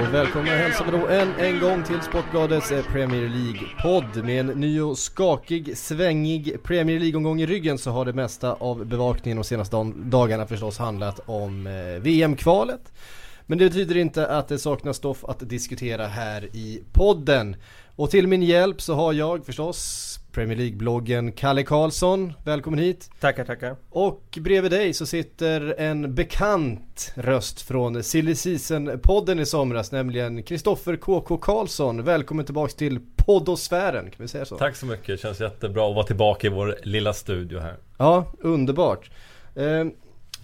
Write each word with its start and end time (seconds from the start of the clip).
Och 0.00 0.14
välkomna 0.14 0.50
hälsar 0.50 0.84
vi 0.84 0.90
då 0.90 1.06
än 1.06 1.32
en 1.38 1.60
gång 1.60 1.82
till 1.84 2.00
Sportbladets 2.00 2.68
Premier 2.92 3.28
League-podd. 3.28 4.24
Med 4.24 4.40
en 4.40 4.46
ny 4.46 4.80
och 4.80 4.98
skakig, 4.98 5.76
svängig 5.76 6.62
Premier 6.62 7.00
League-omgång 7.00 7.40
i 7.40 7.46
ryggen 7.46 7.78
så 7.78 7.90
har 7.90 8.04
det 8.04 8.12
mesta 8.12 8.52
av 8.52 8.86
bevakningen 8.86 9.36
de 9.38 9.44
senaste 9.44 9.76
dag- 9.76 9.94
dagarna 9.96 10.46
förstås 10.46 10.78
handlat 10.78 11.20
om 11.26 11.66
eh, 11.66 12.02
VM-kvalet. 12.02 12.92
Men 13.50 13.58
det 13.58 13.64
betyder 13.64 13.96
inte 13.96 14.26
att 14.26 14.48
det 14.48 14.58
saknas 14.58 14.96
stoff 14.96 15.24
att 15.24 15.48
diskutera 15.48 16.06
här 16.06 16.44
i 16.56 16.82
podden. 16.92 17.56
Och 17.96 18.10
till 18.10 18.26
min 18.26 18.42
hjälp 18.42 18.80
så 18.80 18.94
har 18.94 19.12
jag 19.12 19.46
förstås 19.46 20.20
Premier 20.32 20.56
League-bloggen 20.56 21.32
Kalle 21.32 21.62
Karlsson. 21.62 22.32
Välkommen 22.44 22.78
hit. 22.78 23.10
Tackar, 23.20 23.44
tackar. 23.44 23.76
Och 23.90 24.38
bredvid 24.40 24.70
dig 24.70 24.92
så 24.92 25.06
sitter 25.06 25.74
en 25.78 26.14
bekant 26.14 27.12
röst 27.14 27.60
från 27.60 28.02
Silly 28.02 28.34
Season-podden 28.34 29.40
i 29.40 29.46
somras, 29.46 29.92
nämligen 29.92 30.42
Kristoffer 30.42 30.96
KK 30.96 31.36
Karlsson. 31.36 32.04
Välkommen 32.04 32.44
tillbaks 32.44 32.74
till 32.74 33.00
poddosfären, 33.16 34.04
kan 34.04 34.16
vi 34.18 34.28
säga 34.28 34.44
så? 34.44 34.58
Tack 34.58 34.76
så 34.76 34.86
mycket, 34.86 35.06
det 35.06 35.18
känns 35.18 35.40
jättebra 35.40 35.88
att 35.88 35.94
vara 35.94 36.06
tillbaka 36.06 36.46
i 36.46 36.50
vår 36.50 36.76
lilla 36.82 37.12
studio 37.12 37.58
här. 37.58 37.76
Ja, 37.98 38.32
underbart. 38.40 39.10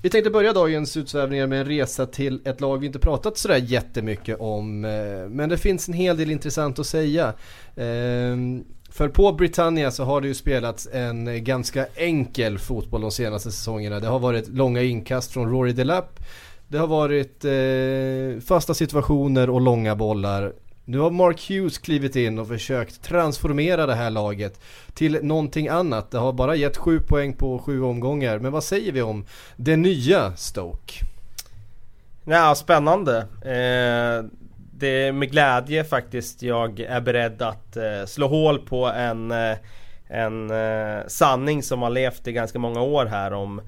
Vi 0.04 0.10
tänkte 0.10 0.30
börja 0.30 0.52
dagens 0.52 0.96
utsvävningar 0.96 1.46
med 1.46 1.60
en 1.60 1.66
resa 1.66 2.06
till 2.06 2.40
ett 2.44 2.60
lag 2.60 2.78
vi 2.78 2.86
inte 2.86 2.98
pratat 2.98 3.38
sådär 3.38 3.56
jättemycket 3.56 4.40
om. 4.40 4.84
Eh, 4.84 5.28
men 5.28 5.48
det 5.48 5.58
finns 5.58 5.88
en 5.88 5.94
hel 5.94 6.16
del 6.16 6.30
intressant 6.30 6.78
att 6.78 6.86
säga. 6.86 7.32
Ehm, 7.76 8.64
för 8.90 9.08
på 9.08 9.32
Britannia 9.32 9.90
så 9.90 10.04
har 10.04 10.20
det 10.20 10.28
ju 10.28 10.34
spelats 10.34 10.88
en 10.92 11.44
ganska 11.44 11.86
enkel 11.94 12.58
fotboll 12.58 13.00
de 13.00 13.10
senaste 13.10 13.50
säsongerna. 13.50 14.00
Det 14.00 14.06
har 14.06 14.18
varit 14.18 14.48
långa 14.48 14.82
inkast 14.82 15.32
från 15.32 15.50
Rory 15.50 15.72
Delap. 15.72 16.20
Det 16.68 16.78
har 16.78 16.86
varit 16.86 17.44
eh, 17.44 18.44
fasta 18.46 18.74
situationer 18.74 19.50
och 19.50 19.60
långa 19.60 19.96
bollar. 19.96 20.52
Nu 20.86 20.98
har 20.98 21.10
Mark 21.10 21.50
Hughes 21.50 21.78
klivit 21.78 22.16
in 22.16 22.38
och 22.38 22.48
försökt 22.48 23.02
transformera 23.02 23.86
det 23.86 23.94
här 23.94 24.10
laget 24.10 24.60
till 24.94 25.18
någonting 25.22 25.68
annat. 25.68 26.10
Det 26.10 26.18
har 26.18 26.32
bara 26.32 26.56
gett 26.56 26.76
sju 26.76 27.00
poäng 27.00 27.32
på 27.32 27.58
sju 27.58 27.82
omgångar. 27.82 28.38
Men 28.38 28.52
vad 28.52 28.64
säger 28.64 28.92
vi 28.92 29.02
om 29.02 29.26
det 29.56 29.76
nya 29.76 30.36
Stoke? 30.36 30.94
Ja, 32.24 32.54
spännande. 32.54 33.18
Eh, 33.42 34.30
det 34.78 35.06
är 35.06 35.12
med 35.12 35.30
glädje 35.30 35.84
faktiskt 35.84 36.42
jag 36.42 36.80
är 36.80 37.00
beredd 37.00 37.42
att 37.42 37.76
eh, 37.76 38.04
slå 38.06 38.28
hål 38.28 38.58
på 38.58 38.86
en, 38.86 39.30
eh, 39.30 39.56
en 40.06 40.50
eh, 40.50 41.06
sanning 41.06 41.62
som 41.62 41.82
har 41.82 41.90
levt 41.90 42.26
i 42.28 42.32
ganska 42.32 42.58
många 42.58 42.82
år 42.82 43.06
här 43.06 43.32
om 43.32 43.60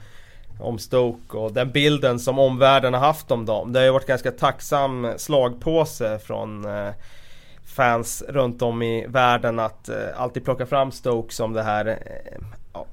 om 0.60 0.78
Stoke 0.78 1.36
och 1.36 1.52
den 1.52 1.70
bilden 1.70 2.18
som 2.18 2.38
omvärlden 2.38 2.94
har 2.94 3.00
haft 3.00 3.30
om 3.30 3.46
dem. 3.46 3.72
Det 3.72 3.78
har 3.78 3.84
ju 3.84 3.92
varit 3.92 4.06
ganska 4.06 4.30
tacksam 4.30 5.12
slagpåse 5.16 6.18
från 6.18 6.64
eh, 6.64 6.92
fans 7.64 8.24
runt 8.28 8.62
om 8.62 8.82
i 8.82 9.06
världen 9.06 9.58
att 9.58 9.88
eh, 9.88 9.96
alltid 10.16 10.44
plocka 10.44 10.66
fram 10.66 10.92
Stoke 10.92 11.34
som 11.34 11.52
det 11.52 11.62
här 11.62 11.86
eh, 11.86 12.40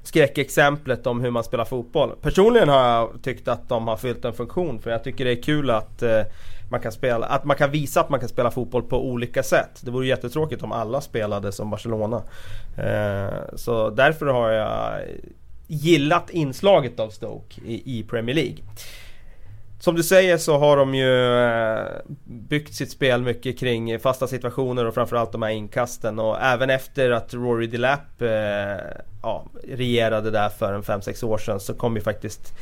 skräckexemplet 0.02 1.06
om 1.06 1.20
hur 1.20 1.30
man 1.30 1.44
spelar 1.44 1.64
fotboll. 1.64 2.12
Personligen 2.22 2.68
har 2.68 2.88
jag 2.88 3.22
tyckt 3.22 3.48
att 3.48 3.68
de 3.68 3.88
har 3.88 3.96
fyllt 3.96 4.24
en 4.24 4.32
funktion 4.32 4.80
för 4.80 4.90
jag 4.90 5.04
tycker 5.04 5.24
det 5.24 5.32
är 5.32 5.42
kul 5.42 5.70
att 5.70 6.02
eh, 6.02 6.22
man 6.70 6.80
kan 6.80 6.92
spela, 6.92 7.26
att 7.26 7.44
man 7.44 7.56
kan 7.56 7.70
visa 7.70 8.00
att 8.00 8.08
man 8.08 8.20
kan 8.20 8.28
spela 8.28 8.50
fotboll 8.50 8.82
på 8.82 9.06
olika 9.06 9.42
sätt. 9.42 9.80
Det 9.80 9.90
vore 9.90 10.06
jättetråkigt 10.06 10.62
om 10.62 10.72
alla 10.72 11.00
spelade 11.00 11.52
som 11.52 11.70
Barcelona. 11.70 12.22
Eh, 12.78 13.56
så 13.56 13.90
därför 13.90 14.26
har 14.26 14.50
jag 14.50 15.00
gillat 15.66 16.30
inslaget 16.30 17.00
av 17.00 17.10
Stoke 17.10 17.60
i, 17.64 17.98
i 17.98 18.02
Premier 18.02 18.34
League. 18.34 18.56
Som 19.84 19.94
du 19.94 20.02
säger 20.02 20.38
så 20.38 20.58
har 20.58 20.76
de 20.76 20.94
ju 20.94 21.44
eh, 21.44 21.86
byggt 22.24 22.74
sitt 22.74 22.90
spel 22.90 23.22
mycket 23.22 23.58
kring 23.58 23.98
fasta 23.98 24.26
situationer 24.26 24.84
och 24.84 24.94
framförallt 24.94 25.32
de 25.32 25.42
här 25.42 25.50
inkasten 25.50 26.18
och 26.18 26.42
även 26.42 26.70
efter 26.70 27.10
att 27.10 27.34
Rory 27.34 27.66
Delapp 27.66 28.22
eh, 28.22 28.28
ja, 29.22 29.46
regerade 29.68 30.30
där 30.30 30.48
för 30.48 30.72
en 30.72 30.82
5-6 30.82 31.24
år 31.24 31.38
sedan 31.38 31.60
så 31.60 31.74
kom 31.74 31.96
ju 31.96 32.02
faktiskt 32.02 32.54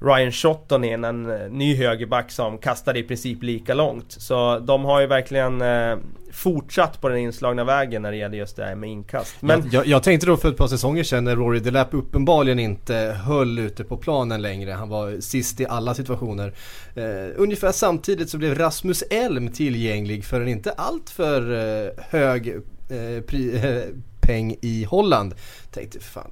Ryan 0.00 0.32
Shotton 0.32 0.84
in, 0.84 1.04
en 1.04 1.30
eh, 1.30 1.50
ny 1.50 1.76
högerback 1.76 2.30
som 2.30 2.58
kastade 2.58 2.98
i 2.98 3.02
princip 3.02 3.42
lika 3.42 3.74
långt. 3.74 4.12
Så 4.12 4.58
de 4.58 4.84
har 4.84 5.00
ju 5.00 5.06
verkligen 5.06 5.62
eh, 5.62 5.96
fortsatt 6.32 7.00
på 7.00 7.08
den 7.08 7.18
inslagna 7.18 7.64
vägen 7.64 8.02
när 8.02 8.10
det 8.10 8.16
gäller 8.16 8.38
just 8.38 8.56
det 8.56 8.64
här 8.64 8.74
med 8.74 8.90
inkast. 8.90 9.34
Men 9.40 9.60
Men 9.60 9.70
jag, 9.70 9.86
jag 9.86 10.02
tänkte 10.02 10.26
då 10.26 10.36
för 10.36 10.48
ett 10.48 10.56
par 10.56 10.66
säsonger 10.66 11.04
sedan 11.04 11.24
när 11.24 11.36
Rory 11.36 11.60
Delap 11.60 11.88
uppenbarligen 11.90 12.58
inte 12.58 12.94
höll 13.24 13.58
ute 13.58 13.84
på 13.84 13.96
planen 13.96 14.42
längre. 14.42 14.72
Han 14.72 14.88
var 14.88 15.20
sist 15.20 15.60
i 15.60 15.66
alla 15.66 15.94
situationer. 15.94 16.52
Eh, 16.94 17.04
ungefär 17.36 17.72
samtidigt 17.72 18.30
så 18.30 18.38
blev 18.38 18.58
Rasmus 18.58 19.02
Elm 19.10 19.48
tillgänglig 19.48 20.24
för 20.24 20.40
en 20.40 20.48
inte 20.48 20.72
alltför 20.72 21.52
eh, 21.52 22.04
hög 22.10 22.48
eh, 22.48 23.22
pri, 23.26 23.60
peng 24.20 24.56
i 24.60 24.84
Holland. 24.84 25.34
Tänkte 25.70 26.00
fan, 26.00 26.30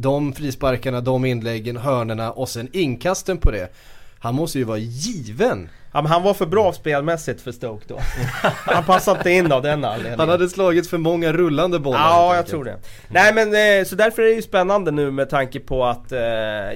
de 0.00 0.32
frisparkarna, 0.32 1.00
de 1.00 1.24
inläggen, 1.24 1.76
hörnerna 1.76 2.32
och 2.32 2.48
sen 2.48 2.68
inkasten 2.72 3.38
på 3.38 3.50
det. 3.50 3.72
Han 4.18 4.34
måste 4.34 4.58
ju 4.58 4.64
vara 4.64 4.78
given. 4.78 5.68
Ja 5.92 6.02
men 6.02 6.12
han 6.12 6.22
var 6.22 6.34
för 6.34 6.46
bra 6.46 6.72
spelmässigt 6.72 7.40
för 7.40 7.52
Stoke 7.52 7.84
då. 7.88 7.98
Han 8.42 8.84
passade 8.84 9.18
inte 9.18 9.30
in 9.30 9.52
av 9.52 9.62
den 9.62 9.84
anledningen. 9.84 10.20
Han 10.20 10.28
hade 10.28 10.48
slagit 10.48 10.90
för 10.90 10.98
många 10.98 11.32
rullande 11.32 11.78
bollar. 11.78 11.98
Ja, 11.98 12.36
jag 12.36 12.46
tror 12.46 12.64
det. 12.64 12.76
Nej 13.08 13.34
men 13.34 13.48
eh, 13.48 13.84
så 13.84 13.94
därför 13.96 14.22
är 14.22 14.26
det 14.26 14.32
ju 14.32 14.42
spännande 14.42 14.90
nu 14.90 15.10
med 15.10 15.30
tanke 15.30 15.60
på 15.60 15.84
att 15.84 16.12
eh, 16.12 16.20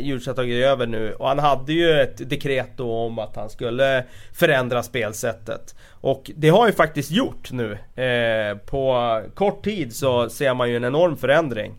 Djurs 0.01 0.27
har 0.27 0.35
tagit 0.35 0.65
över 0.65 0.87
nu. 0.87 1.15
Och 1.15 1.29
han 1.29 1.39
hade 1.39 1.73
ju 1.73 2.01
ett 2.01 2.31
dekret 2.31 2.71
då 2.77 2.93
om 2.93 3.19
att 3.19 3.37
han 3.37 3.51
skulle 3.51 4.05
förändra 4.33 4.83
spelsättet. 4.83 5.75
Och 5.91 6.31
det 6.37 6.49
har 6.49 6.59
han 6.59 6.69
ju 6.69 6.75
faktiskt 6.75 7.11
gjort 7.11 7.53
nu. 7.53 7.73
Eh, 8.05 8.57
på 8.57 9.23
kort 9.35 9.65
tid 9.65 9.97
så 9.97 10.29
ser 10.29 10.55
man 10.55 10.71
ju 10.71 10.77
en 10.77 10.85
enorm 10.85 11.17
förändring. 11.17 11.75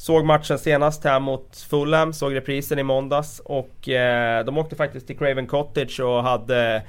Såg 0.00 0.24
matchen 0.24 0.58
senast 0.58 1.04
här 1.04 1.20
mot 1.20 1.56
Fulham, 1.70 2.12
såg 2.12 2.34
reprisen 2.34 2.78
i 2.78 2.82
måndags 2.82 3.40
och 3.44 3.88
eh, 3.88 4.44
de 4.44 4.58
åkte 4.58 4.76
faktiskt 4.76 5.06
till 5.06 5.18
Craven 5.18 5.46
Cottage 5.46 6.00
och 6.00 6.22
hade 6.22 6.82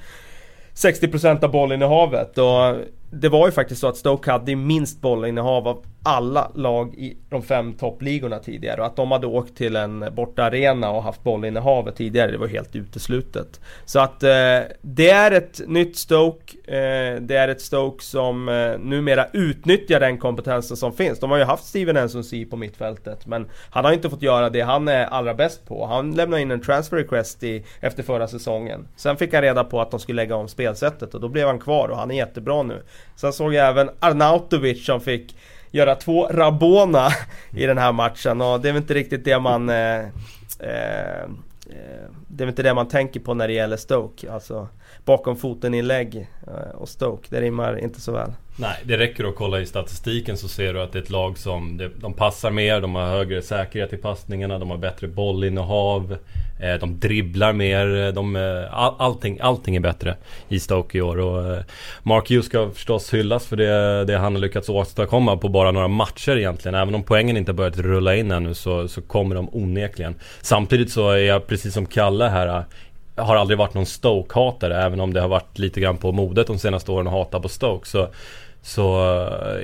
60% 0.74 1.44
av 1.44 1.50
bollinnehavet 1.50 2.38
och 2.38 2.76
det 3.10 3.28
var 3.28 3.46
ju 3.46 3.52
faktiskt 3.52 3.80
så 3.80 3.86
att 3.86 3.96
Stoke 3.96 4.30
hade 4.30 4.56
minst 4.56 5.00
bollinnehav 5.00 5.68
av 5.68 5.84
alla 6.02 6.50
lag 6.54 6.94
i 6.94 7.16
de 7.28 7.42
fem 7.42 7.72
toppligorna 7.72 8.38
tidigare 8.38 8.80
och 8.80 8.86
att 8.86 8.96
de 8.96 9.10
hade 9.10 9.26
åkt 9.26 9.56
till 9.56 9.76
en 9.76 10.04
borta 10.14 10.44
arena 10.44 10.90
och 10.90 11.02
haft 11.02 11.24
bollinnehavet 11.24 11.96
tidigare 11.96 12.30
det 12.30 12.38
var 12.38 12.46
helt 12.46 12.76
uteslutet. 12.76 13.60
Så 13.84 14.00
att 14.00 14.22
eh, 14.22 14.60
det 14.80 15.10
är 15.10 15.30
ett 15.30 15.60
nytt 15.66 15.96
Stoke, 15.96 16.56
eh, 16.64 17.20
det 17.20 17.36
är 17.36 17.48
ett 17.48 17.60
Stoke 17.60 18.04
som 18.04 18.48
eh, 18.48 18.78
numera 18.78 19.26
utnyttjar 19.32 20.00
den 20.00 20.18
kompetensen 20.18 20.76
som 20.76 20.92
finns. 20.92 21.18
De 21.18 21.30
har 21.30 21.38
ju 21.38 21.44
haft 21.44 21.64
Steven 21.64 22.06
Nsonsi 22.06 22.44
på 22.44 22.56
mittfältet 22.56 23.26
men 23.26 23.46
han 23.70 23.84
har 23.84 23.92
inte 23.92 24.10
fått 24.10 24.22
göra 24.22 24.50
det 24.50 24.60
han 24.60 24.88
är 24.88 25.04
allra 25.04 25.34
bäst 25.34 25.66
på. 25.66 25.86
Han 25.86 26.12
lämnade 26.12 26.42
in 26.42 26.50
en 26.50 26.60
transfer 26.60 26.96
request 26.96 27.42
i, 27.42 27.64
efter 27.80 28.02
förra 28.02 28.28
säsongen. 28.28 28.88
Sen 28.96 29.16
fick 29.16 29.34
han 29.34 29.42
reda 29.42 29.64
på 29.64 29.80
att 29.80 29.90
de 29.90 30.00
skulle 30.00 30.22
lägga 30.22 30.36
om 30.36 30.48
spelsättet 30.48 31.14
och 31.14 31.20
då 31.20 31.28
blev 31.28 31.46
han 31.46 31.58
kvar 31.58 31.88
och 31.88 31.96
han 31.96 32.10
är 32.10 32.14
jättebra 32.14 32.62
nu. 32.62 32.82
Sen 33.16 33.32
såg 33.32 33.54
jag 33.54 33.68
även 33.68 33.90
Arnautovic 34.00 34.84
som 34.86 35.00
fick 35.00 35.34
göra 35.70 35.94
två 35.94 36.26
Rabona 36.26 37.08
i 37.56 37.66
den 37.66 37.78
här 37.78 37.92
matchen. 37.92 38.40
Och 38.40 38.60
det 38.60 38.68
är 38.68 38.72
väl 38.72 38.82
inte 38.82 38.94
riktigt 38.94 39.24
det 39.24 39.38
man 39.38 39.68
eh, 39.68 39.98
eh, 40.58 41.20
eh 41.20 42.06
Det 42.28 42.44
är 42.44 42.46
väl 42.46 42.48
inte 42.48 42.62
det 42.62 42.74
man 42.74 42.88
tänker 42.88 43.20
på 43.20 43.34
när 43.34 43.48
det 43.48 43.54
gäller 43.54 43.76
Stoke, 43.76 44.32
alltså 44.32 44.68
bakom 45.04 45.36
foten 45.36 45.74
inlägg 45.74 46.28
eh, 46.46 46.74
och 46.74 46.88
Stoke, 46.88 47.26
det 47.30 47.40
rimmar 47.40 47.78
inte 47.78 48.00
så 48.00 48.12
väl. 48.12 48.32
Nej, 48.56 48.76
det 48.84 48.98
räcker 48.98 49.24
att 49.24 49.36
kolla 49.36 49.60
i 49.60 49.66
statistiken 49.66 50.36
så 50.36 50.48
ser 50.48 50.74
du 50.74 50.82
att 50.82 50.92
det 50.92 50.98
är 50.98 51.02
ett 51.02 51.10
lag 51.10 51.38
som 51.38 51.90
De 51.96 52.14
passar 52.14 52.50
mer, 52.50 52.80
de 52.80 52.94
har 52.94 53.06
högre 53.06 53.42
säkerhet 53.42 53.92
i 53.92 53.96
passningarna, 53.96 54.58
de 54.58 54.70
har 54.70 54.78
bättre 54.78 55.08
bollinnehav. 55.08 56.16
Eh, 56.62 56.74
de 56.74 56.98
dribblar 56.98 57.52
mer, 57.52 58.06
eh, 58.06 58.12
de, 58.12 58.36
eh, 58.36 58.74
all, 58.74 58.94
allting, 58.98 59.38
allting 59.40 59.76
är 59.76 59.80
bättre 59.80 60.16
i 60.48 60.60
Stoke 60.60 60.98
i 60.98 61.02
år. 61.02 61.18
Och 61.18 61.62
Mark 62.02 62.30
Hughes 62.30 62.46
ska 62.46 62.70
förstås 62.70 63.14
hyllas 63.14 63.46
för 63.46 63.56
det, 63.56 64.04
det 64.04 64.18
han 64.18 64.34
har 64.34 64.40
lyckats 64.40 64.68
åstadkomma 64.68 65.36
på 65.36 65.48
bara 65.48 65.70
några 65.70 65.88
matcher 65.88 66.36
egentligen. 66.36 66.74
Även 66.74 66.94
om 66.94 67.02
poängen 67.02 67.36
inte 67.36 67.52
har 67.52 67.56
börjat 67.56 67.78
rulla 67.78 68.16
in 68.16 68.30
ännu 68.30 68.54
så, 68.54 68.88
så 68.88 69.02
kommer 69.02 69.34
de 69.34 69.48
onekligen. 69.52 70.14
Samtidigt 70.40 70.92
så 70.92 71.10
är 71.10 71.16
jag 71.16 71.46
precis 71.46 71.74
som 71.74 71.86
Kalle 71.86 72.24
här 72.24 72.64
har 73.16 73.36
aldrig 73.36 73.58
varit 73.58 73.74
någon 73.74 73.86
Stoke-hatare 73.86 74.82
även 74.84 75.00
om 75.00 75.12
det 75.12 75.20
har 75.20 75.28
varit 75.28 75.58
lite 75.58 75.80
grann 75.80 75.96
på 75.96 76.12
modet 76.12 76.46
de 76.46 76.58
senaste 76.58 76.92
åren 76.92 77.06
att 77.06 77.12
hata 77.12 77.40
på 77.40 77.48
Stoke. 77.48 77.88
Så 77.88 78.08
Så 78.62 79.00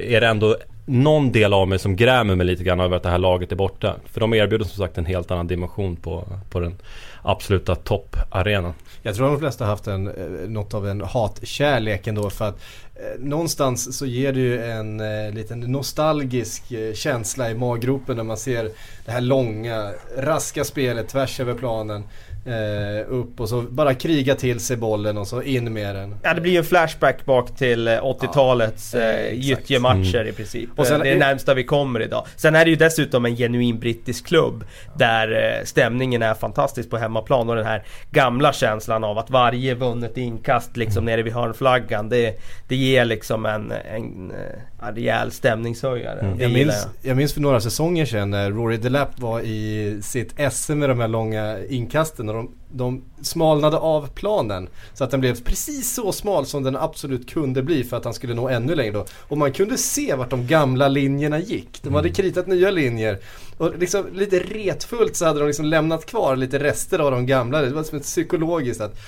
är 0.01 0.21
det 0.21 0.27
ändå 0.27 0.57
någon 0.87 1.33
del 1.33 1.55
av 1.55 1.69
mig 1.69 1.79
som 1.79 1.97
grämer 1.97 2.35
mig 2.35 2.47
lite 2.47 2.65
grann 2.65 2.81
över 2.81 2.97
att 2.97 3.03
det 3.03 3.09
här 3.09 3.19
laget 3.19 3.53
är 3.53 3.57
borta. 3.57 3.97
För 4.05 4.21
de 4.21 4.35
erbjuder 4.35 4.65
som 4.65 4.85
sagt 4.85 4.99
en 4.99 5.07
helt 5.07 5.31
annan 5.31 5.47
dimension 5.47 5.97
på, 5.97 6.25
på 6.51 6.61
den 6.61 6.77
absoluta 7.23 7.75
topparenan. 7.75 8.75
Jag 9.03 9.15
tror 9.15 9.27
de 9.27 9.39
flesta 9.39 9.65
har 9.65 9.71
haft 9.71 9.87
en, 9.87 10.07
eh, 10.09 10.49
något 10.49 10.75
av 10.75 10.89
en 10.89 11.01
hatkärlek 11.01 12.07
ändå 12.07 12.31
för 12.31 12.49
att 12.49 12.63
eh, 12.95 13.21
någonstans 13.21 13.99
så 13.99 14.07
ger 14.07 14.33
det 14.33 14.41
ju 14.41 14.63
en 14.63 15.01
eh, 15.01 15.35
liten 15.35 15.61
nostalgisk 15.61 16.73
eh, 16.73 16.95
känsla 16.95 17.51
i 17.51 17.55
maggropen 17.55 18.17
när 18.17 18.25
man 18.25 18.37
ser 18.37 18.71
det 19.05 19.13
här 19.13 19.21
långa, 19.21 19.91
raska 20.17 20.65
spelet 20.65 21.09
tvärs 21.09 21.41
över 21.41 21.55
planen. 21.55 22.05
Eh, 22.47 23.05
upp 23.09 23.41
och 23.41 23.49
så 23.49 23.63
bara 23.63 23.95
kriga 23.95 24.35
till 24.35 24.61
sig 24.61 24.77
bollen 24.77 25.19
och 25.19 25.27
så 25.29 25.43
in 25.43 25.73
med 25.73 25.95
den. 25.97 26.15
Ja 26.23 26.35
det 26.35 26.41
blir 26.41 26.53
ju 26.53 26.59
en 26.59 26.65
flashback 26.65 27.25
bak 27.25 27.57
till 27.57 27.89
eh, 27.89 27.93
80-talets 28.05 28.95
Ja, 28.95 29.01
eh, 29.01 29.35
gyttjematcher 29.35 30.15
Mm. 30.15 30.29
i 30.29 30.33
princip. 30.33 30.71
Och 30.77 30.87
sen- 30.87 31.01
det 31.01 31.09
är 31.09 31.13
det 31.15 31.19
närmsta 31.21 31.55
vi 31.55 31.65
kommer 31.65 32.03
idag. 32.03 32.27
Sen 32.37 32.55
är 32.55 32.65
det 32.65 32.71
ju 32.71 32.77
dessutom 32.77 33.25
en 33.25 33.37
genuin 33.37 33.79
brittisk 33.79 34.27
klubb 34.27 34.65
där 34.97 35.33
eh, 35.59 35.65
stämningen 35.65 36.23
är 36.23 36.35
fantastisk 36.35 36.91
på 36.91 36.97
hemmaplan 36.97 37.49
och 37.51 37.57
den 37.57 37.67
här 37.67 37.83
gamla 38.11 38.53
känslan 38.53 39.05
av 39.05 39.19
att 39.19 39.31
varje 39.31 39.75
vunnet 39.75 40.17
inkast 40.19 40.77
liksom 40.77 40.97
Mm. 41.05 41.13
nere 41.13 41.23
vid 41.23 41.33
hörnflaggan 41.33 42.09
det, 42.09 42.41
det 42.69 42.77
ger 42.77 43.05
liksom 43.05 43.47
en, 43.47 43.73
en, 43.73 44.31
eh, 44.31 44.89
en 44.89 44.95
rejäl 44.95 45.31
stämningshöjare. 45.31 46.21
Mm. 46.21 46.41
Jag 46.41 46.51
minns, 46.53 46.87
jag 47.03 47.17
minns 47.17 47.33
för 47.35 47.41
några 47.41 47.61
säsonger 47.61 48.05
sedan 48.07 48.31
när 48.31 48.51
Rory 48.51 48.77
Delap 48.77 49.21
var 49.21 49.41
i 49.41 49.99
sitt 50.03 50.35
SM 50.53 50.73
med 50.79 50.89
de 50.89 51.01
här 51.01 51.09
långa 51.09 51.57
inkasten 51.69 52.29
och 52.29 52.35
de, 52.37 52.51
de 52.73 53.03
smalnade 53.23 53.77
av 53.77 54.09
planen. 54.09 54.69
Så 54.95 55.05
att 55.05 55.11
den 55.11 55.21
blev 55.21 55.43
precis 55.45 55.95
så 55.95 56.13
smal 56.13 56.47
som 56.47 56.63
den 56.63 56.77
absolut 56.77 57.31
kunde 57.31 57.63
bli 57.63 57.85
för 57.85 57.97
att 57.97 58.05
han 58.05 58.15
skulle 58.15 58.35
nå 58.35 58.49
ännu 58.49 58.75
längre 58.75 58.93
då. 58.93 59.07
Och 59.29 59.39
man 59.39 59.53
kunde 59.53 59.79
se 59.79 60.15
vart 60.15 60.31
de 60.31 60.47
gamla 60.47 60.89
linjerna 60.89 61.39
gick. 61.39 61.83
De 61.83 61.95
hade 61.95 62.11
kritat 62.11 62.47
nya 62.47 62.71
linjer. 62.71 63.19
Och 63.59 63.79
liksom 63.79 64.07
lite 64.15 64.39
retfullt 64.39 65.17
så 65.17 65.25
hade 65.25 65.41
de 65.41 65.47
liksom 65.47 65.65
lämnat 65.65 66.07
kvar 66.07 66.37
lite 66.37 66.59
rester 66.59 66.99
av 66.99 67.11
de 67.11 67.27
gamla. 67.27 67.63
Det 67.63 67.71
var 67.71 67.83
som 67.83 67.99
ett 67.99 68.05
psykologiskt 68.05 68.81
att 68.81 68.99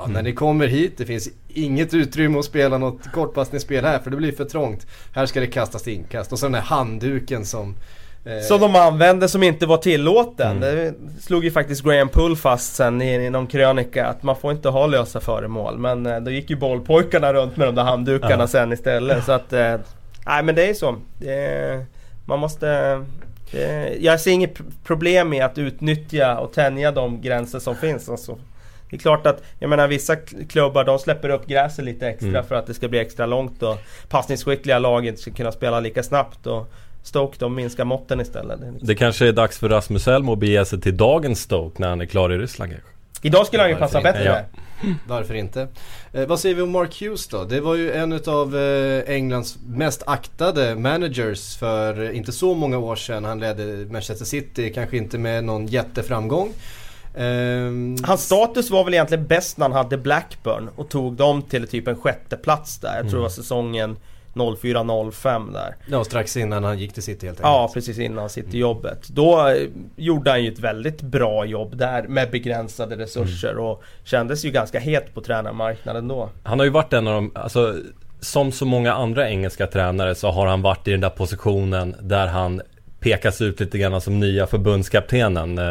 Ja, 0.00 0.06
när 0.06 0.22
ni 0.22 0.32
kommer 0.32 0.66
hit, 0.66 0.94
det 0.96 1.06
finns 1.06 1.28
inget 1.48 1.94
utrymme 1.94 2.38
att 2.38 2.44
spela 2.44 2.78
något 2.78 3.12
kortpassningsspel 3.12 3.84
här 3.84 3.98
för 3.98 4.10
det 4.10 4.16
blir 4.16 4.32
för 4.32 4.44
trångt. 4.44 4.86
Här 5.12 5.26
ska 5.26 5.40
det 5.40 5.46
kastas 5.46 5.88
inkast. 5.88 6.32
Och 6.32 6.38
så 6.38 6.46
den 6.46 6.54
här 6.54 6.62
handduken 6.62 7.46
som... 7.46 7.74
eh, 8.24 8.40
Som 8.40 8.60
de 8.60 8.76
använde 8.76 9.28
som 9.28 9.42
inte 9.42 9.66
var 9.66 9.76
tillåten. 9.76 10.62
Mm. 10.62 10.94
Det 11.16 11.22
slog 11.22 11.44
ju 11.44 11.50
faktiskt 11.50 11.82
Graham 11.84 12.08
Pull 12.08 12.36
fast 12.36 12.74
sen 12.76 13.02
i, 13.02 13.14
i 13.14 13.30
någon 13.30 13.46
krönika 13.46 14.06
att 14.06 14.22
man 14.22 14.36
får 14.36 14.52
inte 14.52 14.68
ha 14.68 14.86
lösa 14.86 15.20
föremål. 15.20 15.78
Men 15.78 16.06
eh, 16.06 16.20
då 16.20 16.30
gick 16.30 16.50
ju 16.50 16.56
bollpojkarna 16.56 17.32
runt 17.32 17.56
med 17.56 17.68
de 17.68 17.74
där 17.74 17.82
handdukarna 17.84 18.42
Ja. 18.42 18.46
sen 18.46 18.72
istället. 18.72 19.24
Så 19.24 19.32
att, 19.32 19.52
eh, 19.52 19.76
nej 20.26 20.42
men 20.42 20.54
det 20.54 20.66
är 20.70 20.74
så. 20.74 20.96
Det 21.18 21.84
man 22.26 22.38
måste... 22.38 22.66
Det, 23.52 23.96
jag 24.00 24.20
ser 24.20 24.30
inget 24.30 24.58
pr- 24.58 24.72
problem 24.84 25.28
med 25.28 25.44
att 25.44 25.58
utnyttja 25.58 26.38
och 26.38 26.52
tänja 26.52 26.92
de 26.92 27.20
gränser 27.20 27.58
som 27.58 27.76
finns. 27.76 28.08
Alltså. 28.08 28.38
Det 28.90 28.96
är 28.96 29.00
klart 29.00 29.26
att, 29.26 29.42
jag 29.58 29.70
menar 29.70 29.88
vissa 29.88 30.16
klubbar 30.48 30.84
de 30.84 30.98
släpper 30.98 31.28
upp 31.28 31.46
gräset 31.46 31.84
lite 31.84 32.08
extra 32.08 32.28
Mm. 32.28 32.44
för 32.44 32.54
att 32.54 32.66
det 32.66 32.74
ska 32.74 32.88
bli 32.88 32.98
extra 32.98 33.26
långt 33.26 33.62
och 33.62 33.76
passningsskickliga 34.08 34.78
lag 34.78 35.06
inte 35.06 35.20
ska 35.20 35.30
kunna 35.30 35.52
spela 35.52 35.80
lika 35.80 36.02
snabbt. 36.02 36.46
Och 36.46 36.72
Stoke 37.02 37.36
de 37.38 37.54
minskar 37.54 37.84
måtten 37.84 38.20
istället. 38.20 38.60
Det 38.60 38.66
liksom- 38.70 38.86
Det 38.88 38.94
kanske 38.94 39.28
är 39.28 39.32
dags 39.32 39.58
för 39.58 39.68
Rasmus 39.68 40.08
Elm 40.08 40.28
att 40.28 40.38
bege 40.38 40.64
sig 40.64 40.80
till 40.80 40.96
dagens 40.96 41.40
Stoke 41.40 41.76
när 41.82 41.88
han 41.88 42.00
är 42.00 42.06
klar 42.06 42.32
i 42.32 42.38
Ryssland 42.38 42.72
kanske. 42.72 42.88
Idag 43.22 43.46
skulle 43.46 43.62
han 43.62 43.70
ju 43.70 43.76
passa 43.76 43.98
inte? 43.98 44.12
bättre 44.12 44.24
Ja. 44.24 44.32
där. 44.32 44.44
Varför 45.06 45.34
inte? 45.34 45.68
Eh, 46.12 46.26
vad 46.26 46.40
säger 46.40 46.54
vi 46.54 46.62
om 46.62 46.70
Mark 46.70 47.00
Hughes 47.02 47.26
då? 47.28 47.44
Det 47.44 47.60
var 47.60 47.74
ju 47.74 47.92
en 47.92 48.12
av 48.26 48.56
eh, 48.56 49.14
Englands 49.14 49.58
mest 49.66 50.02
aktade 50.06 50.74
managers 50.74 51.56
för 51.56 52.02
eh, 52.04 52.16
inte 52.16 52.32
så 52.32 52.54
många 52.54 52.78
år 52.78 52.96
sedan. 52.96 53.24
Han 53.24 53.40
ledde 53.40 53.64
Manchester 53.92 54.24
City, 54.24 54.72
kanske 54.74 54.96
inte 54.96 55.18
med 55.18 55.44
någon 55.44 55.66
jätteframgång. 55.66 56.52
Ehm, 57.16 57.96
Hans 58.02 58.22
status 58.24 58.70
var 58.70 58.84
väl 58.84 58.94
egentligen 58.94 59.26
bäst 59.26 59.58
när 59.58 59.64
han 59.68 59.72
hade 59.72 59.98
Blackburn 59.98 60.68
och 60.76 60.88
tog 60.88 61.14
dem 61.14 61.42
till 61.42 61.68
typ 61.68 61.88
en 61.88 61.96
sjätte 62.00 62.36
plats 62.36 62.78
där. 62.78 62.96
Jag 62.96 63.04
tror 63.10 63.18
det 63.18 63.22
var 63.22 63.28
säsongen 63.28 63.96
04-05 64.38 65.52
där. 65.52 65.74
Ja, 65.90 66.04
strax 66.04 66.36
innan 66.36 66.64
han 66.64 66.78
gick 66.78 66.92
till 66.92 67.02
City 67.02 67.26
helt 67.26 67.38
Ja, 67.42 67.60
enkelt. 67.62 67.74
precis 67.74 67.98
innan 67.98 68.28
City-jobbet. 68.28 69.08
Då 69.08 69.48
eh, 69.48 69.68
gjorde 69.96 70.30
han 70.30 70.44
ju 70.44 70.52
ett 70.52 70.58
väldigt 70.60 71.02
bra 71.02 71.44
jobb 71.44 71.76
där 71.76 72.02
med 72.02 72.30
begränsade 72.30 72.96
resurser 72.96 73.58
och 73.58 73.82
kändes 74.04 74.44
ju 74.44 74.50
ganska 74.50 74.78
het 74.78 75.14
på 75.14 75.20
tränarmarknaden 75.20 76.08
då. 76.08 76.28
Han 76.42 76.58
har 76.58 76.64
ju 76.66 76.70
varit 76.72 76.92
en 76.92 77.06
av 77.08 77.14
de, 77.14 77.32
alltså 77.34 77.74
som 78.20 78.52
så 78.52 78.64
många 78.66 78.92
andra 78.92 79.28
engelska 79.30 79.66
tränare 79.66 80.14
så 80.14 80.30
har 80.30 80.46
han 80.46 80.62
varit 80.62 80.88
i 80.88 80.90
den 80.90 81.00
där 81.00 81.10
positionen 81.10 81.96
där 82.00 82.26
han 82.26 82.62
pekas 83.00 83.40
ut 83.40 83.60
lite 83.60 83.78
grann 83.78 84.00
som 84.00 84.20
nya 84.20 84.46
förbundskaptenen. 84.46 85.58
Eh, 85.58 85.64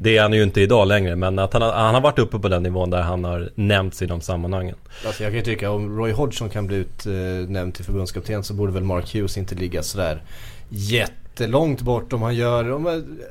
Det 0.00 0.16
är 0.16 0.22
han 0.22 0.32
ju 0.32 0.42
inte 0.42 0.60
idag 0.60 0.88
längre 0.88 1.16
men 1.16 1.38
att 1.38 1.52
han, 1.52 1.62
har- 1.62 1.72
han 1.72 1.94
har 1.94 2.00
varit 2.00 2.18
uppe 2.18 2.38
på 2.38 2.48
den 2.48 2.62
nivån 2.62 2.90
där 2.90 3.02
han 3.02 3.24
har 3.24 3.50
nämnts 3.54 4.02
i 4.02 4.06
de 4.06 4.20
sammanhangen. 4.20 4.76
Alltså 5.06 5.22
jag 5.22 5.32
kan 5.32 5.38
ju 5.38 5.44
tycka 5.44 5.70
om 5.70 5.96
Roy 5.98 6.12
Hodgson 6.12 6.50
kan 6.50 6.66
bli 6.66 6.76
utnämnd 6.76 7.74
till 7.74 7.84
förbundskapten 7.84 8.44
så 8.44 8.54
borde 8.54 8.72
väl 8.72 8.84
Mark 8.84 9.14
Hughes 9.14 9.38
inte 9.38 9.54
ligga 9.54 9.82
sådär 9.82 10.22
jättelångt 10.68 11.82
bort 11.82 12.12
om 12.12 12.22
han 12.22 12.34
gör 12.34 12.64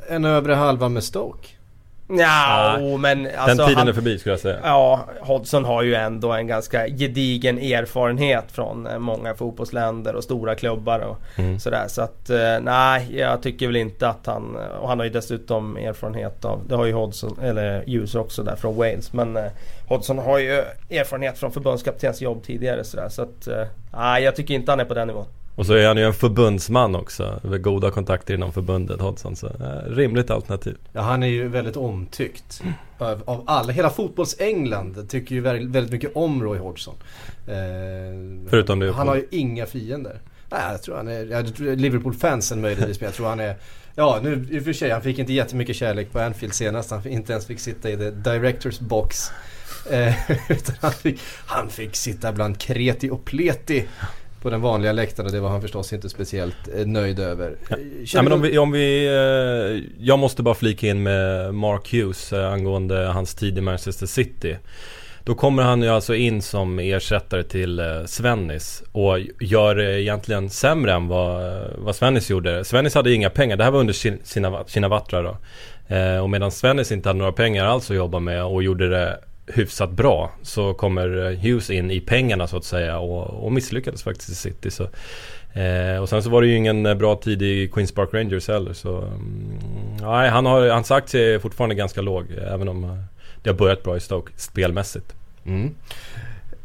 en 0.10 0.26
övre 0.26 0.54
halva 0.54 0.90
med 0.90 1.04
Stoke. 1.04 1.48
Ja, 2.10 2.78
men 3.00 3.26
alltså 3.38 3.58
den 3.58 3.68
tiden 3.68 3.76
han, 3.78 3.88
är 3.88 3.94
förbi 3.94 4.20
skulle 4.20 4.34
jag 4.34 4.40
säga. 4.40 4.60
Ja, 4.64 5.06
Hodgson 5.22 5.66
har 5.66 5.84
ju 5.84 5.96
ändå 5.96 6.32
en 6.34 6.48
ganska 6.48 6.88
gedigen 6.88 7.58
erfarenhet 7.58 8.52
från 8.52 8.88
eh, 8.88 9.00
många 9.00 9.34
fotbollsländer 9.36 10.16
och 10.16 10.24
stora 10.24 10.56
klubbar 10.56 11.00
och 11.00 11.18
Mm. 11.36 11.60
sådär. 11.60 11.86
Så 11.88 12.02
att 12.02 12.30
eh, 12.30 12.60
nej, 12.62 13.18
jag 13.18 13.42
tycker 13.44 13.68
väl 13.68 13.76
inte 13.76 14.08
att 14.10 14.26
han... 14.26 14.56
Och 14.82 14.90
han 14.90 15.00
har 15.00 15.04
ju 15.06 15.12
dessutom 15.12 15.78
erfarenhet 15.78 16.46
av... 16.46 16.62
Det 16.68 16.76
har 16.76 16.86
ju 16.86 16.94
Hodgson, 16.94 17.40
eller 17.44 17.84
Hughes 17.88 18.16
också 18.16 18.44
där 18.44 18.56
från 18.56 18.76
Wales. 18.78 19.14
Men 19.14 19.38
eh, 19.38 19.44
Hodgson 19.88 20.18
har 20.18 20.40
ju 20.40 20.64
erfarenhet 20.90 21.38
från 21.38 21.52
förbundskaptens 21.52 22.22
jobb 22.22 22.44
tidigare 22.44 22.84
sådär. 22.84 23.10
Så 23.10 23.22
att 23.22 23.48
eh, 23.48 23.64
nej, 23.98 24.24
jag 24.24 24.36
tycker 24.36 24.54
inte 24.54 24.72
han 24.72 24.80
är 24.80 24.86
på 24.86 24.94
den 24.94 25.08
nivån. 25.08 25.26
Och 25.58 25.66
så 25.66 25.74
är 25.74 25.88
han 25.88 25.98
ju 25.98 26.04
en 26.04 26.14
förbundsman 26.14 26.96
också. 26.96 27.40
Med 27.44 27.62
goda 27.62 27.92
kontakter 27.92 28.34
inom 28.34 28.54
förbundet 28.54 29.02
Hodgson. 29.02 29.36
Så 29.36 29.48
eh, 29.48 29.92
rimligt 29.92 30.32
alternativ. 30.32 30.78
Ja 30.94 31.02
han 31.02 31.24
är 31.24 31.28
ju 31.28 31.48
väldigt 31.48 31.78
omtyckt. 31.78 32.62
Av, 32.98 33.24
av 33.26 33.44
alla, 33.48 33.74
hela 33.74 33.90
fotbolls-England 33.90 35.10
tycker 35.10 35.36
ju 35.36 35.42
väldigt, 35.42 35.92
mycket 35.92 36.16
om 36.16 36.44
Roy 36.44 36.58
Hodgson. 36.60 36.96
Eh, 37.48 37.54
Förutom 38.50 38.80
Liverpool. 38.80 38.98
Han 38.98 39.08
har 39.08 39.16
ju 39.16 39.28
inga 39.32 39.66
fiender. 39.66 40.20
Nej, 40.50 40.62
jag 40.72 40.82
tror 40.82 40.96
han 40.96 41.08
är, 41.08 41.76
Liverpool-fansen 41.76 42.62
möjligtvis 42.62 43.00
men 43.00 43.06
jag 43.06 43.14
tror 43.14 43.28
han 43.28 43.40
är 43.40 43.56
Ja 43.96 44.20
nu 44.24 44.48
i 44.52 44.60
och 44.60 44.64
för 44.64 44.74
sig, 44.74 44.92
han 44.92 45.02
fick 45.02 45.20
inte 45.20 45.34
jättemycket 45.34 45.76
kärlek 45.76 46.12
på 46.12 46.20
Anfield 46.20 46.54
senast. 46.54 46.92
Han 46.92 47.08
inte 47.08 47.32
ens 47.32 47.46
fick 47.46 47.60
sitta 47.60 47.90
i 47.90 47.98
the 47.98 48.12
directors 48.12 48.80
box. 48.80 49.32
Eh, 49.92 50.32
utan 50.52 50.76
han, 50.82 50.92
fick, 50.92 51.20
han 51.46 51.70
fick 51.70 51.96
sitta 51.96 52.32
bland 52.32 52.60
kreti 52.60 53.10
och 53.10 53.26
pleti 53.26 53.88
på 54.48 54.52
den 54.52 54.62
vanliga 54.62 54.92
läktaren 54.92 55.28
och 55.28 55.34
det 55.34 55.40
var 55.40 55.50
han 55.50 55.62
förstås 55.62 55.94
inte 55.94 56.10
speciellt 56.10 56.56
eh, 56.76 56.86
nöjd 56.86 57.20
över. 57.20 57.56
Eh, 57.70 57.78
Ja, 58.06 58.22
men 58.22 58.34
om 58.34 58.42
vi, 58.42 58.58
om 58.58 58.72
vi 58.72 59.08
eh, 59.08 60.06
jag 60.06 60.20
måste 60.20 60.44
bara 60.44 60.56
flika 60.56 60.88
in 60.88 61.04
med 61.04 61.54
Mark 61.54 61.94
Hughes 61.94 62.34
angående 62.34 63.06
hans 63.06 63.36
tid 63.36 63.58
i 63.58 63.62
Manchester 63.62 64.06
City. 64.06 64.58
Då 65.24 65.36
kommer 65.36 65.64
han 65.64 65.82
ju 65.82 65.90
alltså 65.90 66.16
in 66.16 66.42
som 66.42 66.80
ersättare 66.80 67.44
till 67.44 67.82
Svennis 68.06 68.84
och 68.92 69.20
gör 69.40 69.76
det 69.76 70.02
egentligen 70.02 70.50
sämre 70.50 70.94
än 70.94 71.08
vad, 71.08 71.64
vad 71.78 71.96
Svennis 71.96 72.30
gjorde. 72.30 72.66
Svennis 72.66 72.96
hade 72.96 73.14
inga 73.14 73.30
pengar, 73.30 73.58
det 73.58 73.64
här 73.64 73.72
var 73.72 73.80
under 73.80 73.94
sina, 74.24 74.64
sina 74.66 74.90
Vatra 74.90 75.22
då. 75.22 75.38
Och 76.22 76.30
medan 76.30 76.52
Svennis 76.52 76.92
inte 76.92 77.10
hade 77.10 77.20
några 77.20 77.32
pengar 77.32 77.66
alls 77.66 77.92
att 77.92 77.98
jobba 77.98 78.20
med 78.20 78.44
och 78.46 78.64
gjorde 78.64 78.90
det 78.90 79.20
hyfsat 79.48 79.92
bra 79.92 80.32
så 80.42 80.74
kommer 80.74 81.26
eh, 81.26 81.40
Hughes 81.40 81.70
in 81.70 81.92
i 81.92 82.00
pengarna 82.00 82.48
så 82.48 82.58
att 82.58 82.64
säga 82.64 83.00
och, 83.00 83.46
och 83.46 83.52
misslyckades 83.52 84.04
faktiskt 84.04 84.30
i 84.30 84.36
City. 84.36 84.72
Så, 84.72 84.84
eh, 85.60 86.02
och 86.02 86.10
sen 86.10 86.24
så 86.24 86.30
var 86.30 86.42
det 86.42 86.48
ju 86.48 86.56
ingen 86.56 86.86
eh, 86.86 86.96
bra 86.96 87.16
tid 87.16 87.42
i 87.42 87.68
Queens 87.68 87.92
Park 87.92 88.10
Rangers 88.14 88.48
heller 88.48 88.74
så 88.74 88.98
mm, 88.98 89.60
Nej, 90.02 90.30
han 90.30 90.46
har, 90.46 90.70
hans 90.70 90.92
aktie 90.92 91.36
är 91.36 91.40
fortfarande 91.40 91.76
ganska 91.76 92.02
låg 92.02 92.26
även 92.52 92.68
om 92.68 92.84
eh, 92.84 92.98
det 93.44 93.50
har 93.50 93.58
börjat 93.58 93.84
bra 93.84 93.98
i 93.98 94.00
Stoke 94.00 94.34
spelmässigt. 94.36 95.16
Mm. 95.46 95.76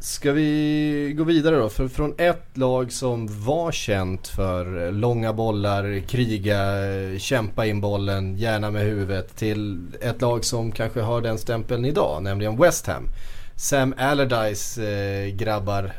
Ska 0.03 0.33
vi 0.33 1.15
gå 1.17 1.25
vidare 1.25 1.57
då? 1.57 1.69
För 1.69 1.89
från 1.89 2.15
ett 2.19 2.57
lag 2.57 2.93
som 2.93 3.45
var 3.45 3.73
känt 3.73 4.29
för 4.29 4.93
långa 4.93 5.33
bollar, 5.33 6.01
kriga, 6.09 6.59
kämpa 7.19 7.67
in 7.67 7.81
bollen, 7.81 8.37
gärna 8.37 8.71
med 8.71 8.83
huvudet 8.83 9.37
till 9.37 9.87
ett 10.01 10.21
lag 10.21 10.45
som 10.45 10.73
kanske 10.73 11.01
har 11.01 11.21
den 11.21 11.39
stämpeln 11.39 11.85
idag, 11.85 12.23
nämligen 12.23 12.57
West 12.57 12.87
Ham. 12.87 13.09
Sam 13.57 13.95
Allardyce 13.99 14.79
eh, 14.79 15.35
grabbar. 15.35 15.93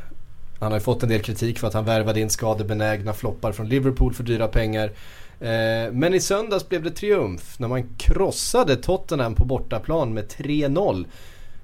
Han 0.59 0.71
har 0.71 0.79
ju 0.79 0.83
fått 0.83 1.03
en 1.03 1.09
del 1.09 1.21
kritik 1.21 1.59
för 1.59 1.67
att 1.67 1.73
han 1.73 1.85
värvade 1.85 2.19
in 2.19 2.29
skadebenägna 2.29 3.13
floppar 3.13 3.51
från 3.51 3.69
Liverpool 3.69 4.13
för 4.13 4.23
dyra 4.23 4.47
pengar. 4.47 4.91
Eh, 5.39 5.91
men 5.91 6.13
i 6.13 6.19
söndags 6.19 6.69
blev 6.69 6.83
det 6.83 6.91
triumf 6.91 7.59
när 7.59 7.67
man 7.67 7.89
krossade 7.97 8.75
Tottenham 8.75 9.35
på 9.35 9.45
bortaplan 9.45 10.13
med 10.13 10.27
3-0. 10.27 11.05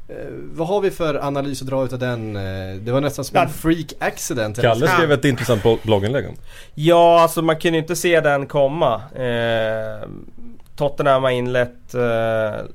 Eh, 0.09 0.15
vad 0.31 0.67
har 0.67 0.81
vi 0.81 0.91
för 0.91 1.25
analys 1.25 1.61
att 1.61 1.67
dra 1.67 1.85
utav 1.85 1.99
den? 1.99 2.35
Eh, 2.35 2.75
det 2.81 2.91
var 2.91 3.01
nästan 3.01 3.25
som 3.25 3.37
en 3.37 3.49
freak 3.49 3.93
accident. 3.99 4.61
Kalle 4.61 4.87
skrev 4.87 5.11
ett 5.11 5.25
intressant 5.25 5.83
blogginlägg 5.83 6.27
om. 6.27 6.35
Ja, 6.75 7.21
alltså 7.21 7.41
man 7.41 7.59
kunde 7.59 7.77
inte 7.77 7.95
se 7.95 8.21
den 8.21 8.47
komma. 8.47 9.01
Eh, 9.15 10.09
Tottenham 10.75 11.23
har 11.23 11.29
inlett 11.29 11.93
eh, 11.93 12.65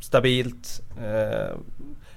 stabilt. 0.00 0.82
Eh, 0.98 1.56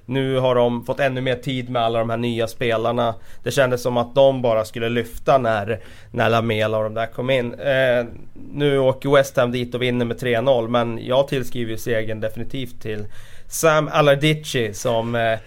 nu 0.05 0.37
har 0.37 0.55
de 0.55 0.85
fått 0.85 0.99
ännu 0.99 1.21
mer 1.21 1.35
tid 1.35 1.69
med 1.69 1.81
alla 1.81 1.99
de 1.99 2.09
här 2.09 2.17
nya 2.17 2.47
spelarna. 2.47 3.15
Det 3.43 3.51
kändes 3.51 3.81
som 3.81 3.97
att 3.97 4.15
de 4.15 4.41
bara 4.41 4.65
skulle 4.65 4.89
lyfta 4.89 5.37
när, 5.37 5.79
när 6.11 6.29
Lamela 6.29 6.77
och 6.77 6.83
de 6.83 6.93
där 6.93 7.05
kom 7.05 7.29
in. 7.29 7.53
Eh, 7.53 8.05
nu 8.51 8.79
åker 8.79 9.09
West 9.09 9.37
Ham 9.37 9.51
dit 9.51 9.75
och 9.75 9.81
vinner 9.81 10.05
med 10.05 10.17
3-0 10.17 10.67
men 10.67 11.05
jag 11.05 11.27
tillskriver 11.27 11.75
segern 11.75 12.19
definitivt 12.19 12.81
till 12.81 13.05
Sam 13.47 13.89
Allardyce 13.93 14.73
som 14.73 15.15
eh, 15.15 15.39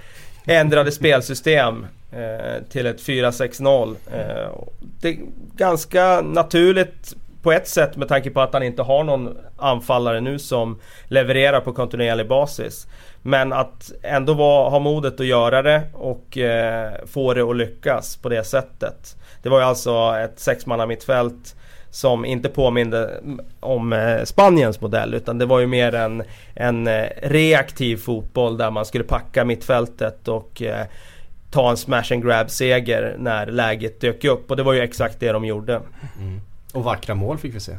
ändrade 0.47 0.93
spelsystem 0.93 1.87
eh, 2.13 2.63
till 2.71 2.87
ett 2.87 3.01
4-6-0. 3.01 3.97
Eh, 4.13 4.51
det 5.01 5.09
är 5.09 5.17
ganska 5.57 6.21
naturligt 6.21 7.15
på 7.43 7.53
ett 7.53 7.69
sätt 7.69 7.97
med 7.97 8.09
tanke 8.09 8.31
på 8.31 8.41
att 8.41 8.53
han 8.53 8.63
inte 8.63 8.83
har 8.83 9.05
någon 9.05 9.37
anfallare 9.57 10.21
nu 10.21 10.39
som 10.39 10.81
levererar 11.05 11.61
på 11.61 11.73
kontinuerlig 11.73 12.29
basis. 12.29 12.87
Men 13.23 13.53
att 13.53 13.93
ändå 14.03 14.35
vara, 14.35 14.71
ha 14.71 14.79
modet 14.79 15.21
att 15.21 15.27
göra 15.27 15.63
det 15.63 15.83
och 15.93 16.39
eh, 16.39 16.93
få 17.07 17.35
det 17.35 17.43
att 17.43 17.57
lyckas 17.57 18.17
på 18.17 18.29
det 18.29 18.45
sättet. 18.45 19.17
Det 19.43 19.49
var 19.49 19.59
ju 19.59 19.65
alltså 19.65 20.17
ett 20.25 20.41
sexmanna 20.41 20.87
mittfält 20.87 21.57
som 21.91 22.25
inte 22.25 22.49
påminde 22.49 23.21
om 23.61 23.93
eh, 23.93 24.25
Spaniens 24.25 24.81
modell 24.81 25.15
utan 25.15 25.39
det 25.39 25.47
var 25.47 25.59
ju 25.61 25.67
mer 25.67 25.95
en, 25.95 26.23
en 26.55 26.87
eh, 26.87 27.05
reaktiv 27.23 27.97
fotboll 27.97 28.57
där 28.57 28.71
man 28.71 28.85
skulle 28.87 29.05
packa 29.05 29.45
mittfältet 29.45 30.29
och 30.29 30.63
eh, 30.63 30.87
ta 31.51 31.71
en 31.71 31.77
smash 31.77 32.13
and 32.13 32.25
grab 32.25 32.51
seger 32.51 33.17
när 33.19 33.47
läget 33.47 34.01
dök 34.01 34.25
upp 34.25 34.51
och 34.51 34.57
det 34.57 34.63
var 34.63 34.73
ju 34.73 34.81
exakt 34.81 35.21
det 35.21 35.33
de 35.33 35.45
gjorde. 35.45 35.81
Och 36.73 36.85
vackra 36.85 37.15
mål 37.15 37.39
fick 37.39 37.55
vi 37.55 37.61
se. 37.61 37.73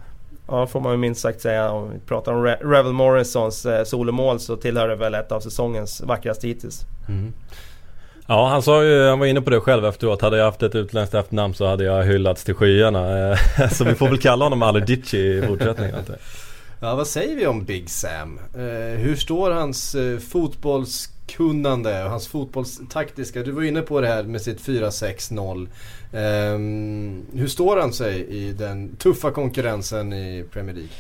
Ja 0.48 0.68
får 0.68 0.80
man 0.82 0.92
ju 0.92 0.98
minst 0.98 1.22
sagt 1.22 1.42
säga. 1.42 1.72
Om 1.72 1.92
vi 1.94 2.00
pratar 2.00 2.34
om 2.34 2.46
Re- 2.46 2.70
Revel 2.72 2.94
Morrisons 2.94 3.66
eh, 3.66 3.84
solomål 3.84 4.40
så 4.40 4.56
tillhör 4.56 4.88
det 4.88 4.96
väl 4.96 5.16
ett 5.16 5.32
av 5.32 5.40
säsongens 5.40 6.02
vackraste 6.02 6.48
hittills. 6.48 6.86
Ja, 8.28 8.48
han 8.48 8.62
sa 8.62 8.84
ju, 8.84 9.08
han 9.10 9.20
var 9.20 9.26
inne 9.26 9.42
på 9.42 9.50
det 9.50 9.60
själv 9.60 9.86
efteråt. 9.86 10.22
Hade 10.22 10.38
jag 10.38 10.46
haft 10.46 10.64
ett 10.64 10.76
utländskt 10.76 11.16
efternamn 11.16 11.54
så 11.54 11.68
hade 11.68 11.84
jag 11.84 12.04
hyllats 12.04 12.44
till 12.44 12.56
skyarna. 12.56 13.32
Eh, 13.32 13.38
Så 13.72 13.84
vi 13.84 13.96
får 13.96 14.10
väl 14.10 14.18
kalla 14.18 14.46
honom 14.46 14.64
Allardyce 14.64 15.18
i 15.18 15.44
fortsättningen. 15.48 15.96
Ja, 16.80 16.96
vad 16.96 17.08
säger 17.08 17.36
vi 17.36 17.48
om 17.48 17.64
Big 17.64 17.90
Sam? 17.90 18.40
Eh, 18.56 19.00
hur 19.00 19.16
står 19.16 19.52
hans 19.52 19.96
eh, 19.96 20.20
fotbollskunnande 20.20 22.04
och 22.04 22.10
hans 22.10 22.28
fotbollstaktiska? 22.28 23.44
Du 23.44 23.52
var 23.52 23.64
inne 23.64 23.82
på 23.82 24.02
det 24.02 24.08
här 24.08 24.24
med 24.24 24.42
sitt 24.42 24.62
4-6-0. 24.62 25.68
Ehm, 26.14 27.26
hur 27.34 27.48
står 27.48 27.78
han 27.78 27.94
sig 27.94 28.28
i 28.28 28.52
den 28.52 28.96
tuffa 28.96 29.32
konkurrensen 29.32 30.14
i 30.14 30.46
Premier 30.54 30.76
League? 30.76 30.92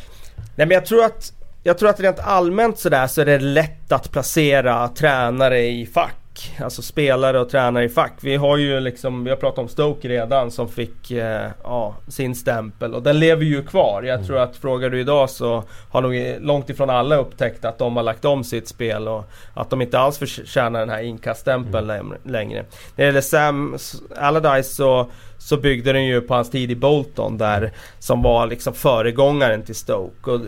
Nej 0.55 0.67
men 0.67 0.71
jag 0.71 0.85
tror 0.85 1.03
att 1.03 1.33
jag 1.63 1.77
tror 1.77 1.89
att 1.89 1.99
rent 1.99 2.19
allmänt 2.19 2.79
sådär 2.79 3.07
så 3.07 3.21
är 3.21 3.25
det 3.25 3.39
lätt 3.39 3.91
att 3.91 4.11
placera 4.11 4.87
tränare 4.87 5.61
i 5.61 5.85
fack. 5.85 6.20
Alltså 6.59 6.81
spelare 6.81 7.39
och 7.39 7.49
tränare 7.49 7.83
i 7.83 7.89
fack. 7.89 8.13
Vi 8.21 8.35
har 8.35 8.57
ju 8.57 8.79
liksom, 8.79 9.23
vi 9.23 9.29
har 9.29 9.37
pratat 9.37 9.59
om 9.59 9.67
Stoke 9.67 10.09
redan 10.09 10.51
som 10.51 10.69
fick 10.69 11.11
eh, 11.11 11.49
ja, 11.63 11.95
sin 12.07 12.35
stämpel 12.35 12.93
och 12.93 13.03
den 13.03 13.19
lever 13.19 13.43
ju 13.43 13.63
kvar. 13.63 14.03
Jag 14.03 14.25
tror 14.27 14.37
att 14.37 14.55
frågar 14.55 14.89
du 14.89 14.99
idag 14.99 15.29
så 15.29 15.63
har 15.91 16.01
nog 16.01 16.45
långt 16.45 16.69
ifrån 16.69 16.89
alla 16.89 17.15
upptäckt 17.15 17.65
att 17.65 17.77
de 17.77 17.95
har 17.95 18.03
lagt 18.03 18.25
om 18.25 18.43
sitt 18.43 18.67
spel 18.67 19.07
och 19.07 19.31
att 19.53 19.69
de 19.69 19.81
inte 19.81 19.99
alls 19.99 20.17
förtjänar 20.17 20.79
den 20.79 20.89
här 20.89 21.01
inkaststämpeln 21.03 21.91
läm- 21.91 22.17
längre. 22.23 22.65
När 22.95 22.95
det 22.95 23.05
gäller 23.05 23.21
Sam 23.21 23.77
Allardyce 24.15 24.75
så 24.75 25.11
så 25.37 25.57
byggde 25.57 25.93
den 25.93 26.05
ju 26.05 26.21
på 26.21 26.33
hans 26.33 26.49
tid 26.49 26.71
i 26.71 26.75
Bolton 26.75 27.37
där 27.37 27.71
som 27.99 28.21
var 28.21 28.47
liksom 28.47 28.73
föregångaren 28.73 29.61
till 29.61 29.75
Stoke. 29.75 30.31
Och 30.31 30.41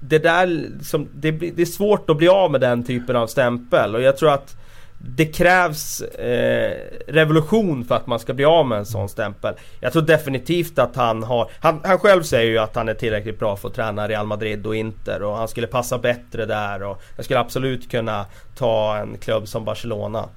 det 0.00 0.18
där 0.18 0.46
liksom, 0.46 1.08
det, 1.14 1.30
det 1.30 1.62
är 1.62 1.66
svårt 1.66 2.10
att 2.10 2.16
bli 2.16 2.28
av 2.28 2.50
med 2.50 2.60
den 2.60 2.84
typen 2.84 3.16
av 3.16 3.26
stämpel 3.26 3.94
och 3.94 4.02
jag 4.02 4.16
tror 4.16 4.32
att 4.32 4.56
det 4.98 5.26
krävs 5.26 6.00
eh, 6.00 6.76
revolution 7.06 7.84
för 7.84 7.94
att 7.94 8.06
man 8.06 8.18
ska 8.18 8.34
bli 8.34 8.44
av 8.44 8.66
med 8.66 8.78
en 8.78 8.86
sån 8.86 9.08
stämpel. 9.08 9.54
Jag 9.80 9.92
tror 9.92 10.02
definitivt 10.02 10.78
att 10.78 10.96
han 10.96 11.22
har... 11.22 11.50
Han, 11.60 11.80
han 11.84 11.98
själv 11.98 12.22
säger 12.22 12.50
ju 12.50 12.58
att 12.58 12.76
han 12.76 12.88
är 12.88 12.94
tillräckligt 12.94 13.38
bra 13.38 13.56
för 13.56 13.68
att 13.68 13.74
träna 13.74 14.08
Real 14.08 14.26
Madrid 14.26 14.66
och 14.66 14.76
Inter 14.76 15.22
och 15.22 15.36
han 15.36 15.48
skulle 15.48 15.66
passa 15.66 15.98
bättre 15.98 16.46
där 16.46 16.82
och 16.82 17.02
jag 17.16 17.24
skulle 17.24 17.40
absolut 17.40 17.90
kunna 17.90 18.26
ta 18.56 18.96
en 18.96 19.18
klubb 19.18 19.48
som 19.48 19.64
Barcelona. 19.64 20.28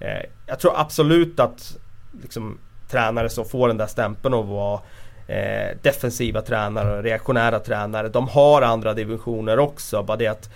Eh, 0.00 0.30
jag 0.46 0.58
tror 0.58 0.72
absolut 0.80 1.40
att 1.40 1.76
liksom, 2.22 2.58
tränare 2.90 3.28
som 3.28 3.44
får 3.44 3.68
den 3.68 3.76
där 3.76 3.86
stämpeln 3.86 4.34
och 4.34 4.46
vara 4.46 4.80
eh, 5.26 5.76
defensiva 5.82 6.42
tränare 6.42 6.98
och 6.98 7.02
reaktionära 7.02 7.58
tränare. 7.58 8.08
De 8.08 8.28
har 8.28 8.62
andra 8.62 8.94
divisioner 8.94 9.58
också. 9.58 10.02
Bara 10.02 10.16
det 10.16 10.26
att 10.26 10.50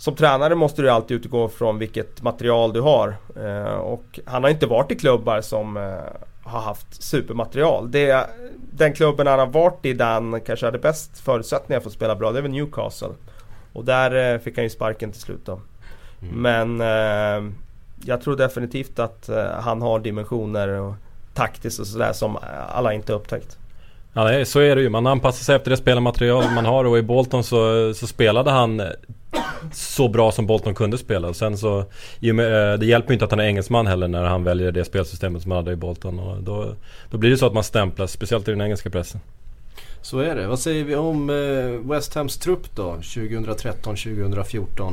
som 0.00 0.14
tränare 0.14 0.54
måste 0.54 0.82
du 0.82 0.90
alltid 0.90 1.16
utgå 1.16 1.48
från 1.48 1.78
vilket 1.78 2.22
material 2.22 2.72
du 2.72 2.80
har. 2.80 3.16
Eh, 3.36 3.74
och 3.74 4.20
han 4.24 4.42
har 4.42 4.50
inte 4.50 4.66
varit 4.66 4.92
i 4.92 4.94
klubbar 4.94 5.40
som 5.40 5.76
eh, 5.76 5.82
har 6.42 6.60
haft 6.60 7.02
supermaterial. 7.02 7.90
Det, 7.90 8.26
den 8.72 8.92
klubben 8.92 9.26
han 9.26 9.38
har 9.38 9.46
varit 9.46 9.86
i 9.86 9.92
där 9.92 10.12
han 10.12 10.40
kanske 10.40 10.66
hade 10.66 10.78
bäst 10.78 11.20
förutsättningar 11.20 11.80
för 11.80 11.88
att 11.88 11.94
spela 11.94 12.16
bra, 12.16 12.32
det 12.32 12.38
är 12.38 12.42
väl 12.42 12.50
Newcastle. 12.50 13.08
Och 13.72 13.84
där 13.84 14.34
eh, 14.34 14.40
fick 14.40 14.56
han 14.56 14.64
ju 14.64 14.70
sparken 14.70 15.12
till 15.12 15.20
slut 15.20 15.40
då. 15.44 15.60
Men 16.32 16.80
eh, 16.80 17.52
jag 18.04 18.22
tror 18.22 18.36
definitivt 18.36 18.98
att 18.98 19.28
eh, 19.28 19.44
han 19.44 19.82
har 19.82 19.98
dimensioner 19.98 20.68
och 20.68 20.94
taktiskt 21.34 21.80
och 21.80 21.86
sådär 21.86 22.12
som 22.12 22.38
alla 22.68 22.92
inte 22.92 23.12
upptäckt. 23.12 23.58
Ja, 24.12 24.44
så 24.44 24.60
är 24.60 24.76
det 24.76 24.82
ju. 24.82 24.88
Man 24.88 25.06
anpassar 25.06 25.44
sig 25.44 25.56
efter 25.56 25.70
det 25.70 25.76
spelarmaterial 25.76 26.44
man 26.54 26.66
har 26.66 26.84
och 26.84 26.98
i 26.98 27.02
Bolton 27.02 27.44
så, 27.44 27.94
så 27.94 28.06
spelade 28.06 28.50
han 28.50 28.82
så 29.72 30.08
bra 30.08 30.32
som 30.32 30.46
Bolton 30.46 30.74
kunde 30.74 30.98
spela. 30.98 31.28
Och 31.28 31.36
Sen 31.36 31.58
så, 31.58 31.78
eh, 31.78 31.84
det 32.78 32.86
hjälper 32.86 33.10
ju 33.10 33.12
inte 33.12 33.24
att 33.24 33.30
han 33.30 33.40
är 33.40 33.44
engelsman 33.44 33.86
heller 33.86 34.08
när 34.08 34.24
han 34.24 34.44
väljer 34.44 34.72
det 34.72 34.84
spelsystemet 34.84 35.42
som 35.42 35.50
han 35.50 35.56
hade 35.58 35.72
i 35.72 35.76
Bolton. 35.76 36.18
Och 36.18 36.42
då, 36.42 36.74
då 37.10 37.18
blir 37.18 37.30
det 37.30 37.36
så 37.36 37.46
att 37.46 37.54
man 37.54 37.64
stämplas, 37.64 38.12
speciellt 38.12 38.48
i 38.48 38.50
den 38.50 38.60
engelska 38.60 38.90
pressen. 38.90 39.20
Så 40.02 40.18
är 40.18 40.36
det. 40.36 40.46
Vad 40.46 40.58
säger 40.58 40.84
vi 40.84 40.94
om 40.94 41.30
eh, 41.30 41.90
West 41.90 42.14
Hams 42.14 42.38
trupp 42.38 42.76
då? 42.76 42.96
2013-2014. 43.02 44.92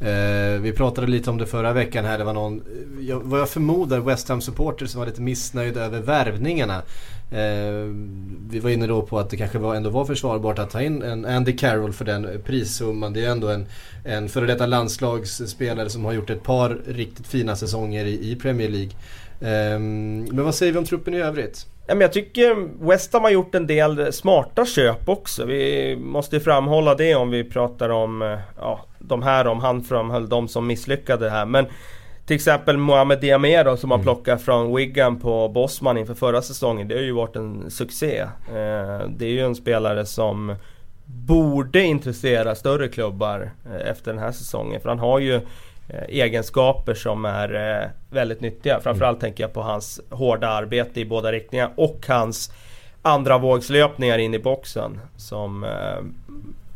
Eh, 0.00 0.60
vi 0.60 0.72
pratade 0.72 1.06
lite 1.06 1.30
om 1.30 1.38
det 1.38 1.46
förra 1.46 1.72
veckan 1.72 2.04
här. 2.04 2.18
Det 2.18 2.24
var 2.24 2.32
någon, 2.32 2.60
eh, 2.60 3.06
jag, 3.08 3.20
vad 3.20 3.40
jag 3.40 3.48
förmodar, 3.48 4.00
West 4.00 4.28
Ham 4.28 4.40
supporter 4.40 4.86
som 4.86 4.98
var 4.98 5.06
lite 5.06 5.22
missnöjd 5.22 5.76
över 5.76 6.00
värvningarna. 6.00 6.82
Eh, 7.30 7.94
vi 8.50 8.58
var 8.62 8.70
inne 8.70 8.86
då 8.86 9.02
på 9.02 9.18
att 9.18 9.30
det 9.30 9.36
kanske 9.36 9.58
var, 9.58 9.74
ändå 9.74 9.90
var 9.90 10.04
försvarbart 10.04 10.58
att 10.58 10.70
ta 10.70 10.82
in 10.82 11.02
en 11.02 11.24
Andy 11.24 11.56
Carroll 11.56 11.92
för 11.92 12.04
den 12.04 12.42
prissumman. 12.44 13.12
Det 13.12 13.24
är 13.24 13.30
ändå 13.30 13.48
en, 13.48 13.66
en 14.04 14.28
före 14.28 14.46
detta 14.46 14.66
landslagsspelare 14.66 15.90
som 15.90 16.04
har 16.04 16.12
gjort 16.12 16.30
ett 16.30 16.42
par 16.42 16.78
riktigt 16.86 17.26
fina 17.26 17.56
säsonger 17.56 18.04
i, 18.04 18.30
i 18.32 18.36
Premier 18.36 18.68
League. 18.68 18.92
Eh, 19.40 19.78
men 19.78 20.44
vad 20.44 20.54
säger 20.54 20.72
vi 20.72 20.78
om 20.78 20.84
truppen 20.84 21.14
i 21.14 21.20
övrigt? 21.20 21.66
Jag 21.86 22.12
tycker 22.12 22.68
West 22.88 23.12
Ham 23.12 23.22
har 23.22 23.30
gjort 23.30 23.54
en 23.54 23.66
del 23.66 24.12
smarta 24.12 24.66
köp 24.66 25.08
också. 25.08 25.44
Vi 25.44 25.96
måste 25.96 26.36
ju 26.36 26.40
framhålla 26.40 26.94
det 26.94 27.14
om 27.14 27.30
vi 27.30 27.44
pratar 27.44 27.88
om 27.88 28.22
eh, 28.22 28.38
ja, 28.58 28.84
de 28.98 29.22
här, 29.22 29.46
om 29.46 29.60
han 29.60 29.82
framhöll 29.82 30.28
de 30.28 30.48
som 30.48 30.66
misslyckade 30.66 31.30
här. 31.30 31.46
Men 31.46 31.66
till 32.26 32.36
exempel 32.36 32.76
Mohamed 32.76 33.20
Diame 33.20 33.62
då, 33.62 33.76
som 33.76 33.90
har 33.90 33.98
plockat 33.98 34.42
från 34.42 34.76
Wigan 34.76 35.20
på 35.20 35.48
Bosman 35.48 35.98
inför 35.98 36.14
förra 36.14 36.42
säsongen. 36.42 36.88
Det 36.88 36.94
har 36.94 37.02
ju 37.02 37.12
varit 37.12 37.36
en 37.36 37.70
succé. 37.70 38.18
Eh, 38.48 39.08
Det 39.08 39.24
är 39.26 39.30
ju 39.30 39.40
en 39.40 39.54
spelare 39.54 40.06
som 40.06 40.54
borde 41.04 41.82
intressera 41.82 42.54
större 42.54 42.88
klubbar 42.88 43.50
eh, 43.66 43.90
efter 43.90 44.12
den 44.12 44.22
här 44.22 44.32
säsongen. 44.32 44.80
För 44.80 44.88
han 44.88 44.98
har 44.98 45.18
ju 45.18 45.40
egenskaper 46.08 46.94
som 46.94 47.24
är 47.24 47.80
eh, 47.82 47.88
väldigt 48.10 48.40
nyttiga. 48.40 48.80
Framförallt 48.80 49.20
tänker 49.20 49.44
jag 49.44 49.52
på 49.52 49.62
hans 49.62 50.00
hårda 50.10 50.48
arbete 50.48 51.00
i 51.00 51.04
båda 51.04 51.32
riktningar 51.32 51.70
och 51.76 52.04
hans 52.08 52.52
andra 53.02 53.38
vågslöpningar 53.38 54.18
in 54.18 54.34
i 54.34 54.38
boxen. 54.38 55.00
Som, 55.16 55.64
eh, 55.64 56.04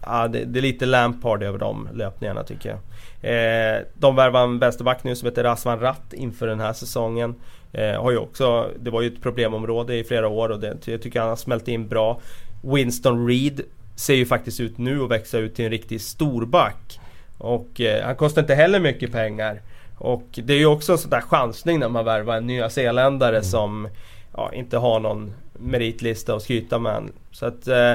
ja, 0.07 0.28
det, 0.28 0.45
det 0.45 0.61
är 0.61 0.62
lite 0.62 0.87
Lampard 0.87 1.42
över 1.42 1.59
de 1.59 1.88
löpningarna 1.95 2.42
tycker 2.42 2.69
jag. 2.69 2.78
Eh, 3.23 3.83
de 3.95 4.16
värvar 4.16 4.45
en 4.45 4.59
vänsterback 4.59 5.04
nu 5.04 5.16
som 5.16 5.28
heter 5.28 5.45
Razvan 5.45 5.81
Ratt 5.81 6.12
inför 6.12 6.47
den 6.47 6.61
här 6.61 6.73
säsongen. 6.73 7.35
Eh, 7.73 8.02
har 8.02 8.11
ju 8.11 8.16
också, 8.16 8.71
det 8.81 8.90
var 8.90 9.02
ju 9.02 9.09
ett 9.09 9.23
problemområde 9.23 9.97
i 9.97 10.04
flera 10.04 10.28
år 10.28 10.49
och 10.49 10.61
det, 10.61 10.87
jag 10.87 11.02
tycker 11.02 11.21
han 11.21 11.28
har 11.28 11.37
smält 11.37 11.69
in 11.69 11.88
bra. 11.88 12.21
Winston 12.62 13.28
Reed 13.28 13.61
ser 13.97 14.14
ju 14.14 14.26
faktiskt 14.26 14.61
ut 14.61 14.78
nu 14.78 15.02
att 15.02 15.11
växa 15.11 15.38
ut 15.38 15.54
till 15.54 15.64
en 15.64 15.71
riktig 15.71 16.00
storback. 16.00 17.00
Och 17.39 17.81
eh, 17.81 18.05
han 18.05 18.17
kostar 18.17 18.43
inte 18.43 18.55
heller 18.55 18.81
mycket 18.81 19.12
pengar. 19.12 19.61
Och 19.99 20.29
det 20.33 20.53
är 20.53 20.59
ju 20.59 20.67
också 20.67 20.93
en 20.93 20.99
sån 20.99 21.11
där 21.11 21.21
chansning 21.21 21.79
när 21.79 21.89
man 21.89 22.05
värvar 22.05 22.37
en 22.37 22.47
nyzeeländare 22.47 23.43
som 23.43 23.89
ja, 24.37 24.53
inte 24.53 24.79
har 24.79 25.01
någon 25.01 25.35
meritlista 25.53 26.35
att 26.35 26.43
skryta 26.43 26.79
med. 26.79 27.03
Så 27.33 27.47
att 27.47 27.69
eh, 27.69 27.95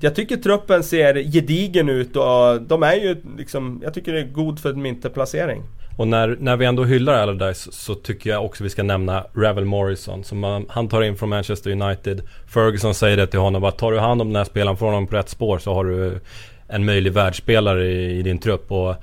jag 0.00 0.14
tycker 0.14 0.36
truppen 0.36 0.82
ser 0.84 1.14
gedigen 1.14 1.88
ut 1.88 2.16
och 2.16 2.62
de 2.62 2.82
är 2.82 2.94
ju 2.94 3.16
liksom, 3.38 3.80
jag 3.84 3.94
tycker 3.94 4.12
det 4.12 4.20
är 4.20 4.26
god 4.26 4.60
för 4.60 4.70
en 4.70 4.82
vinterplacering. 4.82 5.62
Och 5.96 6.08
när, 6.08 6.36
när 6.40 6.56
vi 6.56 6.64
ändå 6.64 6.84
hyllar 6.84 7.14
Allardyce 7.14 7.72
så 7.72 7.94
tycker 7.94 8.30
jag 8.30 8.44
också 8.44 8.64
vi 8.64 8.70
ska 8.70 8.82
nämna 8.82 9.24
Ravel 9.34 9.64
Morrison 9.64 10.24
som 10.24 10.38
man, 10.38 10.66
han 10.68 10.88
tar 10.88 11.02
in 11.02 11.16
från 11.16 11.28
Manchester 11.28 11.70
United. 11.70 12.22
Ferguson 12.46 12.94
säger 12.94 13.16
det 13.16 13.26
till 13.26 13.40
honom 13.40 13.64
att 13.64 13.78
tar 13.78 13.92
du 13.92 13.98
hand 13.98 14.20
om 14.20 14.28
den 14.28 14.36
här 14.36 14.44
spelaren, 14.44 14.76
får 14.76 14.86
honom 14.86 15.06
på 15.06 15.16
rätt 15.16 15.28
spår 15.28 15.58
så 15.58 15.74
har 15.74 15.84
du 15.84 16.20
en 16.72 16.84
möjlig 16.84 17.12
världsspelare 17.12 17.86
i, 17.86 18.18
i 18.18 18.22
din 18.22 18.38
trupp. 18.38 18.72
Och 18.72 18.94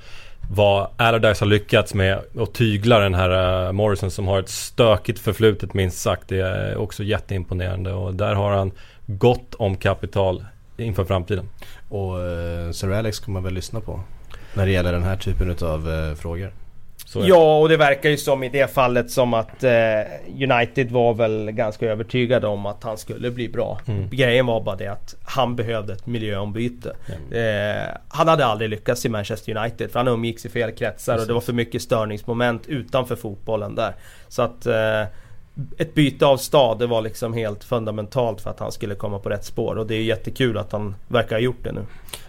vad 0.52 0.88
Allardyce 0.96 1.44
har 1.44 1.46
lyckats 1.46 1.94
med 1.94 2.18
att 2.38 2.54
tygla 2.54 2.98
den 2.98 3.14
här 3.14 3.66
eh, 3.66 3.72
Morrison 3.72 4.10
som 4.10 4.28
har 4.28 4.38
ett 4.38 4.48
stökigt 4.48 5.18
förflutet 5.18 5.74
minst 5.74 5.98
sagt. 6.00 6.28
Det 6.28 6.40
är 6.40 6.76
också 6.76 7.02
jätteimponerande 7.02 7.92
och 7.92 8.14
där 8.14 8.34
har 8.34 8.52
han 8.52 8.72
gott 9.06 9.54
om 9.54 9.76
kapital 9.76 10.44
inför 10.76 11.04
framtiden. 11.04 11.48
Och 11.88 12.20
eh, 12.20 12.70
Sir 12.70 12.92
Alex 12.92 13.18
kommer 13.18 13.40
man 13.40 13.44
väl 13.44 13.54
lyssna 13.54 13.80
på 13.80 14.00
när 14.54 14.66
det 14.66 14.72
gäller 14.72 14.92
den 14.92 15.02
här 15.02 15.16
typen 15.16 15.56
av 15.60 15.90
eh, 15.92 16.14
frågor. 16.14 16.52
Ja, 17.14 17.58
och 17.58 17.68
det 17.68 17.76
verkar 17.76 18.10
ju 18.10 18.16
som 18.16 18.42
i 18.42 18.48
det 18.48 18.70
fallet 18.70 19.10
som 19.10 19.34
att 19.34 19.64
eh, 19.64 19.70
United 20.50 20.90
var 20.90 21.14
väl 21.14 21.50
ganska 21.50 21.86
övertygade 21.86 22.46
om 22.46 22.66
att 22.66 22.82
han 22.82 22.98
skulle 22.98 23.30
bli 23.30 23.48
bra. 23.48 23.80
Mm. 23.86 24.08
Grejen 24.10 24.46
var 24.46 24.60
bara 24.60 24.76
det 24.76 24.86
att 24.86 25.14
han 25.24 25.56
behövde 25.56 25.92
ett 25.92 26.06
miljöombyte. 26.06 26.96
Mm. 27.06 27.78
Eh, 27.78 27.88
han 28.08 28.28
hade 28.28 28.46
aldrig 28.46 28.70
lyckats 28.70 29.06
i 29.06 29.08
Manchester 29.08 29.56
United 29.56 29.90
för 29.90 29.98
han 29.98 30.08
umgicks 30.08 30.46
i 30.46 30.48
fel 30.48 30.72
kretsar 30.72 31.12
Precis. 31.12 31.22
och 31.22 31.28
det 31.28 31.34
var 31.34 31.40
för 31.40 31.52
mycket 31.52 31.82
störningsmoment 31.82 32.66
utanför 32.66 33.16
fotbollen 33.16 33.74
där. 33.74 33.94
Så 34.28 34.42
att 34.42 34.66
eh, 34.66 35.02
ett 35.78 35.94
byte 35.94 36.26
av 36.26 36.36
stad, 36.36 36.78
det 36.78 36.86
var 36.86 37.02
liksom 37.02 37.32
helt 37.32 37.64
fundamentalt 37.64 38.40
för 38.40 38.50
att 38.50 38.60
han 38.60 38.72
skulle 38.72 38.94
komma 38.94 39.18
på 39.18 39.28
rätt 39.28 39.44
spår. 39.44 39.76
Och 39.76 39.86
det 39.86 39.94
är 39.94 40.02
jättekul 40.02 40.58
att 40.58 40.72
han 40.72 40.94
verkar 41.08 41.36
ha 41.36 41.40
gjort 41.40 41.64
det 41.64 41.72
nu. 41.72 41.86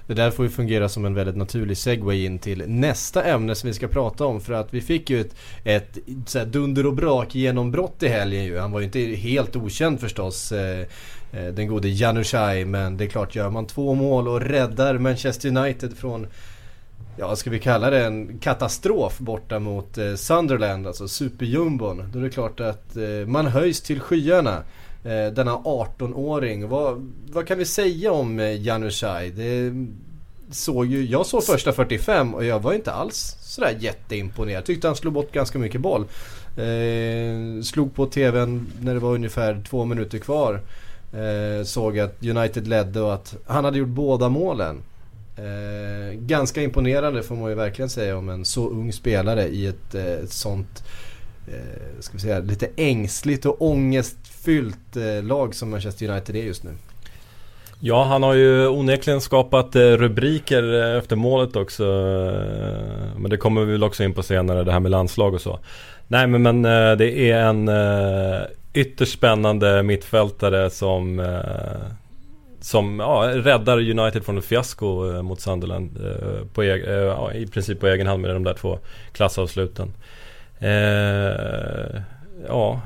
Det 0.08 0.14
där 0.14 0.32
får 0.32 0.46
ju 0.46 0.52
fungera 0.52 0.90
som 0.90 1.06
en 1.06 1.14
väldigt 1.14 1.36
naturlig 1.36 1.78
segway 1.78 2.26
in 2.26 2.40
till 2.40 2.64
nästa 2.68 3.24
ämne 3.24 3.56
som 3.56 3.68
vi 3.68 3.74
ska 3.74 3.88
prata 3.88 4.26
om. 4.26 4.42
För 4.42 4.54
att 4.54 4.74
vi 4.74 4.82
fick 4.82 5.10
ju 5.10 5.22
ett, 5.22 5.36
ett 5.64 6.00
så 6.26 6.40
här 6.40 6.46
dunder 6.46 6.86
och 6.86 6.94
brak 6.94 7.36
genombrott 7.36 8.04
i 8.04 8.08
helgen 8.08 8.44
ju. 8.44 8.60
Han 8.60 8.72
var 8.72 8.80
ju 8.80 8.86
inte 8.86 9.00
helt 9.00 9.56
okänd 9.56 10.00
förstås. 10.00 10.52
Eh, 10.52 10.80
eh 11.32 11.48
den 11.54 11.68
gode 11.68 11.90
Janushaj. 11.90 12.66
Men 12.66 12.98
det 12.98 13.04
är 13.04 13.10
klart, 13.10 13.36
gör 13.36 13.50
man 13.50 13.68
två 13.68 13.94
mål 13.96 14.28
och 14.28 14.42
räddar 14.42 14.98
Manchester 14.98 15.58
United 15.58 15.98
från 15.98 16.28
ja, 17.18 17.36
ska 17.36 17.50
vi 17.50 17.60
kalla 17.60 17.90
det 17.90 18.06
en 18.06 18.40
katastrof 18.40 19.20
borta 19.20 19.60
mot 19.60 19.98
eh, 19.98 20.16
Sunderland, 20.16 20.88
alltså 20.88 21.08
superjumbon. 21.08 22.10
Då 22.14 22.20
är 22.20 22.24
det 22.24 22.30
klart 22.30 22.60
att 22.60 22.98
eh, 22.98 23.28
man 23.28 23.48
höjs 23.48 23.82
till 23.82 24.00
skyarna. 24.00 24.64
Eh, 25.04 25.34
denna 25.34 25.56
18-åring. 25.56 26.70
Vad, 26.70 27.12
vad 27.32 27.48
kan 27.48 27.58
vi 27.58 27.66
säga 27.66 28.12
om 28.12 28.40
eh, 28.40 28.62
Janushaj? 28.62 29.30
Det 29.30 29.74
såg 30.52 30.86
ju, 30.86 31.06
jag 31.06 31.26
såg 31.26 31.44
första 31.44 31.72
45 31.72 32.34
och 32.34 32.46
jag 32.46 32.60
var 32.60 32.74
inte 32.74 32.92
alls 32.92 33.36
sådär 33.42 33.78
jätteimponerad. 33.80 34.66
Tyckte 34.66 34.88
han 34.88 34.96
slog 34.96 35.14
bort 35.14 35.32
ganska 35.32 35.60
mycket 35.60 35.82
boll. 35.82 36.06
Eh, 36.58 37.64
slog 37.64 37.96
på 37.96 38.06
TVn 38.06 38.68
när 38.82 38.94
det 38.94 39.00
var 39.00 39.14
ungefär 39.14 39.64
två 39.70 39.86
minuter 39.86 40.18
kvar. 40.18 40.62
Eh, 41.14 41.64
såg 41.64 42.00
att 42.00 42.24
United 42.24 42.68
ledde 42.68 43.02
och 43.02 43.14
att 43.14 43.36
han 43.48 43.66
hade 43.66 43.78
gjort 43.78 43.88
båda 43.88 44.30
målen. 44.30 44.82
Eh, 45.42 46.14
ganska 46.14 46.62
imponerande 46.62 47.24
får 47.24 47.36
man 47.36 47.50
ju 47.50 47.56
verkligen 47.56 47.90
säga 47.90 48.18
om 48.18 48.30
en 48.30 48.46
så 48.46 48.70
ung 48.70 48.94
spelare 48.94 49.48
i 49.48 49.68
ett, 49.68 49.96
eh, 49.96 50.06
ett 50.06 50.32
sånt 50.32 50.84
eh, 51.48 52.00
ska 52.00 52.14
vi 52.14 52.20
säga, 52.20 52.40
lite 52.40 52.70
ängsligt 52.76 53.46
och 53.46 53.62
ångestfyllt 53.62 54.96
eh, 54.96 55.24
lag 55.24 55.56
som 55.56 55.70
Manchester 55.70 56.10
United 56.10 56.36
är 56.36 56.44
just 56.44 56.64
nu. 56.64 56.72
Ja, 57.84 58.04
han 58.04 58.24
har 58.24 58.34
ju 58.34 58.68
onekligen 58.68 59.22
skapat 59.22 59.76
eh, 59.76 59.80
rubriker 59.82 60.82
eh, 60.82 60.98
efter 60.98 61.16
målet 61.16 61.56
också. 61.56 61.84
Eh, 61.84 63.18
men 63.18 63.30
det 63.30 63.38
kommer 63.38 63.62
vi 63.66 63.72
väl 63.72 63.84
också 63.84 64.04
in 64.04 64.14
på 64.14 64.24
senare, 64.24 64.64
det 64.64 64.72
här 64.72 64.80
med 64.80 64.92
landslag 64.92 65.34
och 65.34 65.42
så. 65.42 65.60
Nej 66.08 66.28
men, 66.28 66.42
men 66.42 66.62
det 66.98 67.32
är 67.32 67.38
en 67.38 67.70
ytterst 68.74 69.14
spännande 69.14 69.84
mittfältare 69.84 70.70
som 70.70 71.20
som 72.62 73.00
ja, 73.00 73.32
räddar 73.34 73.78
United 73.78 74.26
från 74.26 74.38
ett 74.38 74.46
fiasko 74.46 75.12
eh, 75.14 75.22
mot 75.22 75.42
Sunderland 75.42 75.98
eh, 75.98 76.46
på 76.54 76.64
eg, 76.64 76.84
eh, 76.84 76.94
ja, 76.94 77.34
i 77.34 77.48
princip 77.48 77.80
på 77.80 77.88
egen 77.88 78.08
hand 78.08 78.22
med 78.22 78.36
de 78.36 78.44
där 78.44 78.54
två 78.54 78.80
klassavsluten. 79.12 79.94
Eh, 80.60 82.02
ja. 82.48 82.82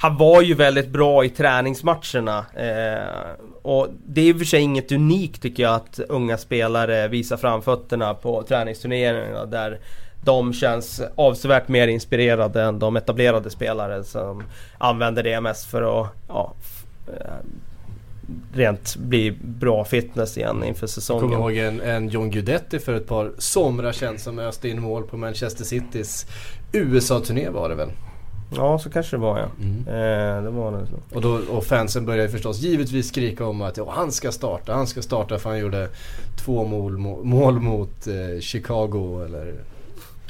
Han 0.00 0.16
var 0.16 0.42
ju 0.42 0.54
väldigt 0.54 0.88
bra 0.88 1.24
i 1.24 1.28
träningsmatcherna. 1.28 2.46
Eh, 2.54 3.42
och 3.62 3.88
det 4.06 4.20
är 4.20 4.24
i 4.24 4.32
och 4.32 4.38
för 4.38 4.44
sig 4.44 4.60
inget 4.60 4.92
unikt 4.92 5.42
tycker 5.42 5.62
jag 5.62 5.74
att 5.74 6.00
unga 6.08 6.38
spelare 6.38 7.08
visar 7.08 7.36
framfötterna 7.36 8.14
på 8.14 8.42
träningsturneringarna 8.42 9.46
där 9.46 9.78
de 10.24 10.52
känns 10.52 11.02
avsevärt 11.14 11.68
mer 11.68 11.88
inspirerade 11.88 12.62
än 12.62 12.78
de 12.78 12.96
etablerade 12.96 13.50
spelare 13.50 14.04
som 14.04 14.42
använder 14.78 15.22
det 15.22 15.40
mest 15.40 15.70
för 15.70 16.00
att 16.00 16.08
ja, 16.28 16.54
eh, 17.06 17.34
rent 18.52 18.96
bli 18.96 19.38
bra 19.42 19.84
fitness 19.84 20.38
igen 20.38 20.64
inför 20.64 20.86
säsongen. 20.86 21.30
Jag 21.30 21.38
kommer 21.38 21.50
ihåg 21.50 21.58
en, 21.58 21.80
en 21.80 22.08
John 22.08 22.30
Guidetti 22.30 22.78
för 22.78 22.94
ett 22.94 23.06
par 23.06 23.32
somrar 23.38 23.92
sedan 23.92 24.18
som 24.18 24.38
öste 24.38 24.68
in 24.68 24.80
mål 24.80 25.02
på 25.02 25.16
Manchester 25.16 25.64
Citys 25.64 26.26
USA-turné 26.72 27.48
var 27.48 27.68
det 27.68 27.74
väl? 27.74 27.90
Ja, 28.56 28.78
så 28.78 28.90
kanske 28.90 29.16
det 29.16 29.20
var 29.20 29.38
ja. 29.38 29.48
Mm. 29.60 29.78
Eh, 29.78 30.42
det 30.42 30.50
var 30.50 30.72
det. 30.72 30.86
Och, 31.14 31.22
då, 31.22 31.40
och 31.50 31.64
fansen 31.64 32.06
började 32.06 32.28
förstås 32.28 32.60
givetvis 32.60 33.08
skrika 33.08 33.46
om 33.46 33.62
att 33.62 33.76
ja, 33.76 33.92
han 33.96 34.12
ska 34.12 34.32
starta, 34.32 34.74
han 34.74 34.86
ska 34.86 35.02
starta 35.02 35.38
för 35.38 35.50
han 35.50 35.58
gjorde 35.58 35.88
två 36.44 36.64
mål, 36.64 36.98
mål 37.24 37.60
mot 37.60 38.06
eh, 38.06 38.40
Chicago 38.40 39.24
eller 39.26 39.54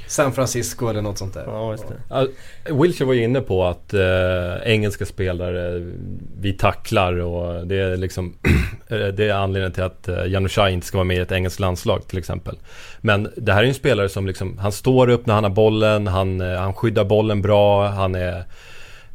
San 0.07 0.33
Francisco 0.33 0.88
eller 0.88 1.03
något 1.03 1.19
sånt 1.19 1.35
där. 1.35 1.45
Ja, 1.47 1.71
just 1.71 1.85
det. 1.88 2.75
Wilshire 2.75 3.07
var 3.07 3.14
ju 3.14 3.25
inne 3.25 3.40
på 3.40 3.64
att 3.64 3.95
eh, 3.95 4.03
engelska 4.64 5.07
spelare, 5.07 5.93
vi 6.40 6.53
tacklar 6.53 7.19
och 7.19 7.67
det 7.67 7.77
är 7.77 7.97
liksom 7.97 8.35
Det 8.88 9.29
är 9.29 9.33
anledningen 9.33 9.73
till 9.73 9.83
att 9.83 10.09
eh, 10.09 10.27
Janushaj 10.27 10.73
inte 10.73 10.87
ska 10.87 10.99
vara 10.99 11.05
med 11.05 11.17
i 11.17 11.21
ett 11.21 11.33
engelskt 11.33 11.61
landslag 11.61 12.09
till 12.09 12.19
exempel. 12.19 12.59
Men 13.01 13.33
det 13.37 13.53
här 13.53 13.59
är 13.59 13.64
ju 13.64 13.69
en 13.69 13.75
spelare 13.75 14.09
som 14.09 14.27
liksom, 14.27 14.59
han 14.59 14.73
står 14.73 15.09
upp 15.09 15.27
när 15.27 15.35
han 15.35 15.45
har 15.45 15.51
bollen, 15.51 16.07
han, 16.07 16.40
eh, 16.40 16.59
han 16.59 16.75
skyddar 16.75 17.05
bollen 17.05 17.43
bra, 17.43 17.88
han 17.88 18.14
är 18.14 18.45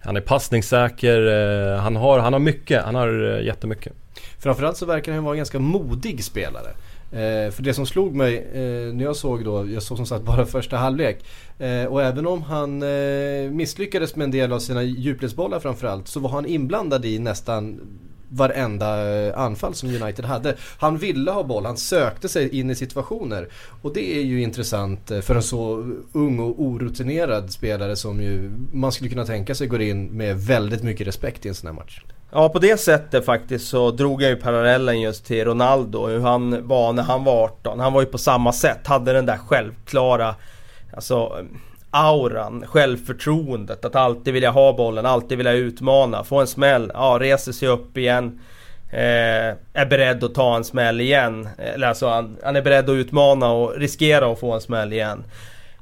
han 0.03 0.17
är 0.17 0.21
passningssäker, 0.21 1.27
eh, 1.27 1.79
han 1.79 1.95
har, 1.95 2.19
han 2.19 2.33
har 2.33 2.39
mycket, 2.39 2.83
han 2.83 2.95
har 2.95 3.37
eh, 3.37 3.45
jättemycket. 3.45 3.93
Framförallt 4.39 4.77
så 4.77 4.85
verkar 4.85 5.13
han 5.13 5.23
vara 5.23 5.33
en 5.33 5.37
ganska 5.37 5.59
modig 5.59 6.23
spelare. 6.23 6.69
Eh, 7.11 7.51
för 7.51 7.61
det 7.63 7.73
som 7.73 7.85
slog 7.85 8.15
mig 8.15 8.37
eh, 8.37 8.93
när 8.93 9.03
jag 9.03 9.15
såg 9.15 9.45
då, 9.45 9.69
jag 9.71 9.83
såg 9.83 9.97
som 9.97 10.05
sagt 10.05 10.25
bara 10.25 10.45
första 10.45 10.77
halvlek. 10.77 11.25
Eh, 11.59 11.85
och 11.85 12.03
även 12.03 12.27
om 12.27 12.41
han 12.41 12.83
eh, 12.83 13.51
misslyckades 13.51 14.15
med 14.15 14.25
en 14.25 14.31
del 14.31 14.53
av 14.53 14.59
sina 14.59 14.83
djupledsbollar 14.83 15.59
framförallt 15.59 16.07
så 16.07 16.19
var 16.19 16.29
han 16.29 16.45
inblandad 16.45 17.05
i 17.05 17.19
nästan 17.19 17.81
varenda 18.29 19.15
eh, 19.15 19.39
anfall 19.39 19.73
som 19.73 19.89
United 19.89 20.25
hade. 20.25 20.55
Han 20.77 20.97
ville 20.97 21.31
ha 21.31 21.43
boll, 21.43 21.65
han 21.65 21.77
sökte 21.77 22.29
sig 22.29 22.59
in 22.59 22.69
i 22.69 22.75
situationer. 22.75 23.47
Och 23.81 23.93
det 23.93 24.17
är 24.17 24.21
ju 24.21 24.41
intressant 24.41 25.11
eh, 25.11 25.21
för 25.21 25.35
en 25.35 25.43
så 25.43 25.91
ung 26.11 26.39
och 26.39 26.61
orutinerad 26.61 27.51
spelare 27.51 27.95
som 27.95 28.21
ju 28.21 28.51
man 28.73 28.91
skulle 28.91 29.09
kunna 29.09 29.25
tänka 29.25 29.55
sig 29.55 29.67
går 29.67 29.81
in 29.81 30.05
med 30.05 30.39
väldigt 30.39 30.83
mycket 30.83 31.07
respekt 31.07 31.45
i 31.45 31.49
en 31.49 31.55
sån 31.55 31.67
här 31.67 31.73
match. 31.73 32.01
Ja 32.31 32.49
på 32.49 32.59
det 32.59 32.79
sättet 32.79 33.25
faktiskt 33.25 33.67
så 33.67 33.91
drog 33.91 34.21
jag 34.21 34.29
ju 34.29 34.35
parallellen 34.35 35.01
just 35.01 35.25
till 35.25 35.45
Ronaldo, 35.45 36.07
hur 36.07 36.19
han 36.19 36.67
var 36.67 36.93
när 36.93 37.03
han 37.03 37.23
var 37.23 37.43
18. 37.43 37.79
Han 37.79 37.93
var 37.93 38.01
ju 38.01 38.07
på 38.07 38.17
samma 38.17 38.51
sätt, 38.51 38.87
hade 38.87 39.13
den 39.13 39.25
där 39.25 39.37
självklara 39.37 40.35
Alltså 40.93 41.45
auran, 41.91 42.65
självförtroendet, 42.67 43.85
att 43.85 43.95
alltid 43.95 44.33
vilja 44.33 44.51
ha 44.51 44.73
bollen, 44.73 45.05
alltid 45.05 45.37
vilja 45.37 45.53
utmana, 45.53 46.23
få 46.23 46.39
en 46.39 46.47
smäll, 46.47 46.91
ja 46.93 47.17
reser 47.21 47.51
sig 47.51 47.67
upp 47.67 47.97
igen 47.97 48.39
eh, 48.91 49.55
Är 49.73 49.85
beredd 49.89 50.23
att 50.23 50.35
ta 50.35 50.55
en 50.55 50.63
smäll 50.63 51.01
igen, 51.01 51.49
eller 51.57 51.87
alltså 51.87 52.07
han, 52.07 52.37
han 52.43 52.55
är 52.55 52.61
beredd 52.61 52.89
att 52.89 52.93
utmana 52.93 53.51
och 53.51 53.75
riskera 53.77 54.31
att 54.31 54.39
få 54.39 54.53
en 54.53 54.61
smäll 54.61 54.93
igen. 54.93 55.23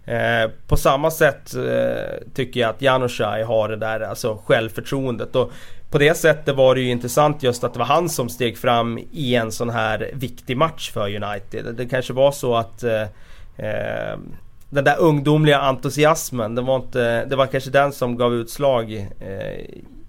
Eh, 0.05 0.51
på 0.67 0.77
samma 0.77 1.11
sätt 1.11 1.55
eh, 1.55 2.27
tycker 2.33 2.59
jag 2.59 2.69
att 2.69 2.81
Janushaj 2.81 3.43
har 3.43 3.69
det 3.69 3.75
där 3.75 3.99
alltså 3.99 4.41
självförtroendet. 4.45 5.35
Och 5.35 5.51
på 5.91 5.97
det 5.97 6.17
sättet 6.17 6.55
var 6.55 6.75
det 6.75 6.81
ju 6.81 6.91
intressant 6.91 7.43
just 7.43 7.63
att 7.63 7.73
det 7.73 7.79
var 7.79 7.85
han 7.85 8.09
som 8.09 8.29
steg 8.29 8.57
fram 8.57 8.99
i 9.11 9.35
en 9.35 9.51
sån 9.51 9.69
här 9.69 10.11
viktig 10.13 10.57
match 10.57 10.91
för 10.91 11.23
United. 11.23 11.75
Det 11.75 11.85
kanske 11.85 12.13
var 12.13 12.31
så 12.31 12.55
att 12.55 12.83
eh, 12.83 13.01
eh 13.57 14.17
den 14.69 14.83
där 14.83 14.99
ungdomliga 14.99 15.59
entusiasmen, 15.59 16.55
det 16.55 16.61
var, 16.61 16.75
inte, 16.75 17.25
det 17.25 17.35
var 17.35 17.47
kanske 17.47 17.69
den 17.69 17.91
som 17.91 18.17
gav 18.17 18.33
utslag 18.33 18.93
eh, 19.19 19.65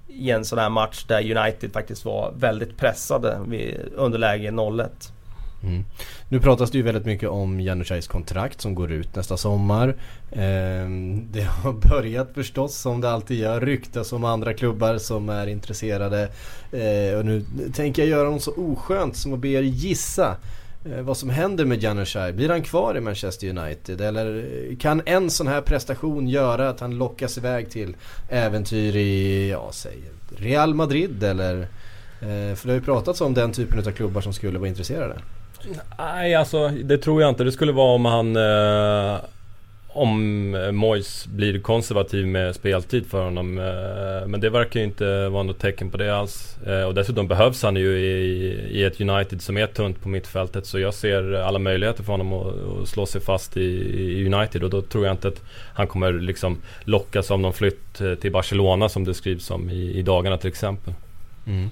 i 0.08 0.30
en 0.30 0.44
sån 0.44 0.58
här 0.58 0.68
match 0.68 1.04
där 1.04 1.38
United 1.38 1.72
faktiskt 1.72 2.04
var 2.04 2.32
väldigt 2.36 2.76
pressade 2.76 3.40
vid 3.46 3.80
underläge 3.96 4.50
0-1. 4.50 4.88
Mm. 5.62 5.84
Nu 6.28 6.40
pratas 6.40 6.70
det 6.70 6.78
ju 6.78 6.84
väldigt 6.84 7.04
mycket 7.04 7.28
om 7.28 7.60
Janushajs 7.60 8.06
kontrakt 8.06 8.60
som 8.60 8.74
går 8.74 8.92
ut 8.92 9.16
nästa 9.16 9.36
sommar. 9.36 9.88
Eh, 10.32 10.88
det 11.30 11.42
har 11.42 11.72
börjat 11.90 12.30
förstås 12.34 12.74
som 12.76 13.00
det 13.00 13.10
alltid 13.10 13.38
gör 13.38 13.60
ryktas 13.60 14.12
om 14.12 14.24
andra 14.24 14.54
klubbar 14.54 14.98
som 14.98 15.28
är 15.28 15.46
intresserade. 15.46 16.28
Eh, 16.72 17.18
och 17.18 17.24
nu 17.24 17.44
tänker 17.74 18.02
jag 18.02 18.08
göra 18.08 18.30
något 18.30 18.42
så 18.42 18.52
oskönt 18.52 19.16
som 19.16 19.32
att 19.32 19.38
be 19.38 19.48
er 19.48 19.62
gissa 19.62 20.36
eh, 20.84 21.00
vad 21.00 21.16
som 21.16 21.30
händer 21.30 21.64
med 21.64 21.82
Janusaj. 21.82 22.32
Blir 22.32 22.48
han 22.48 22.62
kvar 22.62 22.96
i 22.96 23.00
Manchester 23.00 23.48
United? 23.58 24.00
Eller 24.00 24.36
eh, 24.70 24.76
kan 24.76 25.02
en 25.06 25.30
sån 25.30 25.46
här 25.46 25.60
prestation 25.60 26.28
göra 26.28 26.68
att 26.68 26.80
han 26.80 26.98
lockas 26.98 27.38
iväg 27.38 27.70
till 27.70 27.96
äventyr 28.28 28.96
i, 28.96 29.50
ja 29.50 29.68
säg 29.72 29.98
Real 30.36 30.74
Madrid 30.74 31.22
eller? 31.22 31.68
Eh, 32.20 32.54
för 32.54 32.66
det 32.66 32.72
har 32.72 32.78
ju 32.78 32.84
pratats 32.84 33.20
om 33.20 33.34
den 33.34 33.52
typen 33.52 33.78
av 33.78 33.92
klubbar 33.92 34.20
som 34.20 34.32
skulle 34.32 34.58
vara 34.58 34.68
intresserade. 34.68 35.20
Nej, 35.98 36.34
alltså 36.34 36.68
det 36.68 36.98
tror 36.98 37.22
jag 37.22 37.28
inte. 37.28 37.44
Det 37.44 37.52
skulle 37.52 37.72
vara 37.72 37.94
om 37.94 38.04
han... 38.04 38.36
Eh, 38.36 39.20
om 39.98 40.54
eh, 40.54 40.72
Mois 40.72 41.26
blir 41.26 41.60
konservativ 41.60 42.26
med 42.26 42.54
speltid 42.54 43.06
för 43.06 43.24
honom. 43.24 43.58
Eh, 43.58 44.28
men 44.28 44.40
det 44.40 44.50
verkar 44.50 44.80
ju 44.80 44.86
inte 44.86 45.28
vara 45.28 45.42
något 45.42 45.58
tecken 45.58 45.90
på 45.90 45.96
det 45.96 46.16
alls. 46.16 46.58
Eh, 46.66 46.82
och 46.82 46.94
dessutom 46.94 47.28
behövs 47.28 47.62
han 47.62 47.76
ju 47.76 47.98
i, 47.98 48.46
i 48.70 48.84
ett 48.84 49.00
United 49.00 49.42
som 49.42 49.56
är 49.56 49.66
tunt 49.66 50.02
på 50.02 50.08
mittfältet. 50.08 50.66
Så 50.66 50.78
jag 50.78 50.94
ser 50.94 51.32
alla 51.32 51.58
möjligheter 51.58 52.02
för 52.02 52.12
honom 52.12 52.32
att, 52.32 52.82
att 52.82 52.88
slå 52.88 53.06
sig 53.06 53.20
fast 53.20 53.56
i, 53.56 53.60
i, 53.60 54.34
United. 54.34 54.64
Och 54.64 54.70
då 54.70 54.82
tror 54.82 55.06
jag 55.06 55.12
inte 55.14 55.28
att 55.28 55.42
han 55.74 55.86
kommer 55.86 56.12
liksom 56.12 56.58
lockas 56.84 57.30
av 57.30 57.40
någon 57.40 57.52
flytt 57.52 58.00
eh, 58.00 58.14
till 58.14 58.32
Barcelona 58.32 58.88
som 58.88 59.04
det 59.04 59.14
skrivs 59.14 59.50
om 59.50 59.70
i, 59.70 59.98
i 59.98 60.02
dagarna 60.02 60.36
till 60.36 60.48
exempel. 60.48 60.94
Mm 61.46 61.70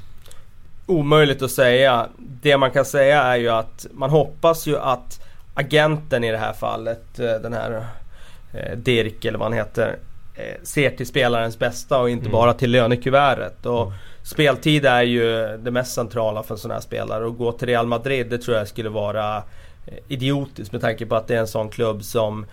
omöjligt 0.86 1.42
att 1.42 1.50
säga. 1.50 2.08
Det 2.18 2.56
man 2.56 2.70
kan 2.70 2.84
säga 2.84 3.22
är 3.22 3.36
ju 3.36 3.48
att 3.48 3.86
man 3.92 4.10
hoppas 4.10 4.66
ju 4.66 4.78
att 4.78 5.20
agenten 5.54 6.24
i 6.24 6.32
det 6.32 6.38
här 6.38 6.52
fallet, 6.52 7.18
eh, 7.18 7.34
den 7.34 7.52
här 7.52 7.86
eh, 8.52 8.76
Dirk 8.76 9.24
eller 9.24 9.38
vad 9.38 9.48
han 9.48 9.58
heter, 9.58 9.96
eh, 10.34 10.62
ser 10.62 10.90
till 10.90 11.06
spelarens 11.06 11.58
bästa 11.58 12.00
och 12.00 12.10
inte 12.10 12.26
mm. 12.26 12.32
bara 12.32 12.54
till 12.54 12.70
lönekuvertet. 12.70 13.66
Och 13.66 13.82
mm. 13.82 13.94
Speltid 14.22 14.86
är 14.86 15.02
ju 15.02 15.56
det 15.56 15.70
mest 15.70 15.94
centrala 15.94 16.42
för 16.42 16.54
en 16.54 16.58
sån 16.58 16.70
här 16.70 16.80
spelare. 16.80 17.24
Och 17.24 17.38
gå 17.38 17.52
till 17.52 17.68
Real 17.68 17.86
Madrid 17.86 18.26
det 18.30 18.38
tror 18.38 18.56
jag 18.56 18.68
skulle 18.68 18.88
vara 18.88 19.42
idiotiskt 20.08 20.72
med 20.72 20.80
tanke 20.80 21.06
på 21.06 21.16
att 21.16 21.28
det 21.28 21.34
är 21.34 21.40
en 21.40 21.48
sån 21.48 21.68
klubb 21.68 22.04
som 22.04 22.46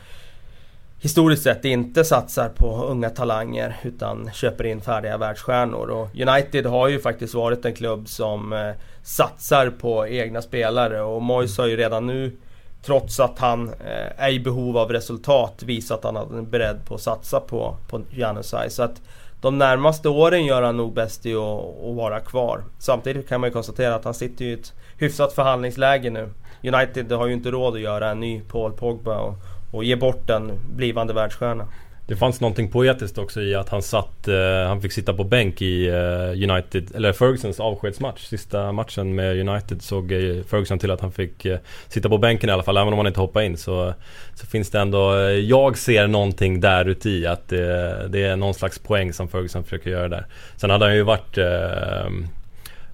historiskt 1.03 1.43
sett 1.43 1.65
inte 1.65 2.03
satsar 2.03 2.49
på 2.49 2.85
unga 2.85 3.09
talanger 3.09 3.75
utan 3.83 4.29
köper 4.33 4.63
in 4.63 4.81
färdiga 4.81 5.17
världsstjärnor. 5.17 5.89
Och 5.89 6.09
United 6.15 6.65
har 6.65 6.87
ju 6.87 6.99
faktiskt 6.99 7.33
varit 7.33 7.65
en 7.65 7.73
klubb 7.73 8.07
som 8.07 8.53
eh, 8.53 8.71
satsar 9.03 9.69
på 9.69 10.07
egna 10.07 10.41
spelare 10.41 11.01
och 11.01 11.21
Moyes 11.21 11.57
har 11.57 11.67
ju 11.67 11.77
redan 11.77 12.07
nu 12.07 12.37
Trots 12.85 13.19
att 13.19 13.39
han 13.39 13.69
eh, 13.69 14.23
är 14.23 14.29
i 14.29 14.39
behov 14.39 14.77
av 14.77 14.91
resultat 14.91 15.63
visat 15.63 16.05
att 16.05 16.15
han 16.15 16.37
är 16.37 16.41
beredd 16.41 16.85
på 16.85 16.95
att 16.95 17.01
satsa 17.01 17.39
på, 17.39 17.75
på 17.87 18.01
Janusaj. 18.09 18.69
Så 18.69 18.83
att 18.83 19.01
de 19.41 19.57
närmaste 19.57 20.09
åren 20.09 20.45
gör 20.45 20.61
han 20.61 20.77
nog 20.77 20.93
bäst 20.93 21.25
i 21.25 21.35
att, 21.35 21.59
att 21.83 21.95
vara 21.95 22.19
kvar. 22.19 22.63
Samtidigt 22.79 23.29
kan 23.29 23.41
man 23.41 23.49
ju 23.49 23.53
konstatera 23.53 23.95
att 23.95 24.05
han 24.05 24.13
sitter 24.13 24.45
i 24.45 24.53
ett 24.53 24.73
hyfsat 24.97 25.33
förhandlingsläge 25.33 26.09
nu. 26.09 26.29
United 26.63 27.11
har 27.11 27.27
ju 27.27 27.33
inte 27.33 27.51
råd 27.51 27.73
att 27.73 27.81
göra 27.81 28.09
en 28.09 28.19
ny 28.19 28.41
Paul 28.41 28.73
Pogba 28.73 29.17
och, 29.17 29.35
och 29.73 29.83
ge 29.83 29.95
bort 29.95 30.29
en 30.29 30.59
blivande 30.75 31.13
världsstjärna. 31.13 31.67
Det 32.07 32.15
fanns 32.15 32.41
någonting 32.41 32.71
poetiskt 32.71 33.17
också 33.17 33.41
i 33.41 33.55
att 33.55 33.69
han 33.69 33.81
satt, 33.81 34.27
eh, 34.27 34.67
han 34.67 34.81
fick 34.81 34.91
sitta 34.91 35.13
på 35.13 35.23
bänk 35.23 35.61
i 35.61 35.87
eh, 35.87 36.49
United, 36.49 36.95
eller 36.95 37.13
Fergusons 37.13 37.59
avskedsmatch. 37.59 38.25
Sista 38.25 38.71
matchen 38.71 39.15
med 39.15 39.49
United 39.49 39.81
såg 39.81 40.11
eh, 40.11 40.43
Ferguson 40.43 40.79
till 40.79 40.91
att 40.91 41.01
han 41.01 41.11
fick 41.11 41.45
eh, 41.45 41.59
sitta 41.87 42.09
på 42.09 42.17
bänken 42.17 42.49
i 42.49 42.53
alla 42.53 42.63
fall. 42.63 42.77
Även 42.77 42.93
om 42.93 42.99
han 42.99 43.07
inte 43.07 43.19
hoppade 43.19 43.45
in 43.45 43.57
så, 43.57 43.93
så 44.35 44.45
finns 44.45 44.69
det 44.69 44.79
ändå, 44.79 45.15
eh, 45.15 45.21
jag 45.21 45.77
ser 45.77 46.07
någonting 46.07 46.59
där 46.59 46.85
uti 46.85 47.25
att 47.25 47.47
det, 47.47 48.07
det 48.09 48.23
är 48.23 48.35
någon 48.35 48.53
slags 48.53 48.79
poäng 48.79 49.13
som 49.13 49.27
Ferguson 49.27 49.63
försöker 49.63 49.89
göra 49.89 50.07
där. 50.07 50.25
Sen 50.55 50.69
hade 50.69 50.85
han 50.85 50.95
ju 50.95 51.03
varit 51.03 51.37
eh, 51.37 52.11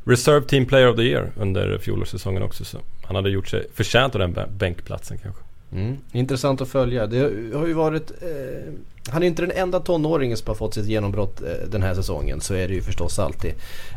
Reserve 0.03 0.45
Team 0.45 0.65
Player 0.65 0.89
of 0.89 0.95
the 0.95 1.03
Year 1.03 1.31
under 1.37 1.77
fjolårssäsongen 1.77 2.43
också. 2.43 2.65
Så 2.65 2.77
han 3.03 3.15
hade 3.15 3.29
gjort 3.29 3.47
sig 3.47 3.67
förtjänt 3.73 4.15
av 4.15 4.19
den 4.19 4.35
bänkplatsen 4.57 5.17
kanske. 5.17 5.48
Mm. 5.71 5.97
Intressant 6.11 6.61
att 6.61 6.69
följa. 6.69 7.07
Det 7.07 7.19
har 7.53 7.67
ju 7.67 7.73
varit... 7.73 8.11
Eh, 8.21 8.73
han 9.11 9.23
är 9.23 9.27
inte 9.27 9.41
den 9.41 9.51
enda 9.51 9.79
tonåringen 9.79 10.37
som 10.37 10.47
har 10.47 10.55
fått 10.55 10.73
sitt 10.73 10.85
genombrott 10.85 11.41
eh, 11.41 11.69
den 11.71 11.83
här 11.83 11.95
säsongen. 11.95 12.41
Så 12.41 12.53
är 12.53 12.67
det 12.67 12.73
ju 12.73 12.81
förstås 12.81 13.19
alltid. 13.19 13.53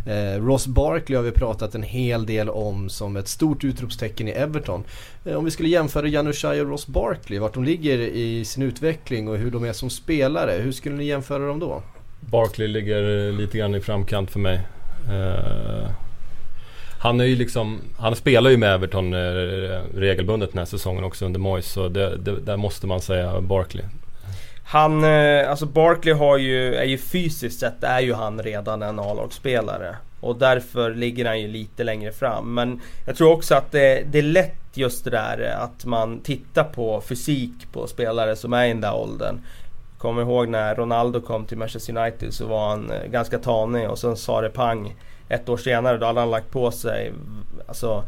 Eh, 0.06 0.44
Ross 0.44 0.66
Barkley 0.66 1.16
har 1.16 1.22
vi 1.22 1.30
pratat 1.30 1.74
en 1.74 1.82
hel 1.82 2.26
del 2.26 2.48
om 2.50 2.88
som 2.88 3.16
ett 3.16 3.28
stort 3.28 3.64
utropstecken 3.64 4.28
i 4.28 4.30
Everton. 4.30 4.84
Eh, 5.24 5.34
om 5.34 5.44
vi 5.44 5.50
skulle 5.50 5.68
jämföra 5.68 6.08
Janushaj 6.08 6.60
och 6.60 6.68
Ross 6.68 6.86
Barkley, 6.86 7.38
vart 7.38 7.54
de 7.54 7.64
ligger 7.64 7.98
i 7.98 8.44
sin 8.44 8.62
utveckling 8.62 9.28
och 9.28 9.36
hur 9.36 9.50
de 9.50 9.64
är 9.64 9.72
som 9.72 9.90
spelare. 9.90 10.52
Hur 10.52 10.72
skulle 10.72 10.96
ni 10.96 11.04
jämföra 11.04 11.46
dem 11.46 11.58
då? 11.58 11.82
Barkley 12.20 12.68
ligger 12.68 13.32
lite 13.32 13.58
grann 13.58 13.74
i 13.74 13.80
framkant 13.80 14.30
för 14.30 14.40
mig. 14.40 14.60
Han 17.02 17.20
är 17.20 17.24
ju 17.24 17.36
liksom, 17.36 17.80
han 17.98 18.16
spelar 18.16 18.50
ju 18.50 18.56
med 18.56 18.74
Everton 18.74 19.14
eh, 19.14 19.80
regelbundet 19.94 20.52
den 20.52 20.58
här 20.58 20.64
säsongen 20.64 21.04
också 21.04 21.24
under 21.24 21.40
Moyes. 21.40 21.72
Så 21.72 21.88
det, 21.88 22.16
det, 22.16 22.40
där 22.40 22.56
måste 22.56 22.86
man 22.86 23.00
säga 23.00 23.40
Barkley. 23.40 23.84
Han, 24.64 25.04
eh, 25.04 25.50
alltså 25.50 25.66
Barkley 25.66 26.14
har 26.14 26.38
ju, 26.38 26.74
är 26.74 26.84
ju 26.84 26.98
fysiskt 26.98 27.60
sett 27.60 27.84
är 27.84 28.00
ju 28.00 28.14
han 28.14 28.42
redan 28.42 28.82
en 28.82 28.98
A-lagsspelare. 28.98 29.96
Och 30.20 30.36
därför 30.36 30.94
ligger 30.94 31.24
han 31.24 31.40
ju 31.40 31.48
lite 31.48 31.84
längre 31.84 32.12
fram. 32.12 32.54
Men 32.54 32.80
jag 33.06 33.16
tror 33.16 33.32
också 33.32 33.54
att 33.54 33.72
det, 33.72 34.02
det 34.10 34.18
är 34.18 34.22
lätt 34.22 34.60
just 34.74 35.04
det 35.04 35.10
där 35.10 35.50
eh, 35.50 35.62
att 35.62 35.84
man 35.84 36.20
tittar 36.20 36.64
på 36.64 37.00
fysik 37.00 37.72
på 37.72 37.86
spelare 37.86 38.36
som 38.36 38.52
är 38.52 38.64
i 38.64 38.68
den 38.68 38.80
där 38.80 38.94
åldern. 38.94 39.40
Kommer 39.98 40.22
ihåg 40.22 40.48
när 40.48 40.74
Ronaldo 40.74 41.20
kom 41.20 41.44
till 41.44 41.58
Manchester 41.58 41.98
United 41.98 42.34
så 42.34 42.46
var 42.46 42.68
han 42.68 42.92
ganska 43.10 43.38
tanig 43.38 43.90
och 43.90 43.98
sen 43.98 44.16
sa 44.16 44.40
det 44.40 44.48
pang 44.50 44.94
ett 45.32 45.48
år 45.48 45.56
senare 45.56 45.98
då 45.98 46.06
hade 46.06 46.20
han 46.20 46.30
lagt 46.30 46.50
på 46.50 46.70
sig 46.70 47.12
alltså, 47.66 48.04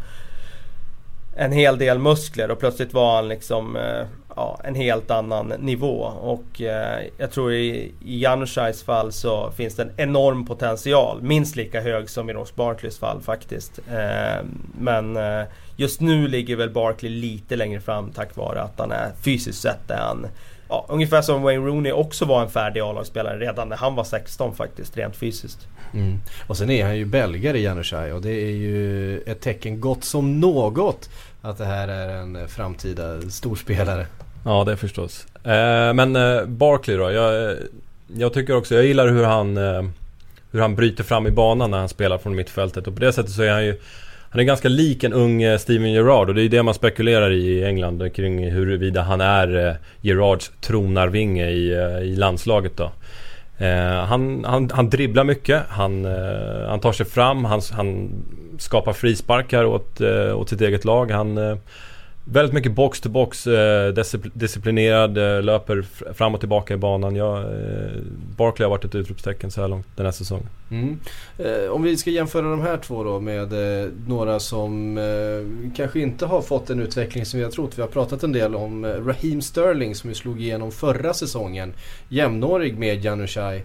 en 1.37 1.53
hel 1.53 1.79
del 1.79 1.99
muskler 1.99 2.51
och 2.51 2.59
plötsligt 2.59 2.93
var 2.93 3.17
han 3.17 3.29
liksom 3.29 3.77
eh, 3.77 4.07
ja, 4.37 4.61
en 4.65 4.75
helt 4.75 5.11
annan 5.11 5.47
nivå. 5.47 6.03
Och 6.05 6.61
eh, 6.61 7.07
jag 7.19 7.31
tror 7.31 7.53
i, 7.53 7.93
i 8.05 8.23
Janushajs 8.23 8.83
fall 8.83 9.13
så 9.13 9.51
finns 9.51 9.77
det 9.77 9.83
en 9.83 9.93
enorm 9.97 10.47
potential. 10.47 11.23
Minst 11.23 11.57
lika 11.57 11.81
hög 11.81 12.11
som 12.11 12.31
i 12.31 12.33
Ross 12.33 12.55
Barkleys 12.55 12.99
fall 12.99 13.21
faktiskt. 13.21 13.79
Eh, 13.79 14.45
men 14.79 15.17
eh, 15.17 15.43
just 15.77 16.01
nu 16.01 16.29
ligger 16.29 16.57
väl 16.57 16.71
Barkley 16.71 17.11
lite 17.11 17.57
längre 17.57 17.81
fram 17.81 18.11
tack 18.11 18.37
vare 18.37 18.63
att 18.63 18.79
han 18.79 18.93
är 18.93 19.11
fysiskt 19.23 19.63
sett 19.63 19.91
är 19.91 20.01
han 20.01 20.27
ja, 20.69 20.87
ungefär 20.89 21.23
som 21.23 21.43
Wayne 21.43 21.67
Rooney 21.67 21.93
också 21.93 22.25
var 22.25 22.43
en 22.43 22.51
färdig 22.51 22.81
A-lagsspelare 22.81 23.39
redan 23.39 23.69
när 23.69 23.77
han 23.77 23.95
var 23.95 24.05
16 24.05 24.55
faktiskt, 24.55 24.97
rent 24.97 25.17
fysiskt. 25.17 25.69
Mm. 25.95 26.21
Och 26.47 26.57
sen 26.57 26.71
är 26.71 26.85
han 26.85 26.97
ju 26.97 27.05
belgare 27.05 27.61
Janushaj 27.61 28.13
och 28.13 28.23
det 28.23 28.33
är 28.33 28.51
ju 28.51 29.21
ett 29.21 29.41
tecken 29.41 29.81
gott 29.81 30.05
som 30.05 30.41
något 30.41 31.11
att 31.43 31.59
det 31.59 31.65
här 31.65 31.89
är 31.89 32.09
en 32.09 32.49
framtida 32.49 33.21
storspelare. 33.21 34.07
Ja, 34.45 34.65
det 34.65 34.77
förstås. 34.77 35.27
Eh, 35.45 35.95
men 35.95 36.17
eh, 36.17 36.45
Barkley 36.45 36.97
då? 36.97 37.11
Jag, 37.11 37.57
jag 38.07 38.33
tycker 38.33 38.57
också, 38.57 38.75
jag 38.75 38.85
gillar 38.85 39.09
hur 39.09 39.25
han 39.25 39.57
eh, 39.57 39.83
hur 40.55 40.61
han 40.61 40.75
bryter 40.75 41.05
fram 41.05 41.27
i 41.27 41.31
banan 41.31 41.71
när 41.71 41.79
han 41.79 41.89
spelar 41.89 42.19
från 42.19 42.35
mittfältet 42.35 42.87
och 42.87 42.95
på 42.95 43.01
det 43.01 43.13
sättet 43.13 43.33
så 43.33 43.43
är 43.43 43.51
han 43.51 43.65
ju 43.65 43.81
han 44.35 44.41
är 44.41 44.45
ganska 44.45 44.69
lik 44.69 45.05
en 45.05 45.13
ung 45.13 45.43
eh, 45.43 45.59
Steven 45.59 45.93
Gerrard 45.93 46.29
och 46.29 46.35
det 46.35 46.43
är 46.43 46.49
det 46.49 46.63
man 46.63 46.75
spekulerar 46.75 47.31
i 47.31 47.45
i 47.45 47.65
England 47.65 48.15
kring 48.15 48.51
huruvida 48.51 49.03
han 49.03 49.21
är 49.21 49.49
Gerrards 49.49 49.79
Gerards 50.01 50.53
tronarvinge 50.61 51.47
i, 51.51 51.73
eh, 51.73 51.99
i 51.99 52.17
landslaget 52.17 52.77
då. 52.77 52.93
han, 54.07 54.45
han, 54.45 54.71
han 54.71 54.91
dribblar 54.91 55.25
mycket, 55.25 55.63
han, 55.69 56.05
han 56.69 56.81
tar 56.81 56.93
sig 56.93 57.07
fram, 57.07 57.45
han, 57.45 57.61
han 57.73 58.11
skapar 58.59 58.93
frisparkar 58.93 59.65
åt, 59.65 60.01
åt 60.35 60.49
sitt 60.49 60.61
eget 60.61 60.85
lag. 60.85 61.11
Han, 61.11 61.59
Väldigt 62.27 62.55
mycket 62.55 62.73
box 62.73 63.01
to 63.01 63.09
box, 63.09 63.47
eh, 63.47 63.95
disciplinerad, 64.35 65.19
eh, 65.19 65.43
löper 65.43 65.83
fram 66.15 66.35
och 66.35 66.41
tillbaka 66.41 66.75
i 66.75 66.77
banan. 66.77 67.17
Jag, 67.17 67.39
eh, 67.39 67.91
Barkley 68.37 68.65
har 68.65 68.71
varit 68.71 68.85
ett 68.85 68.95
utropstecken 68.95 69.51
så 69.51 69.61
här 69.61 69.69
långt 69.69 69.87
den 69.97 70.07
här 70.07 70.13
säsongen. 70.13 70.49
Mm. 70.71 70.99
Eh, 71.39 71.71
om 71.71 71.83
vi 71.83 71.97
ska 71.97 72.11
jämföra 72.11 72.51
de 72.51 72.61
här 72.61 72.77
två 72.77 73.05
då 73.05 73.21
med 73.21 73.83
eh, 73.83 73.89
några 74.07 74.41
som 74.41 74.99
eh, 74.99 75.73
kanske 75.77 76.01
inte 76.01 76.27
har 76.27 76.43
fått 76.43 76.67
den 76.67 76.81
utveckling 76.81 77.27
som 77.27 77.39
vi 77.39 77.45
har 77.45 77.51
trott. 77.51 77.79
Vi 77.79 77.83
har 77.83 77.89
pratat 77.89 78.23
en 78.23 78.33
del 78.33 78.55
om 78.55 78.87
Raheem 78.87 79.43
Sterling 79.43 79.95
som 79.95 80.11
ju 80.11 80.15
slog 80.15 80.41
igenom 80.41 80.73
förra 80.73 81.15
säsongen. 81.15 81.75
Jämnårig 82.09 82.79
med 82.79 83.05
Janushaj. 83.05 83.65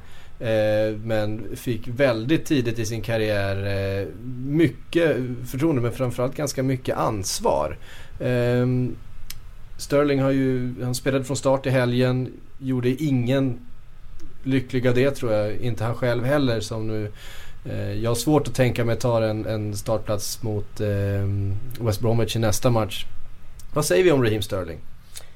men 1.03 1.55
fick 1.55 1.87
väldigt 1.87 2.45
tidigt 2.45 2.79
i 2.79 2.85
sin 2.85 3.01
karriär 3.01 4.07
mycket 4.45 5.17
förtroende 5.51 5.81
men 5.81 5.91
framförallt 5.91 6.35
ganska 6.35 6.63
mycket 6.63 6.97
ansvar. 6.97 7.77
Um, 8.19 8.95
Sterling 9.77 10.21
har 10.21 10.31
ju, 10.31 10.73
han 10.83 10.95
spelade 10.95 11.23
från 11.23 11.37
start 11.37 11.65
i 11.65 11.69
helgen, 11.69 12.33
gjorde 12.59 12.89
ingen 12.89 13.59
lycklig 14.43 14.87
av 14.87 14.95
det 14.95 15.11
tror 15.11 15.33
jag, 15.33 15.55
inte 15.57 15.83
han 15.83 15.95
själv 15.95 16.25
heller 16.25 16.59
som 16.59 16.87
nu 16.87 17.11
eh, 17.65 17.93
jag 17.93 18.09
har 18.09 18.15
svårt 18.15 18.47
att 18.47 18.55
tänka 18.55 18.85
mig 18.85 18.95
ta 18.95 19.23
en, 19.23 19.45
en 19.45 19.75
startplats 19.75 20.43
mot 20.43 20.81
eh, 20.81 20.87
West 21.85 22.01
Bromwich 22.01 22.35
i 22.35 22.39
nästa 22.39 22.69
match. 22.69 23.05
Vad 23.73 23.85
säger 23.85 24.03
vi 24.03 24.11
om 24.11 24.23
Raheem 24.23 24.41
Sterling? 24.41 24.77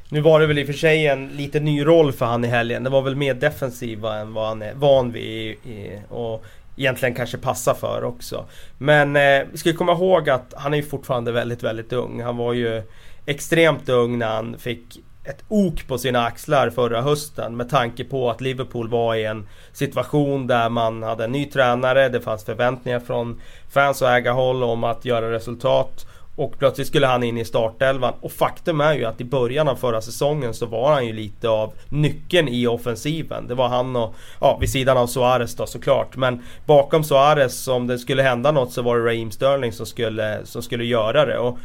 Nu 0.10 0.22
var 0.22 0.40
det 0.40 0.48
väl 0.48 0.60
i 0.60 0.64
och 0.64 0.68
för 0.68 0.74
sig 0.74 1.08
en 1.08 1.28
lite 1.28 1.60
ny 1.60 1.86
roll 1.86 2.12
för 2.12 2.26
han 2.26 2.46
i 2.46 2.48
helgen. 2.48 2.84
Det 2.84 2.90
var 2.90 3.02
väl 3.02 3.16
mer 3.16 3.34
defensiva 3.34 4.16
än 4.20 4.34
vad 4.34 4.48
han 4.48 4.62
är 4.62 4.74
van 4.74 5.12
vid. 5.12 5.52
I, 5.52 6.00
och 6.10 6.46
egentligen 6.76 7.16
kanske 7.16 7.38
passar 7.38 7.74
för 7.74 8.04
också. 8.04 8.46
Men 8.78 9.16
eh, 9.16 9.42
vi 9.52 9.58
ska 9.58 9.74
komma 9.74 9.92
ihåg 9.92 10.30
att 10.30 10.54
han 10.58 10.74
är 10.74 10.78
ju 10.78 10.84
fortfarande 10.84 11.32
väldigt, 11.32 11.64
väldigt 11.64 11.94
ung. 11.94 12.22
Han 12.22 12.38
var 12.38 12.54
ju 12.54 12.84
extremt 13.26 13.90
ung 13.90 14.20
när 14.20 14.28
han 14.28 14.58
fick 14.58 15.00
ett 15.24 15.44
ok 15.48 15.88
på 15.88 15.98
sina 15.98 16.26
axlar 16.26 16.70
förra 16.70 17.02
hösten 17.02 17.58
med 17.58 17.70
tanke 17.70 18.04
på 18.04 18.30
att 18.30 18.42
Liverpool 18.42 18.90
var 18.90 19.16
i 19.16 19.26
en 19.26 19.48
situation 19.74 20.48
där 20.48 20.70
man 20.70 21.04
hade 21.04 21.24
en 21.24 21.32
ny 21.32 21.46
tränare, 21.46 22.10
det 22.10 22.22
fanns 22.22 22.46
förväntningar 22.46 23.00
från 23.00 23.42
fans 23.70 24.02
och 24.02 24.10
ägarhåll 24.10 24.64
om 24.64 24.84
att 24.84 25.06
göra 25.06 25.32
resultat 25.32 26.06
och 26.36 26.60
plötsligt 26.60 26.88
skulle 26.88 27.08
han 27.08 27.24
in 27.24 27.38
i 27.38 27.46
startelvan 27.46 28.14
och 28.22 28.32
faktum 28.32 28.82
är 28.82 28.94
ju 28.94 29.06
att 29.06 29.22
i 29.22 29.24
början 29.24 29.68
av 29.68 29.76
förra 29.76 30.02
säsongen 30.02 30.54
så 30.54 30.66
var 30.66 30.94
han 30.94 31.06
ju 31.06 31.14
lite 31.14 31.50
av 31.50 31.74
nyckeln 31.90 32.48
i 32.48 32.68
offensiven. 32.68 33.48
Det 33.48 33.56
var 33.56 33.68
han 33.68 33.96
och, 33.96 34.16
ja 34.42 34.58
vid 34.62 34.70
sidan 34.70 34.98
av 34.98 35.08
Suarez 35.08 35.56
då 35.56 35.66
såklart. 35.66 36.16
Men 36.16 36.44
bakom 36.66 37.04
Suarez 37.04 37.68
om 37.68 37.88
det 37.88 38.00
skulle 38.00 38.24
hända 38.24 38.52
något 38.52 38.72
så 38.72 38.82
var 38.82 38.98
det 38.98 39.06
Raheem 39.06 39.32
Sterling 39.32 39.72
som 39.72 39.86
skulle, 39.86 40.46
som 40.46 40.62
skulle 40.62 40.86
göra 40.86 41.26
det. 41.26 41.38
Och 41.38 41.58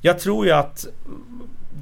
jag 0.00 0.18
tror 0.18 0.46
ju 0.46 0.52
att 0.52 0.86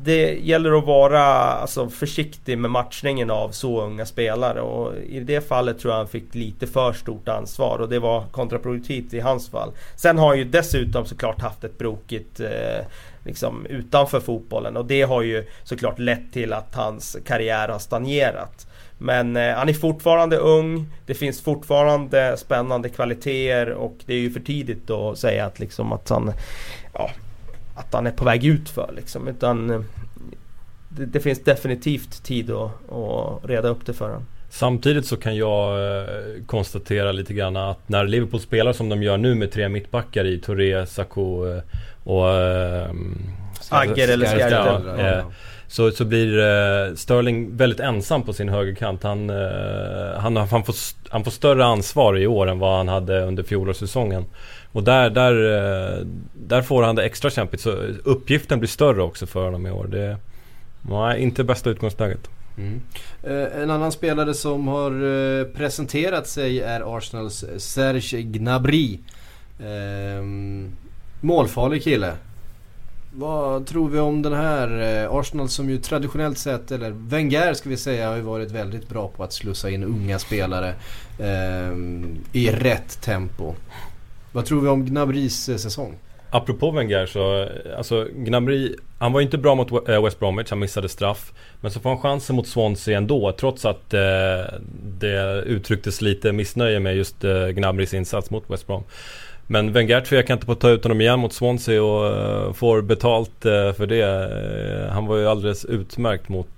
det 0.05 0.35
gäller 0.35 0.79
att 0.79 0.85
vara 0.85 1.23
alltså, 1.23 1.89
försiktig 1.89 2.59
med 2.59 2.71
matchningen 2.71 3.31
av 3.31 3.51
så 3.51 3.83
unga 3.83 4.07
spelare 4.07 4.61
och 4.61 4.95
i 4.97 5.21
det 5.21 5.49
fallet 5.49 5.79
tror 5.79 5.93
jag 5.93 5.99
han 5.99 6.09
fick 6.09 6.35
lite 6.35 6.67
för 6.67 6.93
stort 6.93 7.29
ansvar 7.29 7.79
och 7.79 7.89
det 7.89 7.99
var 7.99 8.25
kontraproduktivt 8.31 9.15
i 9.15 9.21
hans 9.21 9.51
fall. 9.51 9.73
Sen 9.97 10.19
har 10.19 10.29
han 10.29 10.39
ju 10.39 10.45
dessutom 10.45 11.05
såklart 11.05 11.41
haft 11.41 11.65
ett 11.65 11.79
brokigt 11.79 12.41
eh, 12.41 12.87
liksom 13.25 13.67
utanför 13.67 14.21
fotbollen 14.21 14.77
och 14.77 14.85
det 14.85 15.03
har 15.03 15.23
ju 15.23 15.47
såklart 15.65 15.99
lett 15.99 16.33
till 16.33 16.53
att 16.53 16.75
hans 16.75 17.17
karriär 17.27 17.69
har 17.69 17.79
stagnerat. 17.79 18.67
Men 18.99 19.37
eh, 19.37 19.55
han 19.55 19.69
är 19.69 19.75
fortfarande 19.75 20.37
ung, 20.37 20.87
det 21.07 21.15
finns 21.15 21.43
fortfarande 21.43 22.37
spännande 22.37 22.89
kvaliteter 22.89 23.71
och 23.71 23.97
det 24.07 24.15
är 24.15 24.19
ju 24.19 24.31
för 24.31 24.41
tidigt 24.41 24.91
att 24.91 25.19
säga 25.19 25.47
att 25.47 25.59
liksom 25.59 25.93
att 25.93 26.09
han 26.09 26.33
ja, 26.93 27.11
att 27.75 27.95
han 27.95 28.07
är 28.07 28.11
på 28.11 28.25
väg 28.25 28.45
ut 28.45 28.69
för 28.69 28.93
liksom. 28.97 29.29
Utan 29.29 29.71
eh, 29.71 29.81
det, 30.89 31.07
det 31.07 31.21
finns 31.21 31.45
definitivt 31.45 32.25
tid 32.25 32.51
att, 32.51 32.93
att 32.93 33.51
reda 33.51 33.69
upp 33.69 33.87
det 33.87 33.93
för 33.93 34.09
honom. 34.09 34.27
Samtidigt 34.53 35.07
så 35.07 35.17
kan 35.17 35.37
jag 35.37 35.87
eh, 35.99 36.07
konstatera 36.47 37.13
lite 37.13 37.35
grann 37.35 37.57
att 37.57 37.89
när 37.89 38.05
Liverpool 38.05 38.41
spelar 38.41 38.73
som 38.73 38.89
de 38.89 39.03
gör 39.03 39.17
nu 39.17 39.35
med 39.35 39.53
tre 39.53 39.69
mittbackar 39.69 40.25
i 40.25 40.39
Touré, 40.39 40.87
Sacco 40.87 41.47
eh, 41.47 41.63
och... 42.05 42.29
Agger 43.69 44.09
eller 44.09 45.19
eh, 45.19 45.25
så, 45.67 45.91
så 45.91 46.05
blir 46.05 46.97
Sterling 46.97 47.57
väldigt 47.57 47.81
ensam 47.81 48.23
på 48.23 48.33
sin 48.33 48.49
högerkant. 48.49 49.03
Han, 49.03 49.29
han, 50.17 50.37
han, 50.37 50.65
får, 50.65 50.75
han 51.09 51.25
får 51.25 51.31
större 51.31 51.65
ansvar 51.65 52.19
i 52.19 52.27
år 52.27 52.47
än 52.47 52.59
vad 52.59 52.77
han 52.77 52.89
hade 52.89 53.21
under 53.23 53.43
fjolårssäsongen. 53.43 54.25
Och 54.73 54.83
där, 54.83 55.11
där, 55.11 55.35
eh, 55.35 56.07
där 56.35 56.63
får 56.63 56.83
han 56.83 56.95
det 56.95 57.05
extra 57.05 57.31
kämpigt. 57.31 57.63
Så 57.63 57.71
uppgiften 58.05 58.59
blir 58.59 58.69
större 58.69 59.03
också 59.03 59.27
för 59.27 59.45
honom 59.45 59.67
i 59.67 59.71
år. 59.71 59.87
Det 59.87 60.17
nej, 60.83 61.23
inte 61.23 61.45
bästa 61.45 61.71
utgångsläget. 61.71 62.29
Mm. 62.59 62.81
Eh, 63.23 63.63
en 63.63 63.71
annan 63.71 63.93
spelare 63.93 64.35
som 64.35 64.69
har 64.69 64.91
eh, 64.91 65.45
presenterat 65.45 66.27
sig 66.27 66.61
är 66.61 66.97
Arsenals 66.97 67.45
Serge 67.57 68.23
Gnabry. 68.23 68.99
Ehm, 69.65 70.73
målfarlig 71.21 71.85
kille. 71.85 72.13
Vad 73.15 73.67
tror 73.67 73.89
vi 73.89 73.99
om 73.99 74.23
den 74.23 74.33
här 74.33 75.09
Arsenal 75.21 75.49
som 75.49 75.71
ju 75.71 75.79
traditionellt 75.79 76.39
sett, 76.39 76.71
eller 76.71 76.91
Wenger 76.91 77.55
ska 77.55 77.69
vi 77.69 77.77
säga, 77.77 78.09
har 78.09 78.17
ju 78.17 78.23
varit 78.23 78.51
väldigt 78.51 78.89
bra 78.89 79.09
på 79.09 79.25
att 79.25 79.33
slussa 79.33 79.71
in 79.71 79.85
unga 79.85 80.19
spelare 80.19 80.75
eh, 81.19 81.77
i 82.33 82.51
rätt 82.51 83.01
tempo. 83.01 83.55
Vad 84.33 84.45
tror 84.45 84.61
vi 84.61 84.69
om 84.69 84.85
Gnabrys 84.85 85.49
eh, 85.49 85.57
säsong? 85.57 85.99
Apropå 86.35 86.71
Wenger 86.71 87.07
så, 87.07 87.49
alltså 87.77 88.07
Gnabry, 88.15 88.77
han 88.99 89.13
var 89.13 89.21
ju 89.21 89.25
inte 89.25 89.39
bra 89.39 89.55
mot 89.55 89.89
eh, 89.89 90.05
West 90.05 90.19
Bromwich, 90.19 90.51
han 90.51 90.59
missade 90.59 90.89
straff. 90.89 91.33
Men 91.61 91.71
så 91.71 91.81
får 91.81 91.91
han 91.91 91.99
chansen 91.99 92.37
mot 92.37 92.47
Swansea 92.47 92.99
ändå, 92.99 93.33
trots 93.33 93.65
att 93.65 93.95
eh, 93.95 94.01
det 94.99 95.43
uttrycktes 95.47 96.01
lite 96.01 96.33
missnöje 96.33 96.81
med 96.81 96.97
just 96.97 97.25
eh, 97.25 97.47
Gnabrys 97.47 97.95
insats 97.95 98.31
mot 98.31 98.51
West 98.51 98.67
Brom. 98.67 98.85
Men 99.47 99.73
Wenger 99.73 100.01
tvekar 100.01 100.35
inte 100.35 100.47
på 100.47 100.53
att 100.53 100.61
ta 100.61 100.71
ut 100.71 100.83
honom 100.83 101.01
igen 101.01 101.19
mot 101.19 101.33
Swansea 101.33 101.83
och 101.83 102.47
uh, 102.47 102.53
får 102.53 102.83
betalt 102.83 103.31
för 103.77 103.87
det. 103.87 104.91
Han 104.93 105.07
var 105.07 105.17
ju 105.17 105.27
alldeles 105.27 105.65
utmärkt 105.65 106.29
mot 106.29 106.49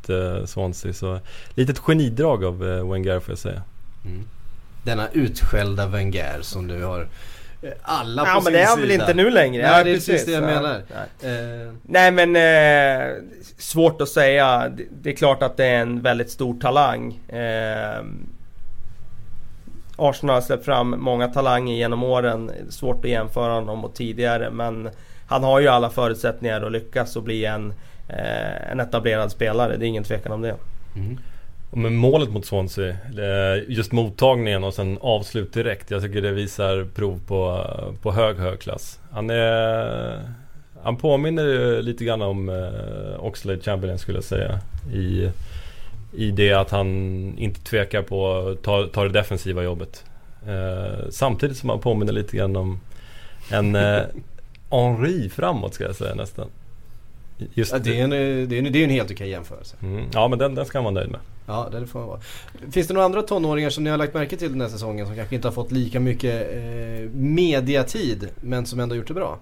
Swansea. 0.44 0.92
Så 0.92 1.20
litet 1.54 1.78
genidrag 1.78 2.44
av 2.44 2.58
Wenger 2.58 3.20
får 3.20 3.32
jag 3.32 3.38
säga. 3.38 3.62
Mm. 4.04 4.24
Denna 4.82 5.08
utskällda 5.12 5.86
Wenger 5.86 6.38
som 6.42 6.68
du 6.68 6.82
har 6.82 7.06
alla 7.82 8.22
på 8.24 8.28
ja, 8.28 8.34
sin 8.34 8.44
men 8.44 8.52
det 8.52 8.60
är 8.60 8.66
han 8.66 8.74
sida. 8.76 8.86
väl 8.86 9.00
inte 9.00 9.14
nu 9.14 9.30
längre? 9.30 9.62
Nej, 9.62 9.78
Ja, 9.78 9.84
det 9.84 9.90
är 9.90 9.94
precis. 9.94 10.06
precis 10.08 10.26
det 10.26 10.32
jag 10.32 10.42
Ja. 10.42 10.46
menar. 10.46 10.82
Nej. 11.22 11.64
Eh, 11.66 11.72
Nej 11.82 12.10
men 12.10 12.36
eh, 12.36 13.14
svårt 13.58 14.00
att 14.00 14.08
säga. 14.08 14.68
Det, 14.76 14.84
det 15.02 15.10
är 15.10 15.16
klart 15.16 15.42
att 15.42 15.56
det 15.56 15.64
är 15.66 15.80
en 15.80 16.00
väldigt 16.02 16.30
stor 16.30 16.60
talang. 16.60 17.20
Eh, 17.28 18.04
Arsenal 19.96 20.34
har 20.34 20.40
släppt 20.40 20.64
fram 20.64 20.94
många 20.98 21.28
talanger 21.28 21.74
genom 21.74 22.04
åren. 22.04 22.50
Svårt 22.70 23.04
att 23.04 23.10
jämföra 23.10 23.52
honom 23.52 23.78
mot 23.78 23.94
tidigare 23.94 24.50
men 24.50 24.88
han 25.28 25.42
har 25.44 25.60
ju 25.60 25.68
alla 25.68 25.90
förutsättningar 25.90 26.62
att 26.62 26.72
lyckas 26.72 27.16
och 27.16 27.22
bli 27.22 27.44
en, 27.44 27.72
eh, 28.08 28.70
en 28.70 28.80
etablerad 28.80 29.30
spelare. 29.30 29.76
Det 29.76 29.86
är 29.86 29.88
ingen 29.88 30.04
tvekan 30.04 30.32
om 30.32 30.40
det. 30.42 30.54
mm. 30.96 31.18
Med 31.76 31.92
målet 31.92 32.30
mot 32.30 32.46
Swansea, 32.46 32.88
eh, 32.88 33.62
just 33.68 33.92
mottagningen 33.92 34.64
och 34.64 34.74
sen 34.74 34.98
avslut 35.00 35.52
direkt. 35.52 35.90
Jag 35.90 36.02
tycker 36.02 36.22
det 36.22 36.32
visar 36.32 36.86
prov 36.94 37.20
på, 37.26 37.66
på 38.02 38.12
hög, 38.12 38.36
hög 38.36 38.60
klass. 38.60 39.00
Han 39.10 39.30
är... 39.30 40.20
Han 40.82 40.96
påminner 40.96 41.82
lite 41.82 42.04
grann 42.04 42.22
om 42.22 42.48
eh, 42.48 43.24
Oxlade 43.24 43.60
Chamberlain 43.60 43.98
skulle 43.98 44.16
jag 44.16 44.24
säga. 44.24 44.60
I, 44.94 45.30
I 46.12 46.30
det 46.30 46.52
att 46.52 46.70
han 46.70 46.88
inte 47.38 47.60
tvekar 47.60 48.02
på 48.02 48.36
att 48.36 48.62
ta, 48.62 48.86
ta 48.86 49.04
det 49.04 49.10
defensiva 49.10 49.62
jobbet. 49.62 50.04
Eh, 50.46 51.08
samtidigt 51.10 51.56
som 51.56 51.68
han 51.68 51.80
påminner 51.80 52.12
lite 52.12 52.36
grann 52.36 52.56
om 52.56 52.80
en 53.50 53.76
Henri 54.70 55.28
framåt 55.28 55.74
ska 55.74 55.84
jag 55.84 55.96
säga 55.96 56.14
nästan. 56.14 56.48
Just 57.54 57.72
Ja, 57.72 57.78
det, 57.78 58.00
är 58.00 58.04
en, 58.04 58.10
det, 58.10 58.16
är 58.16 58.58
en, 58.58 58.72
det 58.72 58.78
är 58.78 58.84
en 58.84 58.90
helt 58.90 59.10
okej 59.10 59.28
jämförelse. 59.28 59.76
Mm, 59.82 60.04
ja 60.12 60.28
men 60.28 60.38
den, 60.38 60.54
den 60.54 60.66
ska 60.66 60.78
man 60.78 60.94
vara 60.94 60.94
nöjd 60.94 61.10
med. 61.10 61.20
Ja, 61.46 61.68
det 61.72 61.86
får 61.86 61.98
man 61.98 62.08
vara. 62.08 62.20
Finns 62.72 62.88
det 62.88 62.94
några 62.94 63.04
andra 63.04 63.22
tonåringar 63.22 63.70
som 63.70 63.84
ni 63.84 63.90
har 63.90 63.98
lagt 63.98 64.14
märke 64.14 64.36
till 64.36 64.52
den 64.52 64.60
här 64.60 64.68
säsongen 64.68 65.06
som 65.06 65.16
kanske 65.16 65.34
inte 65.34 65.48
har 65.48 65.52
fått 65.52 65.72
lika 65.72 66.00
mycket 66.00 66.50
eh, 66.52 67.10
mediatid 67.12 68.28
men 68.40 68.66
som 68.66 68.80
ändå 68.80 68.94
gjort 68.94 69.08
det 69.08 69.14
bra? 69.14 69.38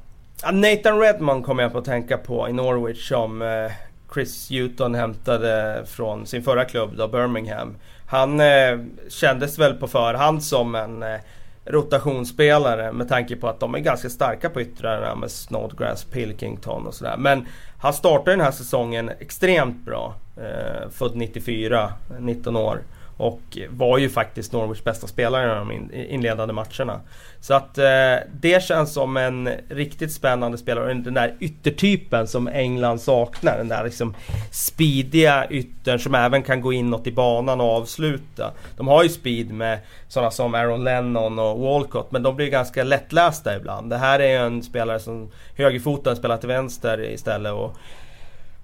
Nathan 0.52 1.00
Redmond 1.00 1.44
kommer 1.44 1.62
jag 1.62 1.72
på 1.72 1.78
att 1.78 1.84
tänka 1.84 2.18
på 2.18 2.48
i 2.48 2.52
Norwich 2.52 3.08
som 3.08 3.42
eh, 3.42 3.72
Chris 4.14 4.50
Hewton 4.50 4.94
hämtade 4.94 5.82
från 5.86 6.26
sin 6.26 6.42
förra 6.42 6.64
klubb 6.64 6.90
då, 6.96 7.08
Birmingham. 7.08 7.76
Han 8.06 8.40
eh, 8.40 8.78
kändes 9.08 9.58
väl 9.58 9.74
på 9.74 9.88
förhand 9.88 10.42
som 10.42 10.74
en 10.74 11.02
eh, 11.02 11.20
rotationsspelare 11.64 12.92
med 12.92 13.08
tanke 13.08 13.36
på 13.36 13.48
att 13.48 13.60
de 13.60 13.74
är 13.74 13.78
ganska 13.78 14.10
starka 14.10 14.50
på 14.50 14.60
yttrarna 14.60 15.14
med 15.14 15.30
Snodgrass, 15.30 16.04
Pilkington 16.04 16.86
och 16.86 16.94
sådär. 16.94 17.16
Men 17.18 17.46
han 17.78 17.92
startade 17.92 18.30
den 18.30 18.40
här 18.40 18.50
säsongen 18.50 19.10
extremt 19.18 19.84
bra. 19.84 20.14
Eh, 20.36 20.90
född 20.90 21.16
94, 21.16 21.92
19 22.20 22.56
år. 22.56 22.82
Och 23.16 23.58
var 23.70 23.98
ju 23.98 24.08
faktiskt 24.08 24.52
Norwichs 24.52 24.84
bästa 24.84 25.06
spelare 25.06 25.44
i 25.44 25.54
de 25.54 25.90
inledande 25.94 26.54
matcherna. 26.54 27.00
Så 27.40 27.54
att 27.54 27.78
eh, 27.78 28.16
det 28.32 28.62
känns 28.62 28.92
som 28.92 29.16
en 29.16 29.48
riktigt 29.68 30.12
spännande 30.12 30.58
spelare. 30.58 30.94
Den 30.94 31.14
där 31.14 31.34
yttertypen 31.40 32.26
som 32.26 32.48
England 32.48 32.98
saknar. 32.98 33.58
Den 33.58 33.68
där 33.68 33.84
liksom 33.84 34.14
speediga 34.50 35.46
yttern 35.50 35.98
som 35.98 36.14
även 36.14 36.42
kan 36.42 36.60
gå 36.60 36.72
inåt 36.72 37.06
i 37.06 37.12
banan 37.12 37.60
och 37.60 37.70
avsluta. 37.70 38.52
De 38.76 38.88
har 38.88 39.02
ju 39.02 39.08
speed 39.08 39.52
med 39.52 39.78
sådana 40.08 40.30
som 40.30 40.54
Aaron 40.54 40.84
Lennon 40.84 41.38
och 41.38 41.58
Walcott. 41.58 42.12
Men 42.12 42.22
de 42.22 42.36
blir 42.36 42.48
ganska 42.48 42.84
lättlästa 42.84 43.56
ibland. 43.56 43.90
Det 43.90 43.98
här 43.98 44.20
är 44.20 44.28
ju 44.28 44.46
en 44.46 44.62
spelare 44.62 45.00
som 45.00 45.30
högerfoten 45.56 46.16
spelar 46.16 46.36
till 46.36 46.48
vänster 46.48 47.10
istället. 47.10 47.52
Och 47.52 47.76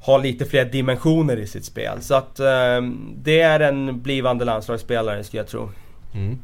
har 0.01 0.19
lite 0.19 0.45
fler 0.45 0.65
dimensioner 0.65 1.37
i 1.37 1.47
sitt 1.47 1.65
spel. 1.65 2.01
Så 2.01 2.15
att 2.15 2.41
eh, 2.41 2.81
det 3.17 3.41
är 3.41 3.61
en 3.61 4.01
blivande 4.01 4.45
landslagsspelare 4.45 5.25
skulle 5.25 5.41
jag 5.41 5.49
tro. 5.49 5.71
Mm. 6.15 6.39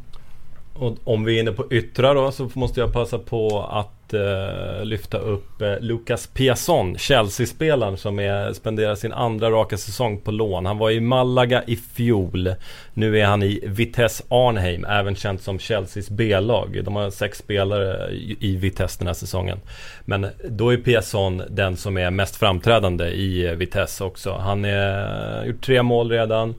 Och 0.74 0.96
om 1.04 1.24
vi 1.24 1.36
är 1.36 1.40
inne 1.40 1.52
på 1.52 1.66
yttrar 1.70 2.14
då 2.14 2.32
så 2.32 2.50
måste 2.54 2.80
jag 2.80 2.92
passa 2.92 3.18
på 3.18 3.62
att 3.70 4.14
eh, 4.14 4.84
lyfta 4.84 5.18
upp 5.18 5.62
eh, 5.62 5.80
Lucas 5.80 6.26
Piasson, 6.26 6.98
Chelsea-spelaren 6.98 7.96
som 7.96 8.18
är, 8.18 8.52
spenderar 8.52 8.94
sin 8.94 9.12
andra 9.12 9.50
raka 9.50 9.76
säsong 9.76 10.20
på 10.20 10.30
lån. 10.30 10.66
Han 10.66 10.78
var 10.78 10.90
i 10.90 11.00
Malaga 11.00 11.62
i 11.66 11.76
fjol. 11.76 12.54
Nu 12.94 13.18
är 13.18 13.24
han 13.24 13.42
i 13.42 13.60
Vitesse 13.66 14.24
Arnheim, 14.28 14.84
även 14.84 15.14
känt 15.14 15.42
som 15.42 15.58
Chelseas 15.58 16.10
B-lag. 16.10 16.80
De 16.84 16.96
har 16.96 17.10
sex 17.10 17.38
spelare 17.38 18.10
i, 18.10 18.36
i 18.40 18.56
Vitesse 18.56 18.98
den 18.98 19.06
här 19.06 19.14
säsongen. 19.14 19.60
Men 20.04 20.26
då 20.48 20.72
är 20.72 20.76
Piasson 20.76 21.42
den 21.50 21.76
som 21.76 21.96
är 21.96 22.10
mest 22.10 22.36
framträdande 22.36 23.04
i 23.04 23.46
eh, 23.46 23.52
Vitesse 23.52 24.04
också. 24.04 24.32
Han 24.32 24.64
har 24.64 25.42
eh, 25.42 25.48
gjort 25.48 25.64
tre 25.64 25.82
mål 25.82 26.10
redan. 26.10 26.54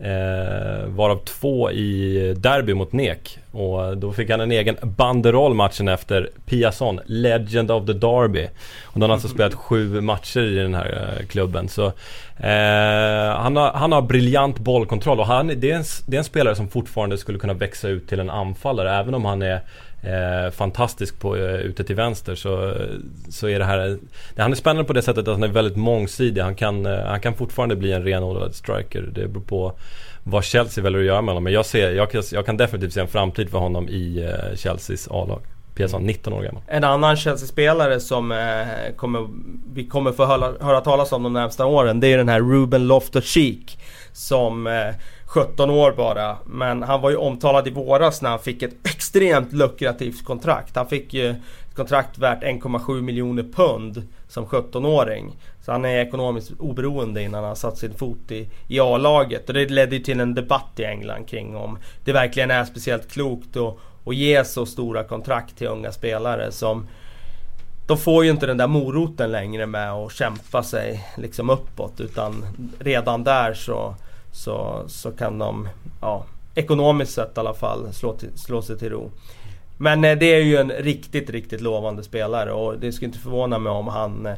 Eh, 0.00 0.86
varav 0.86 1.24
två 1.24 1.70
i 1.70 2.34
derby 2.36 2.74
mot 2.74 2.92
Nek. 2.92 3.38
Och 3.50 3.96
då 3.96 4.12
fick 4.12 4.30
han 4.30 4.40
en 4.40 4.52
egen 4.52 4.76
banderoll 4.82 5.54
matchen 5.54 5.88
efter 5.88 6.30
Piasson, 6.46 7.00
Legend 7.06 7.70
of 7.70 7.86
the 7.86 7.92
Derby. 7.92 8.48
Och 8.84 9.00
då 9.00 9.04
har 9.04 9.08
han 9.08 9.14
alltså 9.14 9.28
spelat 9.28 9.54
sju 9.68 10.00
matcher 10.00 10.40
i 10.40 10.54
den 10.54 10.74
här 10.74 11.16
eh, 11.20 11.26
klubben. 11.26 11.68
Så 11.68 11.86
eh, 12.36 13.36
han, 13.36 13.56
har, 13.56 13.72
han 13.72 13.92
har 13.92 14.02
briljant 14.02 14.58
bollkontroll 14.58 15.20
och 15.20 15.26
han, 15.26 15.46
det, 15.46 15.70
är 15.70 15.76
en, 15.76 15.84
det 16.06 16.16
är 16.16 16.18
en 16.18 16.24
spelare 16.24 16.54
som 16.54 16.68
fortfarande 16.68 17.18
skulle 17.18 17.38
kunna 17.38 17.54
växa 17.54 17.88
ut 17.88 18.08
till 18.08 18.20
en 18.20 18.30
anfallare. 18.30 18.96
Även 18.96 19.14
om 19.14 19.24
han 19.24 19.42
är 19.42 19.60
eh, 20.02 20.50
fantastisk 20.50 21.20
på, 21.20 21.36
eh, 21.36 21.54
ute 21.54 21.84
till 21.84 21.96
vänster 21.96 22.34
så, 22.34 22.74
så 23.30 23.48
är 23.48 23.58
det 23.58 23.64
här... 23.64 23.98
Han 24.36 24.50
är 24.50 24.56
spännande 24.56 24.84
på 24.84 24.92
det 24.92 25.02
sättet 25.02 25.28
att 25.28 25.34
han 25.34 25.42
är 25.42 25.48
väldigt 25.48 25.76
mångsidig. 25.76 26.42
Han 26.42 26.54
kan, 26.54 26.86
eh, 26.86 27.04
han 27.04 27.20
kan 27.20 27.34
fortfarande 27.34 27.76
bli 27.76 27.92
en 27.92 28.04
renodlad 28.04 28.54
striker. 28.54 29.02
Det 29.02 29.28
beror 29.28 29.44
på 29.44 29.72
vad 30.22 30.44
Chelsea 30.44 30.84
väljer 30.84 31.00
att 31.00 31.06
göra 31.06 31.22
med 31.22 31.28
honom. 31.28 31.44
Men 31.44 31.52
jag, 31.52 31.66
ser, 31.66 31.92
jag, 31.92 32.08
jag 32.32 32.46
kan 32.46 32.56
definitivt 32.56 32.92
se 32.92 33.00
en 33.00 33.08
framtid 33.08 33.50
för 33.50 33.58
honom 33.58 33.88
i 33.88 34.24
eh, 34.24 34.56
Chelseas 34.56 35.08
A-lag. 35.10 35.40
Piazon, 35.74 36.06
19 36.06 36.32
år 36.32 36.42
gammal. 36.42 36.62
En 36.66 36.84
annan 36.84 37.16
Chelsea-spelare 37.16 38.00
som 38.00 38.32
eh, 38.32 38.38
kommer, 38.96 39.28
vi 39.74 39.86
kommer 39.86 40.12
få 40.12 40.26
höra, 40.26 40.52
höra 40.60 40.80
talas 40.80 41.12
om 41.12 41.22
de 41.22 41.32
närmsta 41.32 41.66
åren. 41.66 42.00
Det 42.00 42.12
är 42.12 42.18
den 42.18 42.28
här 42.28 42.40
Ruben 42.40 42.88
Loftus-Cheek. 42.88 43.78
Som 44.12 44.66
eh, 44.66 44.94
17 45.28 45.70
år 45.70 45.92
bara. 45.92 46.36
Men 46.46 46.82
han 46.82 47.00
var 47.00 47.10
ju 47.10 47.16
omtalad 47.16 47.68
i 47.68 47.70
våras 47.70 48.22
när 48.22 48.30
han 48.30 48.38
fick 48.38 48.62
ett 48.62 48.74
extremt 48.84 49.52
lukrativt 49.52 50.24
kontrakt. 50.24 50.76
Han 50.76 50.86
fick 50.86 51.14
ju 51.14 51.30
ett 51.30 51.74
kontrakt 51.74 52.18
värt 52.18 52.42
1,7 52.42 53.00
miljoner 53.00 53.42
pund 53.42 54.02
som 54.28 54.46
17-åring. 54.46 55.36
Så 55.64 55.72
han 55.72 55.84
är 55.84 56.06
ekonomiskt 56.06 56.52
oberoende 56.58 57.22
innan 57.22 57.44
han 57.44 57.56
satt 57.56 57.78
sin 57.78 57.94
fot 57.94 58.30
i, 58.30 58.48
i 58.68 58.80
A-laget. 58.80 59.48
Och 59.48 59.54
det 59.54 59.70
ledde 59.70 59.96
ju 59.96 60.02
till 60.02 60.20
en 60.20 60.34
debatt 60.34 60.72
i 60.76 60.84
England 60.84 61.28
kring 61.28 61.56
om 61.56 61.78
det 62.04 62.12
verkligen 62.12 62.50
är 62.50 62.64
speciellt 62.64 63.12
klokt 63.12 63.56
att, 63.56 63.76
att 64.04 64.16
ge 64.16 64.44
så 64.44 64.66
stora 64.66 65.04
kontrakt 65.04 65.58
till 65.58 65.66
unga 65.66 65.92
spelare 65.92 66.52
som 66.52 66.86
de 67.86 67.98
får 67.98 68.24
ju 68.24 68.30
inte 68.30 68.46
den 68.46 68.56
där 68.56 68.66
moroten 68.66 69.32
längre 69.32 69.66
med 69.66 69.92
att 69.92 70.12
kämpa 70.12 70.62
sig 70.62 71.04
liksom 71.16 71.50
uppåt 71.50 72.00
utan 72.00 72.44
redan 72.78 73.24
där 73.24 73.54
så 73.54 73.94
så, 74.32 74.84
så 74.86 75.10
kan 75.10 75.38
de, 75.38 75.68
ja, 76.00 76.24
ekonomiskt 76.54 77.12
sett 77.12 77.36
i 77.36 77.40
alla 77.40 77.54
fall, 77.54 77.92
slå, 77.92 78.12
till, 78.12 78.38
slå 78.38 78.62
sig 78.62 78.78
till 78.78 78.90
ro. 78.90 79.10
Men 79.76 80.04
eh, 80.04 80.18
det 80.18 80.26
är 80.26 80.42
ju 80.42 80.56
en 80.56 80.70
riktigt, 80.70 81.30
riktigt 81.30 81.60
lovande 81.60 82.02
spelare 82.02 82.52
och 82.52 82.78
det 82.78 82.92
skulle 82.92 83.06
inte 83.06 83.18
förvåna 83.18 83.58
mig 83.58 83.72
om 83.72 83.88
han 83.88 84.26
eh, 84.26 84.34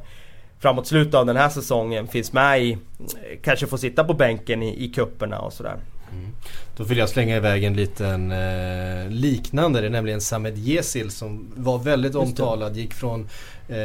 framåt 0.59 0.87
slutet 0.87 1.15
av 1.15 1.27
den 1.27 1.37
här 1.37 1.49
säsongen 1.49 2.09
finns 2.09 2.33
med 2.33 2.63
i, 2.63 2.79
kanske 3.43 3.67
får 3.67 3.77
sitta 3.77 4.05
på 4.05 4.15
bänken 4.15 4.63
i, 4.63 4.85
i 4.85 4.89
kupperna 4.89 5.39
och 5.39 5.53
sådär. 5.53 5.77
Mm. 6.13 6.31
Då 6.77 6.85
vill 6.85 6.99
jag 6.99 7.09
slänga 7.09 7.37
iväg 7.37 7.65
en 7.65 7.75
liten 7.75 8.33
eh, 8.33 9.09
liknande. 9.09 9.81
Det 9.81 9.87
är 9.87 9.91
nämligen 9.91 10.21
Samed 10.21 10.59
Yesil 10.59 11.11
som 11.11 11.53
var 11.57 11.79
väldigt 11.79 12.15
omtalad. 12.15 12.77
Gick 12.77 12.95
från 12.95 13.21
eh, 13.69 13.77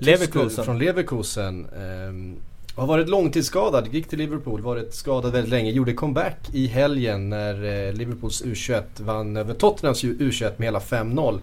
Leverkusen. 0.00 0.64
Från 0.64 0.78
Leverkusen 0.78 1.66
eh, 1.66 2.47
har 2.78 2.86
varit 2.86 3.08
långtidsskadad, 3.08 3.94
gick 3.94 4.08
till 4.08 4.18
Liverpool, 4.18 4.60
varit 4.60 4.94
skadad 4.94 5.32
väldigt 5.32 5.50
länge. 5.50 5.70
Gjorde 5.70 5.92
comeback 5.92 6.38
i 6.52 6.66
helgen 6.66 7.28
när 7.28 7.54
eh, 7.54 7.92
Liverpools 7.92 8.44
U21 8.44 8.82
vann 8.98 9.36
över 9.36 9.54
Tottenhams 9.54 10.04
U21 10.04 10.52
med 10.56 10.66
hela 10.66 10.78
5-0. 10.78 11.40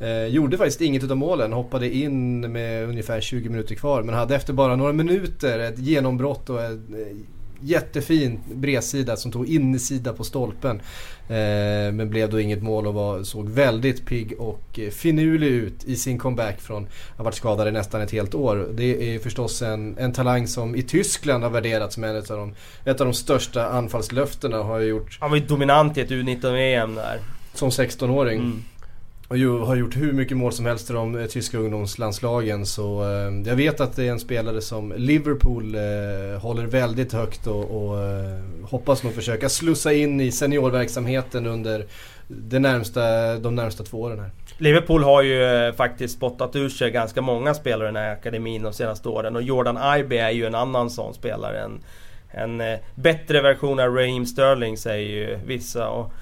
Eh, 0.00 0.26
gjorde 0.26 0.56
faktiskt 0.58 0.80
inget 0.80 1.10
av 1.10 1.16
målen, 1.16 1.52
hoppade 1.52 1.94
in 1.94 2.52
med 2.52 2.88
ungefär 2.88 3.20
20 3.20 3.48
minuter 3.48 3.74
kvar 3.74 4.02
men 4.02 4.14
hade 4.14 4.36
efter 4.36 4.52
bara 4.52 4.76
några 4.76 4.92
minuter 4.92 5.58
ett 5.58 5.78
genombrott 5.78 6.50
och 6.50 6.62
ett, 6.62 6.90
eh, 6.90 7.16
jättefin 7.62 8.40
bredsida 8.54 9.16
som 9.16 9.32
tog 9.32 9.48
insida 9.48 10.12
på 10.12 10.24
stolpen. 10.24 10.80
Eh, 11.28 11.92
men 11.92 12.10
blev 12.10 12.30
då 12.30 12.40
inget 12.40 12.62
mål 12.62 12.86
och 12.86 12.94
var, 12.94 13.22
såg 13.22 13.48
väldigt 13.48 14.06
pigg 14.06 14.34
och 14.38 14.78
eh, 14.78 14.90
finurlig 14.90 15.46
ut 15.46 15.84
i 15.84 15.96
sin 15.96 16.18
comeback 16.18 16.60
från 16.60 16.82
att 16.82 17.16
ha 17.16 17.24
varit 17.24 17.34
skadad 17.34 17.68
i 17.68 17.70
nästan 17.70 18.00
ett 18.00 18.10
helt 18.10 18.34
år. 18.34 18.68
Det 18.72 19.14
är 19.14 19.18
förstås 19.18 19.62
en, 19.62 19.98
en 19.98 20.12
talang 20.12 20.46
som 20.46 20.76
i 20.76 20.82
Tyskland 20.82 21.42
har 21.44 21.50
värderats 21.50 21.94
som 21.94 22.04
av 22.04 22.22
de, 22.24 22.54
ett 22.84 23.00
av 23.00 23.06
de 23.06 23.14
största 23.14 23.68
anfallslöftena. 23.68 24.62
Har 24.62 24.80
gjort, 24.80 25.18
Han 25.20 25.30
var 25.30 25.36
ju 25.36 25.46
dominant 25.46 25.98
i 25.98 26.00
ett 26.00 26.10
U19-VM 26.10 26.94
där. 26.94 27.18
Som 27.54 27.70
16-åring. 27.70 28.38
Mm 28.38 28.62
och 29.30 29.36
har 29.66 29.76
gjort 29.76 29.96
hur 29.96 30.12
mycket 30.12 30.36
mål 30.36 30.52
som 30.52 30.66
helst 30.66 30.90
i 30.90 30.92
de 30.92 31.18
eh, 31.18 31.26
tyska 31.26 31.58
ungdomslandslagen. 31.58 32.66
Så 32.66 33.02
eh, 33.02 33.48
jag 33.48 33.56
vet 33.56 33.80
att 33.80 33.96
det 33.96 34.04
är 34.04 34.10
en 34.10 34.20
spelare 34.20 34.60
som 34.60 34.92
Liverpool 34.96 35.74
eh, 35.74 36.40
håller 36.40 36.66
väldigt 36.66 37.12
högt 37.12 37.46
och, 37.46 37.64
och 37.64 37.98
eh, 37.98 38.38
hoppas 38.62 39.02
nog 39.02 39.14
försöka 39.14 39.48
slussa 39.48 39.92
in 39.92 40.20
i 40.20 40.32
seniorverksamheten 40.32 41.46
under 41.46 41.86
det 42.28 42.58
närmsta, 42.58 43.36
de 43.38 43.54
närmsta 43.54 43.84
två 43.84 44.00
åren 44.00 44.18
här. 44.18 44.30
Liverpool 44.58 45.04
har 45.04 45.22
ju 45.22 45.44
eh, 45.44 45.72
faktiskt 45.72 46.16
spottat 46.16 46.56
ur 46.56 46.68
sig 46.68 46.90
ganska 46.90 47.22
många 47.22 47.54
spelare 47.54 47.88
i 47.88 47.92
den 47.92 48.02
här 48.02 48.12
akademin 48.12 48.62
de 48.62 48.72
senaste 48.72 49.08
åren 49.08 49.36
och 49.36 49.42
Jordan 49.42 49.98
Ibe 49.98 50.18
är 50.18 50.30
ju 50.30 50.46
en 50.46 50.54
annan 50.54 50.90
sån 50.90 51.14
spelare. 51.14 51.60
En, 51.60 51.80
en 52.30 52.60
eh, 52.60 52.78
bättre 52.94 53.42
version 53.42 53.80
av 53.80 53.94
Raheem 53.94 54.26
Sterling 54.26 54.76
säger 54.76 55.08
ju 55.08 55.38
vissa. 55.46 55.88
Och, 55.88 56.12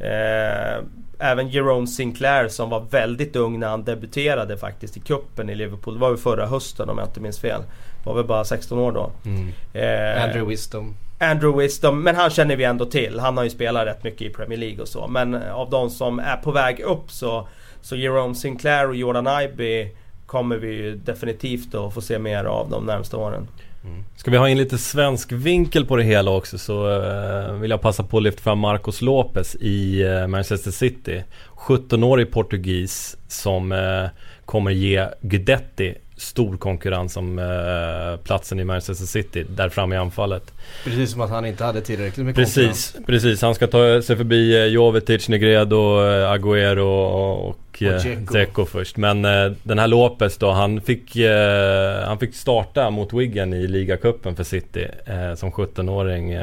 Eh, 0.00 0.84
även 1.18 1.48
Jerome 1.48 1.86
Sinclair 1.86 2.48
som 2.48 2.70
var 2.70 2.80
väldigt 2.80 3.36
ung 3.36 3.58
när 3.58 3.68
han 3.68 3.84
debuterade 3.84 4.56
faktiskt 4.56 4.96
i 4.96 5.00
kuppen 5.00 5.50
i 5.50 5.54
Liverpool. 5.54 5.94
Det 5.94 6.00
var 6.00 6.10
väl 6.10 6.18
förra 6.18 6.46
hösten 6.46 6.90
om 6.90 6.98
jag 6.98 7.06
inte 7.06 7.20
minns 7.20 7.40
fel. 7.40 7.62
Var 8.04 8.14
väl 8.14 8.24
bara 8.24 8.44
16 8.44 8.78
år 8.78 8.92
då. 8.92 9.10
Mm. 9.24 9.48
Eh, 9.72 10.24
Andrew 10.24 10.50
Wisdom. 10.50 10.94
Andrew 11.20 11.62
Wisdom, 11.62 12.02
men 12.02 12.16
han 12.16 12.30
känner 12.30 12.56
vi 12.56 12.64
ändå 12.64 12.84
till. 12.84 13.20
Han 13.20 13.36
har 13.36 13.44
ju 13.44 13.50
spelat 13.50 13.86
rätt 13.86 14.04
mycket 14.04 14.22
i 14.22 14.30
Premier 14.30 14.58
League 14.58 14.80
och 14.80 14.88
så. 14.88 15.06
Men 15.08 15.34
av 15.34 15.70
de 15.70 15.90
som 15.90 16.18
är 16.18 16.36
på 16.36 16.50
väg 16.50 16.80
upp 16.80 17.10
så, 17.10 17.48
så 17.80 17.96
Jerome 17.96 18.34
Sinclair 18.34 18.88
och 18.88 18.96
Jordan 18.96 19.42
Ibe 19.42 19.90
kommer 20.26 20.56
vi 20.56 20.68
ju 20.68 20.94
definitivt 20.96 21.74
att 21.74 21.94
få 21.94 22.00
se 22.00 22.18
mer 22.18 22.44
av 22.44 22.70
de 22.70 22.84
närmsta 22.84 23.16
åren. 23.16 23.48
Mm. 23.84 24.04
Ska 24.16 24.30
vi 24.30 24.36
ha 24.36 24.48
in 24.48 24.58
lite 24.58 24.78
svensk 24.78 25.32
vinkel 25.32 25.86
på 25.86 25.96
det 25.96 26.02
hela 26.02 26.30
också 26.30 26.58
så 26.58 26.88
uh, 26.88 27.52
vill 27.52 27.70
jag 27.70 27.80
passa 27.80 28.02
på 28.02 28.16
att 28.16 28.22
lyfta 28.22 28.42
fram 28.42 28.58
Marcos 28.58 29.02
Lopez 29.02 29.56
i 29.60 30.04
uh, 30.04 30.26
Manchester 30.26 30.70
City. 30.70 31.24
17-årig 31.56 32.32
portugis 32.32 33.16
som 33.28 33.72
uh, 33.72 34.08
kommer 34.44 34.70
ge 34.70 35.08
Guidetti 35.20 35.94
stor 36.18 36.56
konkurrens 36.56 37.16
om 37.16 37.38
eh, 37.38 38.24
platsen 38.24 38.60
i 38.60 38.64
Manchester 38.64 39.06
City 39.06 39.46
där 39.50 39.68
framme 39.68 39.94
i 39.94 39.98
anfallet. 39.98 40.52
Precis 40.84 41.10
som 41.10 41.20
att 41.20 41.30
han 41.30 41.46
inte 41.46 41.64
hade 41.64 41.80
tillräckligt 41.80 42.26
med 42.26 42.34
precis, 42.34 42.54
konkurrens. 42.56 43.06
Precis, 43.06 43.42
han 43.42 43.54
ska 43.54 43.66
ta 43.66 44.02
sig 44.02 44.16
förbi 44.16 44.56
eh, 44.56 44.64
Jovetic, 44.64 45.28
Negredo, 45.28 46.00
eh, 46.04 46.32
Agüero 46.32 46.78
och, 46.78 47.48
och 47.48 47.56
eh, 47.82 48.18
Dzeko 48.18 48.64
först. 48.64 48.96
Men 48.96 49.24
eh, 49.24 49.52
den 49.62 49.78
här 49.78 49.86
Lopez 49.86 50.38
då, 50.38 50.50
han 50.50 50.80
fick, 50.80 51.16
eh, 51.16 52.06
han 52.06 52.18
fick 52.18 52.34
starta 52.34 52.90
mot 52.90 53.12
Wigan 53.12 53.54
i 53.54 53.66
ligacupen 53.66 54.36
för 54.36 54.44
City 54.44 54.86
eh, 55.06 55.34
som 55.34 55.52
17-åring 55.52 56.32
eh, 56.32 56.42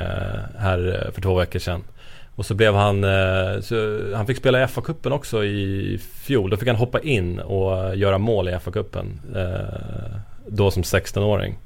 här 0.59 1.09
för 1.13 1.21
två 1.21 1.35
veckor 1.35 1.59
sedan. 1.59 1.83
Och 2.35 2.45
så 2.45 2.53
blev 2.53 2.75
han, 2.75 3.03
eh, 3.03 3.59
så 3.61 3.99
han 4.15 4.27
fick 4.27 4.37
spela 4.37 4.63
i 4.63 4.65
FA-cupen 4.65 5.11
också 5.11 5.43
i 5.43 5.99
fjol. 6.21 6.49
Då 6.49 6.57
fick 6.57 6.67
han 6.67 6.77
hoppa 6.77 6.99
in 6.99 7.39
och 7.39 7.95
göra 7.95 8.17
mål 8.17 8.49
i 8.49 8.51
FA-cupen. 8.51 9.19
Eh, 9.35 10.17
då 10.47 10.71
som 10.71 10.83
16-åring. 10.83 11.57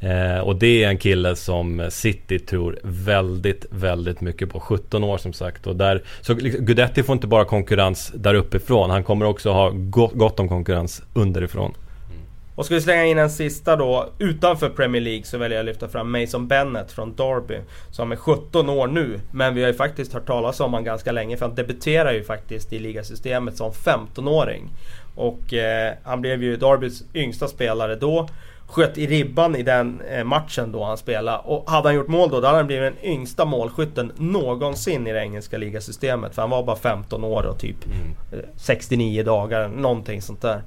Eh, 0.00 0.38
och 0.38 0.56
det 0.56 0.84
är 0.84 0.88
en 0.88 0.98
kille 0.98 1.36
som 1.36 1.86
City 1.90 2.38
tror 2.38 2.78
väldigt, 2.82 3.66
väldigt 3.70 4.20
mycket 4.20 4.50
på. 4.50 4.60
17 4.60 5.04
år 5.04 5.18
som 5.18 5.32
sagt. 5.32 5.66
Och 5.66 5.76
där, 5.76 6.02
så 6.20 6.34
Gudetti 6.34 7.02
får 7.02 7.12
inte 7.12 7.26
bara 7.26 7.44
konkurrens 7.44 8.12
där 8.14 8.34
uppifrån. 8.34 8.90
Han 8.90 9.04
kommer 9.04 9.26
också 9.26 9.50
ha 9.50 9.70
gott, 9.74 10.12
gott 10.12 10.40
om 10.40 10.48
konkurrens 10.48 11.02
underifrån. 11.14 11.74
Mm. 12.10 12.22
Och 12.54 12.64
ska 12.64 12.74
vi 12.74 12.80
slänga 12.80 13.04
in 13.04 13.18
en 13.18 13.30
sista 13.30 13.76
då, 13.76 14.08
utanför 14.18 14.68
Premier 14.68 15.02
League 15.02 15.24
så 15.24 15.38
väljer 15.38 15.58
jag 15.58 15.62
att 15.62 15.66
lyfta 15.66 15.88
fram 15.88 16.10
Mason 16.12 16.48
Bennett 16.48 16.92
från 16.92 17.14
Derby. 17.16 17.58
Som 17.90 18.12
är 18.12 18.16
17 18.16 18.68
år 18.68 18.86
nu, 18.86 19.20
men 19.30 19.54
vi 19.54 19.60
har 19.60 19.68
ju 19.68 19.74
faktiskt 19.74 20.12
hört 20.12 20.26
talas 20.26 20.60
om 20.60 20.72
honom 20.72 20.84
ganska 20.84 21.12
länge 21.12 21.36
för 21.36 21.46
han 21.46 21.54
debuterar 21.54 22.12
ju 22.12 22.24
faktiskt 22.24 22.72
i 22.72 22.78
ligasystemet 22.78 23.56
som 23.56 23.72
15-åring. 23.72 24.70
Och 25.14 25.54
eh, 25.54 25.94
han 26.02 26.20
blev 26.20 26.42
ju 26.42 26.56
Derbys 26.56 27.02
yngsta 27.14 27.48
spelare 27.48 27.96
då. 27.96 28.28
Sköt 28.68 28.98
i 28.98 29.06
ribban 29.06 29.56
i 29.56 29.62
den 29.62 30.00
eh, 30.00 30.24
matchen 30.24 30.72
då 30.72 30.84
han 30.84 30.98
spelade. 30.98 31.38
Och 31.38 31.70
hade 31.70 31.88
han 31.88 31.94
gjort 31.94 32.08
mål 32.08 32.30
då, 32.30 32.40
då 32.40 32.46
hade 32.46 32.58
han 32.58 32.66
blivit 32.66 32.94
den 32.94 33.10
yngsta 33.10 33.44
målskytten 33.44 34.12
någonsin 34.16 35.06
i 35.06 35.12
det 35.12 35.20
engelska 35.20 35.58
ligasystemet. 35.58 36.34
För 36.34 36.42
han 36.42 36.50
var 36.50 36.62
bara 36.62 36.76
15 36.76 37.24
år 37.24 37.46
och 37.46 37.58
typ 37.58 37.76
mm. 37.86 38.46
69 38.56 39.22
dagar, 39.22 39.68
någonting 39.68 40.22
sånt 40.22 40.42
där. 40.42 40.62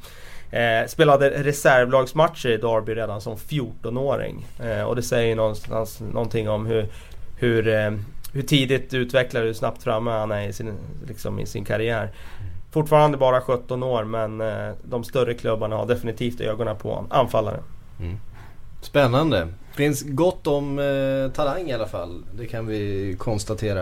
Eh, 0.51 0.87
spelade 0.87 1.29
reservlagsmatcher 1.29 2.49
i 2.49 2.57
Derby 2.57 2.95
redan 2.95 3.21
som 3.21 3.35
14-åring. 3.35 4.45
Eh, 4.59 4.83
och 4.83 4.95
det 4.95 5.03
säger 5.03 5.35
någonstans 5.35 5.99
någonting 5.99 6.49
om 6.49 6.65
hur, 6.65 6.87
hur, 7.37 7.67
eh, 7.67 7.91
hur 8.33 8.41
tidigt 8.41 8.93
utvecklad 8.93 9.43
hur 9.43 9.53
snabbt 9.53 9.83
framme 9.83 10.11
han 10.11 10.31
är 10.31 10.47
i 10.47 10.53
sin, 10.53 10.73
liksom 11.07 11.39
i 11.39 11.45
sin 11.45 11.65
karriär. 11.65 12.11
Fortfarande 12.71 13.17
bara 13.17 13.41
17 13.41 13.83
år 13.83 14.03
men 14.03 14.41
eh, 14.41 14.73
de 14.83 15.03
större 15.03 15.33
klubbarna 15.33 15.75
har 15.75 15.85
definitivt 15.85 16.41
ögonen 16.41 16.77
på 16.77 17.05
anfallare. 17.09 17.59
Mm. 18.01 18.17
Spännande. 18.81 19.47
Finns 19.75 20.03
gott 20.03 20.47
om 20.47 20.79
eh, 20.79 21.31
talang 21.35 21.69
i 21.69 21.73
alla 21.73 21.87
fall. 21.87 22.23
Det 22.37 22.45
kan 22.45 22.67
vi 22.67 23.15
konstatera. 23.19 23.81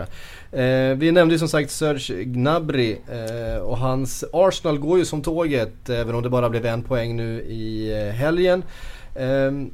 Eh, 0.52 0.96
vi 0.96 1.12
nämnde 1.12 1.34
ju 1.34 1.38
som 1.38 1.48
sagt 1.48 1.70
Serge 1.70 2.24
Gnabry 2.24 2.92
eh, 2.92 3.62
och 3.62 3.78
hans 3.78 4.24
Arsenal 4.32 4.78
går 4.78 4.98
ju 4.98 5.04
som 5.04 5.22
tåget 5.22 5.88
även 5.88 6.14
om 6.14 6.22
det 6.22 6.30
bara 6.30 6.50
blev 6.50 6.66
en 6.66 6.82
poäng 6.82 7.16
nu 7.16 7.40
i 7.40 7.92
eh, 7.92 8.14
helgen. 8.14 8.62
Ehm, 9.16 9.70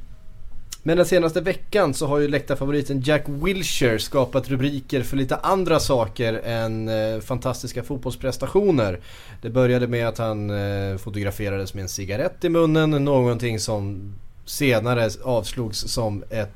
men 0.82 0.97
den 0.97 1.07
senaste 1.07 1.40
veckan 1.40 1.94
så 1.94 2.07
har 2.07 2.18
ju 2.18 2.28
läktarfavoriten 2.28 3.01
Jack 3.01 3.24
Wilshere 3.26 3.99
skapat 3.99 4.49
rubriker 4.49 5.03
för 5.03 5.16
lite 5.16 5.36
andra 5.36 5.80
saker 5.80 6.40
än 6.44 6.88
eh, 6.88 7.20
fantastiska 7.20 7.82
fotbollsprestationer. 7.82 9.01
Det 9.42 9.51
började 9.51 9.86
med 9.86 10.09
att 10.09 10.18
han 10.18 10.51
eh, 10.51 10.97
fotograferades 10.97 11.74
med 11.74 11.82
en 11.82 11.88
cigarett 11.88 12.44
i 12.44 12.49
munnen, 12.49 12.90
någonting 12.90 13.61
som 13.61 14.12
senare 14.47 15.11
avslogs 15.24 15.78
som 15.78 16.24
ett, 16.30 16.55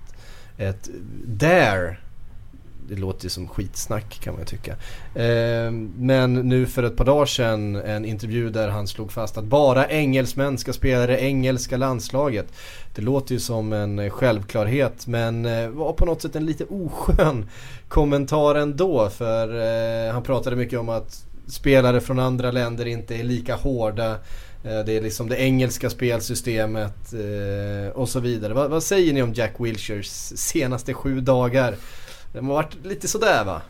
ett 0.59 0.89
dare. 1.25 1.97
Det 2.89 2.97
låter 2.97 3.25
ju 3.25 3.31
som 3.31 3.49
skitsnack 3.49 4.21
kan 4.21 4.35
man 4.35 4.43
ju 4.43 4.47
tycka. 4.47 4.73
Eh, 5.15 5.71
men 5.97 6.35
nu 6.35 6.67
för 6.67 6.83
ett 6.83 6.97
par 6.97 7.05
dagar 7.05 7.27
sedan 7.27 7.77
en 7.77 8.05
intervju 8.05 8.51
där 8.51 8.69
han 8.69 8.87
slog 8.87 9.13
fast 9.13 9.39
att 9.39 9.45
bara 9.45 9.89
engelsmän 9.89 10.59
ska 10.59 10.73
spela 10.73 11.07
det 11.07 11.21
engelska 11.21 11.77
landslaget. 11.77 12.47
Det 12.95 13.03
låter 13.03 13.33
ju 13.33 13.41
som 13.41 13.73
en 13.73 14.11
självklarhet 14.11 15.07
men 15.07 15.47
eh, 15.47 15.69
var 15.69 15.93
på 15.93 16.05
något 16.05 16.23
sätt 16.23 16.37
en 16.37 16.47
lite 16.47 16.65
oskön 16.65 17.49
kommentar 17.89 18.55
ändå. 18.55 19.11
För 19.11 19.49
eh, 20.09 20.13
han 20.13 20.23
pratade 20.23 20.57
mycket 20.57 20.79
om 20.79 20.89
att 20.89 21.25
spelare 21.47 22.01
från 22.01 22.19
andra 22.19 22.51
länder 22.51 22.87
inte 22.87 23.17
är 23.17 23.25
lika 23.25 23.55
hårda. 23.55 24.17
Eh, 24.65 24.85
det 24.85 24.97
är 24.97 25.01
liksom 25.01 25.29
det 25.29 25.37
engelska 25.37 25.91
spelsystemet 25.91 27.13
eh, 27.13 27.91
och 27.93 28.09
så 28.09 28.21
vidare. 28.21 28.55
Vad, 28.55 28.71
vad, 28.71 28.83
säger 28.83 29.13
ni 29.13 29.23
om 29.23 29.33
Jack 29.33 29.55
Wilshers 29.59 30.07
senaste 30.37 30.95
sju 30.95 31.21
dagar? 31.21 31.75
Det 32.33 32.39
har 32.39 32.47
varit 32.47 32.85
lite 32.85 33.09
sådär 33.09 33.45
va? 33.45 33.63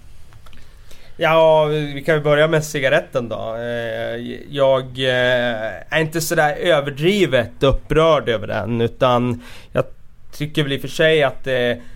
Ja, 1.17 1.65
vi 1.65 2.03
kan 2.07 2.15
ju 2.15 2.21
börja 2.21 2.49
med 2.49 2.65
cigaretten 2.65 3.29
då. 3.29 3.57
Eh, 3.57 4.17
jag 4.51 4.99
är 4.99 6.01
inte 6.01 6.21
sådär 6.21 6.57
överdrivet 6.57 7.63
upprörd 7.63 8.29
över 8.29 8.47
den 8.47 8.81
utan 8.81 9.43
jag 9.73 9.85
tycker 10.33 10.63
väl 10.63 10.73
i 10.73 10.77
och 10.77 10.81
för 10.81 10.89
sig 10.89 11.23
att 11.23 11.49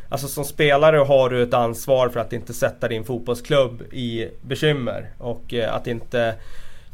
Alltså 0.08 0.28
som 0.28 0.44
spelare 0.44 0.96
har 0.96 1.30
du 1.30 1.42
ett 1.42 1.54
ansvar 1.54 2.08
för 2.08 2.20
att 2.20 2.32
inte 2.32 2.54
sätta 2.54 2.88
din 2.88 3.04
fotbollsklubb 3.04 3.82
i 3.92 4.28
bekymmer 4.42 5.10
och 5.18 5.54
att 5.54 5.86
inte 5.86 6.34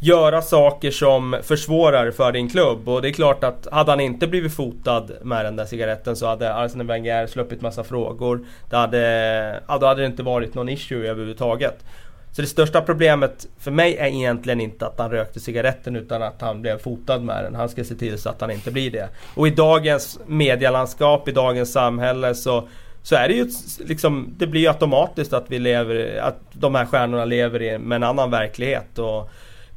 göra 0.01 0.43
saker 0.43 0.91
som 0.91 1.37
försvårar 1.43 2.11
för 2.11 2.33
din 2.33 2.51
klubb. 2.51 2.89
Och 2.89 3.03
det 3.03 3.09
är 3.09 3.13
klart 3.13 3.45
att 3.45 3.69
hade 3.73 3.91
han 3.91 4.01
inte 4.01 4.27
blivit 4.27 4.55
fotad 4.55 5.11
med 5.23 5.45
den 5.45 5.57
där 5.57 5.65
cigaretten 5.65 6.17
så 6.17 6.27
hade 6.27 6.55
Arsene 6.55 6.85
Wenger 6.85 7.27
sluppit 7.27 7.61
massa 7.61 7.85
frågor. 7.85 8.41
Det 8.71 8.77
hade, 8.77 9.63
ja, 9.69 9.79
då 9.79 9.87
hade 9.87 10.01
det 10.01 10.07
inte 10.07 10.23
varit 10.23 10.55
någon 10.55 10.69
issue 10.69 11.09
överhuvudtaget. 11.09 11.85
Så 12.33 12.43
det 12.43 12.49
största 12.49 12.81
problemet 12.81 13.47
för 13.59 13.71
mig 13.71 13.97
är 13.97 14.07
egentligen 14.07 14.61
inte 14.61 14.87
att 14.87 14.99
han 14.99 15.11
rökte 15.11 15.41
cigaretten 15.41 15.97
utan 15.97 16.23
att 16.23 16.41
han 16.41 16.63
blev 16.63 16.79
fotad 16.79 17.19
med 17.19 17.45
den. 17.45 17.55
Han 17.55 17.69
ska 17.69 17.85
se 17.85 17.95
till 17.95 18.19
så 18.19 18.29
att 18.29 18.41
han 18.41 18.51
inte 18.51 18.71
blir 18.71 18.91
det. 18.91 19.09
Och 19.35 19.49
i 19.49 19.51
dagens 19.51 20.19
medielandskap, 20.27 21.29
i 21.29 21.33
dagens 21.33 21.73
samhälle 21.73 22.35
så 22.35 22.69
så 23.03 23.17
är 23.17 23.29
det 23.29 23.35
ju 23.35 23.51
liksom, 23.79 24.35
det 24.37 24.47
blir 24.47 24.61
ju 24.61 24.69
automatiskt 24.69 25.33
att 25.33 25.45
vi 25.49 25.59
lever, 25.59 26.21
att 26.23 26.39
de 26.53 26.75
här 26.75 26.87
stjärnorna 26.87 27.25
lever 27.25 27.63
i, 27.63 27.79
med 27.79 27.97
en 27.97 28.03
annan 28.03 28.31
verklighet. 28.31 28.99
Och 28.99 29.31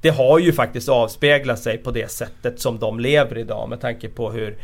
det 0.04 0.10
har 0.10 0.40
ju 0.40 0.54
faktiskt 0.54 0.90
avspeglat 0.90 1.60
sig 1.60 1.78
på 1.78 1.92
det 1.92 2.12
sättet 2.12 2.60
som 2.60 2.80
de 2.80 3.00
lever 3.00 3.38
idag 3.38 3.70
med 3.70 3.82
tanke 3.82 4.10
på 4.10 4.32
hur 4.32 4.58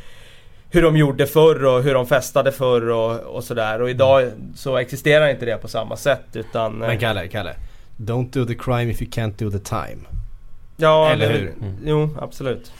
hur 0.71 0.81
de 0.81 0.97
gjorde 0.97 1.27
förr 1.27 1.65
och 1.65 1.83
hur 1.83 1.93
de 1.93 2.07
festade 2.07 2.51
förr 2.51 2.89
och, 2.89 3.19
och 3.19 3.43
sådär. 3.43 3.81
Och 3.81 3.89
idag 3.89 4.31
så 4.55 4.77
existerar 4.77 5.29
inte 5.29 5.45
det 5.45 5.57
på 5.57 5.67
samma 5.67 5.97
sätt 5.97 6.25
utan... 6.33 6.77
Men 6.77 6.99
Kalle, 6.99 7.27
Kalle. 7.27 7.55
Don't 7.97 8.33
do 8.33 8.45
the 8.45 8.55
crime 8.55 8.91
if 8.91 9.01
you 9.01 9.11
can't 9.11 9.33
do 9.37 9.51
the 9.51 9.59
time. 9.59 9.99
Ja, 10.77 11.11
Eller 11.11 11.31
hur? 11.31 11.53
Mm. 11.61 11.75
Jo, 11.85 12.09
absolut. 12.21 12.71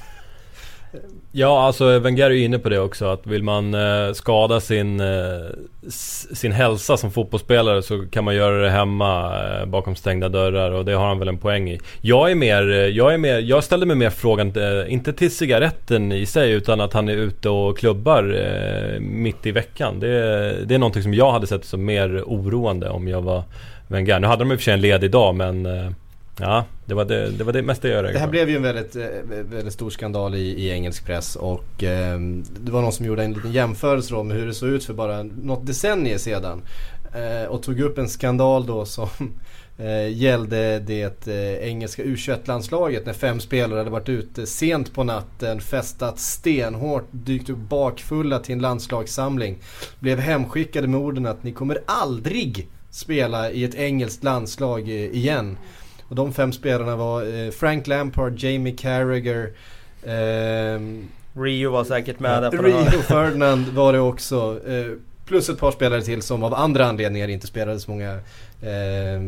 Ja, 1.31 1.65
alltså 1.65 1.99
Wenger 1.99 2.25
är 2.25 2.35
inne 2.35 2.59
på 2.59 2.69
det 2.69 2.79
också 2.79 3.05
att 3.05 3.27
vill 3.27 3.43
man 3.43 3.73
eh, 3.73 4.13
skada 4.13 4.59
sin, 4.59 4.99
eh, 4.99 5.87
sin 6.33 6.51
hälsa 6.51 6.97
som 6.97 7.11
fotbollsspelare 7.11 7.81
så 7.81 8.05
kan 8.11 8.23
man 8.23 8.35
göra 8.35 8.61
det 8.61 8.69
hemma 8.69 9.39
eh, 9.43 9.65
bakom 9.65 9.95
stängda 9.95 10.29
dörrar 10.29 10.71
och 10.71 10.85
det 10.85 10.93
har 10.93 11.07
han 11.07 11.19
väl 11.19 11.27
en 11.27 11.37
poäng 11.37 11.69
i. 11.69 11.79
Jag 12.01 12.31
är 12.31 12.35
mer, 12.35 12.71
eh, 12.71 12.77
jag 12.77 13.13
är 13.13 13.17
mer, 13.17 13.39
jag 13.39 13.63
ställer 13.63 13.85
mig 13.85 13.95
mer 13.95 14.09
frågan, 14.09 14.47
eh, 14.47 14.93
inte 14.93 15.13
till 15.13 15.35
cigaretten 15.35 16.11
i 16.11 16.25
sig 16.25 16.51
utan 16.51 16.81
att 16.81 16.93
han 16.93 17.09
är 17.09 17.15
ute 17.15 17.49
och 17.49 17.77
klubbar 17.77 18.23
eh, 18.23 18.99
mitt 18.99 19.45
i 19.45 19.51
veckan. 19.51 19.99
Det, 19.99 20.09
det 20.65 20.75
är 20.75 20.79
någonting 20.79 21.03
som 21.03 21.13
jag 21.13 21.31
hade 21.31 21.47
sett 21.47 21.65
som 21.65 21.85
mer 21.85 22.23
oroande 22.25 22.89
om 22.89 23.07
jag 23.07 23.21
var 23.21 23.43
Wenger. 23.87 24.19
Nu 24.19 24.27
hade 24.27 24.41
de 24.41 24.51
i 24.51 24.55
och 24.55 24.59
för 24.59 24.63
sig 24.63 24.73
en 24.73 24.81
ledig 24.81 25.11
dag 25.11 25.35
men 25.35 25.65
eh, 25.65 25.91
Ja, 26.39 26.65
det 26.85 26.93
var 26.93 27.05
det, 27.05 27.29
det, 27.31 27.43
var 27.43 27.53
det 27.53 27.61
mesta 27.61 27.87
jag 27.87 27.93
reagerade 27.93 28.13
Det 28.13 28.19
här 28.19 28.27
blev 28.27 28.49
ju 28.49 28.55
en 28.55 28.61
väldigt, 28.61 28.95
eh, 28.95 29.07
väldigt 29.25 29.73
stor 29.73 29.89
skandal 29.89 30.35
i, 30.35 30.39
i 30.39 30.69
engelsk 30.69 31.05
press 31.05 31.35
och 31.35 31.83
eh, 31.83 32.19
det 32.59 32.71
var 32.71 32.81
någon 32.81 32.91
som 32.91 33.05
gjorde 33.05 33.23
en 33.23 33.33
liten 33.33 33.51
jämförelse 33.51 34.23
med 34.23 34.37
hur 34.37 34.47
det 34.47 34.53
såg 34.53 34.69
ut 34.69 34.83
för 34.83 34.93
bara 34.93 35.23
något 35.23 35.67
decennier 35.67 36.17
sedan. 36.17 36.61
Eh, 37.13 37.49
och 37.49 37.63
tog 37.63 37.79
upp 37.79 37.97
en 37.97 38.09
skandal 38.09 38.65
då 38.65 38.85
som 38.85 39.09
eh, 39.77 40.09
gällde 40.09 40.79
det 40.79 41.27
eh, 41.27 41.67
engelska 41.69 42.03
U21-landslaget 42.03 43.05
när 43.05 43.13
fem 43.13 43.39
spelare 43.39 43.77
hade 43.77 43.89
varit 43.89 44.09
ute 44.09 44.45
sent 44.45 44.93
på 44.93 45.03
natten, 45.03 45.61
festat 45.61 46.19
stenhårt, 46.19 47.07
dykt 47.11 47.49
upp 47.49 47.57
bakfulla 47.57 48.39
till 48.39 48.55
en 48.55 48.61
landslagssamling. 48.61 49.57
Blev 49.99 50.19
hemskickade 50.19 50.87
med 50.87 50.99
orden 50.99 51.25
att 51.25 51.43
ni 51.43 51.51
kommer 51.51 51.79
aldrig 51.85 52.67
spela 52.89 53.51
i 53.51 53.63
ett 53.63 53.75
engelskt 53.75 54.23
landslag 54.23 54.89
eh, 54.89 55.15
igen. 55.15 55.57
Och 56.09 56.15
de 56.15 56.33
fem 56.33 56.51
spelarna 56.51 56.95
var 56.95 57.45
eh, 57.45 57.51
Frank 57.51 57.87
Lampard, 57.87 58.43
Jamie 58.43 58.75
Carragher 58.77 59.51
eh, 60.03 60.81
Rio 61.41 61.71
var 61.71 61.83
säkert 61.83 62.19
med 62.19 62.43
där 62.43 62.51
på 62.51 62.63
Rio 62.63 63.01
Ferdinand 63.01 63.67
var 63.67 63.93
det 63.93 63.99
också. 63.99 64.59
Eh, 64.67 64.85
plus 65.25 65.49
ett 65.49 65.59
par 65.59 65.71
spelare 65.71 66.01
till 66.01 66.21
som 66.21 66.43
av 66.43 66.53
andra 66.53 66.85
anledningar 66.85 67.27
inte 67.27 67.47
spelade 67.47 67.79
så 67.79 67.91
många 67.91 68.13
eh, 68.61 69.21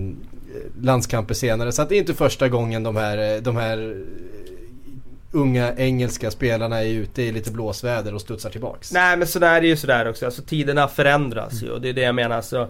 landskamper 0.81 1.33
senare. 1.33 1.71
Så 1.71 1.83
det 1.83 1.95
är 1.95 1.99
inte 1.99 2.13
första 2.13 2.49
gången 2.49 2.83
de 2.83 2.95
här, 2.95 3.35
eh, 3.35 3.41
de 3.41 3.55
här 3.55 4.03
unga 5.31 5.73
engelska 5.77 6.31
spelarna 6.31 6.83
är 6.83 6.89
ute 6.89 7.21
i 7.21 7.31
lite 7.31 7.51
blåsväder 7.51 8.13
och 8.15 8.21
studsar 8.21 8.49
tillbaks. 8.49 8.91
Nej 8.91 9.17
men 9.17 9.27
sådär 9.27 9.55
är 9.55 9.61
det 9.61 9.67
ju 9.67 9.77
sådär 9.77 10.09
också. 10.09 10.25
Alltså 10.25 10.41
tiderna 10.41 10.87
förändras 10.87 11.53
mm. 11.53 11.65
ju 11.65 11.71
och 11.71 11.81
det 11.81 11.89
är 11.89 11.93
det 11.93 12.01
jag 12.01 12.15
menar. 12.15 12.35
Alltså, 12.35 12.57
Eh, 12.57 12.67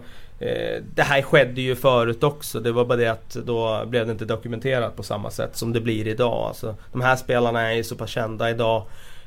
det 0.94 1.02
här 1.02 1.22
skedde 1.22 1.60
ju 1.60 1.76
förut 1.76 2.22
också. 2.22 2.60
Det 2.60 2.72
var 2.72 2.84
bara 2.84 2.98
det 2.98 3.08
att 3.08 3.30
då 3.30 3.84
blev 3.86 4.06
det 4.06 4.12
inte 4.12 4.24
dokumenterat 4.24 4.96
på 4.96 5.02
samma 5.02 5.30
sätt 5.30 5.56
som 5.56 5.72
det 5.72 5.80
blir 5.80 6.08
idag. 6.08 6.46
Alltså, 6.48 6.74
de 6.92 7.00
här 7.00 7.16
spelarna 7.16 7.60
är 7.60 7.72
ju 7.72 7.84
så 7.84 7.96
pass 7.96 8.10
kända 8.10 8.50
idag. 8.50 8.84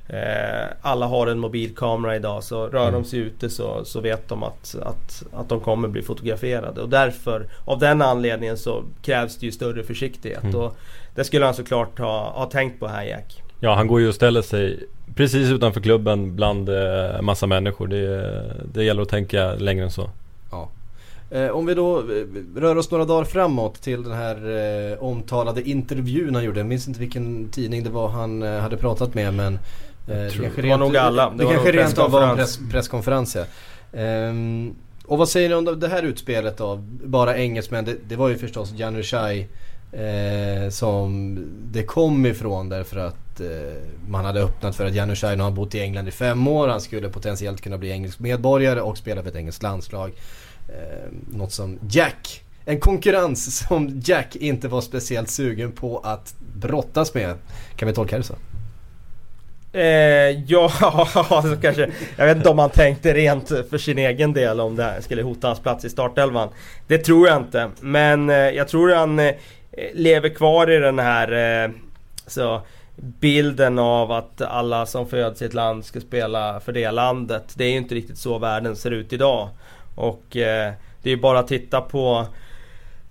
Eh, 0.08 0.68
alla 0.82 1.06
har 1.06 1.28
en 1.28 1.40
mobilkamera 1.40 2.16
idag 2.16 2.44
så 2.44 2.68
rör 2.68 2.88
mm. 2.88 2.94
de 2.94 3.04
sig 3.04 3.20
ute 3.20 3.50
så, 3.50 3.86
så 3.86 4.02
vet 4.02 4.30
de 4.30 4.44
att, 4.44 4.76
att, 4.82 5.24
att 5.34 5.50
de 5.50 5.60
kommer 5.60 5.88
bli 5.88 6.02
fotograferade. 6.02 6.82
Och 6.82 6.90
därför, 6.90 7.48
av 7.66 7.80
den 7.80 8.02
anledningen 8.02 8.58
så 8.58 8.84
krävs 9.02 9.38
det 9.38 9.46
ju 9.46 9.52
större 9.52 9.84
försiktighet. 9.84 10.44
Mm. 10.44 10.56
Och 10.56 10.78
det 11.16 11.24
skulle 11.24 11.46
han 11.46 11.54
såklart 11.54 12.00
ha, 12.00 12.32
ha 12.32 12.46
tänkt 12.46 12.80
på 12.80 12.88
här 12.88 13.04
Jack. 13.04 13.44
Ja, 13.60 13.76
han 13.76 13.88
går 13.88 14.02
ju 14.02 14.08
och 14.08 14.16
ställer 14.16 14.42
sig 14.42 14.84
precis 15.16 15.52
utanför 15.52 15.82
klubben 15.82 16.36
bland 16.36 16.70
eh, 16.70 17.22
massa 17.22 17.48
människor. 17.48 17.88
Det, 17.88 18.44
det 18.74 18.84
gäller 18.84 19.02
att 19.02 19.10
tänka 19.10 19.56
längre 19.56 19.84
än 19.84 19.92
så. 19.92 20.10
Ja. 20.52 20.70
Eh, 21.30 21.50
om 21.50 21.66
vi 21.66 21.74
då 21.74 22.00
eh, 22.00 22.06
rör 22.56 22.76
oss 22.76 22.92
några 22.92 23.06
dagar 23.06 23.26
framåt 23.26 23.82
till 23.82 24.04
den 24.04 24.14
här 24.14 24.36
eh, 24.92 25.04
omtalade 25.04 25.70
intervjun 25.70 26.36
han 26.36 26.44
gjorde. 26.44 26.60
Jag 26.60 26.68
minns 26.68 26.88
inte 26.88 27.00
vilken 27.00 27.50
tidning 27.50 27.84
det 27.84 27.90
var 27.90 28.08
han 28.08 28.42
hade 28.42 28.78
pratat 28.78 29.14
med 29.14 29.34
men 29.34 29.60
det, 30.06 30.32
kanske 30.42 30.62
det 30.62 30.70
var 30.70 30.78
nog 30.78 30.98
alla. 30.98 31.30
Det, 31.30 31.38
det 31.38 31.54
kanske 31.54 31.72
rent 31.72 31.98
av 31.98 32.12
var 32.12 32.22
en 32.22 32.36
press, 32.36 32.60
presskonferens 32.72 33.36
ja. 33.36 33.44
Ehm, 34.00 34.76
och 35.06 35.18
vad 35.18 35.30
säger 35.30 35.50
ni 35.50 35.56
om 35.56 35.80
det 35.80 35.88
här 35.88 36.04
utspelet 36.04 36.58
då? 36.58 36.76
Bara 37.04 37.38
engelsmän. 37.38 37.86
Det, 37.86 37.96
det 38.08 38.16
var 38.16 38.30
ju 38.30 38.38
förstås 38.38 38.72
Janusaj 38.72 39.48
eh, 39.92 40.70
som 40.70 41.38
det 41.72 41.84
kom 41.84 42.26
ifrån 42.26 42.70
därför 42.70 42.98
att 42.98 43.42
eh, 43.42 43.48
man 44.08 44.26
hade 44.26 44.44
öppnat 44.44 44.76
för 44.76 44.86
att 44.86 44.96
Janusaj 44.96 45.38
har 45.38 45.52
bott 45.52 45.76
i 45.76 45.80
England 45.80 46.08
i 46.08 46.12
fem 46.12 46.48
år. 46.48 46.68
Han 46.68 46.82
skulle 46.82 47.10
potentiellt 47.10 47.62
kunna 47.62 47.78
bli 47.78 47.92
engelsk 47.92 48.20
medborgare 48.20 48.82
och 48.82 48.98
spela 48.98 49.22
för 49.22 49.30
ett 49.30 49.36
engelskt 49.36 49.64
landslag. 49.64 50.12
Eh, 50.68 51.12
något 51.32 51.52
som 51.52 51.80
Jack, 51.90 52.44
en 52.66 52.80
konkurrens 52.80 53.58
som 53.68 54.02
Jack 54.04 54.36
inte 54.36 54.68
var 54.68 54.82
speciellt 54.82 55.30
sugen 55.30 55.72
på 55.72 56.00
att 56.00 56.36
brottas 56.56 57.14
med. 57.14 57.36
Kan 57.76 57.88
vi 57.88 57.94
tolka 57.94 58.18
det 58.18 58.24
så? 58.24 58.36
Eh, 59.76 60.44
ja, 60.48 60.72
så 61.42 61.58
kanske. 61.62 61.90
Jag 62.18 62.26
vet 62.26 62.38
inte 62.38 62.50
om 62.50 62.60
han 62.60 62.70
tänkte 62.70 63.14
rent 63.14 63.48
för 63.48 63.78
sin 63.78 63.98
egen 63.98 64.34
del 64.34 64.60
om 64.60 64.76
det 64.76 64.84
här 64.84 65.02
skulle 65.02 65.22
hota 65.22 65.48
hans 65.48 65.60
plats 65.60 65.86
i 65.86 65.90
startelvan. 65.90 66.50
Det 66.88 66.98
tror 66.98 67.28
jag 67.28 67.38
inte. 67.38 67.70
Men 67.80 68.30
eh, 68.30 68.36
jag 68.36 68.68
tror 68.68 68.96
han 68.96 69.20
eh, 69.20 69.34
lever 69.94 70.30
kvar 70.30 70.72
i 70.72 70.78
den 70.78 71.00
här... 71.00 71.64
Eh, 71.64 71.72
så 72.28 72.62
bilden 72.96 73.80
av 73.80 74.12
att 74.12 74.42
alla 74.42 74.86
som 74.86 75.08
föds 75.08 75.42
i 75.42 75.46
ett 75.46 75.54
land 75.54 75.86
ska 75.86 76.02
spela 76.02 76.60
för 76.60 76.72
det 76.72 76.92
landet. 76.92 77.54
Det 77.56 77.66
är 77.66 77.70
ju 77.70 77.78
inte 77.78 77.96
riktigt 77.96 78.18
så 78.18 78.38
världen 78.38 78.76
ser 78.76 78.92
ut 78.92 79.14
idag. 79.14 79.50
Och 79.96 80.38
eh, 80.38 80.74
det 81.02 81.10
är 81.10 81.16
ju 81.16 81.22
bara 81.22 81.40
att 81.40 81.48
titta 81.48 81.82
på 81.82 82.26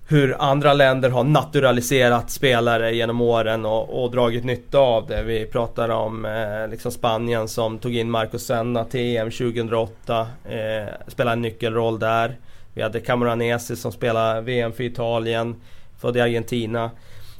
hur 0.08 0.36
andra 0.38 0.74
länder 0.74 1.10
har 1.10 1.24
naturaliserat 1.24 2.30
spelare 2.30 2.94
genom 2.94 3.20
åren 3.20 3.64
och, 3.64 4.02
och 4.02 4.10
dragit 4.10 4.44
nytta 4.44 4.78
av 4.78 5.06
det. 5.06 5.22
Vi 5.22 5.46
pratar 5.46 5.88
om 5.88 6.24
eh, 6.24 6.68
liksom 6.70 6.92
Spanien 6.92 7.48
som 7.48 7.78
tog 7.78 7.94
in 7.94 8.10
Marcos 8.10 8.46
Senna 8.46 8.84
till 8.84 9.16
EM 9.16 9.30
2008. 9.30 10.26
Eh, 10.44 10.88
spelade 11.08 11.32
en 11.32 11.42
nyckelroll 11.42 11.98
där. 11.98 12.36
Vi 12.74 12.82
hade 12.82 13.00
Camoranesi 13.00 13.76
som 13.76 13.92
spelade 13.92 14.40
VM 14.40 14.72
för 14.72 14.84
Italien. 14.84 15.60
Född 16.00 16.16
i 16.16 16.20
Argentina. 16.20 16.90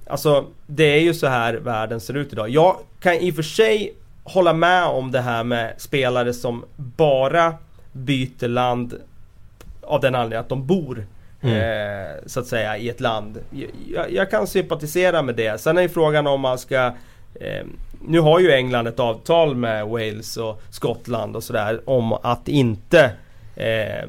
Alltså 0.07 0.45
det 0.67 0.85
är 0.85 1.01
ju 1.01 1.15
så 1.15 1.27
här 1.27 1.55
världen 1.55 2.01
ser 2.01 2.17
ut 2.17 2.33
idag. 2.33 2.49
Jag 2.49 2.77
kan 3.01 3.15
i 3.15 3.31
och 3.31 3.35
för 3.35 3.43
sig 3.43 3.95
hålla 4.25 4.53
med 4.53 4.85
om 4.85 5.11
det 5.11 5.21
här 5.21 5.45
med 5.45 5.75
spelare 5.79 6.35
som 6.35 6.65
bara 6.77 7.55
byter 7.93 8.49
land 8.49 8.95
av 9.87 10.01
den 10.01 10.15
anledningen 10.15 10.41
att 10.41 10.49
de 10.49 10.67
bor 10.67 11.07
Mm. 11.43 11.57
eh, 11.57 12.17
så 12.27 12.41
att 12.41 12.47
säga 12.47 12.77
i 12.77 12.89
ett 12.89 13.01
land. 13.01 13.39
Jag, 13.87 14.13
jag 14.13 14.31
kan 14.31 14.47
sympatisera 14.47 15.23
med 15.23 15.35
det. 15.35 15.61
Sen 15.61 15.79
är 15.79 15.83
ju 15.83 15.89
frågan 15.89 16.27
om 16.27 16.41
man 16.41 16.59
ska 16.59 16.87
eh, 17.41 17.65
nu 18.09 18.21
har 18.21 18.41
ju 18.41 18.53
England 18.53 18.87
ett 18.87 19.01
avtal 19.01 19.55
med 19.55 19.87
Wales 19.87 20.37
och 20.37 20.63
Skottland 20.71 21.37
och 21.37 21.45
sådär 21.45 21.81
om 21.85 22.13
att 22.13 22.49
inte 22.49 23.13
eh, 23.57 24.09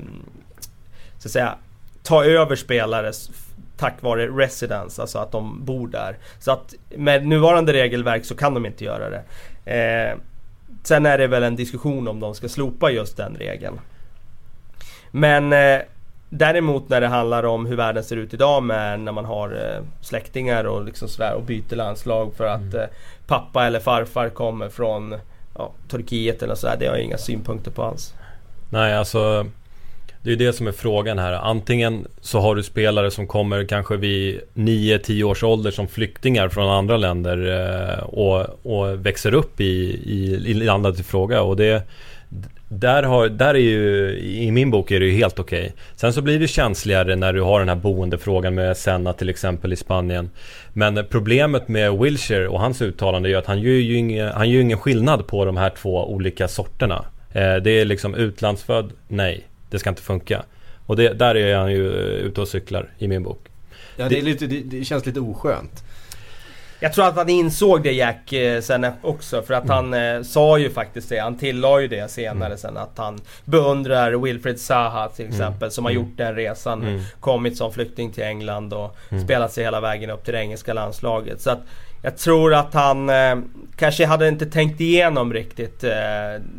så 1.18 1.28
att 1.28 1.32
säga 1.32 1.56
ta 2.04 2.26
över 2.26 2.56
spelare 2.56 3.12
tack 3.78 4.02
vare 4.02 4.28
residence, 4.28 5.02
alltså 5.02 5.20
att 5.20 5.32
de 5.32 5.66
bor 5.66 5.88
där. 5.88 6.18
Så 6.40 6.52
att 6.52 6.74
med 6.96 7.28
nuvarande 7.28 7.74
regelverk 7.74 8.26
så 8.26 8.36
kan 8.36 8.54
de 8.54 8.66
inte 8.66 8.86
göra 8.86 9.10
det. 9.10 9.24
Eh, 9.74 10.18
sen 10.84 11.06
är 11.06 11.18
det 11.18 11.28
väl 11.28 11.44
en 11.44 11.56
diskussion 11.56 12.08
om 12.08 12.20
de 12.20 12.36
ska 12.36 12.50
slopa 12.50 12.92
just 12.92 13.18
den 13.18 13.36
regeln. 13.36 13.80
Men 15.16 15.54
eh, 15.54 15.80
däremot 16.30 16.90
när 16.90 17.02
det 17.02 17.08
handlar 17.08 17.44
om 17.44 17.66
hur 17.66 17.76
världen 17.76 18.04
ser 18.04 18.16
ut 18.16 18.34
idag 18.34 18.64
med 18.64 19.00
när 19.00 19.12
man 19.12 19.26
har 19.26 19.50
eh, 19.50 19.84
släktingar 20.02 20.64
och 20.64 20.86
liksom 20.86 21.08
sådär 21.08 21.34
och 21.34 21.44
byter 21.44 21.76
landslag 21.76 22.34
för 22.38 22.46
att 22.46 22.74
eh, 22.74 22.84
pappa 23.28 23.66
eller 23.66 23.80
farfar 23.80 24.30
kommer 24.30 24.70
från 24.70 25.16
ja, 25.58 25.72
Turkiet 25.90 26.44
eller 26.44 26.56
sådär. 26.56 26.76
Det 26.80 26.86
har 26.86 26.96
jag 26.96 27.04
inga 27.04 27.18
synpunkter 27.18 27.72
på 27.72 27.84
alls. 27.84 28.14
Nej, 28.70 28.96
alltså 28.96 29.46
det 30.22 30.32
är 30.32 30.36
det 30.36 30.54
som 30.54 30.68
är 30.68 30.72
frågan 30.72 31.20
här. 31.20 31.34
Antingen 31.34 32.08
så 32.22 32.40
har 32.40 32.56
du 32.56 32.64
spelare 32.64 33.12
som 33.12 33.28
kommer 33.28 33.66
kanske 33.66 33.98
vid 33.98 34.42
9-10 34.54 35.24
års 35.24 35.44
ålder 35.44 35.72
som 35.72 35.88
flyktingar 35.88 36.50
från 36.50 36.70
andra 36.70 36.98
länder 36.98 37.38
eh, 37.98 38.04
och, 38.04 38.46
och 38.64 39.06
växer 39.06 39.34
upp 39.34 39.62
i, 39.62 39.66
i, 40.06 40.52
i 40.52 40.54
landet 40.54 41.00
i 41.00 41.04
fråga. 41.04 41.42
Och 41.42 41.56
det, 41.56 41.84
där, 42.80 43.04
har, 43.04 43.30
där 43.30 43.54
är 43.54 43.60
ju, 43.60 44.18
i 44.20 44.52
min 44.52 44.72
bok 44.72 44.92
är 44.92 45.00
det 45.00 45.06
ju 45.06 45.12
helt 45.12 45.40
okej. 45.40 45.74
Sen 45.96 46.14
så 46.14 46.22
blir 46.22 46.40
det 46.40 46.48
känsligare 46.48 47.16
när 47.16 47.34
du 47.34 47.42
har 47.42 47.60
den 47.60 47.70
här 47.70 47.76
boendefrågan 47.76 48.56
med 48.56 48.78
Senna 48.78 49.14
till 49.14 49.30
exempel 49.30 49.74
i 49.74 49.76
Spanien. 49.76 50.30
Men 50.74 51.06
problemet 51.10 51.68
med 51.68 51.94
Wilshire 52.00 52.48
och 52.48 52.60
hans 52.60 52.82
uttalande 52.82 53.30
är 53.30 53.32
ju 53.32 53.36
att 53.36 53.46
han 53.46 53.62
gör 53.62 53.72
ju 53.72 53.98
ingen, 53.98 54.32
han 54.32 54.50
gör 54.50 54.62
ingen 54.62 54.78
skillnad 54.78 55.28
på 55.28 55.46
de 55.46 55.58
här 55.58 55.70
två 55.70 56.12
olika 56.12 56.48
sorterna. 56.48 57.06
Eh, 57.34 57.56
det 57.56 57.72
är 57.72 57.86
liksom 57.86 58.16
utlandsfödd, 58.16 58.92
nej. 59.08 59.48
Det 59.70 59.80
ska 59.80 59.90
inte 59.90 60.02
funka. 60.02 60.44
Och 60.86 60.96
det, 60.96 61.14
där 61.14 61.36
är 61.36 61.58
han 61.58 61.72
ju 61.72 61.92
ute 62.00 62.42
och 62.42 62.48
cyklar 62.48 62.90
i 62.98 63.08
min 63.08 63.24
bok. 63.24 63.40
Ja, 63.98 64.10
det, 64.10 64.18
är 64.18 64.22
lite, 64.22 64.48
det, 64.48 64.62
det 64.62 64.86
känns 64.86 65.06
lite 65.06 65.20
oskönt. 65.20 65.84
Jag 66.86 66.94
tror 66.94 67.08
att 67.08 67.16
han 67.16 67.30
insåg 67.30 67.84
det 67.84 67.92
Jack 67.92 68.34
eh, 68.34 68.62
sen 68.62 68.88
också 69.02 69.42
för 69.42 69.54
att 69.54 69.70
han 69.70 69.94
eh, 69.94 70.22
sa 70.22 70.58
ju 70.58 70.70
faktiskt 70.70 71.10
det. 71.10 71.18
Han 71.18 71.38
tillade 71.38 71.82
ju 71.82 71.88
det 71.88 72.12
senare 72.12 72.58
sen 72.58 72.78
att 72.78 72.98
han 72.98 73.20
beundrar 73.46 74.12
Wilfred 74.12 74.60
Zaha 74.60 75.08
till 75.08 75.28
exempel 75.28 75.72
som 75.72 75.86
har 75.86 75.92
gjort 75.92 76.18
den 76.18 76.36
resan. 76.36 76.82
Mm. 76.82 77.02
Kommit 77.20 77.58
som 77.58 77.74
flykting 77.74 78.12
till 78.12 78.24
England 78.24 78.74
och 78.74 78.98
spelat 79.24 79.54
sig 79.54 79.64
hela 79.64 79.82
vägen 79.82 80.10
upp 80.10 80.26
till 80.26 80.34
det 80.34 80.40
engelska 80.40 80.74
landslaget. 80.74 81.42
Så 81.42 81.50
att 81.50 81.60
jag 82.06 82.18
tror 82.18 82.54
att 82.54 82.74
han 82.74 83.10
eh, 83.10 83.36
kanske 83.76 84.06
hade 84.06 84.28
inte 84.28 84.46
tänkt 84.46 84.82
igenom 84.82 85.34
riktigt 85.34 85.84
eh, 85.84 85.92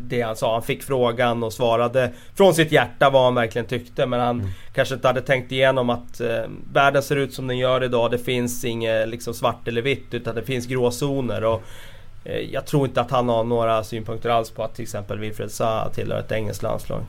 det 0.02 0.20
han 0.22 0.36
sa. 0.36 0.52
Han 0.52 0.62
fick 0.62 0.82
frågan 0.82 1.42
och 1.42 1.52
svarade 1.52 2.12
från 2.34 2.54
sitt 2.54 2.72
hjärta 2.72 3.10
vad 3.10 3.24
han 3.24 3.34
verkligen 3.34 3.66
tyckte. 3.66 4.06
Men 4.06 4.20
han 4.20 4.52
kanske 4.74 4.94
inte 4.94 5.06
hade 5.08 5.22
tänkt 5.22 5.52
igenom 5.52 5.90
att 5.90 6.20
eh, 6.20 6.28
världen 6.72 7.02
ser 7.02 7.16
ut 7.16 7.34
som 7.34 7.46
den 7.46 7.58
gör 7.58 7.84
idag. 7.84 8.10
Det 8.10 8.18
finns 8.18 8.64
inget 8.64 9.08
liksom 9.08 9.34
svart 9.34 9.68
eller 9.68 9.82
vitt 9.82 10.14
utan 10.14 10.34
det 10.34 10.42
finns 10.42 10.66
gråzoner. 10.66 11.44
Och, 11.44 11.62
eh, 12.24 12.40
jag 12.52 12.66
tror 12.66 12.86
inte 12.86 13.00
att 13.00 13.10
han 13.10 13.28
har 13.28 13.44
några 13.44 13.84
synpunkter 13.84 14.30
alls 14.30 14.50
på 14.50 14.62
att 14.62 14.74
till 14.74 14.82
exempel 14.82 15.18
Wilfred 15.18 15.50
Zaha 15.50 15.88
tillhör 15.88 16.20
ett 16.20 16.32
engelskt 16.32 16.62
landslag. 16.62 17.00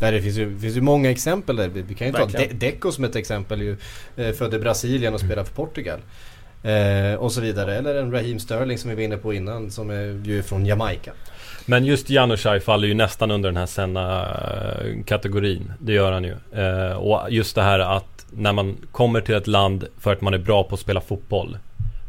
Där 0.00 0.12
det 0.12 0.22
finns 0.22 0.36
ju, 0.36 0.58
finns 0.58 0.76
ju 0.76 0.80
många 0.80 1.10
exempel 1.10 1.56
där. 1.56 1.68
Vi 1.68 1.94
kan 1.94 2.06
ju 2.06 2.12
ta 2.12 2.18
Verkligen. 2.18 2.58
De- 2.58 2.66
Deco 2.70 2.92
som 2.92 3.04
ett 3.04 3.16
exempel 3.16 3.62
ju. 3.62 3.76
Eh, 4.16 4.32
född 4.32 4.54
i 4.54 4.58
Brasilien 4.58 5.14
och 5.14 5.20
spelar 5.20 5.44
för 5.44 5.54
Portugal. 5.54 5.98
Eh, 6.62 7.14
och 7.14 7.32
så 7.32 7.40
vidare. 7.40 7.76
Eller 7.76 7.94
en 7.94 8.12
Raheem 8.12 8.38
Sterling 8.38 8.78
som 8.78 8.90
vi 8.90 8.96
var 8.96 9.02
inne 9.02 9.16
på 9.16 9.34
innan 9.34 9.70
som 9.70 9.90
är 9.90 10.22
ju 10.24 10.42
från 10.42 10.66
Jamaica. 10.66 11.12
Men 11.66 11.84
just 11.84 12.10
Janushaj 12.10 12.60
faller 12.60 12.88
ju 12.88 12.94
nästan 12.94 13.30
under 13.30 13.48
den 13.48 13.56
här 13.56 13.66
Senna-kategorin. 13.66 15.72
Det 15.78 15.92
gör 15.92 16.12
han 16.12 16.24
ju. 16.24 16.34
Eh, 16.52 16.92
och 16.92 17.20
just 17.30 17.54
det 17.54 17.62
här 17.62 17.78
att 17.78 18.26
när 18.30 18.52
man 18.52 18.76
kommer 18.92 19.20
till 19.20 19.34
ett 19.34 19.46
land 19.46 19.86
för 20.00 20.12
att 20.12 20.20
man 20.20 20.34
är 20.34 20.38
bra 20.38 20.64
på 20.64 20.74
att 20.74 20.80
spela 20.80 21.00
fotboll. 21.00 21.58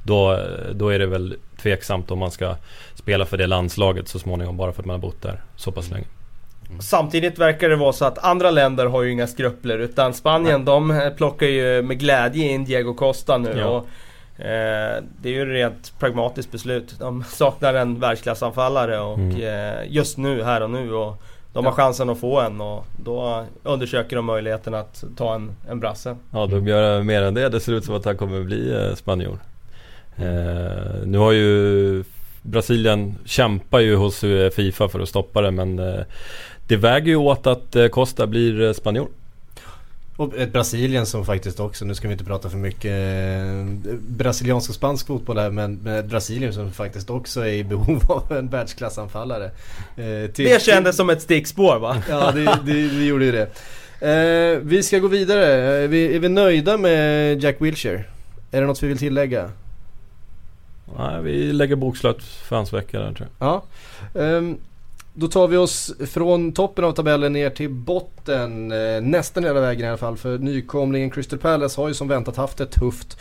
Då, 0.04 0.40
då 0.72 0.90
är 0.90 1.00
det 1.00 1.06
väl 1.06 1.36
tveksamt 1.62 2.12
om 2.12 2.20
man 2.20 2.32
ska 2.32 2.56
spela 2.96 3.26
för 3.26 3.38
det 3.38 3.48
landslaget 3.48 4.08
så 4.08 4.20
småningom 4.20 4.58
bara 4.58 4.72
för 4.72 4.82
att 4.82 4.86
man 4.86 4.94
har 4.94 5.02
bott 5.02 5.22
där 5.22 5.42
så 5.56 5.72
pass 5.72 5.90
länge. 5.90 6.06
Samtidigt 6.80 7.40
verkar 7.40 7.70
det 7.70 7.76
vara 7.76 7.94
så 7.94 8.06
att 8.06 8.18
andra 8.18 8.52
länder 8.52 8.86
har 8.86 9.04
ju 9.04 9.12
inga 9.12 9.28
skrupler 9.28 9.80
utan 9.80 10.14
Spanien 10.14 10.66
de 10.66 10.92
eh, 10.92 11.10
plockar 11.10 11.48
ju 11.48 11.82
med 11.82 12.00
glädje 12.00 12.52
in 12.52 12.66
Diego 12.66 12.94
Costa 12.94 13.38
nu. 13.38 13.54
Ja. 13.58 13.66
Och, 13.66 13.78
eh, 13.78 13.84
det 14.38 15.30
är 15.30 15.34
ju 15.34 15.42
ett 15.42 15.48
rent 15.48 15.94
pragmatiskt 16.00 16.52
beslut. 16.52 16.96
De 17.00 17.24
saknar 17.28 17.74
en 17.74 18.00
världsklassanfallare 18.00 19.00
och 19.00 19.18
Mm. 19.18 19.42
eh, 19.42 19.84
just 19.88 20.18
nu, 20.18 20.44
här 20.44 20.62
och 20.64 20.70
nu. 20.70 20.94
Och 20.94 21.22
de 21.54 21.66
har 21.66 21.72
chansen 21.72 22.10
att 22.10 22.20
få 22.20 22.40
en 22.42 22.62
och 22.62 22.86
då 23.04 23.46
undersöker 23.64 24.16
de 24.16 24.26
möjligheten 24.26 24.74
att 24.74 25.04
ta 25.18 25.36
en, 25.36 25.52
en 25.70 25.80
brasse. 25.80 26.16
Ja, 26.32 26.46
de 26.46 26.68
gör 26.68 27.04
mer 27.04 27.22
än 27.22 27.34
det. 27.34 27.50
Det 27.50 27.60
ser 27.60 27.74
ut 27.74 27.86
som 27.86 27.96
att 27.96 28.06
han 28.06 28.18
kommer 28.18 28.44
bli 28.44 28.74
eh, 28.76 28.96
spanjor. 28.96 29.40
Eh, 30.18 31.06
nu 31.06 31.18
har 31.18 31.32
ju 31.32 32.04
Brasilien 32.42 33.16
kämpar 33.26 33.80
ju 33.80 33.96
hos 33.96 34.24
eh, 34.24 34.50
Fifa 34.50 34.88
för 34.90 35.00
att 35.00 35.10
stoppa 35.10 35.42
det 35.42 35.52
men 35.52 35.80
eh, 35.80 36.00
det 36.68 36.78
väger 36.78 37.08
ju 37.08 37.16
åt 37.16 37.48
att 37.48 37.76
eh, 37.76 37.88
Costa 37.88 38.28
blir 38.28 38.62
eh, 38.62 38.74
spanjor. 38.74 39.08
Och 40.18 40.38
ett 40.38 40.54
Brasilien 40.54 41.06
som 41.06 41.26
faktiskt 41.26 41.60
också, 41.60 41.86
nu 41.86 41.96
ska 41.96 42.08
vi 42.08 42.12
inte 42.12 42.24
prata 42.26 42.50
för 42.50 42.58
mycket 42.58 42.92
eh, 42.92 43.94
brasiliansk 44.08 44.70
och 44.70 44.76
spansk 44.76 45.08
fotboll 45.08 45.38
här 45.38 45.50
men, 45.52 45.88
ett 45.88 46.06
Brasilien 46.06 46.54
som 46.54 46.72
faktiskt 46.72 47.10
också 47.10 47.42
är 47.42 47.54
i 47.54 47.64
behov 47.64 48.02
av 48.12 48.32
en 48.38 48.48
världsklassanfallare. 48.50 49.46
Eh, 49.98 50.32
till- 50.32 50.46
Det 50.46 50.62
kändes 50.62 50.96
som 50.96 51.10
ett 51.10 51.22
stickspår 51.22 51.80
va? 51.80 52.04
Ja, 52.10 52.32
det, 52.32 52.44
det, 52.66 52.88
det 52.90 53.04
gjorde 53.06 53.26
ju 53.26 53.32
det. 53.32 53.50
Eh, 54.02 54.60
vi 54.64 54.84
ska 54.84 55.00
gå 55.00 55.08
vidare. 55.08 55.46
Är 55.46 55.88
vi, 55.88 56.16
är 56.16 56.20
vi 56.20 56.30
nöjda 56.30 56.78
med 56.78 57.44
Jack 57.44 57.56
Wilshere? 57.62 58.04
Är 58.52 58.62
det 58.62 58.68
något 58.68 58.84
vi 58.84 58.88
vill 58.88 58.98
tillägga? 58.98 59.52
Nej, 60.98 61.22
vi 61.24 61.54
lägger 61.54 61.76
bokslut 61.76 62.24
för 62.24 62.56
hans 62.56 62.74
vecka 62.74 63.00
där 63.00 63.14
tror 63.14 63.28
jag. 63.40 63.48
Ja. 63.48 63.64
Ehm, 64.22 64.58
då 65.20 65.28
tar 65.28 65.48
vi 65.48 65.58
oss 65.58 65.94
från 66.06 66.52
toppen 66.52 66.86
av 66.86 66.92
tabellen 66.92 67.34
ner 67.34 67.50
till 67.50 67.70
botten. 67.70 68.72
Eh, 68.72 69.02
nästan 69.02 69.44
hela 69.44 69.62
vägen 69.62 69.86
i 69.86 69.88
alla 69.88 69.98
fall. 69.98 70.18
För 70.18 70.38
nykomlingen 70.38 71.10
Crystal 71.10 71.40
Palace 71.40 71.82
har 71.82 71.88
ju 71.88 71.94
som 71.94 72.08
väntat 72.08 72.38
haft 72.38 72.58
det 72.58 72.66
tufft. 72.66 73.18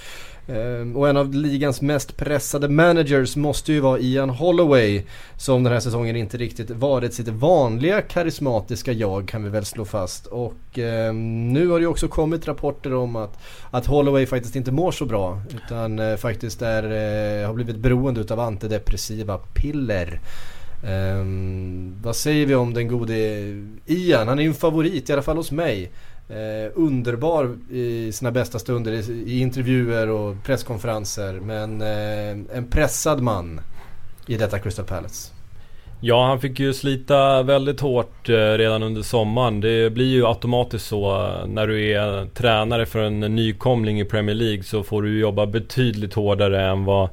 Eh, 0.49 0.97
och 0.97 1.09
en 1.09 1.17
av 1.17 1.35
ligans 1.35 1.81
mest 1.81 2.17
pressade 2.17 2.69
managers 2.69 3.37
måste 3.37 3.73
ju 3.73 3.81
vara 3.81 3.99
Ian 3.99 4.31
Holloway. 4.31 5.03
Som 5.39 5.65
den 5.65 5.73
här 5.73 5.81
säsongen 5.81 6.17
inte 6.17 6.37
riktigt 6.37 6.71
varit 6.71 7.15
sitt 7.15 7.29
vanliga 7.29 8.03
karismatiska 8.03 8.93
jag 8.93 9.29
kan 9.29 9.45
vi 9.45 9.51
väl 9.51 9.65
slå 9.65 9.85
fast. 9.85 10.27
Och 10.27 10.79
eh, 10.79 11.15
nu 11.15 11.69
har 11.69 11.79
det 11.79 11.83
ju 11.83 11.89
också 11.89 12.09
kommit 12.09 12.49
rapporter 12.49 12.95
om 12.95 13.17
att, 13.17 13.39
att 13.71 13.87
Holloway 13.87 14.27
faktiskt 14.27 14.57
inte 14.57 14.73
mår 14.73 14.93
så 14.93 15.05
bra. 15.05 15.43
Utan 15.57 15.99
eh, 15.99 16.17
faktiskt 16.17 16.63
är, 16.63 16.83
eh, 16.83 17.47
har 17.47 17.55
blivit 17.55 17.77
beroende 17.77 18.21
utav 18.21 18.41
antidepressiva 18.41 19.39
piller. 19.39 20.21
Um, 20.83 21.97
vad 22.03 22.17
säger 22.17 22.47
vi 22.47 22.55
om 22.55 22.75
den 22.75 22.89
gode 22.89 23.15
Ian? 23.87 24.29
Han 24.29 24.39
är 24.39 24.43
ju 24.43 24.49
en 24.49 24.55
favorit, 24.55 25.11
i 25.11 25.13
alla 25.13 25.23
fall 25.23 25.37
hos 25.37 25.51
mig. 25.51 25.91
Eh, 26.29 26.73
underbar 26.75 27.59
i 27.71 28.13
sina 28.13 28.31
bästa 28.31 28.59
stunder 28.59 28.93
i, 28.93 29.13
i 29.13 29.41
intervjuer 29.41 30.09
och 30.09 30.43
presskonferenser. 30.45 31.33
Men 31.33 31.83
eh, 31.83 32.57
en 32.57 32.67
pressad 32.71 33.23
man 33.23 33.61
i 34.27 34.37
detta 34.37 34.59
Crystal 34.59 34.85
Palace. 34.85 35.36
Ja, 36.01 36.27
han 36.27 36.41
fick 36.41 36.61
ju 36.61 36.73
slita 36.73 37.43
väldigt 37.43 37.81
hårt 37.81 38.29
eh, 38.29 38.35
redan 38.35 38.83
under 38.83 39.03
sommaren. 39.03 39.61
Det 39.61 39.93
blir 39.93 40.07
ju 40.07 40.27
automatiskt 40.27 40.87
så 40.87 41.25
eh, 41.25 41.47
när 41.47 41.67
du 41.67 41.91
är 41.93 42.27
tränare 42.27 42.87
för 42.87 42.99
en 42.99 43.21
nykomling 43.21 44.01
i 44.01 44.05
Premier 44.05 44.35
League 44.35 44.63
så 44.63 44.83
får 44.83 45.03
du 45.03 45.19
jobba 45.19 45.47
betydligt 45.47 46.15
hårdare 46.15 46.67
än 46.67 46.85
vad 46.85 47.09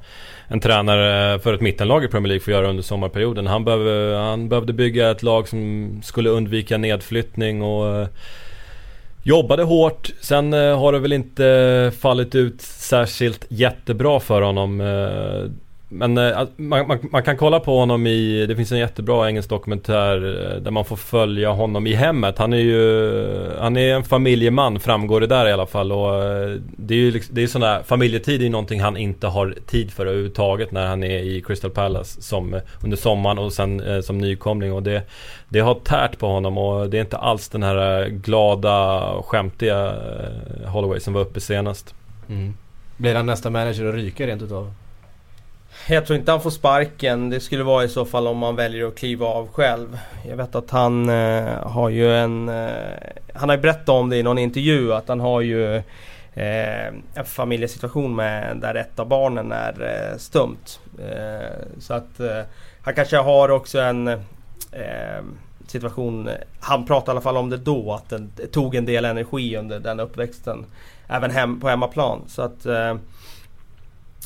en 0.48 0.60
tränare 0.60 1.40
för 1.40 1.54
ett 1.54 1.62
mittenlag 1.62 2.04
i 2.04 2.08
Premier 2.08 2.28
League 2.28 2.44
får 2.44 2.54
göra 2.54 2.70
under 2.70 2.84
sommarperioden. 2.84 3.48
Han, 3.48 3.66
behöver, 3.66 4.14
eh, 4.14 4.20
han 4.20 4.50
behövde 4.50 4.74
bygga 4.74 5.12
ett 5.12 5.24
lag 5.24 5.48
som 5.48 6.02
skulle 6.04 6.30
undvika 6.30 6.78
nedflyttning 6.78 7.62
och 7.62 8.08
Jobbade 9.26 9.64
hårt, 9.64 10.10
sen 10.22 10.54
har 10.54 10.92
det 10.92 11.00
väl 11.00 11.14
inte 11.14 11.92
fallit 12.00 12.36
ut 12.36 12.62
särskilt 12.62 13.46
jättebra 13.50 14.20
för 14.20 14.42
honom. 14.42 14.82
Men 15.96 16.18
eh, 16.18 16.48
man, 16.58 16.88
man, 16.88 17.00
man, 17.12 17.24
kan 17.24 17.38
kolla 17.38 17.60
på 17.60 17.80
honom 17.80 18.08
i, 18.08 18.46
det 18.46 18.56
finns 18.56 18.72
en 18.72 18.78
jättebra 18.78 19.28
engelsk 19.30 19.50
dokumentär 19.50 20.16
eh, 20.16 20.62
där 20.62 20.72
man 20.72 20.86
får 20.86 20.96
följa 20.96 21.50
honom 21.52 21.88
i 21.88 21.94
hemmet. 21.94 22.38
Han 22.38 22.54
är 22.54 22.58
ju, 22.58 23.52
han 23.60 23.78
är 23.78 23.96
en 23.96 24.04
familjeman 24.04 24.80
framgår 24.80 25.22
det 25.22 25.28
där 25.28 25.48
i 25.48 25.52
alla 25.52 25.66
fall 25.66 25.92
och 25.92 26.24
eh, 26.24 26.58
det 26.78 26.94
är 26.94 26.98
ju 26.98 27.12
liksom, 27.12 27.36
det 27.36 27.44
är 27.44 27.48
sån 27.48 27.84
familjetid 27.84 28.40
är 28.40 28.44
ju 28.44 28.50
någonting 28.50 28.82
han 28.82 28.98
inte 28.98 29.28
har 29.28 29.56
tid 29.68 29.92
för 29.92 30.06
överhuvudtaget 30.06 30.72
när 30.72 30.88
han 30.88 31.04
är 31.04 31.20
i 31.20 31.42
Crystal 31.42 31.72
Palace 31.72 32.22
som 32.22 32.60
under 32.84 32.98
sommaren 32.98 33.38
och 33.38 33.54
sen 33.54 34.04
som 34.04 34.18
nykomling 34.18 34.74
och 34.74 34.84
det, 34.84 35.04
det 35.50 35.60
har 35.60 35.76
tärt 35.76 36.20
på 36.20 36.28
honom 36.28 36.58
och 36.58 36.90
det 36.90 36.98
är 36.98 37.02
inte 37.02 37.18
alls 37.18 37.50
den 37.50 37.64
här 37.64 38.08
glada, 38.08 39.04
skämtiga 39.24 39.96
Holloway 40.66 41.00
som 41.00 41.14
var 41.14 41.22
uppe 41.22 41.40
senast. 41.42 41.96
Mm. 42.30 42.54
Blir 42.98 43.16
han 43.16 43.26
nästa 43.26 43.50
manager 43.50 43.86
att 43.86 43.96
ryka 43.96 44.28
rent 44.28 44.42
utav? 44.42 44.74
Jag 45.88 46.06
tror 46.06 46.20
inte 46.20 46.32
han 46.32 46.42
får 46.42 46.50
sparken. 46.50 47.30
Det 47.30 47.40
skulle 47.40 47.64
vara 47.64 47.84
i 47.84 47.90
så 47.90 48.06
fall 48.06 48.28
om 48.28 48.44
han 48.44 48.56
väljer 48.56 48.88
att 48.88 48.96
kliva 48.96 49.26
av 49.26 49.48
själv. 49.48 49.98
Jag 50.30 50.38
vet 50.38 50.56
att 50.56 50.72
han 50.72 51.10
eh, 51.10 51.68
har 51.68 51.90
ju 51.90 52.16
en... 52.16 52.50
Eh, 52.50 52.72
han 53.34 53.50
har 53.50 53.56
ju 53.56 53.62
berättat 53.62 53.90
om 53.90 54.10
det 54.10 54.18
i 54.18 54.24
någon 54.24 54.38
intervju 54.38 54.94
att 54.94 55.08
han 55.08 55.20
har 55.20 55.42
ju 55.42 55.76
eh, 56.34 56.88
en 57.14 57.26
familjesituation 57.26 58.16
med 58.16 58.58
där 58.58 58.76
ett 58.76 59.00
av 59.00 59.08
barnen 59.08 59.52
är 59.52 60.12
eh, 60.12 60.18
stumt. 60.18 60.80
Eh, 61.00 61.80
så 61.80 61.94
att 61.94 62.20
eh, 62.20 62.42
han 62.82 62.94
kanske 62.94 63.18
har 63.18 63.50
också 63.50 63.80
en 63.80 64.08
eh, 64.08 65.24
situation... 65.68 66.30
Han 66.60 66.86
pratade 66.86 67.10
i 67.10 67.12
alla 67.12 67.22
fall 67.22 67.38
om 67.38 67.50
det 67.50 67.58
då 67.58 67.94
att 67.94 68.14
det 68.36 68.48
tog 68.48 68.76
en 68.76 68.86
del 68.86 69.06
energi 69.06 69.58
under 69.58 69.80
den 69.80 70.00
uppväxten. 70.00 70.66
Även 71.08 71.32
hem, 71.32 71.60
på 71.60 71.70
hemmaplan. 71.70 72.22
Så 72.28 72.42
att 72.42 72.66
eh, 72.66 72.96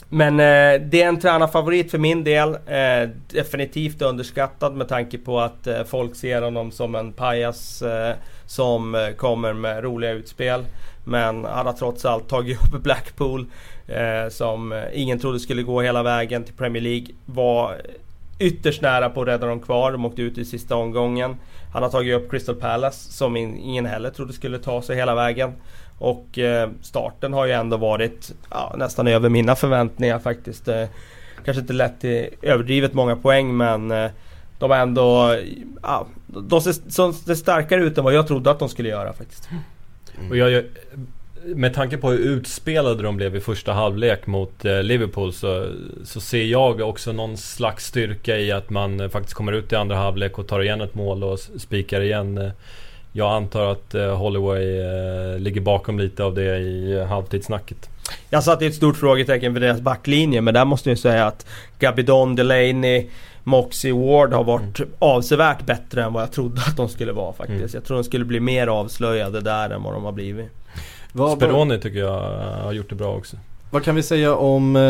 men 0.09 0.39
eh, 0.39 0.81
det 0.87 1.01
är 1.01 1.07
en 1.07 1.19
tränarfavorit 1.19 1.91
för 1.91 1.97
min 1.97 2.23
del. 2.23 2.49
Eh, 2.53 3.09
definitivt 3.27 4.01
underskattad 4.01 4.75
med 4.75 4.87
tanke 4.87 5.17
på 5.17 5.39
att 5.39 5.67
eh, 5.67 5.83
folk 5.83 6.15
ser 6.15 6.41
honom 6.41 6.71
som 6.71 6.95
en 6.95 7.13
pajas 7.13 7.81
eh, 7.81 8.15
som 8.45 8.95
eh, 8.95 9.09
kommer 9.09 9.53
med 9.53 9.83
roliga 9.83 10.11
utspel. 10.11 10.65
Men 11.03 11.45
han 11.45 11.65
har 11.65 11.73
trots 11.73 12.05
allt 12.05 12.29
tagit 12.29 12.59
upp 12.73 12.83
Blackpool 12.83 13.45
eh, 13.87 14.29
som 14.29 14.71
eh, 14.71 14.83
ingen 14.93 15.19
trodde 15.19 15.39
skulle 15.39 15.63
gå 15.63 15.81
hela 15.81 16.03
vägen 16.03 16.43
till 16.43 16.53
Premier 16.53 16.83
League. 16.83 17.07
Var 17.25 17.81
ytterst 18.39 18.81
nära 18.81 19.09
på 19.09 19.21
att 19.21 19.27
rädda 19.27 19.47
dem 19.47 19.59
kvar. 19.59 19.91
De 19.91 20.05
åkte 20.05 20.21
ut 20.21 20.37
i 20.37 20.45
sista 20.45 20.75
omgången. 20.75 21.35
Han 21.73 21.83
har 21.83 21.89
tagit 21.89 22.15
upp 22.15 22.31
Crystal 22.31 22.55
Palace 22.55 23.11
som 23.11 23.37
ingen 23.37 23.85
heller 23.85 24.09
trodde 24.09 24.33
skulle 24.33 24.59
ta 24.59 24.81
sig 24.81 24.95
hela 24.95 25.15
vägen. 25.15 25.53
Och 25.97 26.39
eh, 26.39 26.69
starten 26.81 27.33
har 27.33 27.45
ju 27.45 27.51
ändå 27.51 27.77
varit 27.77 28.31
ja, 28.49 28.75
nästan 28.77 29.07
över 29.07 29.29
mina 29.29 29.55
förväntningar 29.55 30.19
faktiskt. 30.19 30.67
Eh, 30.67 30.85
kanske 31.45 31.61
inte 31.61 31.73
lett 31.73 32.01
till 32.01 32.29
överdrivet 32.41 32.93
många 32.93 33.15
poäng 33.15 33.57
men 33.57 33.91
eh, 33.91 34.11
de 34.59 34.71
är 34.71 34.79
ändå... 34.79 35.35
Ja, 35.81 36.07
de 36.27 36.61
ser, 36.61 37.35
starkare 37.35 37.83
ut 37.83 37.97
än 37.97 38.03
vad 38.03 38.13
jag 38.13 38.27
trodde 38.27 38.51
att 38.51 38.59
de 38.59 38.69
skulle 38.69 38.89
göra 38.89 39.13
faktiskt. 39.13 39.49
Mm. 40.19 40.31
Och 40.31 40.37
jag, 40.37 40.63
med 41.43 41.73
tanke 41.73 41.97
på 41.97 42.09
hur 42.09 42.17
utspelade 42.17 43.03
de 43.03 43.17
blev 43.17 43.35
i 43.35 43.39
första 43.39 43.73
halvlek 43.73 44.27
mot 44.27 44.63
Liverpool 44.63 45.33
så, 45.33 45.67
så 46.03 46.21
ser 46.21 46.43
jag 46.43 46.81
också 46.81 47.11
någon 47.11 47.37
slags 47.37 47.85
styrka 47.85 48.37
i 48.37 48.51
att 48.51 48.69
man 48.69 49.09
faktiskt 49.09 49.33
kommer 49.33 49.51
ut 49.51 49.73
i 49.73 49.75
andra 49.75 49.95
halvlek 49.95 50.39
och 50.39 50.47
tar 50.47 50.61
igen 50.61 50.81
ett 50.81 50.95
mål 50.95 51.23
och 51.23 51.39
spikar 51.39 52.01
igen 52.01 52.37
eh, 52.37 52.51
jag 53.17 53.33
antar 53.33 53.71
att 53.71 53.95
eh, 53.95 54.17
Holloway 54.17 54.79
eh, 54.79 55.39
ligger 55.39 55.61
bakom 55.61 55.99
lite 55.99 56.23
av 56.23 56.35
det 56.35 56.57
i 56.57 57.05
halvtidssnacket. 57.09 57.89
Jag 58.29 58.43
satte 58.43 58.65
ett 58.65 58.75
stort 58.75 58.97
frågetecken 58.97 59.53
för 59.53 59.61
deras 59.61 59.81
backlinje 59.81 60.41
men 60.41 60.53
där 60.53 60.65
måste 60.65 60.89
jag 60.89 60.99
säga 60.99 61.25
att 61.25 61.45
Gabidon, 61.79 62.35
Delaney, 62.35 63.09
Moxie 63.43 63.93
Ward 63.93 64.33
har 64.33 64.43
varit 64.43 64.79
mm. 64.79 64.91
avsevärt 64.99 65.65
bättre 65.65 66.03
än 66.03 66.13
vad 66.13 66.23
jag 66.23 66.31
trodde 66.31 66.61
att 66.61 66.77
de 66.77 66.89
skulle 66.89 67.11
vara 67.11 67.33
faktiskt. 67.33 67.59
Mm. 67.59 67.69
Jag 67.73 67.83
tror 67.83 67.97
de 67.97 68.03
skulle 68.03 68.25
bli 68.25 68.39
mer 68.39 68.67
avslöjade 68.67 69.41
där 69.41 69.69
än 69.69 69.83
vad 69.83 69.93
de 69.93 70.03
har 70.03 70.11
blivit. 70.11 70.49
Speroni 71.35 71.79
tycker 71.79 71.99
jag 71.99 72.19
har 72.63 72.73
gjort 72.73 72.89
det 72.89 72.95
bra 72.95 73.15
också. 73.15 73.37
Vad 73.69 73.83
kan 73.83 73.95
vi 73.95 74.03
säga 74.03 74.35
om 74.35 74.75
eh, 74.75 74.81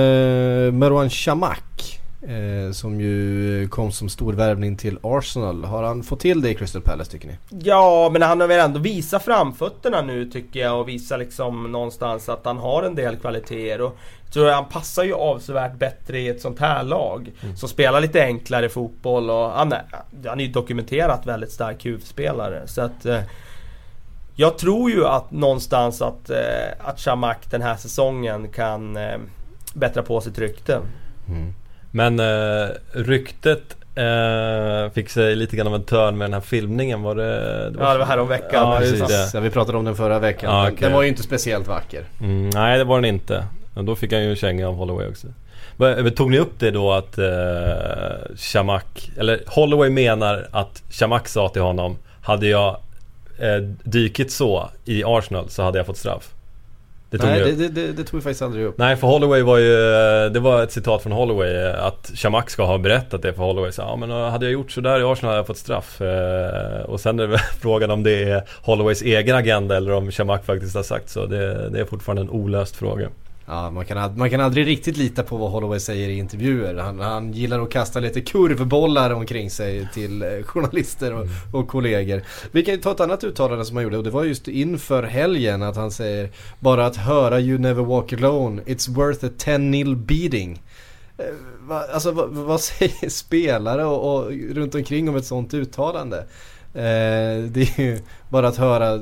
Merwan 0.72 1.10
Shamak? 1.10 1.97
Eh, 2.22 2.72
som 2.72 3.02
ju 3.02 3.68
kom 3.68 3.92
som 3.92 4.10
stor 4.10 4.34
värvning 4.34 4.78
till 4.78 5.00
Arsenal. 5.02 5.64
Har 5.64 5.84
han 5.84 6.04
fått 6.04 6.20
till 6.20 6.42
det 6.42 6.50
i 6.50 6.56
Crystal 6.56 6.82
Palace 6.82 7.12
tycker 7.12 7.28
ni? 7.28 7.38
Ja, 7.50 8.10
men 8.12 8.22
han 8.22 8.42
har 8.42 8.48
väl 8.48 8.60
ändå 8.60 8.80
visat 8.80 9.24
framfötterna 9.24 10.02
nu 10.02 10.26
tycker 10.26 10.60
jag 10.60 10.80
och 10.80 10.90
visat 10.90 11.20
liksom 11.20 11.72
någonstans 11.72 12.30
att 12.30 12.46
han 12.46 12.58
har 12.58 12.84
en 12.84 12.96
del 12.96 13.16
kvaliteter. 13.16 13.82
Och 13.82 13.98
jag 14.24 14.34
tror 14.34 14.50
han 14.50 14.70
passar 14.70 15.04
ju 15.04 15.14
avsevärt 15.14 15.78
bättre 15.78 16.20
i 16.20 16.28
ett 16.28 16.42
sånt 16.42 16.60
här 16.60 16.84
lag. 16.84 17.32
Mm. 17.44 17.58
Som 17.58 17.70
spelar 17.70 18.02
lite 18.02 18.24
enklare 18.24 18.70
fotboll 18.70 19.30
och 19.30 19.52
han 19.52 19.74
är, 19.74 19.84
han 20.26 20.40
är 20.40 20.44
ju 20.44 20.52
dokumenterat 20.52 21.26
väldigt 21.26 21.52
stark 21.52 21.86
huvudspelare. 21.86 22.68
Så 22.68 22.82
att... 22.82 23.06
Eh, 23.06 23.22
jag 24.40 24.58
tror 24.58 24.92
ju 24.92 25.06
att 25.06 25.32
någonstans 25.32 26.02
att, 26.02 26.30
eh, 26.30 26.38
att 26.80 27.00
Shamak 27.00 27.52
den 27.52 27.62
här 27.62 27.76
säsongen 27.76 28.48
kan 28.48 28.98
eh, 28.98 29.18
bättra 29.74 30.04
på 30.04 30.22
sitt 30.22 30.40
rykte. 30.40 30.82
Mm. 31.28 31.54
Men 31.92 32.20
eh, 32.20 32.68
ryktet 32.92 33.76
eh, 33.96 34.92
fick 34.94 35.10
sig 35.10 35.36
lite 35.36 35.56
grann 35.56 35.68
av 35.68 35.76
en 35.76 35.84
törn 35.84 36.18
med 36.18 36.26
den 36.26 36.34
här 36.34 36.42
filmningen. 36.42 37.02
Var 37.02 37.16
det, 37.16 37.70
det 37.70 37.78
var... 37.78 37.86
Ja 37.86 37.94
det 37.94 38.00
var 38.00 38.06
häromveckan. 38.06 38.72
Ja, 38.72 38.78
precis. 38.80 39.34
Ja, 39.34 39.40
vi 39.40 39.50
pratade 39.50 39.78
om 39.78 39.86
den 39.86 39.96
förra 39.96 40.20
veckan. 40.20 40.56
Ja, 40.56 40.64
okay. 40.64 40.78
Den 40.80 40.94
var 40.94 41.02
ju 41.02 41.08
inte 41.08 41.24
speciellt 41.24 41.68
vacker. 41.68 42.04
Mm, 42.22 42.50
nej 42.50 42.78
det 42.78 42.84
var 42.84 42.96
den 42.96 43.06
inte. 43.06 43.46
Men 43.76 43.86
då 43.86 43.96
fick 43.96 44.14
han 44.14 44.24
ju 44.24 44.30
en 44.30 44.36
känga 44.36 44.68
av 44.68 44.76
Holloway 44.76 45.08
också. 45.08 45.28
Tog 46.16 46.32
ni 46.32 46.40
upp 46.40 46.60
det 46.60 46.72
då 46.72 46.92
att 46.92 47.18
eh, 47.18 47.26
Shamak, 48.36 49.12
eller 49.18 49.44
Holloway 49.48 49.90
menar 49.90 50.48
att 50.52 50.84
Shamak 50.90 51.28
sa 51.28 51.50
till 51.50 51.62
honom 51.62 51.98
Hade 52.22 52.48
jag 52.48 52.78
eh, 53.38 53.58
dykit 53.84 54.32
så 54.32 54.70
i 54.86 55.04
Arsenal 55.06 55.50
så 55.50 55.64
hade 55.64 55.78
jag 55.78 55.86
fått 55.86 55.98
straff. 55.98 56.30
Det 57.10 57.18
tog 57.18 57.30
Nej, 57.30 57.40
det, 57.40 57.52
det, 57.52 57.70
det, 57.70 57.94
det, 57.94 58.04
tog 58.04 58.20
vi 58.20 58.24
faktiskt 58.24 58.42
aldrig 58.42 58.66
upp. 58.66 58.78
Nej, 58.78 58.96
för 58.96 59.08
Holloway 59.08 59.42
var 59.42 59.58
ju... 59.58 59.74
Det 60.30 60.40
var 60.40 60.64
ett 60.64 60.72
citat 60.72 61.04
från 61.04 61.12
Holloway 61.12 61.56
att 61.72 62.12
Shamak 62.16 62.50
ska 62.50 62.66
ha 62.66 62.78
berättat 62.78 63.22
det 63.22 63.34
för 63.34 63.44
Holloway. 63.44 63.72
Så, 63.72 63.82
ja, 63.82 63.96
men 63.96 64.12
eh, 64.12 64.30
hade 64.30 64.46
jag 64.46 64.54
gjort 64.54 64.72
sådär 64.72 65.00
i 65.00 65.04
Arsenal 65.04 65.30
hade 65.30 65.40
jag 65.40 65.48
fått 65.48 65.58
straff. 65.58 66.02
Eh, 66.02 66.82
och 66.82 67.00
sen 67.00 67.20
är 67.20 67.28
det 67.28 67.38
frågan 67.62 67.92
om 67.92 68.04
det 68.04 68.24
är 68.24 68.44
Holloways 68.62 69.02
egen 69.02 69.36
agenda 69.36 69.78
eller 69.78 69.92
om 69.92 70.12
Shamak 70.12 70.46
faktiskt 70.46 70.76
har 70.76 70.84
sagt 70.84 71.10
så. 71.10 71.26
Det, 71.26 71.70
det 71.70 71.80
är 71.80 71.86
fortfarande 71.86 72.22
en 72.22 72.30
olöst 72.30 72.76
fråga. 72.76 73.10
Ja, 73.50 73.72
man 73.72 73.86
kan, 73.86 74.18
man 74.18 74.30
kan 74.30 74.42
aldrig 74.42 74.68
riktigt 74.68 74.98
lita 74.98 75.24
på 75.24 75.38
vad 75.38 75.52
Holloway 75.52 75.80
säger 75.80 76.10
i 76.10 76.18
intervjuer. 76.18 76.76
Han, 76.76 77.00
han 77.00 77.34
gillar 77.34 77.60
att 77.60 77.72
kasta 77.72 78.00
lite 78.00 78.22
kurvbollar 78.22 79.12
omkring 79.12 79.50
sig 79.50 79.90
till 79.94 80.22
eh, 80.22 80.30
journalister 80.44 81.14
och, 81.14 81.28
och 81.54 81.68
kollegor. 81.68 82.24
Vi 82.52 82.66
kan 82.66 82.80
ta 82.80 82.92
ett 82.92 83.00
annat 83.00 83.24
uttalande 83.24 83.66
som 83.66 83.76
han 83.76 83.84
gjorde 83.84 83.98
och 83.98 84.04
det 84.04 84.10
var 84.10 84.24
just 84.24 84.48
inför 84.48 85.04
helgen 85.04 85.64
att 85.64 85.76
han 85.76 85.92
säger 85.92 86.30
Bara 86.60 86.86
att 86.86 86.96
höra 86.96 87.40
You 87.40 87.58
Never 87.58 87.84
Walk 87.84 88.14
Alone, 88.14 88.62
It's 88.62 88.96
worth 88.96 89.26
a 89.26 89.30
10-0 89.38 89.96
beating. 89.96 90.62
Eh, 91.18 91.26
alltså 91.94 92.12
vad, 92.12 92.30
vad, 92.30 92.62
säger 92.62 93.10
spelare 93.10 93.86
och, 93.86 94.16
och 94.16 94.32
runt 94.32 94.76
omkring 94.76 95.10
om 95.10 95.16
ett 95.16 95.26
sånt 95.26 95.54
uttalande? 95.54 96.26
Eh, 96.78 97.44
det 97.44 97.80
är 97.80 97.82
ju 97.82 98.00
bara 98.30 98.48
att 98.48 98.58
höra 98.58 99.00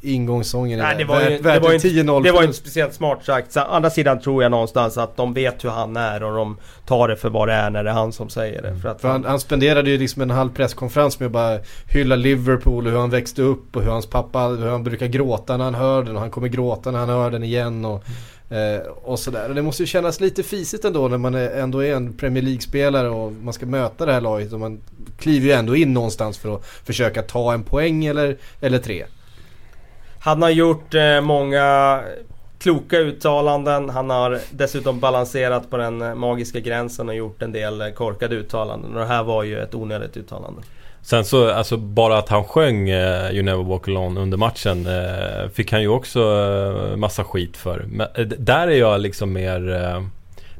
ingångssången. 0.00 0.78
Nej, 0.78 0.96
det 0.98 1.04
var 1.04 1.20
ju, 1.20 1.38
det 1.38 1.58
var 1.58 1.68
ju, 1.68 1.74
inte, 1.74 1.88
det 2.22 2.32
var 2.32 2.42
inte 2.42 2.56
speciellt 2.56 2.94
smart 2.94 3.24
sagt. 3.24 3.52
Så, 3.52 3.60
andra 3.60 3.90
sidan 3.90 4.20
tror 4.20 4.42
jag 4.42 4.50
någonstans 4.50 4.98
att 4.98 5.16
de 5.16 5.34
vet 5.34 5.64
hur 5.64 5.70
han 5.70 5.96
är 5.96 6.22
och 6.22 6.36
de 6.36 6.56
tar 6.86 7.08
det 7.08 7.16
för 7.16 7.30
vad 7.30 7.48
det 7.48 7.54
är 7.54 7.70
när 7.70 7.84
det 7.84 7.90
är 7.90 7.94
han 7.94 8.12
som 8.12 8.28
säger 8.28 8.62
det. 8.62 8.76
För 8.76 8.88
att 8.88 9.00
för 9.00 9.08
han, 9.08 9.24
han 9.24 9.40
spenderade 9.40 9.90
ju 9.90 9.98
liksom 9.98 10.22
en 10.22 10.30
halv 10.30 10.50
presskonferens 10.50 11.20
med 11.20 11.26
att 11.26 11.32
bara 11.32 11.58
hylla 11.88 12.16
Liverpool 12.16 12.86
och 12.86 12.92
hur 12.92 12.98
han 12.98 13.10
växte 13.10 13.42
upp 13.42 13.76
och 13.76 13.82
hur 13.82 13.90
hans 13.90 14.06
pappa, 14.06 14.46
hur 14.46 14.68
han 14.70 14.84
brukar 14.84 15.06
gråta 15.06 15.56
när 15.56 15.64
han 15.64 15.74
hör 15.74 16.02
den 16.02 16.14
och 16.14 16.20
han 16.20 16.30
kommer 16.30 16.48
gråta 16.48 16.90
när 16.90 16.98
han 16.98 17.08
hör 17.08 17.30
den 17.30 17.44
igen. 17.44 17.84
Och, 17.84 18.04
Eh, 18.04 18.37
Eh, 18.50 18.80
och 18.86 19.18
sådär. 19.18 19.48
Och 19.48 19.54
det 19.54 19.62
måste 19.62 19.82
ju 19.82 19.86
kännas 19.86 20.20
lite 20.20 20.42
fisigt 20.42 20.84
ändå 20.84 21.08
när 21.08 21.18
man 21.18 21.34
är, 21.34 21.50
ändå 21.50 21.84
är 21.84 21.94
en 21.94 22.12
Premier 22.12 22.44
League-spelare 22.44 23.08
och 23.08 23.32
man 23.32 23.54
ska 23.54 23.66
möta 23.66 24.06
det 24.06 24.12
här 24.12 24.20
laget. 24.20 24.52
Och 24.52 24.60
man 24.60 24.80
kliver 25.18 25.46
ju 25.46 25.52
ändå 25.52 25.76
in 25.76 25.94
någonstans 25.94 26.38
för 26.38 26.54
att 26.54 26.66
försöka 26.66 27.22
ta 27.22 27.52
en 27.52 27.62
poäng 27.62 28.04
eller, 28.04 28.36
eller 28.60 28.78
tre. 28.78 29.04
Han 30.20 30.42
har 30.42 30.50
gjort 30.50 30.94
eh, 30.94 31.20
många 31.20 32.00
kloka 32.58 32.98
uttalanden. 32.98 33.90
Han 33.90 34.10
har 34.10 34.38
dessutom 34.50 35.00
balanserat 35.00 35.70
på 35.70 35.76
den 35.76 36.02
eh, 36.02 36.14
magiska 36.14 36.60
gränsen 36.60 37.08
och 37.08 37.14
gjort 37.14 37.42
en 37.42 37.52
del 37.52 37.80
eh, 37.80 37.88
korkade 37.88 38.36
uttalanden. 38.36 38.94
Och 38.94 39.00
det 39.00 39.06
här 39.06 39.22
var 39.22 39.42
ju 39.42 39.58
ett 39.58 39.74
onödigt 39.74 40.16
uttalande. 40.16 40.62
Sen 41.02 41.24
så, 41.24 41.50
alltså 41.50 41.76
bara 41.76 42.18
att 42.18 42.28
han 42.28 42.44
sjöng 42.44 42.88
eh, 42.88 43.30
You 43.30 43.42
Never 43.42 43.64
Walk 43.64 43.88
Alone 43.88 44.20
under 44.20 44.36
matchen 44.36 44.86
eh, 44.86 45.48
Fick 45.48 45.72
han 45.72 45.82
ju 45.82 45.88
också 45.88 46.20
eh, 46.20 46.96
massa 46.96 47.24
skit 47.24 47.56
för. 47.56 47.84
Men 47.88 48.06
eh, 48.14 48.26
där 48.26 48.68
är 48.68 48.78
jag 48.78 49.00
liksom 49.00 49.32
mer... 49.32 49.60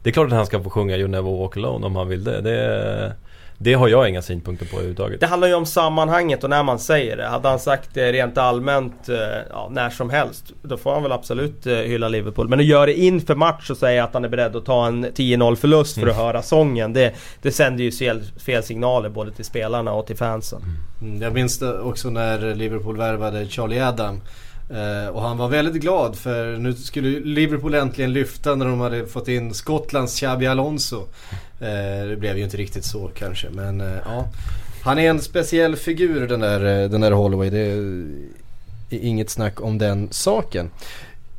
det 0.03 0.11
är 0.11 0.13
klart 0.13 0.27
att 0.27 0.33
han 0.33 0.47
ska 0.47 0.63
få 0.63 0.71
sjunga 0.71 0.97
You 0.97 1.09
Never 1.09 1.31
Walk 1.31 1.57
Alone 1.57 1.87
om 1.87 1.97
han 1.97 2.09
vill 2.09 2.25
det. 2.25 2.41
det 2.41 3.13
det 3.61 3.75
har 3.75 3.89
jag 3.89 4.09
inga 4.09 4.23
synpunkter 4.23 4.67
på 4.67 4.77
överhuvudtaget. 4.77 5.21
Det 5.21 5.27
handlar 5.27 5.49
ju 5.49 5.55
om 5.55 5.67
sammanhanget 5.67 6.45
och 6.45 6.51
när 6.51 6.63
man 6.63 6.79
säger 6.79 7.17
det. 7.17 7.27
Hade 7.27 7.49
han 7.49 7.59
sagt 7.59 7.91
det 7.95 8.13
rent 8.13 8.39
allmänt 8.39 9.09
ja, 9.51 9.69
när 9.71 9.91
som 9.91 10.11
helst 10.11 10.53
Då 10.63 10.77
får 10.77 10.93
han 10.93 11.03
väl 11.03 11.13
absolut 11.13 11.67
hylla 11.67 12.09
Liverpool. 12.09 12.49
Men 12.49 12.61
att 12.61 12.67
göra 12.67 12.87
det 12.87 12.95
inför 12.95 13.35
match 13.35 13.71
och 13.71 13.77
säga 13.77 14.05
att 14.05 14.15
han 14.15 14.25
är 14.25 14.29
beredd 14.29 14.57
att 14.57 14.65
ta 14.65 14.87
en 14.87 15.07
10-0 15.07 15.55
förlust 15.55 15.95
för 15.95 16.07
att 16.07 16.15
mm. 16.15 16.25
höra 16.25 16.43
sången. 16.43 16.93
Det, 16.93 17.15
det 17.43 17.51
sänder 17.51 17.85
ju 17.85 17.93
fel, 17.93 18.23
fel, 18.47 18.63
signaler 18.63 19.09
både 19.09 19.31
till 19.31 19.45
spelarna 19.45 19.93
och 19.93 20.07
till 20.07 20.17
fansen. 20.17 20.63
Mm. 21.03 21.23
Jag 21.23 21.33
minns 21.33 21.63
också 21.63 22.11
när 22.11 22.55
Liverpool 22.55 22.97
värvade 22.97 23.47
Charlie 23.47 23.81
Adam. 23.81 24.21
Uh, 24.71 25.09
och 25.09 25.23
han 25.23 25.37
var 25.39 25.49
väldigt 25.49 25.83
glad 25.83 26.17
för 26.17 26.57
nu 26.57 26.75
skulle 26.75 27.21
Liverpool 27.21 27.75
äntligen 27.75 28.13
lyfta 28.13 28.55
när 28.55 28.67
de 28.67 28.81
hade 28.81 29.07
fått 29.07 29.29
in 29.29 29.55
Skottlands 29.55 30.21
Xabi 30.21 30.47
Alonso. 30.47 30.97
Uh, 30.97 32.09
det 32.09 32.17
blev 32.19 32.39
ju 32.39 32.45
inte 32.45 32.57
riktigt 32.57 32.85
så 32.85 33.11
kanske 33.15 33.49
men 33.51 33.81
uh, 33.81 33.97
ja. 34.05 34.29
Han 34.83 34.99
är 34.99 35.11
en 35.11 35.21
speciell 35.21 35.77
figur 35.77 36.29
den 36.29 36.41
där, 36.41 36.89
den 36.89 37.01
där 37.01 37.13
Holloway. 37.13 37.51
Det 37.51 37.59
är 37.59 38.05
inget 38.91 39.31
snack 39.31 39.61
om 39.61 39.79
den 39.79 40.09
saken. 40.11 40.71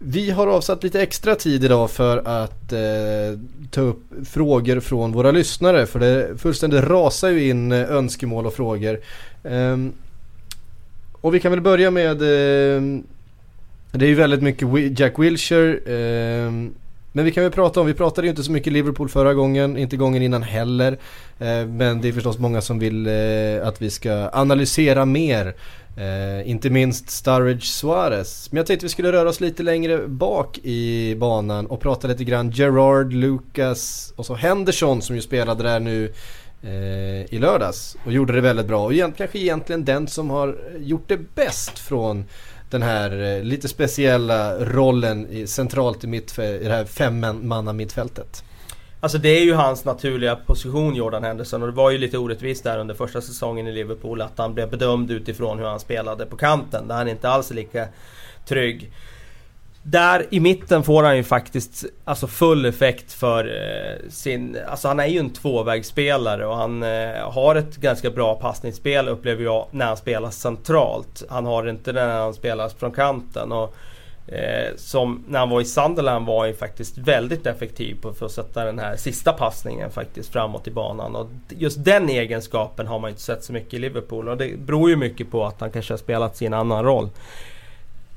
Vi 0.01 0.31
har 0.31 0.47
avsatt 0.47 0.83
lite 0.83 1.01
extra 1.01 1.35
tid 1.35 1.63
idag 1.63 1.91
för 1.91 2.17
att 2.17 2.73
eh, 2.73 3.39
ta 3.71 3.81
upp 3.81 4.03
frågor 4.25 4.79
från 4.79 5.11
våra 5.11 5.31
lyssnare. 5.31 5.85
För 5.85 5.99
det 5.99 6.37
fullständigt 6.37 6.83
rasar 6.83 7.29
ju 7.29 7.49
in 7.49 7.71
önskemål 7.71 8.45
och 8.45 8.53
frågor. 8.53 8.99
Eh, 9.43 9.77
och 11.21 11.35
vi 11.35 11.39
kan 11.39 11.51
väl 11.51 11.61
börja 11.61 11.91
med 11.91 12.21
eh, 12.21 12.81
det 13.91 14.05
är 14.05 14.09
ju 14.09 14.15
väldigt 14.15 14.41
mycket 14.41 14.99
Jack 14.99 15.19
Wilshere. 15.19 15.77
Eh, 15.77 16.51
men 17.11 17.25
vi 17.25 17.31
kan 17.31 17.43
väl 17.43 17.51
prata 17.51 17.81
om, 17.81 17.87
vi 17.87 17.93
pratade 17.93 18.27
ju 18.27 18.29
inte 18.29 18.43
så 18.43 18.51
mycket 18.51 18.73
Liverpool 18.73 19.09
förra 19.09 19.33
gången, 19.33 19.77
inte 19.77 19.97
gången 19.97 20.23
innan 20.23 20.43
heller. 20.43 20.91
Eh, 21.39 21.65
men 21.67 22.01
det 22.01 22.07
är 22.07 22.11
förstås 22.11 22.39
många 22.39 22.61
som 22.61 22.79
vill 22.79 23.07
eh, 23.07 23.67
att 23.67 23.81
vi 23.81 23.89
ska 23.89 24.29
analysera 24.33 25.05
mer. 25.05 25.55
Eh, 25.97 26.49
inte 26.49 26.69
minst 26.69 27.09
Sturridge 27.09 27.65
Suarez. 27.65 28.51
Men 28.51 28.57
jag 28.57 28.65
tänkte 28.65 28.85
vi 28.85 28.89
skulle 28.89 29.11
röra 29.11 29.29
oss 29.29 29.39
lite 29.39 29.63
längre 29.63 30.07
bak 30.07 30.57
i 30.57 31.15
banan 31.15 31.65
och 31.65 31.81
prata 31.81 32.07
lite 32.07 32.23
grann 32.23 32.51
Gerard, 32.51 33.13
Lucas 33.13 34.13
och 34.15 34.25
så 34.25 34.35
Henderson 34.35 35.01
som 35.01 35.15
ju 35.15 35.21
spelade 35.21 35.63
där 35.63 35.79
nu 35.79 36.13
eh, 36.63 37.33
i 37.33 37.39
lördags. 37.39 37.97
Och 38.05 38.11
gjorde 38.11 38.33
det 38.33 38.41
väldigt 38.41 38.67
bra. 38.67 38.85
Och 38.85 38.93
egent, 38.93 39.17
kanske 39.17 39.39
egentligen 39.39 39.85
den 39.85 40.07
som 40.07 40.29
har 40.29 40.47
eh, 40.47 40.81
gjort 40.81 41.07
det 41.07 41.35
bäst 41.35 41.79
från 41.79 42.25
den 42.69 42.81
här 42.81 43.37
eh, 43.37 43.43
lite 43.43 43.67
speciella 43.67 44.59
rollen 44.59 45.27
i, 45.29 45.47
centralt 45.47 46.03
i, 46.03 46.07
mitt, 46.07 46.39
i 46.39 46.63
det 46.63 46.73
här 46.73 46.85
femmanna 46.85 47.73
mittfältet. 47.73 48.43
Alltså 49.01 49.17
det 49.17 49.29
är 49.29 49.43
ju 49.43 49.53
hans 49.53 49.85
naturliga 49.85 50.35
position 50.35 50.95
Jordan 50.95 51.23
Henderson 51.23 51.61
och 51.61 51.67
det 51.67 51.75
var 51.75 51.91
ju 51.91 51.97
lite 51.97 52.17
orättvist 52.17 52.63
där 52.63 52.79
under 52.79 52.95
första 52.95 53.21
säsongen 53.21 53.67
i 53.67 53.71
Liverpool 53.71 54.21
att 54.21 54.37
han 54.37 54.53
blev 54.53 54.69
bedömd 54.69 55.11
utifrån 55.11 55.59
hur 55.59 55.65
han 55.65 55.79
spelade 55.79 56.25
på 56.25 56.37
kanten 56.37 56.87
där 56.87 56.95
han 56.95 57.07
inte 57.07 57.29
alls 57.29 57.51
är 57.51 57.55
lika 57.55 57.87
trygg. 58.45 58.91
Där 59.91 60.25
i 60.29 60.39
mitten 60.39 60.83
får 60.83 61.03
han 61.03 61.17
ju 61.17 61.23
faktiskt 61.23 61.85
alltså 62.05 62.27
full 62.27 62.65
effekt 62.65 63.13
för 63.13 63.45
eh, 63.45 64.09
sin... 64.09 64.57
Alltså 64.67 64.87
han 64.87 64.99
är 64.99 65.05
ju 65.05 65.19
en 65.19 65.29
tvåvägsspelare 65.29 66.45
och 66.45 66.55
han 66.55 66.83
eh, 66.83 67.31
har 67.31 67.55
ett 67.55 67.75
ganska 67.75 68.09
bra 68.09 68.35
passningsspel 68.35 69.07
upplever 69.07 69.43
jag 69.43 69.67
när 69.71 69.85
han 69.85 69.97
spelar 69.97 70.29
centralt. 70.29 71.23
Han 71.29 71.45
har 71.45 71.69
inte 71.69 71.91
det 71.91 72.05
när 72.05 72.19
han 72.19 72.33
spelar 72.33 72.69
från 72.69 72.91
kanten. 72.91 73.51
Och, 73.51 73.75
eh, 74.27 74.75
som 74.75 75.23
när 75.27 75.39
han 75.39 75.49
var 75.49 75.61
i 75.61 75.65
Sunderland 75.65 76.25
var 76.25 76.39
han 76.39 76.47
ju 76.47 76.55
faktiskt 76.55 76.97
väldigt 76.97 77.45
effektiv 77.45 78.01
på 78.01 78.13
för 78.13 78.25
att 78.25 78.31
sätta 78.31 78.65
den 78.65 78.79
här 78.79 78.95
sista 78.95 79.33
passningen 79.33 79.91
faktiskt 79.91 80.33
framåt 80.33 80.67
i 80.67 80.71
banan. 80.71 81.15
Och 81.15 81.29
just 81.49 81.85
den 81.85 82.09
egenskapen 82.09 82.87
har 82.87 82.99
man 82.99 83.09
ju 83.09 83.11
inte 83.11 83.23
sett 83.23 83.43
så 83.43 83.53
mycket 83.53 83.73
i 83.73 83.79
Liverpool 83.79 84.29
och 84.29 84.37
det 84.37 84.59
beror 84.59 84.89
ju 84.89 84.95
mycket 84.95 85.31
på 85.31 85.45
att 85.45 85.61
han 85.61 85.71
kanske 85.71 85.93
har 85.93 85.97
spelat 85.97 86.37
sin 86.37 86.53
annan 86.53 86.83
roll. 86.83 87.09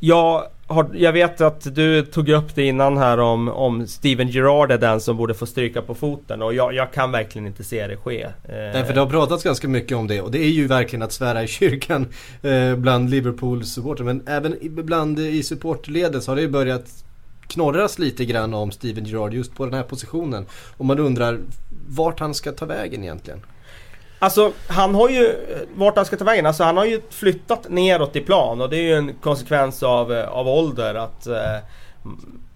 Jag, 0.05 0.47
har, 0.67 0.91
jag 0.95 1.13
vet 1.13 1.41
att 1.41 1.75
du 1.75 2.03
tog 2.03 2.29
upp 2.29 2.55
det 2.55 2.63
innan 2.63 2.99
här 2.99 3.21
om, 3.21 3.49
om 3.49 3.87
Steven 3.87 4.29
Gerrard 4.29 4.73
är 4.73 4.79
den 4.79 5.01
som 5.01 5.17
borde 5.17 5.35
få 5.35 5.47
stryka 5.47 5.83
på 5.83 5.95
foten 5.95 6.43
och 6.43 6.55
jag, 6.55 6.75
jag 6.75 6.93
kan 6.93 7.11
verkligen 7.11 7.47
inte 7.47 7.65
se 7.65 7.87
det 7.87 7.97
ske. 7.97 8.23
Eh, 8.23 8.31
Nej 8.45 8.85
för 8.85 8.95
det 8.95 9.01
har 9.01 9.07
pratats 9.07 9.45
ganska 9.45 9.69
mycket 9.69 9.97
om 9.97 10.07
det 10.07 10.21
och 10.21 10.31
det 10.31 10.39
är 10.39 10.49
ju 10.49 10.67
verkligen 10.67 11.03
att 11.03 11.13
svära 11.13 11.43
i 11.43 11.47
kyrkan 11.49 12.07
eh, 12.43 12.75
bland 12.77 13.11
Liverpools 13.11 13.69
supporter 13.73 14.05
men 14.05 14.23
även 14.27 14.57
bland 14.61 15.19
i 15.19 15.43
supportleden 15.43 16.23
så 16.23 16.31
har 16.31 16.37
det 16.37 16.43
ju 16.43 16.49
börjat 16.49 17.05
knorras 17.47 17.99
lite 17.99 18.25
grann 18.25 18.55
om 18.55 18.71
Steven 18.71 19.05
Gerrard 19.05 19.35
just 19.35 19.55
på 19.55 19.65
den 19.65 19.75
här 19.75 19.83
positionen. 19.83 20.47
Och 20.77 20.85
man 20.85 20.99
undrar 20.99 21.39
vart 21.89 22.21
han 22.21 22.35
ska 22.35 22.53
ta 22.53 22.67
vägen 22.67 23.03
egentligen. 23.03 23.41
Alltså 24.23 24.53
han 24.69 24.95
har 24.95 25.09
ju, 25.09 25.35
vart 25.75 25.97
han 25.97 26.05
ska 26.05 26.17
ta 26.17 26.25
vägen, 26.25 26.47
alltså 26.47 26.65
han 26.65 26.77
har 26.77 26.85
ju 26.85 27.01
flyttat 27.11 27.67
neråt 27.69 28.17
i 28.17 28.21
plan 28.21 28.61
och 28.61 28.71
det 28.71 28.77
är 28.77 28.83
ju 28.83 28.95
en 28.95 29.15
konsekvens 29.15 29.83
av, 29.83 30.13
eh, 30.13 30.29
av 30.29 30.49
ålder 30.49 30.95
att... 30.95 31.27
Eh, 31.27 31.57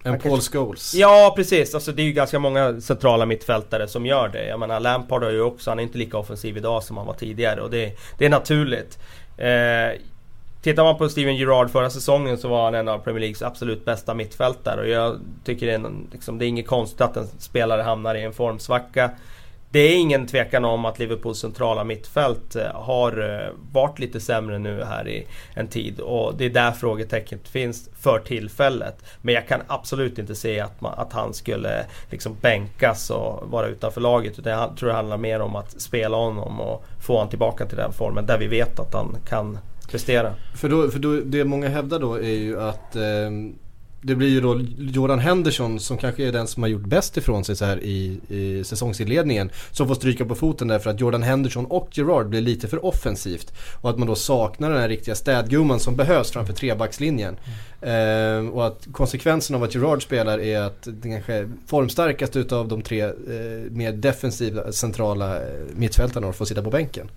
en 0.03 0.19
Paul 0.19 0.41
Scholes. 0.41 0.93
Ja 0.95 1.33
precis, 1.35 1.75
alltså 1.75 1.91
det 1.91 2.01
är 2.01 2.05
ju 2.05 2.11
ganska 2.11 2.39
många 2.39 2.81
centrala 2.81 3.25
mittfältare 3.25 3.87
som 3.87 4.05
gör 4.05 4.27
det. 4.27 4.47
Jag 4.47 4.59
menar 4.59 4.79
Lampard 4.79 5.23
har 5.23 5.31
ju 5.31 5.41
också, 5.41 5.71
han 5.71 5.79
är 5.79 5.83
inte 5.83 5.97
lika 5.97 6.17
offensiv 6.17 6.57
idag 6.57 6.83
som 6.83 6.97
han 6.97 7.05
var 7.05 7.13
tidigare 7.13 7.61
och 7.61 7.69
det, 7.69 7.97
det 8.17 8.25
är 8.25 8.29
naturligt. 8.29 8.99
Eh, 9.37 10.01
Tittar 10.61 10.83
man 10.83 10.97
på 10.97 11.09
Steven 11.09 11.35
Gerrard 11.35 11.69
förra 11.69 11.89
säsongen 11.89 12.37
så 12.37 12.47
var 12.47 12.63
han 12.65 12.75
en 12.75 12.87
av 12.87 12.99
Premier 12.99 13.19
Leagues 13.19 13.41
absolut 13.41 13.85
bästa 13.85 14.13
mittfältare 14.13 14.81
och 14.81 14.87
jag 14.87 15.19
tycker 15.43 15.67
det 15.67 15.73
är, 15.73 15.91
liksom, 16.11 16.37
det 16.37 16.45
är 16.45 16.47
inget 16.47 16.67
konstigt 16.67 17.01
att 17.01 17.17
en 17.17 17.27
spelare 17.39 17.81
hamnar 17.81 18.15
i 18.15 18.23
en 18.23 18.33
formsvacka. 18.33 19.11
Det 19.71 19.79
är 19.79 19.97
ingen 19.97 20.27
tvekan 20.27 20.65
om 20.65 20.85
att 20.85 20.99
Liverpools 20.99 21.39
centrala 21.39 21.83
mittfält 21.83 22.55
eh, 22.55 22.71
har 22.73 23.41
eh, 23.41 23.53
varit 23.71 23.99
lite 23.99 24.19
sämre 24.19 24.59
nu 24.59 24.83
här 24.83 25.07
i 25.07 25.27
en 25.53 25.67
tid 25.67 25.99
och 25.99 26.37
det 26.37 26.45
är 26.45 26.49
där 26.49 26.71
frågetecknet 26.71 27.47
finns 27.47 27.89
för 27.99 28.19
tillfället. 28.19 29.03
Men 29.21 29.35
jag 29.35 29.47
kan 29.47 29.61
absolut 29.67 30.19
inte 30.19 30.35
se 30.35 30.59
att, 30.59 30.81
man, 30.81 30.93
att 30.97 31.13
han 31.13 31.33
skulle 31.33 31.79
eh, 31.79 31.85
liksom 32.09 32.35
bänkas 32.41 33.09
och 33.09 33.51
vara 33.51 33.67
utanför 33.67 34.01
laget. 34.01 34.39
Utan 34.39 34.53
jag 34.53 34.77
tror 34.77 34.89
det 34.89 34.95
handlar 34.95 35.17
mer 35.17 35.39
om 35.39 35.55
att 35.55 35.81
spela 35.81 36.17
honom 36.17 36.61
och 36.61 36.83
få 37.01 37.13
honom 37.13 37.29
tillbaka 37.29 37.65
till 37.65 37.77
den 37.77 37.93
formen 37.93 38.25
där 38.25 38.37
vi 38.37 38.47
vet 38.47 38.79
att 38.79 38.93
han 38.93 39.17
kan 39.29 39.59
prestera. 39.91 40.33
För, 40.55 40.69
då, 40.69 40.89
för 40.89 40.99
då, 40.99 41.19
det 41.25 41.43
många 41.43 41.69
hävdar 41.69 41.99
då 41.99 42.15
är 42.15 42.35
ju 42.35 42.61
att 42.61 42.95
eh, 42.95 43.31
det 44.07 44.15
blir 44.15 44.29
ju 44.29 44.41
då 44.41 44.61
Jordan 44.77 45.19
Henderson 45.19 45.79
som 45.79 45.97
kanske 45.97 46.27
är 46.27 46.31
den 46.31 46.47
som 46.47 46.63
har 46.63 46.69
gjort 46.69 46.85
bäst 46.85 47.17
ifrån 47.17 47.43
sig 47.43 47.55
så 47.55 47.65
här 47.65 47.83
i, 47.83 48.19
i 48.27 48.63
säsongsinledningen. 48.63 49.51
Som 49.71 49.87
får 49.87 49.95
stryka 49.95 50.25
på 50.25 50.35
foten 50.35 50.67
därför 50.67 50.89
att 50.89 50.99
Jordan 50.99 51.23
Henderson 51.23 51.65
och 51.65 51.89
Gerard 51.91 52.29
blir 52.29 52.41
lite 52.41 52.67
för 52.67 52.85
offensivt. 52.85 53.53
Och 53.81 53.89
att 53.89 53.97
man 53.97 54.07
då 54.07 54.15
saknar 54.15 54.69
den 54.69 54.79
här 54.79 54.89
riktiga 54.89 55.15
städgumman 55.15 55.79
som 55.79 55.95
behövs 55.95 56.31
framför 56.31 56.53
trebackslinjen. 56.53 57.37
Mm. 57.81 58.47
Eh, 58.47 58.53
och 58.53 58.67
att 58.67 58.87
konsekvensen 58.91 59.55
av 59.55 59.63
att 59.63 59.75
Gerard 59.75 60.03
spelar 60.03 60.39
är 60.39 60.59
att 60.59 60.83
den 60.83 61.11
kanske 61.11 61.49
formstarkaste 61.67 62.39
utav 62.39 62.67
de 62.67 62.81
tre 62.81 63.01
eh, 63.03 63.11
mer 63.69 63.91
defensiva 63.91 64.71
centrala 64.71 65.35
eh, 65.35 65.41
mittfältarna 65.75 66.33
får 66.33 66.45
sitta 66.45 66.63
på 66.63 66.69
bänken. 66.69 67.09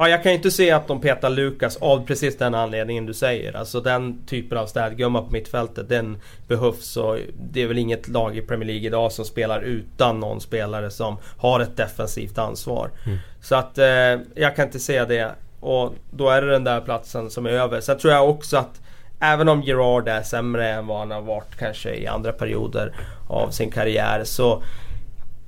Ja, 0.00 0.08
jag 0.08 0.22
kan 0.22 0.32
ju 0.32 0.36
inte 0.36 0.50
se 0.50 0.70
att 0.70 0.88
de 0.88 1.00
petar 1.00 1.30
Lukas 1.30 1.76
av 1.76 2.06
precis 2.06 2.38
den 2.38 2.54
anledningen 2.54 3.06
du 3.06 3.14
säger. 3.14 3.56
Alltså 3.56 3.80
den 3.80 4.26
typen 4.26 4.58
av 4.58 4.66
städgumma 4.66 5.22
på 5.22 5.30
mittfältet, 5.30 5.88
den 5.88 6.16
behövs 6.48 6.96
och 6.96 7.18
det 7.52 7.62
är 7.62 7.66
väl 7.66 7.78
inget 7.78 8.08
lag 8.08 8.36
i 8.36 8.40
Premier 8.40 8.66
League 8.66 8.86
idag 8.86 9.12
som 9.12 9.24
spelar 9.24 9.60
utan 9.60 10.20
någon 10.20 10.40
spelare 10.40 10.90
som 10.90 11.16
har 11.36 11.60
ett 11.60 11.76
defensivt 11.76 12.38
ansvar. 12.38 12.90
Mm. 13.06 13.18
Så 13.42 13.54
att 13.54 13.78
eh, 13.78 13.86
jag 14.34 14.56
kan 14.56 14.66
inte 14.66 14.78
se 14.78 15.04
det. 15.04 15.30
Och 15.60 15.94
då 16.10 16.28
är 16.28 16.42
det 16.42 16.50
den 16.50 16.64
där 16.64 16.80
platsen 16.80 17.30
som 17.30 17.46
är 17.46 17.50
över. 17.50 17.80
Sen 17.80 17.98
tror 17.98 18.12
jag 18.12 18.30
också 18.30 18.56
att 18.56 18.80
Även 19.22 19.48
om 19.48 19.62
Gerard 19.62 20.08
är 20.08 20.22
sämre 20.22 20.68
än 20.68 20.86
vad 20.86 20.98
han 20.98 21.10
har 21.10 21.20
varit 21.20 21.56
kanske 21.58 21.94
i 21.94 22.06
andra 22.06 22.32
perioder 22.32 22.92
av 23.28 23.50
sin 23.50 23.70
karriär 23.70 24.24
så 24.24 24.62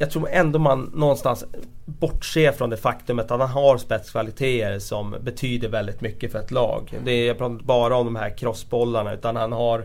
jag 0.02 0.10
tror 0.10 0.28
ändå 0.30 0.58
man 0.58 0.90
någonstans 0.94 1.44
bortser 1.86 2.52
från 2.52 2.70
det 2.70 2.76
faktumet 2.76 3.30
att 3.30 3.40
han 3.40 3.48
har 3.48 3.78
spetskvaliteter 3.78 4.78
som 4.78 5.16
betyder 5.20 5.68
väldigt 5.68 6.00
mycket 6.00 6.32
för 6.32 6.38
ett 6.38 6.50
lag. 6.50 6.98
Det 7.04 7.12
är, 7.12 7.26
jag 7.26 7.38
pratar 7.38 7.52
inte 7.52 7.64
bara 7.64 7.96
om 7.96 8.04
de 8.04 8.16
här 8.16 8.36
crossbollarna 8.36 9.12
utan 9.12 9.36
han 9.36 9.52
har 9.52 9.84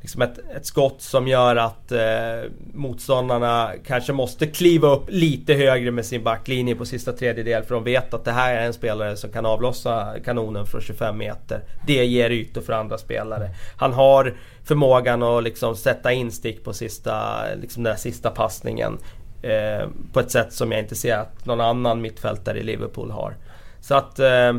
liksom 0.00 0.22
ett, 0.22 0.38
ett 0.56 0.66
skott 0.66 1.02
som 1.02 1.28
gör 1.28 1.56
att 1.56 1.92
eh, 1.92 2.50
motståndarna 2.74 3.70
kanske 3.86 4.12
måste 4.12 4.46
kliva 4.46 4.88
upp 4.88 5.04
lite 5.08 5.54
högre 5.54 5.90
med 5.90 6.06
sin 6.06 6.24
backlinje 6.24 6.74
på 6.74 6.84
sista 6.84 7.12
tredjedel 7.12 7.62
för 7.62 7.74
de 7.74 7.84
vet 7.84 8.14
att 8.14 8.24
det 8.24 8.32
här 8.32 8.54
är 8.54 8.66
en 8.66 8.72
spelare 8.72 9.16
som 9.16 9.32
kan 9.32 9.46
avlossa 9.46 10.14
kanonen 10.24 10.66
från 10.66 10.80
25 10.80 11.18
meter. 11.18 11.60
Det 11.86 12.04
ger 12.04 12.30
ytor 12.30 12.60
för 12.60 12.72
andra 12.72 12.98
spelare. 12.98 13.50
Han 13.76 13.92
har 13.92 14.34
förmågan 14.64 15.22
att 15.22 15.42
liksom 15.42 15.76
sätta 15.76 16.12
instick 16.12 16.64
på 16.64 16.72
sista, 16.72 17.44
liksom 17.60 17.82
den 17.82 17.98
sista 17.98 18.30
passningen. 18.30 18.98
Eh, 19.42 19.88
på 20.12 20.20
ett 20.20 20.30
sätt 20.30 20.52
som 20.52 20.72
jag 20.72 20.80
inte 20.80 20.94
ser 20.94 21.16
att 21.16 21.46
någon 21.46 21.60
annan 21.60 22.00
mittfältare 22.00 22.58
i 22.58 22.62
Liverpool 22.62 23.10
har. 23.10 23.36
Så 23.80 23.94
att... 23.94 24.18
Eh, 24.18 24.52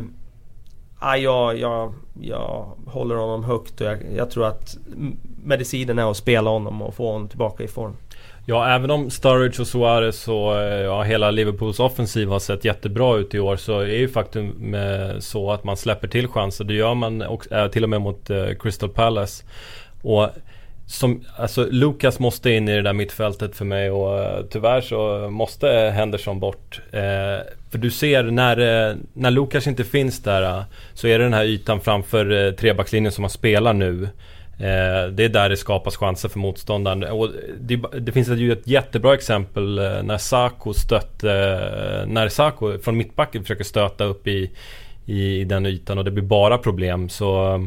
ja, 1.01 1.17
jag, 1.17 1.57
jag, 1.59 1.93
jag 2.21 2.71
håller 2.85 3.15
honom 3.15 3.43
högt 3.43 3.81
och 3.81 3.87
jag, 3.87 3.97
jag 4.15 4.31
tror 4.31 4.47
att 4.47 4.77
medicinen 5.43 5.99
är 5.99 6.11
att 6.11 6.17
spela 6.17 6.49
honom 6.49 6.81
och 6.81 6.95
få 6.95 7.11
honom 7.11 7.27
tillbaka 7.27 7.63
i 7.63 7.67
form. 7.67 7.95
Ja, 8.45 8.75
även 8.75 8.91
om 8.91 9.09
Sturridge 9.09 9.61
och 9.61 9.67
Suarez 9.67 10.27
och 10.27 10.59
eh, 10.59 10.81
ja, 10.81 11.01
hela 11.01 11.31
Liverpools 11.31 11.79
offensiv 11.79 12.29
har 12.29 12.39
sett 12.39 12.65
jättebra 12.65 13.17
ut 13.17 13.33
i 13.33 13.39
år 13.39 13.55
så 13.55 13.79
är 13.79 13.85
ju 13.85 14.07
faktum 14.07 14.73
eh, 14.73 15.19
så 15.19 15.51
att 15.51 15.63
man 15.63 15.77
släpper 15.77 16.07
till 16.07 16.27
chanser. 16.27 16.63
Det 16.63 16.73
gör 16.73 16.93
man 16.93 17.21
också, 17.21 17.55
eh, 17.55 17.67
till 17.67 17.83
och 17.83 17.89
med 17.89 18.01
mot 18.01 18.29
Crystal 18.59 18.89
Palace. 18.89 19.43
Och 20.01 20.29
som, 20.91 21.23
alltså 21.37 21.67
Lukas 21.71 22.19
måste 22.19 22.51
in 22.51 22.69
i 22.69 22.75
det 22.75 22.81
där 22.81 22.93
mittfältet 22.93 23.55
för 23.55 23.65
mig 23.65 23.91
och 23.91 24.19
eh, 24.19 24.45
tyvärr 24.49 24.81
så 24.81 25.29
måste 25.29 25.67
Henderson 25.67 26.39
bort. 26.39 26.81
Eh, 26.91 27.01
för 27.69 27.77
du 27.77 27.91
ser 27.91 28.23
när, 28.23 28.89
eh, 28.89 28.95
när 29.13 29.31
Lukas 29.31 29.67
inte 29.67 29.83
finns 29.83 30.23
där 30.23 30.41
eh, 30.41 30.63
så 30.93 31.07
är 31.07 31.19
det 31.19 31.25
den 31.25 31.33
här 31.33 31.43
ytan 31.43 31.81
framför 31.81 32.45
eh, 32.45 32.51
trebackslinjen 32.51 33.11
som 33.11 33.21
man 33.21 33.29
spelar 33.29 33.73
nu. 33.73 34.03
Eh, 34.57 35.11
det 35.11 35.23
är 35.23 35.29
där 35.29 35.49
det 35.49 35.57
skapas 35.57 35.97
chanser 35.97 36.29
för 36.29 36.39
motståndaren. 36.39 37.03
Och 37.03 37.29
det, 37.59 37.75
det 37.99 38.11
finns 38.11 38.29
ju 38.29 38.51
ett 38.51 38.67
jättebra 38.67 39.13
exempel 39.13 39.75
när 40.03 40.17
Saku 40.17 40.73
stötte, 40.73 41.27
när 42.07 42.29
Sako 42.29 42.77
från 42.77 42.97
mittbacken 42.97 43.41
försöker 43.41 43.63
stöta 43.63 44.03
upp 44.03 44.27
i, 44.27 44.51
i, 45.05 45.39
i 45.39 45.43
den 45.43 45.65
ytan 45.65 45.97
och 45.97 46.05
det 46.05 46.11
blir 46.11 46.23
bara 46.23 46.57
problem. 46.57 47.09
Så 47.09 47.59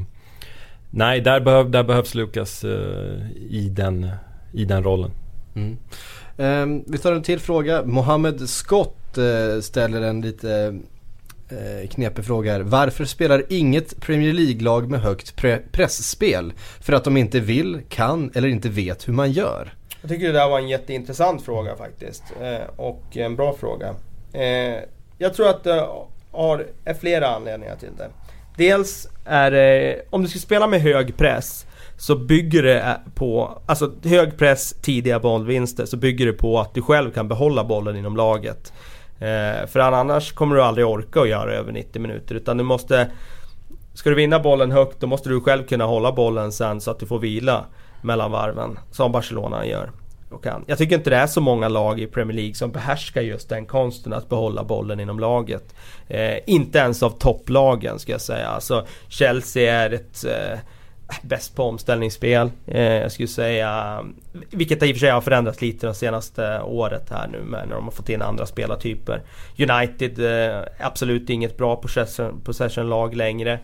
Nej, 0.96 1.20
där, 1.20 1.40
behöv, 1.40 1.70
där 1.70 1.82
behövs 1.82 2.14
Lukas 2.14 2.64
uh, 2.64 3.30
i, 3.50 3.68
den, 3.72 4.10
i 4.52 4.64
den 4.64 4.84
rollen. 4.84 5.10
Mm. 5.56 5.76
Um, 6.36 6.84
vi 6.86 6.98
tar 6.98 7.12
en 7.12 7.22
till 7.22 7.40
fråga. 7.40 7.82
Mohammed 7.84 8.48
Scott 8.48 9.18
uh, 9.18 9.60
ställer 9.60 10.02
en 10.02 10.20
lite 10.20 10.80
uh, 11.52 11.88
knepig 11.88 12.24
fråga 12.24 12.52
här. 12.52 12.60
Varför 12.60 13.04
spelar 13.04 13.42
inget 13.48 14.00
Premier 14.00 14.32
League-lag 14.32 14.90
med 14.90 15.00
högt 15.00 15.36
pre 15.36 15.58
pressspel? 15.72 16.52
För 16.80 16.92
att 16.92 17.04
de 17.04 17.16
inte 17.16 17.40
vill, 17.40 17.80
kan 17.88 18.30
eller 18.34 18.48
inte 18.48 18.68
vet 18.68 19.08
hur 19.08 19.12
man 19.12 19.32
gör? 19.32 19.74
Jag 20.00 20.10
tycker 20.10 20.26
det 20.26 20.32
där 20.32 20.48
var 20.48 20.58
en 20.58 20.68
jätteintressant 20.68 21.42
fråga 21.42 21.76
faktiskt. 21.76 22.22
och 22.76 23.16
en 23.16 23.36
bra 23.36 23.56
fråga. 23.60 23.94
jag 25.18 25.34
tror 25.34 25.48
att 25.48 25.64
det 25.64 25.88
har, 26.30 26.66
är 26.84 26.94
flera 26.94 27.28
anledningar 27.28 27.76
till 27.76 27.88
det. 27.98 28.08
Dels 28.56 29.08
är 29.24 29.50
det, 29.50 30.02
om 30.10 30.22
du 30.22 30.28
ska 30.28 30.38
spela 30.38 30.66
med 30.66 30.80
hög 30.80 31.16
press 31.16 31.66
så 31.96 32.16
bygger 32.16 32.62
det 32.62 33.00
på, 33.14 33.58
alltså 33.66 33.92
hög 34.04 34.38
press, 34.38 34.74
tidiga 34.82 35.20
bollvinster, 35.20 35.86
så 35.86 35.96
bygger 35.96 36.26
det 36.26 36.32
på 36.32 36.60
att 36.60 36.74
du 36.74 36.82
själv 36.82 37.10
kan 37.10 37.28
behålla 37.28 37.64
bollen 37.64 37.96
inom 37.96 38.16
laget. 38.16 38.72
Eh, 39.18 39.66
för 39.66 39.78
annars 39.78 40.32
kommer 40.32 40.56
du 40.56 40.62
aldrig 40.62 40.86
orka 40.86 41.20
att 41.20 41.28
göra 41.28 41.54
över 41.54 41.72
90 41.72 42.02
minuter 42.02 42.34
utan 42.34 42.56
du 42.56 42.64
måste 42.64 43.10
Ska 43.94 44.10
du 44.10 44.16
vinna 44.16 44.40
bollen 44.40 44.70
högt 44.70 45.00
då 45.00 45.06
måste 45.06 45.28
du 45.28 45.40
själv 45.40 45.66
kunna 45.66 45.84
hålla 45.84 46.12
bollen 46.12 46.52
sen 46.52 46.80
så 46.80 46.90
att 46.90 46.98
du 46.98 47.06
får 47.06 47.18
vila 47.18 47.64
mellan 48.02 48.30
varven. 48.30 48.78
Som 48.90 49.12
Barcelona 49.12 49.66
gör 49.66 49.90
och 50.34 50.44
kan. 50.44 50.64
Jag 50.66 50.78
tycker 50.78 50.96
inte 50.96 51.10
det 51.10 51.16
är 51.16 51.26
så 51.26 51.40
många 51.40 51.68
lag 51.68 52.00
i 52.00 52.06
Premier 52.06 52.36
League 52.36 52.54
som 52.54 52.72
behärskar 52.72 53.22
just 53.22 53.48
den 53.48 53.66
konsten 53.66 54.12
att 54.12 54.28
behålla 54.28 54.64
bollen 54.64 55.00
inom 55.00 55.20
laget. 55.20 55.74
Eh, 56.08 56.38
inte 56.46 56.78
ens 56.78 57.02
av 57.02 57.10
topplagen 57.10 57.98
ska 57.98 58.12
jag 58.12 58.20
säga. 58.20 58.48
Alltså 58.48 58.86
Chelsea 59.08 59.74
är 59.74 59.90
ett 59.90 60.24
eh, 60.24 60.58
bäst 61.22 61.56
på 61.56 61.62
omställningsspel. 61.62 62.50
Eh, 62.66 62.82
jag 62.82 63.12
skulle 63.12 63.28
säga, 63.28 64.04
vilket 64.50 64.82
i 64.82 64.92
och 64.92 64.96
för 64.96 65.00
sig 65.00 65.10
har 65.10 65.20
förändrats 65.20 65.60
lite 65.62 65.86
det 65.86 65.94
senaste 65.94 66.60
året 66.60 67.10
här 67.10 67.28
nu 67.28 67.38
med 67.38 67.68
när 67.68 67.74
de 67.74 67.84
har 67.84 67.90
fått 67.90 68.08
in 68.08 68.22
andra 68.22 68.46
spelartyper. 68.46 69.22
United, 69.58 70.18
eh, 70.18 70.62
absolut 70.80 71.30
inget 71.30 71.56
bra 71.56 71.82
possession-lag 72.44 73.14
längre. 73.14 73.58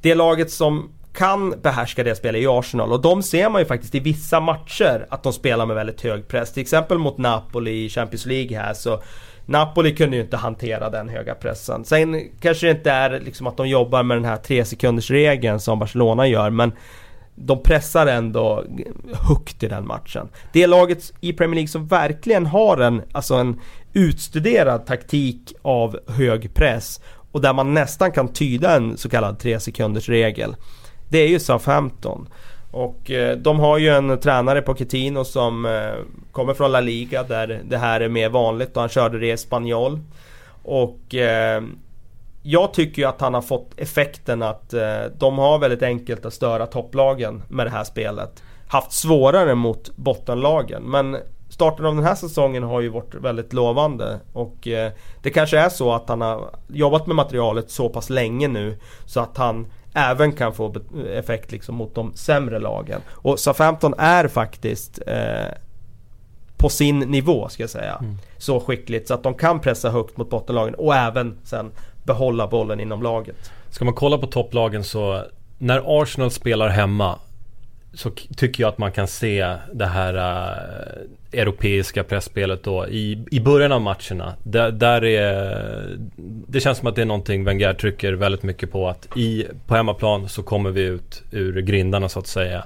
Det 0.00 0.14
laget 0.14 0.50
som 0.50 0.90
kan 1.14 1.54
behärska 1.62 2.04
det 2.04 2.14
spelet 2.14 2.42
i 2.42 2.46
Arsenal 2.46 2.92
och 2.92 3.00
de 3.00 3.22
ser 3.22 3.50
man 3.50 3.60
ju 3.60 3.66
faktiskt 3.66 3.94
i 3.94 4.00
vissa 4.00 4.40
matcher 4.40 5.06
att 5.10 5.22
de 5.22 5.32
spelar 5.32 5.66
med 5.66 5.76
väldigt 5.76 6.00
hög 6.00 6.28
press. 6.28 6.52
Till 6.52 6.60
exempel 6.60 6.98
mot 6.98 7.18
Napoli 7.18 7.84
i 7.84 7.88
Champions 7.88 8.26
League 8.26 8.58
här 8.58 8.74
så 8.74 9.02
Napoli 9.46 9.94
kunde 9.94 10.16
ju 10.16 10.22
inte 10.22 10.36
hantera 10.36 10.90
den 10.90 11.08
höga 11.08 11.34
pressen. 11.34 11.84
Sen 11.84 12.28
kanske 12.40 12.66
det 12.66 12.70
inte 12.70 12.90
är 12.90 13.20
liksom 13.20 13.46
att 13.46 13.56
de 13.56 13.68
jobbar 13.68 14.02
med 14.02 14.16
den 14.16 14.24
här 14.24 14.36
tre 14.36 14.64
sekunders 14.64 15.10
regeln 15.10 15.60
som 15.60 15.78
Barcelona 15.78 16.26
gör 16.26 16.50
men 16.50 16.72
de 17.34 17.62
pressar 17.62 18.06
ändå 18.06 18.64
högt 19.28 19.62
i 19.62 19.68
den 19.68 19.86
matchen. 19.86 20.28
Det 20.52 20.66
laget 20.66 21.12
i 21.20 21.32
Premier 21.32 21.54
League 21.54 21.68
som 21.68 21.86
verkligen 21.86 22.46
har 22.46 22.76
en, 22.76 23.02
alltså 23.12 23.34
en 23.34 23.60
utstuderad 23.92 24.86
taktik 24.86 25.52
av 25.62 25.98
hög 26.08 26.54
press 26.54 27.00
och 27.32 27.40
där 27.40 27.52
man 27.52 27.74
nästan 27.74 28.12
kan 28.12 28.28
tyda 28.28 28.76
en 28.76 28.96
så 28.96 29.08
kallad 29.08 29.38
tre 29.38 29.60
sekunders 29.60 30.08
regel 30.08 30.56
det 31.14 31.18
är 31.18 31.28
ju 31.28 31.40
Southampton. 31.40 32.28
Och 32.70 33.10
eh, 33.10 33.36
de 33.36 33.58
har 33.58 33.78
ju 33.78 33.88
en 33.88 34.20
tränare 34.20 34.62
på 34.62 34.74
Ketino 34.74 35.24
som 35.24 35.66
eh, 35.66 35.92
kommer 36.32 36.54
från 36.54 36.72
La 36.72 36.80
Liga 36.80 37.22
där 37.22 37.60
det 37.64 37.76
här 37.76 38.00
är 38.00 38.08
mer 38.08 38.28
vanligt 38.28 38.76
och 38.76 38.80
han 38.80 38.88
körde 38.88 39.18
det 39.18 39.26
i 39.26 39.30
Espanyol. 39.30 40.00
Och 40.62 41.14
eh, 41.14 41.62
jag 42.42 42.74
tycker 42.74 43.02
ju 43.02 43.08
att 43.08 43.20
han 43.20 43.34
har 43.34 43.42
fått 43.42 43.70
effekten 43.76 44.42
att 44.42 44.74
eh, 44.74 45.02
de 45.18 45.38
har 45.38 45.58
väldigt 45.58 45.82
enkelt 45.82 46.26
att 46.26 46.34
störa 46.34 46.66
topplagen 46.66 47.42
med 47.48 47.66
det 47.66 47.70
här 47.70 47.84
spelet. 47.84 48.42
Haft 48.68 48.92
svårare 48.92 49.54
mot 49.54 49.96
bottenlagen 49.96 50.82
men 50.82 51.16
starten 51.48 51.86
av 51.86 51.94
den 51.94 52.04
här 52.04 52.14
säsongen 52.14 52.62
har 52.62 52.80
ju 52.80 52.88
varit 52.88 53.14
väldigt 53.14 53.52
lovande 53.52 54.20
och 54.32 54.68
eh, 54.68 54.92
det 55.22 55.30
kanske 55.30 55.58
är 55.58 55.68
så 55.68 55.92
att 55.92 56.08
han 56.08 56.20
har 56.20 56.50
jobbat 56.68 57.06
med 57.06 57.16
materialet 57.16 57.70
så 57.70 57.88
pass 57.88 58.10
länge 58.10 58.48
nu 58.48 58.78
så 59.06 59.20
att 59.20 59.36
han 59.36 59.66
även 59.94 60.32
kan 60.32 60.54
få 60.54 60.74
effekt 61.14 61.52
liksom 61.52 61.74
mot 61.74 61.94
de 61.94 62.12
sämre 62.14 62.58
lagen. 62.58 63.00
Och 63.10 63.40
Southampton 63.40 63.94
är 63.98 64.28
faktiskt 64.28 64.98
eh, 65.06 65.54
på 66.56 66.68
sin 66.68 66.98
nivå 66.98 67.48
ska 67.48 67.62
jag 67.62 67.70
säga. 67.70 67.96
Mm. 68.00 68.16
Så 68.38 68.60
skickligt 68.60 69.08
så 69.08 69.14
att 69.14 69.22
de 69.22 69.34
kan 69.34 69.60
pressa 69.60 69.90
högt 69.90 70.16
mot 70.16 70.30
bottenlagen 70.30 70.74
och 70.74 70.94
även 70.94 71.38
sen 71.44 71.70
behålla 72.04 72.46
bollen 72.46 72.80
inom 72.80 73.02
laget. 73.02 73.52
Ska 73.70 73.84
man 73.84 73.94
kolla 73.94 74.18
på 74.18 74.26
topplagen 74.26 74.84
så 74.84 75.24
när 75.58 76.02
Arsenal 76.02 76.30
spelar 76.30 76.68
hemma 76.68 77.18
så 77.94 78.10
tycker 78.36 78.62
jag 78.62 78.68
att 78.68 78.78
man 78.78 78.92
kan 78.92 79.06
se 79.06 79.56
det 79.72 79.86
här 79.86 80.14
äh, 80.14 81.02
europeiska 81.34 82.04
pressspelet 82.04 82.64
då 82.64 82.88
i, 82.88 83.24
i 83.30 83.40
början 83.40 83.72
av 83.72 83.80
matcherna. 83.80 84.34
Där, 84.42 84.70
där 84.70 85.04
är, 85.04 85.98
det 86.48 86.60
känns 86.60 86.78
som 86.78 86.88
att 86.88 86.96
det 86.96 87.02
är 87.02 87.06
någonting 87.06 87.44
Wenger 87.44 87.74
trycker 87.74 88.12
väldigt 88.12 88.42
mycket 88.42 88.72
på 88.72 88.88
att 88.88 89.16
i, 89.16 89.46
på 89.66 89.74
hemmaplan 89.74 90.28
så 90.28 90.42
kommer 90.42 90.70
vi 90.70 90.82
ut 90.82 91.22
ur 91.30 91.60
grindarna 91.60 92.08
så 92.08 92.18
att 92.18 92.26
säga. 92.26 92.64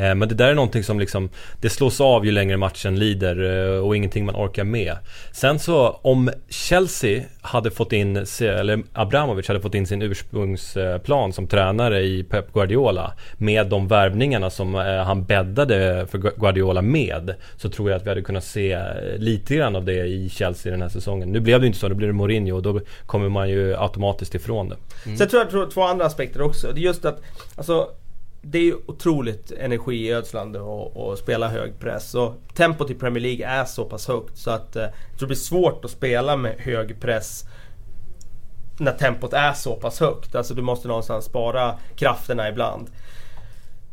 Eh, 0.00 0.14
men 0.14 0.28
det 0.28 0.34
där 0.34 0.48
är 0.48 0.54
någonting 0.54 0.84
som 0.84 1.00
liksom, 1.00 1.28
det 1.60 1.70
slås 1.70 2.00
av 2.00 2.26
ju 2.26 2.32
längre 2.32 2.56
matchen 2.56 2.98
lider 2.98 3.68
eh, 3.74 3.86
och 3.86 3.96
ingenting 3.96 4.24
man 4.24 4.34
orkar 4.34 4.64
med. 4.64 4.96
Sen 5.32 5.58
så 5.58 5.88
om 5.88 6.30
Chelsea 6.48 7.22
hade 7.40 7.70
fått 7.70 7.92
in, 7.92 8.16
eller 8.40 8.82
Abramovic 8.92 9.48
hade 9.48 9.60
fått 9.60 9.74
in 9.74 9.86
sin 9.86 10.02
ursprungsplan 10.02 11.32
som 11.32 11.46
tränare 11.46 12.02
i 12.02 12.22
Pep 12.22 12.52
Guardiola 12.52 13.12
med 13.34 13.66
de 13.66 13.88
värvningarna 13.88 14.50
som 14.50 14.74
eh, 14.74 14.82
han 14.82 15.24
bäddade 15.24 16.06
för 16.10 16.18
Guardiola 16.18 16.82
med 16.82 17.34
så 17.56 17.68
tror 17.68 17.90
jag 17.90 17.96
att 17.96 18.04
vi 18.04 18.08
hade 18.08 18.22
kunnat 18.22 18.44
se 18.44 18.78
lite 19.16 19.56
grann 19.56 19.76
av 19.76 19.84
det 19.84 20.06
i 20.06 20.28
Chelsea 20.28 20.72
den 20.72 20.82
här 20.82 20.88
säsongen. 20.88 21.32
Nu 21.32 21.40
blev 21.40 21.60
det 21.60 21.66
inte 21.66 21.78
så, 21.78 21.88
nu 21.88 21.94
blev 21.94 22.08
det 22.08 22.14
Mourinho 22.14 22.56
och 22.56 22.62
då 22.62 22.80
kommer 23.06 23.28
man 23.28 23.48
ju 23.50 23.76
automatiskt 23.76 24.34
ifrån 24.34 24.68
det. 24.68 24.76
Mm. 25.06 25.18
Sen 25.18 25.28
tror 25.28 25.62
jag, 25.62 25.70
två 25.70 25.82
andra 25.82 26.06
aspekter 26.06 26.42
också. 26.42 26.72
Det 26.72 26.80
är 26.80 26.82
just 26.82 27.04
att, 27.04 27.22
alltså 27.56 27.88
det 28.42 28.58
är 28.58 28.62
ju 28.62 28.76
otroligt 28.86 29.52
energiödslande 29.52 30.60
att 30.60 31.18
spela 31.18 31.48
hög 31.48 31.78
press. 31.78 32.14
Och 32.14 32.34
tempot 32.54 32.90
i 32.90 32.94
Premier 32.94 33.22
League 33.22 33.46
är 33.46 33.64
så 33.64 33.84
pass 33.84 34.08
högt 34.08 34.38
så 34.38 34.50
att 34.50 34.76
eh, 34.76 34.82
jag 34.82 34.92
tror 34.92 35.20
det 35.20 35.26
blir 35.26 35.36
svårt 35.36 35.84
att 35.84 35.90
spela 35.90 36.36
med 36.36 36.54
hög 36.58 37.00
press 37.00 37.44
när 38.78 38.92
tempot 38.92 39.32
är 39.32 39.52
så 39.52 39.76
pass 39.76 40.00
högt. 40.00 40.34
Alltså 40.34 40.54
du 40.54 40.62
måste 40.62 40.88
någonstans 40.88 41.24
spara 41.24 41.78
krafterna 41.96 42.48
ibland. 42.48 42.90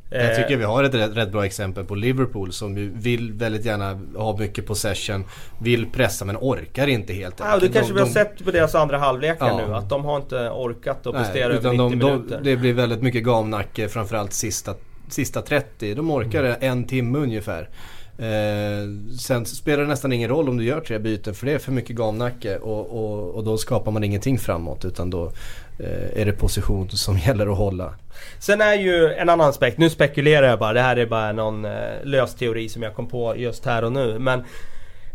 Jag 0.10 0.36
tycker 0.36 0.58
vi 0.58 0.64
har 0.64 0.84
ett 0.84 1.18
rätt, 1.18 1.32
bra 1.32 1.46
exempel 1.46 1.84
på 1.84 1.96
Liverpool 1.96 2.54
som 2.54 2.78
ju 2.78 2.92
vill 2.96 3.34
väldigt 3.34 3.66
gärna 3.66 4.00
ha 4.16 4.38
mycket 4.38 4.66
possession. 4.66 5.26
Vill 5.62 5.86
pressa 5.86 6.26
men 6.26 6.38
orkar 6.38 6.88
inte 6.88 7.14
helt 7.14 7.42
enkelt. 7.42 7.62
Ja, 7.62 7.68
det 7.68 7.74
kanske 7.74 7.92
de, 7.92 7.94
vi 7.94 8.00
har 8.00 8.08
de, 8.08 8.14
sett 8.14 8.46
på 8.46 8.52
deras 8.52 8.76
andra 8.76 8.98
halvlekar 8.98 9.48
ja. 9.48 9.68
nu. 9.68 9.76
Att 9.76 9.90
de 9.90 10.06
har 10.06 10.18
inte 10.18 10.50
orkat 10.50 11.08
att 11.08 11.16
prestera 11.16 11.54
över 11.54 11.72
90 11.72 11.78
de, 11.78 11.90
minuter. 11.98 12.42
det 12.44 12.56
blir 12.56 12.74
väldigt 12.74 13.02
mycket 13.02 13.24
gamnacke 13.24 13.90
framförallt 13.90 14.34
sista 14.34 14.76
sista 15.10 15.42
30. 15.42 15.96
De 15.96 16.12
orkar 16.12 16.44
det 16.44 16.54
en 16.54 16.84
timme 16.84 17.20
ungefär. 17.20 17.70
Eh, 18.18 19.18
sen 19.20 19.46
spelar 19.46 19.84
det 19.84 19.90
nästan 19.90 20.14
ingen 20.14 20.30
roll 20.30 20.50
om 20.50 20.58
du 20.58 20.64
gör 20.64 20.82
tre 20.82 21.00
byten 21.00 21.34
för 21.34 21.46
det 21.46 21.52
är 21.52 21.58
för 21.58 21.72
mycket 21.72 21.96
gamnacke 21.96 22.58
och, 22.58 22.86
och, 22.86 23.36
och 23.36 23.44
då 23.44 23.58
skapar 23.58 23.92
man 23.92 24.04
ingenting 24.04 24.40
framåt 24.40 24.86
utan 24.86 25.10
då 25.10 25.26
eh, 25.26 25.32
Eh, 25.80 26.22
är 26.22 26.26
det 26.26 26.34
position 26.34 26.90
som 26.90 27.18
gäller 27.26 27.48
att 27.52 27.58
hålla. 27.58 27.94
Sen 28.40 28.62
är 28.62 28.74
ju 28.76 29.14
en 29.14 29.30
annan 29.30 29.50
aspekt, 29.50 29.78
nu 29.78 29.90
spekulerar 29.90 30.48
jag 30.48 30.60
bara, 30.60 30.74
det 30.74 30.82
här 30.82 30.96
är 30.96 31.06
bara 31.06 31.32
någon 31.32 31.66
eh, 31.66 31.72
lös 32.04 32.36
teori 32.36 32.70
som 32.70 32.84
jag 32.84 32.96
kom 32.96 33.08
på 33.08 33.38
just 33.38 33.66
här 33.66 33.84
och 33.84 33.92
nu. 33.92 34.20
Men 34.20 34.40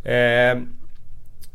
eh, 0.04 0.62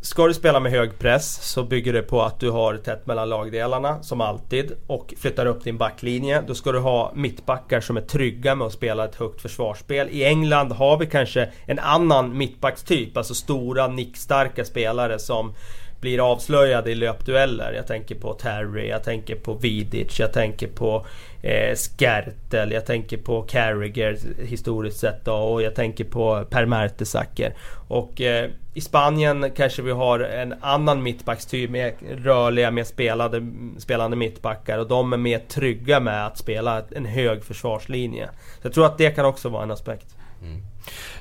Ska 0.01 0.27
du 0.27 0.33
spela 0.33 0.59
med 0.59 0.71
hög 0.71 0.99
press 0.99 1.51
så 1.51 1.63
bygger 1.63 1.93
det 1.93 2.01
på 2.01 2.21
att 2.21 2.39
du 2.39 2.49
har 2.49 2.77
tätt 2.77 3.07
mellan 3.07 3.29
lagdelarna 3.29 4.03
som 4.03 4.21
alltid 4.21 4.71
och 4.87 5.13
flyttar 5.17 5.45
upp 5.45 5.63
din 5.63 5.77
backlinje. 5.77 6.41
Då 6.47 6.55
ska 6.55 6.71
du 6.71 6.79
ha 6.79 7.11
mittbackar 7.15 7.81
som 7.81 7.97
är 7.97 8.01
trygga 8.01 8.55
med 8.55 8.67
att 8.67 8.73
spela 8.73 9.05
ett 9.05 9.15
högt 9.15 9.41
försvarsspel. 9.41 10.09
I 10.09 10.23
England 10.23 10.71
har 10.71 10.97
vi 10.97 11.05
kanske 11.05 11.49
en 11.65 11.79
annan 11.79 12.37
mittbackstyp, 12.37 13.17
alltså 13.17 13.33
stora 13.33 13.87
nickstarka 13.87 14.65
spelare 14.65 15.19
som 15.19 15.53
blir 16.01 16.31
avslöjade 16.31 16.91
i 16.91 16.95
löpdueller. 16.95 17.73
Jag 17.73 17.87
tänker 17.87 18.15
på 18.15 18.33
Terry, 18.33 18.87
jag 18.87 19.03
tänker 19.03 19.35
på 19.35 19.53
Vidic, 19.53 20.19
jag 20.19 20.33
tänker 20.33 20.67
på 20.67 21.05
eh, 21.41 21.75
Skertel, 21.75 22.71
jag 22.71 22.85
tänker 22.85 23.17
på 23.17 23.41
Carragher 23.41 24.17
historiskt 24.43 24.99
sett 24.99 25.25
då, 25.25 25.33
och 25.33 25.61
jag 25.61 25.75
tänker 25.75 26.03
på 26.03 26.45
Per 26.49 26.65
Mertesacker. 26.65 27.53
Och 27.87 28.21
eh, 28.21 28.49
i 28.73 28.81
Spanien 28.81 29.51
kanske 29.55 29.81
vi 29.81 29.91
har 29.91 30.19
en 30.19 30.53
annan 30.61 31.03
mittbackstyp 31.03 31.69
med 31.69 31.93
rörliga, 32.23 32.71
mer 32.71 32.83
spelade, 32.83 33.47
spelande 33.77 34.17
mittbackar 34.17 34.77
och 34.77 34.87
de 34.87 35.13
är 35.13 35.17
mer 35.17 35.39
trygga 35.39 35.99
med 35.99 36.25
att 36.25 36.37
spela 36.37 36.81
en 36.95 37.05
hög 37.05 37.43
försvarslinje. 37.43 38.29
Så 38.61 38.67
jag 38.67 38.73
tror 38.73 38.85
att 38.85 38.97
det 38.97 39.11
kan 39.11 39.25
också 39.25 39.49
vara 39.49 39.63
en 39.63 39.71
aspekt. 39.71 40.15
Mm. 40.41 40.61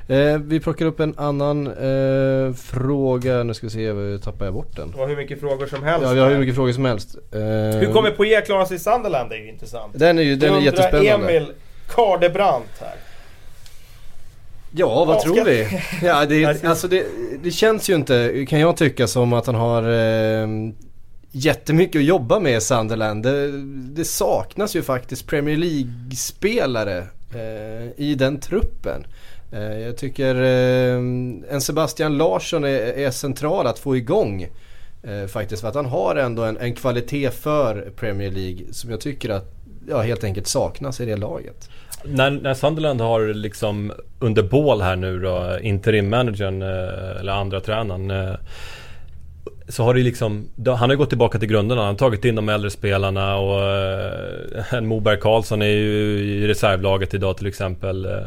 Eh, 0.09 0.39
vi 0.39 0.61
plockar 0.61 0.87
upp 0.87 1.01
en 1.01 1.15
annan 1.19 1.67
eh, 1.67 2.55
fråga. 2.55 3.43
Nu 3.43 3.55
ska 3.55 3.67
vi 3.67 3.71
se, 3.71 4.25
tappar 4.25 4.45
jag 4.45 4.55
bort 4.55 4.77
den? 4.77 4.91
Det 4.91 4.99
var 4.99 5.09
hur 5.09 5.17
mycket 5.17 5.41
frågor 5.41 5.67
som 5.67 5.83
helst. 5.83 6.07
Ja, 6.07 6.13
vi 6.13 6.21
har 6.21 6.31
hur 6.31 6.39
mycket 6.39 6.55
frågor 6.55 6.73
som 6.73 6.85
helst. 6.85 7.17
Eh, 7.33 7.41
hur 7.79 7.93
kommer 7.93 8.11
Poirier 8.11 8.41
klara 8.41 8.67
sig 8.67 8.77
i 8.77 8.81
Sunderland? 8.81 9.31
Det 9.31 9.37
är 9.37 9.41
ju 9.41 9.49
intressant. 9.49 9.93
Den 9.99 10.19
är 10.19 10.23
ju 10.23 10.37
den 10.37 10.55
är 10.55 10.61
jättespännande. 10.61 11.29
Emil 11.29 11.53
Kardebrandt 11.95 12.81
här. 12.81 12.95
Ja, 14.71 15.05
vad 15.05 15.17
ja, 15.17 15.23
tror 15.23 15.45
vi? 15.45 15.83
Ja, 16.03 16.27
det, 16.27 16.65
alltså 16.65 16.89
det, 16.89 17.07
det, 17.43 17.51
känns 17.51 17.91
ju 17.91 17.95
inte, 17.95 18.47
kan 18.49 18.61
jag 18.61 18.77
tycka, 18.77 19.07
som 19.07 19.33
att 19.33 19.47
han 19.47 19.55
har 19.55 19.83
eh, 19.83 20.49
jättemycket 21.31 21.99
att 21.99 22.05
jobba 22.05 22.41
med 22.41 22.57
i 22.57 22.61
Sunderland. 22.61 23.23
Det, 23.23 23.63
det 23.95 24.05
saknas 24.05 24.77
ju 24.77 24.83
faktiskt 24.83 25.27
Premier 25.27 25.57
League-spelare 25.57 26.99
eh, 26.99 27.05
Eh, 27.35 27.89
i 27.97 28.15
den 28.15 28.41
truppen. 28.41 29.07
Eh, 29.53 29.79
jag 29.79 29.97
tycker 29.97 30.35
eh, 30.35 30.97
en 31.55 31.61
Sebastian 31.61 32.17
Larsson 32.17 32.65
är, 32.65 32.99
är 32.99 33.11
central 33.11 33.67
att 33.67 33.79
få 33.79 33.97
igång. 33.97 34.49
Eh, 35.03 35.27
faktiskt 35.27 35.63
för 35.63 35.69
att 35.69 35.75
han 35.75 35.87
har 35.87 36.17
ändå 36.17 36.43
en, 36.43 36.57
en 36.57 36.75
kvalitet 36.75 37.31
för 37.31 37.93
Premier 37.97 38.31
League 38.31 38.73
som 38.73 38.91
jag 38.91 39.01
tycker 39.01 39.31
att 39.31 39.53
ja, 39.89 40.01
helt 40.01 40.25
enkelt 40.25 40.47
saknas 40.47 41.01
i 41.01 41.05
det 41.05 41.17
laget. 41.17 41.71
När, 42.05 42.31
när 42.31 42.55
Sunderland 42.55 43.01
har 43.01 43.35
liksom 43.35 43.93
under 44.19 44.43
bål 44.43 44.81
här 44.81 44.97
nu 44.97 45.21
då, 45.21 45.59
interimmanagern 45.63 46.63
eh, 46.63 47.21
eller 47.21 47.33
andra 47.33 47.61
tränaren 47.61 48.11
eh, 48.11 48.35
så 49.69 49.85
har 49.85 49.95
det 49.95 50.03
liksom, 50.03 50.49
han 50.67 50.91
har 50.91 50.95
gått 50.97 51.09
tillbaka 51.09 51.39
till 51.39 51.49
grunderna. 51.49 51.81
Han 51.81 51.91
har 51.91 51.99
tagit 51.99 52.25
in 52.25 52.35
de 52.35 52.49
äldre 52.49 52.71
spelarna 52.71 53.37
och 53.37 53.63
eh, 53.63 54.75
en 54.75 54.87
Moberg 54.87 55.21
Karlsson 55.21 55.63
är 55.63 55.67
ju 55.67 56.19
i 56.19 56.49
reservlaget 56.49 57.15
idag 57.15 57.37
till 57.37 57.47
exempel. 57.47 58.05
Eh, 58.05 58.21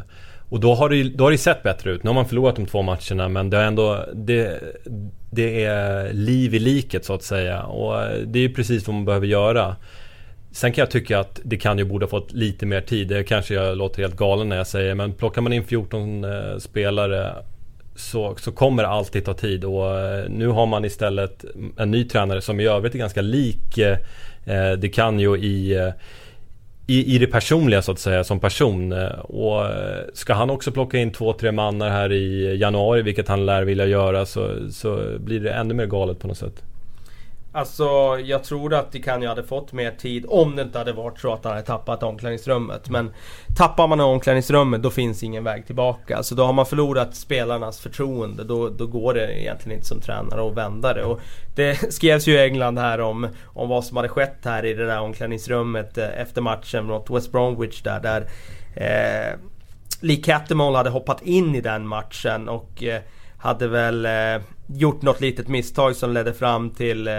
och 0.49 0.59
då 0.59 0.73
har, 0.73 0.89
det, 0.89 1.03
då 1.03 1.23
har 1.23 1.31
det 1.31 1.37
sett 1.37 1.63
bättre 1.63 1.91
ut. 1.91 2.03
Nu 2.03 2.09
har 2.09 2.15
man 2.15 2.25
förlorat 2.25 2.55
de 2.55 2.65
två 2.65 2.81
matcherna 2.81 3.29
men 3.29 3.49
det 3.49 3.57
är 3.57 3.63
ändå 3.63 4.05
det, 4.13 4.59
det 5.31 5.65
är 5.65 6.13
liv 6.13 6.55
i 6.55 6.59
liket 6.59 7.05
så 7.05 7.13
att 7.13 7.23
säga. 7.23 7.63
Och 7.63 8.01
eh, 8.01 8.17
det 8.25 8.39
är 8.39 8.43
ju 8.43 8.53
precis 8.53 8.87
vad 8.87 8.93
man 8.93 9.05
behöver 9.05 9.27
göra. 9.27 9.75
Sen 10.51 10.71
kan 10.71 10.81
jag 10.81 10.91
tycka 10.91 11.19
att 11.19 11.39
det 11.43 11.57
kan 11.57 11.77
ju 11.77 11.83
borde 11.83 12.05
ha 12.05 12.09
fått 12.09 12.31
lite 12.33 12.65
mer 12.65 12.81
tid. 12.81 13.07
Det 13.07 13.23
kanske 13.23 13.53
jag 13.53 13.77
låter 13.77 14.01
helt 14.01 14.15
galen 14.15 14.49
när 14.49 14.57
jag 14.57 14.67
säger 14.67 14.95
men 14.95 15.13
plockar 15.13 15.41
man 15.41 15.53
in 15.53 15.63
14 15.63 16.25
spelare 16.59 17.35
så, 17.99 18.35
så 18.35 18.51
kommer 18.51 18.83
det 18.83 18.89
alltid 18.89 19.25
ta 19.25 19.33
tid 19.33 19.65
och 19.65 19.99
eh, 19.99 20.29
nu 20.29 20.47
har 20.47 20.65
man 20.65 20.85
istället 20.85 21.45
en 21.77 21.91
ny 21.91 22.03
tränare 22.03 22.41
som 22.41 22.59
i 22.59 22.65
övrigt 22.67 22.95
är 22.95 22.99
ganska 22.99 23.21
lik 23.21 23.77
eh, 23.77 23.97
eh 24.45 24.71
Det 24.71 24.89
kan 24.89 25.19
ju 25.19 25.37
i 25.37 25.75
eh, 25.75 25.89
i, 26.87 27.15
i 27.15 27.17
det 27.17 27.27
personliga 27.27 27.81
så 27.81 27.91
att 27.91 27.99
säga 27.99 28.23
som 28.23 28.39
person. 28.39 28.93
Och 29.21 29.63
ska 30.13 30.33
han 30.33 30.49
också 30.49 30.71
plocka 30.71 30.97
in 30.97 31.11
två, 31.11 31.33
tre 31.33 31.51
mannar 31.51 31.89
här 31.89 32.11
i 32.11 32.57
januari, 32.57 33.01
vilket 33.01 33.27
han 33.27 33.45
lär 33.45 33.63
vilja 33.63 33.85
göra, 33.85 34.25
så, 34.25 34.71
så 34.71 35.17
blir 35.19 35.39
det 35.39 35.51
ännu 35.51 35.73
mer 35.73 35.85
galet 35.85 36.19
på 36.19 36.27
något 36.27 36.37
sätt. 36.37 36.63
Alltså 37.51 38.19
jag 38.25 38.43
tror 38.43 38.73
att 38.73 38.91
Dicanio 38.91 39.27
hade 39.27 39.43
fått 39.43 39.73
mer 39.73 39.91
tid 39.91 40.25
om 40.27 40.55
det 40.55 40.61
inte 40.61 40.77
hade 40.77 40.93
varit 40.93 41.19
så 41.19 41.33
att 41.33 41.43
han 41.43 41.53
hade 41.53 41.65
tappat 41.65 42.03
omklädningsrummet. 42.03 42.89
Men 42.89 43.13
tappar 43.57 43.87
man 43.87 43.99
omklädningsrummet 43.99 44.83
då 44.83 44.89
finns 44.89 45.23
ingen 45.23 45.43
väg 45.43 45.65
tillbaka. 45.65 46.23
Så 46.23 46.35
då 46.35 46.43
har 46.43 46.53
man 46.53 46.65
förlorat 46.65 47.15
spelarnas 47.15 47.79
förtroende. 47.79 48.43
Då, 48.43 48.69
då 48.69 48.87
går 48.87 49.13
det 49.13 49.41
egentligen 49.41 49.77
inte 49.77 49.87
som 49.87 50.01
tränare 50.01 50.47
att 50.47 50.57
vända 50.57 50.93
det. 50.93 51.03
Och 51.03 51.19
det 51.55 51.75
skrevs 51.93 52.27
ju 52.27 52.33
i 52.33 52.43
England 52.43 52.77
här 52.77 53.01
om, 53.01 53.27
om 53.45 53.69
vad 53.69 53.85
som 53.85 53.97
hade 53.97 54.09
skett 54.09 54.39
här 54.43 54.65
i 54.65 54.73
det 54.73 54.85
där 54.85 54.99
omklädningsrummet 54.99 55.97
eh, 55.97 56.21
efter 56.21 56.41
matchen 56.41 56.85
mot 56.85 57.09
West 57.09 57.31
Bromwich 57.31 57.81
där. 57.81 57.99
där 57.99 58.21
eh, 58.75 59.39
Lee 60.01 60.21
Cattermole 60.23 60.77
hade 60.77 60.89
hoppat 60.89 61.21
in 61.21 61.55
i 61.55 61.61
den 61.61 61.87
matchen 61.87 62.49
och 62.49 62.83
eh, 62.83 63.01
hade 63.37 63.67
väl 63.67 64.05
eh, 64.05 64.41
gjort 64.73 65.01
något 65.01 65.21
litet 65.21 65.47
misstag 65.47 65.95
som 65.95 66.13
ledde 66.13 66.33
fram 66.33 66.69
till 66.69 67.07
eh, 67.07 67.13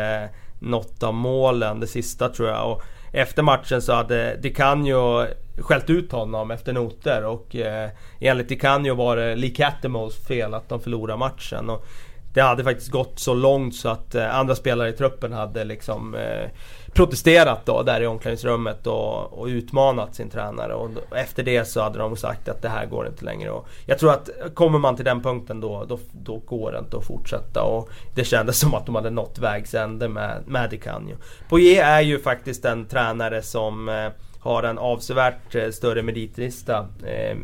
något 0.59 1.03
av 1.03 1.15
målen, 1.15 1.81
det 1.81 1.87
sista 1.87 2.29
tror 2.29 2.49
jag. 2.49 2.73
Och 2.73 2.83
efter 3.13 3.43
matchen 3.43 3.83
så 3.83 3.93
hade 3.93 4.37
Dicanio 4.37 5.27
skällt 5.59 5.91
ut 5.91 6.13
honom 6.13 6.51
efter 6.51 6.73
noter 6.73 7.25
och 7.25 7.57
eh, 7.57 7.91
enligt 8.21 8.49
Dicanio 8.49 8.95
var 8.95 9.17
det 9.17 9.37
Lee 9.37 9.55
Cattermoles 9.55 10.27
fel 10.27 10.55
att 10.55 10.69
de 10.69 10.81
förlorade 10.81 11.19
matchen. 11.19 11.71
Och 11.71 11.87
det 12.35 12.41
hade 12.41 12.65
faktiskt 12.65 12.91
gått 12.91 13.19
så 13.19 13.35
långt 13.35 13.75
så 13.75 13.89
att 13.89 14.15
eh, 14.15 14.35
andra 14.35 14.55
spelare 14.55 14.89
i 14.89 14.93
truppen 14.93 15.33
hade 15.33 15.65
liksom 15.65 16.15
eh, 16.15 16.51
protesterat 16.93 17.67
då 17.67 17.83
där 17.83 18.01
i 18.01 18.07
omklädningsrummet 18.07 18.87
och, 18.87 19.33
och 19.41 19.47
utmanat 19.47 20.15
sin 20.15 20.31
tränare. 20.31 20.75
Och 20.75 20.91
efter 21.17 21.43
det 21.43 21.65
så 21.65 21.83
hade 21.83 21.99
de 21.99 22.17
sagt 22.17 22.49
att 22.49 22.63
det 22.63 22.69
här 22.69 22.87
går 22.87 23.07
inte 23.07 23.25
längre. 23.25 23.51
Och 23.51 23.69
jag 23.87 23.99
tror 23.99 24.13
att 24.13 24.31
kommer 24.55 24.79
man 24.79 24.97
till 24.97 25.05
den 25.05 25.23
punkten 25.23 25.61
då, 25.61 25.85
då, 25.89 25.99
då 26.13 26.37
går 26.37 26.73
det 26.73 26.79
inte 26.79 26.97
att 26.97 27.07
fortsätta. 27.07 27.63
Och 27.63 27.89
det 28.15 28.25
kändes 28.25 28.59
som 28.59 28.75
att 28.75 28.87
de 28.87 28.95
hade 28.95 29.11
nått 29.11 29.39
vägs 29.39 29.75
ände 29.75 30.09
med, 30.09 30.43
med 30.47 30.71
Di 30.71 30.79
Canio. 30.79 31.17
Poirier 31.49 31.85
är 31.85 32.01
ju 32.01 32.19
faktiskt 32.19 32.65
en 32.65 32.87
tränare 32.87 33.43
som 33.43 33.89
eh, 33.89 34.09
har 34.41 34.63
en 34.63 34.79
avsevärt 34.79 35.55
eh, 35.55 35.71
större 35.71 36.03
meritlista. 36.03 36.89
Eh, 37.07 37.37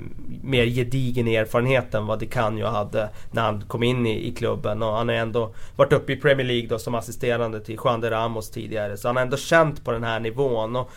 mer 0.43 0.67
gedigen 0.67 1.29
erfarenhet 1.29 1.95
än 1.95 2.07
vad 2.07 2.19
DeCanio 2.19 2.67
hade 2.67 3.11
när 3.31 3.43
han 3.43 3.61
kom 3.61 3.83
in 3.83 4.07
i, 4.07 4.29
i 4.29 4.35
klubben. 4.35 4.83
Och 4.83 4.93
han 4.93 5.09
har 5.09 5.15
ändå 5.15 5.55
varit 5.77 5.93
uppe 5.93 6.13
i 6.13 6.17
Premier 6.17 6.47
League 6.47 6.69
då 6.69 6.79
som 6.79 6.95
assisterande 6.95 7.61
till 7.61 7.79
Juan 7.85 8.01
de 8.01 8.11
Ramos 8.11 8.51
tidigare. 8.51 8.97
Så 8.97 9.09
han 9.09 9.17
har 9.17 9.23
ändå 9.23 9.37
känt 9.37 9.85
på 9.85 9.93
den 9.93 10.05
här 10.05 10.21
nivån. 10.21 10.77
Och, 10.77 10.91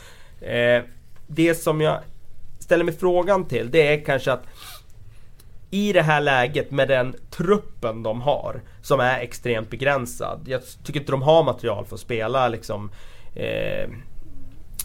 eh, 0.43 0.84
det 1.28 1.56
som 1.56 1.82
jag 1.82 2.00
ställer 2.60 2.84
mig 2.84 2.93
frågan 2.93 3.45
till 3.45 3.72
det 3.72 3.93
är 3.93 4.06
kanske 4.06 4.32
att 4.32 4.43
i 5.72 5.93
det 5.93 6.02
här 6.02 6.22
läget 6.22 6.72
med 6.72 6.88
den 6.88 7.16
truppen 7.30 8.04
de 8.04 8.22
har 8.22 8.62
som 8.82 9.00
är 9.00 9.20
extremt 9.20 9.70
begränsad. 9.70 10.41
Jag 10.45 10.62
tycker 10.84 11.00
inte 11.00 11.12
de 11.12 11.22
har 11.22 11.43
material 11.43 11.86
för 11.86 11.95
att 11.95 12.02
spela 12.02 12.47
liksom 12.47 12.91
eh, 13.36 13.89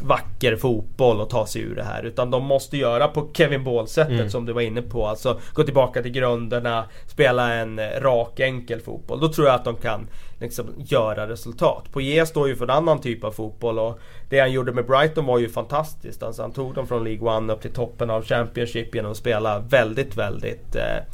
vacker 0.01 0.57
fotboll 0.57 1.21
och 1.21 1.31
ta 1.31 1.47
sig 1.47 1.63
ur 1.63 1.75
det 1.75 1.83
här. 1.83 2.03
Utan 2.03 2.31
de 2.31 2.45
måste 2.45 2.77
göra 2.77 3.09
på 3.09 3.29
Kevin 3.33 3.65
Ball-sättet 3.65 4.13
mm. 4.13 4.31
som 4.31 4.47
du 4.47 4.53
var 4.53 4.61
inne 4.61 4.83
på. 4.83 5.07
Alltså 5.07 5.41
gå 5.53 5.63
tillbaka 5.63 6.03
till 6.03 6.11
grunderna, 6.11 6.85
spela 7.07 7.55
en 7.55 7.81
rak 8.01 8.41
enkel 8.41 8.81
fotboll. 8.81 9.21
Då 9.21 9.29
tror 9.29 9.47
jag 9.47 9.55
att 9.55 9.65
de 9.65 9.77
kan 9.77 10.07
liksom, 10.41 10.67
göra 10.79 11.29
resultat. 11.29 11.85
Poirier 11.93 12.25
står 12.25 12.49
ju 12.49 12.57
för 12.57 12.65
en 12.65 12.71
annan 12.71 13.01
typ 13.01 13.25
av 13.25 13.31
fotboll 13.31 13.79
och 13.79 13.99
det 14.29 14.41
han 14.41 14.53
gjorde 14.53 14.73
med 14.73 14.87
Brighton 14.87 15.27
var 15.27 15.39
ju 15.39 15.49
fantastiskt. 15.49 16.23
Alltså 16.23 16.43
han 16.43 16.53
tog 16.53 16.75
dem 16.75 16.87
från 16.87 17.05
League 17.05 17.37
One 17.37 17.53
upp 17.53 17.63
till 17.63 17.73
toppen 17.73 18.11
av 18.11 18.25
Championship 18.25 18.95
genom 18.95 19.11
att 19.11 19.17
spela 19.17 19.59
väldigt, 19.59 20.17
väldigt 20.17 20.77
eh, 20.77 21.05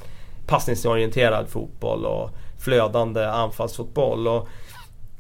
passningsorienterad 0.47 1.49
fotboll 1.49 2.05
och 2.05 2.31
flödande 2.59 3.25
anfallsfotboll. 3.25 4.29
Och 4.29 4.49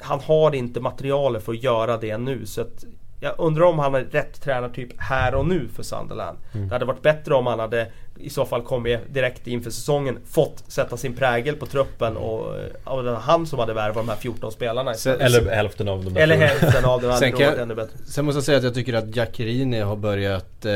han 0.01 0.21
har 0.21 0.55
inte 0.55 0.81
materialet 0.81 1.45
för 1.45 1.53
att 1.53 1.63
göra 1.63 1.97
det 1.97 2.19
nu. 2.19 2.47
Så 2.47 2.61
att 2.61 2.85
jag 3.21 3.35
undrar 3.39 3.65
om 3.65 3.79
han 3.79 3.95
är 3.95 4.01
rätt 4.01 4.41
tränartyp 4.43 4.89
här 4.99 5.35
och 5.35 5.47
nu 5.47 5.69
för 5.69 5.83
Sunderland. 5.83 6.39
Mm. 6.55 6.69
Det 6.69 6.75
hade 6.75 6.85
varit 6.85 7.03
bättre 7.03 7.35
om 7.35 7.47
han 7.47 7.59
hade 7.59 7.87
i 8.23 8.31
så 8.31 8.45
fall 8.45 8.63
kommit 8.63 9.15
direkt 9.15 9.47
inför 9.47 9.71
säsongen, 9.71 10.19
fått 10.31 10.65
sätta 10.69 10.97
sin 10.97 11.15
prägel 11.17 11.57
på 11.57 11.67
truppen 11.67 12.17
och, 12.17 12.47
och 12.85 13.05
det 13.05 13.11
var 13.11 13.19
han 13.19 13.47
som 13.47 13.59
hade 13.59 13.75
värvat 13.75 13.97
de 13.97 14.09
här 14.09 14.17
14 14.17 14.53
spelarna 14.53 14.93
istället. 14.93 15.21
Eller 15.21 15.51
hälften 15.51 15.89
av 15.89 16.05
de 16.05 16.15
där 16.15 16.21
Eller 16.21 16.37
hälften 16.37 16.85
av 16.85 17.01
dem 17.01 17.11
hade 17.11 17.21
Sen 17.31 17.47
varit 17.47 17.59
ännu 17.59 17.75
bättre. 17.75 17.99
Sen 18.07 18.25
måste 18.25 18.37
jag 18.37 18.45
säga 18.45 18.59
att 18.59 18.65
jag 18.65 18.75
tycker 18.75 18.95
att 18.95 19.17
Jackerini 19.17 19.81
har 19.81 19.97
börjat 19.97 20.65
eh, 20.65 20.73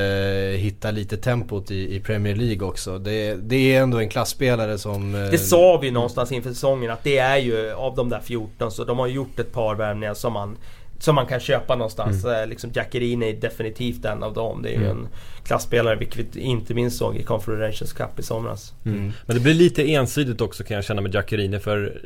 hitta 0.59 0.91
lite 0.91 1.17
tempot 1.17 1.71
i, 1.71 1.97
i 1.97 2.01
Premier 2.01 2.37
League 2.37 2.69
också. 2.69 2.99
Det, 2.99 3.35
det 3.35 3.75
är 3.75 3.83
ändå 3.83 3.99
en 3.99 4.09
klassspelare 4.09 4.79
som... 4.79 5.15
Eh, 5.15 5.31
Det 5.31 5.39
sa 5.39 5.79
vi 5.83 5.91
någonstans 5.91 6.33
inför 6.33 6.51
säsongen 6.51 6.91
att 6.91 7.05
det 7.05 7.19
är 7.19 7.37
ju 7.37 7.73
av 7.73 7.95
de 7.95 8.09
där 8.09 8.21
14 8.21 8.71
så 8.71 8.85
de 8.85 8.99
har 8.99 9.07
gjort 9.07 9.39
ett 9.39 9.53
par 9.53 9.75
värvningar 9.75 10.15
som 10.15 10.33
man 10.33 10.57
som 11.05 11.15
man 11.15 11.27
kan 11.27 11.41
köpa 11.41 11.77
någonstans. 11.77 12.25
Mm. 12.25 12.43
Eh, 12.43 12.47
Liksom 12.47 12.71
Jackerini 12.75 13.29
är 13.31 13.33
definitivt 13.35 14.05
en 14.05 14.23
av 14.23 14.35
dem. 14.35 14.63
Det 14.63 14.69
är 14.69 14.81
ju 14.81 14.89
en 14.89 15.09
klassspelare 15.45 15.97
vilket 15.97 16.37
vi 16.37 16.41
inte 16.41 16.75
minst 16.75 16.99
såg 16.99 17.17
i 17.17 17.23
Confederations 17.23 17.93
Cup 17.93 18.19
i 18.19 18.23
somras. 18.23 18.73
Mm. 18.85 19.13
Men 19.27 19.37
det 19.37 19.43
blir 19.43 19.55
lite 19.55 19.93
ensidigt 19.93 20.41
också 20.41 20.65
kan 20.65 20.75
jag 20.75 20.85
känna 20.85 21.01
med 21.01 21.15
Jackerini 21.15 21.59
för 21.59 22.01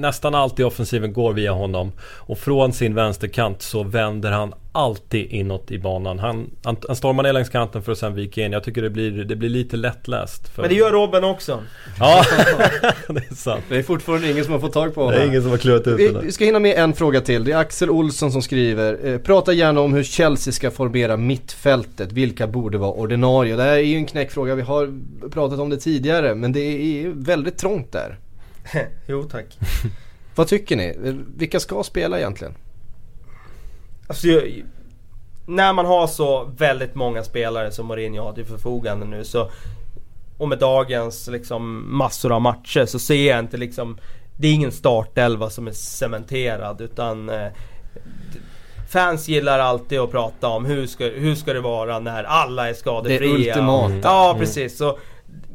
nästan 0.00 0.34
alltid 0.34 0.66
offensiven 0.66 1.12
går 1.12 1.32
via 1.32 1.52
honom. 1.52 1.92
Och 2.02 2.38
från 2.38 2.72
sin 2.72 2.94
vänsterkant 2.94 3.62
så 3.62 3.82
vänder 3.82 4.30
han 4.30 4.54
alltid 4.72 5.26
inåt 5.30 5.70
i 5.70 5.78
banan. 5.78 6.18
Han, 6.18 6.50
han, 6.64 6.76
han 6.86 6.96
stormar 6.96 7.22
ner 7.22 7.32
längs 7.32 7.48
kanten 7.48 7.82
för 7.82 7.92
att 7.92 7.98
sen 7.98 8.14
vika 8.14 8.44
in. 8.44 8.52
Jag 8.52 8.64
tycker 8.64 8.82
det 8.82 8.90
blir, 8.90 9.10
det 9.24 9.36
blir 9.36 9.48
lite 9.48 9.76
lättläst. 9.76 10.48
För... 10.48 10.62
Men 10.62 10.70
det 10.70 10.76
gör 10.76 10.90
Robben 10.90 11.24
också. 11.24 11.62
Ja, 11.98 12.24
det 13.08 13.30
är 13.30 13.34
sant. 13.34 13.64
Det 13.68 13.76
är 13.76 13.82
fortfarande 13.82 14.30
ingen 14.30 14.44
som 14.44 14.52
har 14.52 14.60
fått 14.60 14.72
tag 14.72 14.94
på 14.94 15.00
Det 15.00 15.06
honom. 15.06 15.20
är 15.20 15.26
ingen 15.26 15.42
som 15.42 15.50
har 15.50 15.58
klurat 15.58 15.86
ut 15.86 15.98
Vi, 15.98 16.08
det 16.08 16.20
vi 16.20 16.32
ska 16.32 16.44
hinna 16.44 16.58
med 16.58 16.78
en 16.78 16.92
fråga 16.92 17.20
till. 17.20 17.44
Det 17.44 17.52
är 17.52 17.56
Axel 17.56 17.90
Olsson 17.90 18.32
som 18.32 18.42
skriver. 18.42 19.06
Eh, 19.06 19.18
prata 19.18 19.52
gärna 19.52 19.80
om 19.80 19.94
hur 19.94 20.02
Chelsea 20.02 20.52
ska 20.52 20.70
formera 20.70 21.16
mittfältet. 21.16 22.12
Vilka 22.12 22.46
borde 22.46 22.78
vara 22.78 22.92
ordinarie? 22.92 23.56
Det 23.56 23.62
här 23.62 23.72
är 23.72 23.80
ju 23.80 23.96
en 23.96 24.06
knäckfråga. 24.06 24.54
Vi 24.54 24.62
har 24.62 24.92
pratat 25.30 25.58
om 25.58 25.70
det 25.70 25.76
tidigare. 25.76 26.34
Men 26.34 26.52
det 26.52 26.60
är 26.60 27.08
väldigt 27.08 27.58
trångt 27.58 27.92
där. 27.92 28.18
jo 29.06 29.24
tack. 29.24 29.58
Vad 30.34 30.48
tycker 30.48 30.76
ni? 30.76 31.14
Vilka 31.36 31.60
ska 31.60 31.82
spela 31.82 32.18
egentligen? 32.18 32.54
Alltså, 34.06 34.28
jag, 34.28 34.64
när 35.46 35.72
man 35.72 35.86
har 35.86 36.06
så 36.06 36.44
väldigt 36.44 36.94
många 36.94 37.24
spelare 37.24 37.70
som 37.70 37.86
Mourinho 37.86 38.22
har 38.22 38.32
till 38.32 38.44
förfogande 38.44 39.06
nu 39.06 39.24
så 39.24 39.50
och 40.38 40.48
med 40.48 40.58
dagens 40.58 41.28
liksom 41.28 41.84
massor 41.96 42.32
av 42.32 42.40
matcher 42.40 42.86
så 42.86 42.98
ser 42.98 43.30
jag 43.30 43.38
inte 43.38 43.56
liksom 43.56 43.98
Det 44.36 44.48
är 44.48 44.52
ingen 44.52 44.72
startelva 44.72 45.50
som 45.50 45.66
är 45.66 45.72
cementerad 45.72 46.80
utan 46.80 47.28
eh, 47.28 47.48
Fans 48.88 49.28
gillar 49.28 49.58
alltid 49.58 49.98
att 49.98 50.10
prata 50.10 50.48
om 50.48 50.64
hur 50.64 50.86
ska, 50.86 51.04
hur 51.04 51.34
ska 51.34 51.52
det 51.52 51.60
vara 51.60 51.98
när 51.98 52.24
alla 52.24 52.68
är 52.68 52.74
skadefria. 52.74 53.18
Det 53.18 53.34
ultimata. 53.34 53.98
Ja 54.02 54.36
precis. 54.38 54.78
Så 54.78 54.98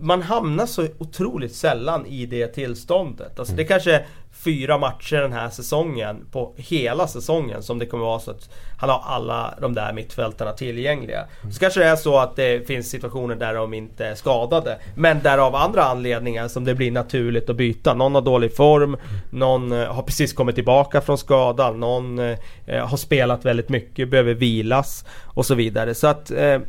man 0.01 0.21
hamnar 0.21 0.65
så 0.65 0.87
otroligt 0.97 1.55
sällan 1.55 2.05
i 2.05 2.25
det 2.25 2.47
tillståndet. 2.47 3.39
Alltså 3.39 3.55
det 3.55 3.63
kanske 3.63 3.95
är 3.95 4.05
fyra 4.31 4.77
matcher 4.77 5.15
den 5.15 5.33
här 5.33 5.49
säsongen 5.49 6.25
på 6.31 6.53
hela 6.57 7.07
säsongen 7.07 7.63
som 7.63 7.79
det 7.79 7.85
kommer 7.85 8.05
vara 8.05 8.19
så 8.19 8.31
att 8.31 8.49
han 8.77 8.89
har 8.89 9.03
alla 9.05 9.53
de 9.61 9.73
där 9.73 9.93
mittfältarna 9.93 10.51
tillgängliga. 10.51 11.25
Så 11.53 11.59
kanske 11.59 11.79
det 11.79 11.85
är 11.85 11.95
så 11.95 12.17
att 12.17 12.35
det 12.35 12.67
finns 12.67 12.89
situationer 12.89 13.35
där 13.35 13.53
de 13.53 13.73
inte 13.73 14.05
är 14.05 14.15
skadade. 14.15 14.77
Men 14.95 15.21
där 15.21 15.37
av 15.37 15.55
andra 15.55 15.83
anledningar 15.83 16.47
som 16.47 16.63
det 16.63 16.75
blir 16.75 16.91
naturligt 16.91 17.49
att 17.49 17.55
byta. 17.55 17.93
Någon 17.93 18.15
har 18.15 18.21
dålig 18.21 18.55
form, 18.55 18.97
någon 19.29 19.71
eh, 19.71 19.93
har 19.93 20.03
precis 20.03 20.33
kommit 20.33 20.55
tillbaka 20.55 21.01
från 21.01 21.17
skada, 21.17 21.71
någon 21.71 22.19
eh, 22.19 22.37
har 22.67 22.97
spelat 22.97 23.45
väldigt 23.45 23.69
mycket, 23.69 24.09
behöver 24.09 24.33
vilas 24.33 25.05
och 25.25 25.45
så 25.45 25.55
vidare. 25.55 25.95
Så 25.95 26.07
att 26.07 26.31
eh, 26.31 26.59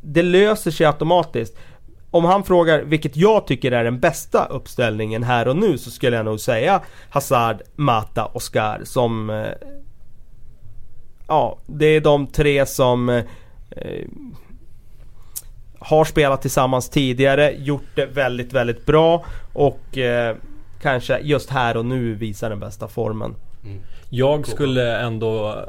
det 0.00 0.22
löser 0.22 0.70
sig 0.70 0.86
automatiskt. 0.86 1.56
Om 2.10 2.24
han 2.24 2.44
frågar 2.44 2.82
vilket 2.82 3.16
jag 3.16 3.46
tycker 3.46 3.72
är 3.72 3.84
den 3.84 4.00
bästa 4.00 4.44
uppställningen 4.44 5.22
här 5.22 5.48
och 5.48 5.56
nu 5.56 5.78
så 5.78 5.90
skulle 5.90 6.16
jag 6.16 6.24
nog 6.24 6.40
säga 6.40 6.82
Hazard, 7.10 7.62
Mata, 7.76 8.26
Oscar 8.26 8.80
som... 8.84 9.30
Eh, 9.30 9.46
ja, 11.28 11.58
det 11.66 11.86
är 11.86 12.00
de 12.00 12.26
tre 12.26 12.66
som 12.66 13.08
eh, 13.08 13.24
eh 13.70 14.04
har 15.80 16.04
spelat 16.04 16.42
tillsammans 16.42 16.90
tidigare, 16.90 17.54
gjort 17.58 17.86
det 17.94 18.06
väldigt, 18.06 18.52
väldigt 18.52 18.86
bra 18.86 19.24
och 19.52 19.98
eh, 19.98 20.36
kanske 20.82 21.18
just 21.18 21.50
här 21.50 21.76
och 21.76 21.84
nu 21.84 22.14
visar 22.14 22.50
den 22.50 22.60
bästa 22.60 22.88
formen. 22.88 23.34
Mm. 23.64 23.80
Jag 24.10 24.46
skulle 24.46 24.98
ändå... 24.98 25.64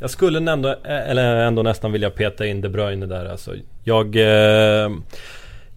Jag 0.00 0.10
skulle 0.10 0.52
ändå, 0.52 0.74
eller 0.84 1.36
ändå 1.36 1.62
nästan 1.62 1.92
vilja 1.92 2.10
peta 2.10 2.46
in 2.46 2.60
De 2.60 2.68
Bruyne 2.68 3.06
där 3.06 3.26
alltså. 3.26 3.54
Jag... 3.84 4.16
Eh, 4.16 4.90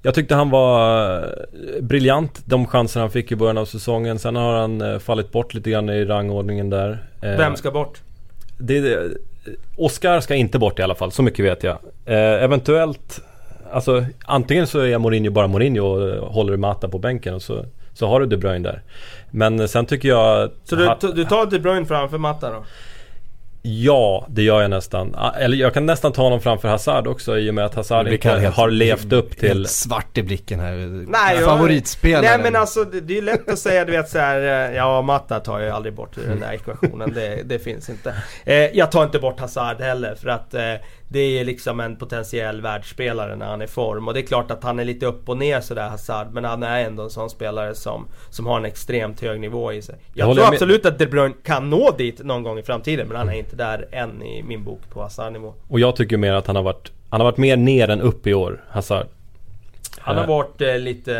jag 0.06 0.14
tyckte 0.14 0.36
han 0.36 0.50
var 0.50 1.18
eh, 1.18 1.82
briljant 1.82 2.42
de 2.46 2.68
chanser 2.68 3.00
han 3.00 3.10
fick 3.10 3.32
i 3.32 3.36
början 3.36 3.58
av 3.58 3.66
säsongen. 3.66 4.20
Sen 4.20 4.36
har 4.36 4.54
han 4.54 4.82
eh, 4.82 5.00
fallit 5.00 5.32
bort 5.32 5.54
lite 5.54 5.70
grann 5.70 5.90
i 5.90 6.06
rangordningen 6.06 6.70
där. 6.70 6.92
Eh, 7.22 7.38
Vem 7.38 7.56
ska 7.56 7.72
bort? 7.72 8.02
det, 8.58 9.12
Oscar 9.78 10.20
ska 10.20 10.36
inte 10.36 10.60
bort 10.60 10.80
i 10.80 10.82
alla 10.82 10.96
fall, 10.96 11.12
så 11.12 11.24
mycket 11.24 11.46
vet 11.46 11.64
jag. 11.64 11.78
Eh, 12.06 12.44
eventuellt, 12.44 13.22
alltså 13.72 14.06
antingen 14.26 14.68
så 14.68 14.80
är 14.80 14.98
Mourinho 14.98 15.32
bara 15.32 15.48
Mourinho 15.48 15.86
och 15.86 16.10
eh, 16.10 16.24
håller 16.24 16.58
Mata 16.58 16.88
på 16.88 17.00
bänken 17.00 17.34
och 17.34 17.42
så, 17.42 17.66
så 17.94 18.08
har 18.08 18.20
du 18.20 18.26
De 18.26 18.38
Bruyne 18.38 18.70
där. 18.70 18.82
Men 19.32 19.60
eh, 19.60 19.66
sen 19.66 19.86
tycker 19.86 20.10
jag... 20.10 20.52
Så 20.64 20.76
du, 20.76 21.12
du 21.14 21.26
tar 21.26 21.46
De 21.46 21.60
Bruyne 21.60 21.86
framför 21.86 22.18
Matta 22.18 22.50
då? 22.50 22.64
Ja, 23.66 24.26
det 24.30 24.42
gör 24.44 24.62
jag 24.62 24.70
nästan. 24.70 25.16
Ah, 25.18 25.32
Eller 25.32 25.58
jag 25.58 25.74
kan 25.74 25.86
nästan 25.86 26.12
ta 26.12 26.22
honom 26.24 26.42
framför 26.42 26.68
Hazard 26.68 27.08
också 27.08 27.38
i 27.38 27.50
och 27.50 27.54
med 27.54 27.66
att 27.66 27.76
Hazard 27.76 28.08
inte 28.08 28.30
helt- 28.30 28.56
har 28.56 28.70
levt 28.70 29.14
upp 29.14 29.38
till... 29.38 29.48
Helt 29.50 29.70
svart 29.70 30.18
i 30.18 30.24
blicken 30.24 30.60
här. 30.60 30.72
Nej, 31.12 31.36
jag- 31.36 31.46
Favoritspelaren. 31.46 32.26
Nej 32.26 32.52
men 32.52 32.62
alltså 32.62 32.84
det, 32.84 33.02
det 33.02 33.14
är 33.14 33.16
ju 33.16 33.22
lätt 33.22 33.50
att 33.50 33.60
säga 33.60 33.86
du 33.86 33.92
vet 33.92 34.10
så 34.10 34.20
här, 34.20 34.70
eh, 34.70 34.76
Ja 34.76 35.02
Matta 35.02 35.40
tar 35.40 35.60
jag 35.60 35.76
aldrig 35.76 35.94
bort 35.96 36.18
ur 36.18 36.28
den 36.30 36.40
där 36.40 36.54
ekvationen. 36.54 37.14
Det, 37.14 37.42
det 37.46 37.60
finns 37.60 37.90
inte. 37.90 38.14
Eh, 38.46 38.56
jag 38.56 38.92
tar 38.92 39.04
inte 39.04 39.20
bort 39.20 39.40
Hazard 39.40 39.82
heller 39.82 40.16
för 40.16 40.30
att 40.30 40.54
eh, 40.54 40.62
det 41.14 41.40
är 41.40 41.46
liksom 41.46 41.80
en 41.80 41.96
potentiell 41.96 42.62
världsspelare 42.62 43.36
när 43.36 43.46
han 43.46 43.62
är 43.62 43.66
i 43.66 43.68
form. 43.68 44.08
Och 44.08 44.14
det 44.14 44.20
är 44.20 44.26
klart 44.26 44.52
att 44.52 44.64
han 44.64 44.80
är 44.80 44.86
lite 44.86 45.06
upp 45.06 45.30
och 45.30 45.38
ner 45.38 45.62
sådär 45.62 45.90
Hazard. 45.90 46.28
Men 46.32 46.44
han 46.44 46.64
är 46.64 46.86
ändå 46.86 47.04
en 47.04 47.10
sån 47.10 47.30
spelare 47.30 47.76
som, 47.76 48.08
som 48.30 48.46
har 48.46 48.58
en 48.58 48.66
extremt 48.66 49.22
hög 49.22 49.40
nivå 49.40 49.74
i 49.74 49.82
sig. 49.82 49.96
Jag 50.14 50.26
håller 50.26 50.42
tror 50.42 50.52
med. 50.52 50.54
absolut 50.54 50.86
att 50.86 51.00
De 51.00 51.06
Bruyne 51.06 51.36
kan 51.44 51.70
nå 51.70 51.92
dit 51.98 52.24
någon 52.24 52.44
gång 52.44 52.60
i 52.60 52.64
framtiden. 52.64 53.08
Men 53.08 53.18
han 53.18 53.30
är 53.30 53.34
inte 53.34 53.56
där 53.56 53.88
än 53.92 54.24
i 54.24 54.44
min 54.44 54.64
bok 54.64 54.80
på 54.90 55.02
Hazard-nivå. 55.02 55.54
Och 55.68 55.80
jag 55.80 55.96
tycker 55.96 56.18
mer 56.18 56.34
att 56.34 56.48
han 56.48 56.56
har 56.56 56.64
varit... 56.64 56.92
Han 57.10 57.22
har 57.22 57.26
varit 57.26 57.38
mer 57.38 57.58
ner 57.58 57.90
än 57.90 58.02
upp 58.02 58.28
i 58.28 58.34
år, 58.34 58.64
Hazard. 58.70 59.08
Han 60.04 60.16
har 60.16 60.24
Eh, 60.24 60.30
varit 60.30 60.62
eh, 60.62 60.78
lite, 60.78 61.18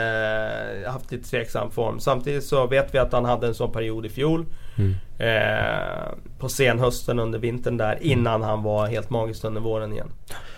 eh, 0.86 0.92
haft 0.92 1.12
lite 1.12 1.30
tveksam 1.30 1.72
form. 1.72 2.00
Samtidigt 2.00 2.44
så 2.44 2.68
vet 2.68 2.94
vi 2.94 2.98
att 2.98 3.14
han 3.14 3.26
hade 3.26 3.48
en 3.48 3.54
sån 3.54 3.72
period 3.72 4.06
i 4.06 4.10
fjol. 4.10 4.46
Mm. 4.78 4.96
Eh, 5.18 6.14
på 6.40 6.50
senhösten 6.50 7.20
under 7.20 7.40
vintern 7.40 7.78
där 7.78 7.98
innan 8.02 8.42
han 8.42 8.64
var 8.64 8.88
helt 8.88 9.10
magisk 9.10 9.44
under 9.44 9.62
våren 9.62 9.94
igen. 9.94 10.08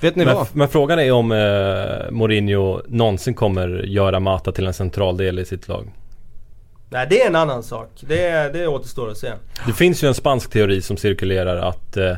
Vet 0.02 0.16
ni 0.16 0.26
Men, 0.26 0.36
vad? 0.36 0.48
men 0.54 0.68
frågan 0.68 1.00
är 1.00 1.12
om 1.12 1.32
eh, 1.32 2.12
Mourinho 2.12 2.82
någonsin 2.88 3.34
kommer 3.34 3.68
göra 3.68 4.20
Mata 4.20 4.52
till 4.52 4.68
en 4.68 4.74
central 4.74 5.18
del 5.18 5.40
i 5.40 5.46
sitt 5.46 5.68
lag. 5.68 5.94
Nej 6.90 7.08
det 7.10 7.22
är 7.22 7.28
en 7.28 7.36
annan 7.36 7.64
sak. 7.64 7.90
Det, 8.00 8.54
det 8.54 8.68
återstår 8.68 9.12
att 9.12 9.18
se. 9.18 9.32
Det 9.66 9.74
finns 9.74 10.04
ju 10.04 10.08
en 10.08 10.14
spansk 10.14 10.52
teori 10.52 10.82
som 10.82 10.98
cirkulerar 10.98 11.58
att 11.58 11.98
eh, 11.98 12.12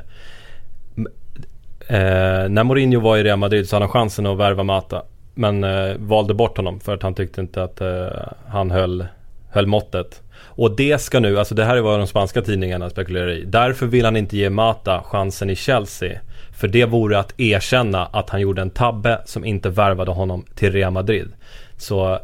eh, 1.88 2.50
när 2.50 2.64
Mourinho 2.64 3.00
var 3.00 3.18
i 3.18 3.24
Real 3.24 3.40
Madrid 3.40 3.70
så 3.70 3.76
hade 3.76 3.86
han 3.86 3.92
chansen 3.92 4.26
att 4.26 4.38
värva 4.38 4.64
Mata. 4.64 5.04
Men 5.38 5.64
eh, 5.64 5.96
valde 5.98 6.34
bort 6.34 6.58
honom 6.58 6.80
för 6.80 6.94
att 6.94 7.04
han 7.04 7.14
tyckte 7.14 7.42
inte 7.42 7.64
att 7.64 7.82
eh, 7.82 8.08
han 8.48 8.72
höll, 8.72 9.06
höll 9.50 9.68
måttet. 9.68 10.22
Och 10.40 10.76
det 10.76 11.02
ska 11.02 11.20
nu, 11.20 11.40
alltså 11.40 11.56
det 11.56 11.66
här 11.66 11.78
är 11.78 11.82
vad 11.82 12.00
de 12.00 12.08
spanska 12.08 12.42
tidningarna 12.42 12.90
spekulerar 12.90 13.30
i. 13.30 13.44
Därför 13.46 13.86
vill 13.86 14.06
han 14.06 14.18
inte 14.18 14.38
ge 14.38 14.50
Mata 14.50 15.04
chansen 15.04 15.50
i 15.50 15.56
Chelsea. 15.56 16.20
För 16.52 16.68
det 16.68 16.86
vore 16.86 17.20
att 17.20 17.40
erkänna 17.40 18.06
att 18.06 18.30
han 18.30 18.42
gjorde 18.42 18.62
en 18.62 18.70
tabbe 18.70 19.22
som 19.26 19.46
inte 19.46 19.70
värvade 19.70 20.12
honom 20.12 20.46
till 20.56 20.72
Real 20.72 20.94
Madrid. 20.94 21.32
Så 21.78 22.20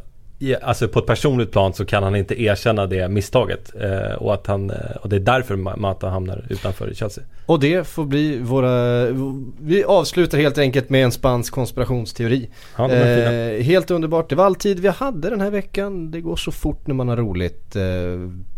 Alltså 0.62 0.88
på 0.88 1.00
ett 1.00 1.06
personligt 1.06 1.52
plan 1.52 1.74
så 1.74 1.86
kan 1.86 2.04
han 2.04 2.16
inte 2.16 2.42
erkänna 2.42 2.86
det 2.86 3.08
misstaget. 3.10 3.72
Eh, 3.82 4.14
och, 4.14 4.34
att 4.34 4.48
han, 4.48 4.70
eh, 4.70 4.76
och 5.02 5.10
det 5.10 5.16
är 5.16 5.20
därför 5.20 5.56
Ma- 5.56 5.78
Mata 5.78 6.10
hamnar 6.10 6.46
utanför 6.50 6.94
Chelsea. 6.94 7.24
Och 7.46 7.60
det 7.60 7.88
får 7.88 8.06
bli 8.06 8.38
våra... 8.38 9.06
Vi 9.62 9.84
avslutar 9.84 10.38
helt 10.38 10.58
enkelt 10.58 10.90
med 10.90 11.04
en 11.04 11.12
spansk 11.12 11.54
konspirationsteori. 11.54 12.50
Ja. 12.78 12.92
Eh, 12.92 13.62
helt 13.64 13.92
underbart. 13.92 14.30
Det 14.30 14.36
var 14.36 14.46
all 14.46 14.56
tid 14.56 14.80
vi 14.80 14.88
hade 14.88 15.30
den 15.30 15.42
här 15.42 15.52
veckan. 15.52 16.12
Det 16.12 16.22
går 16.22 16.36
så 16.36 16.52
fort 16.52 16.88
när 16.88 16.96
man 16.96 17.08
har 17.08 17.18
roligt. 17.18 17.76
Eh, 17.76 17.84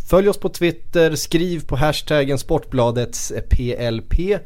följ 0.09 0.29
oss 0.29 0.37
på 0.39 0.49
Twitter, 0.49 1.15
skriv 1.15 1.67
på 1.67 1.75
hashtaggen 1.75 2.37
Sportbladets 2.37 3.33
PLP. 3.49 4.39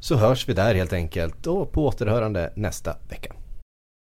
Så 0.00 0.16
hörs 0.16 0.48
vi 0.48 0.52
där 0.52 0.74
helt 0.74 0.92
enkelt. 0.92 1.46
Och 1.46 1.72
på 1.72 1.86
återhörande 1.86 2.52
nästa 2.56 2.96
vecka. 3.08 3.32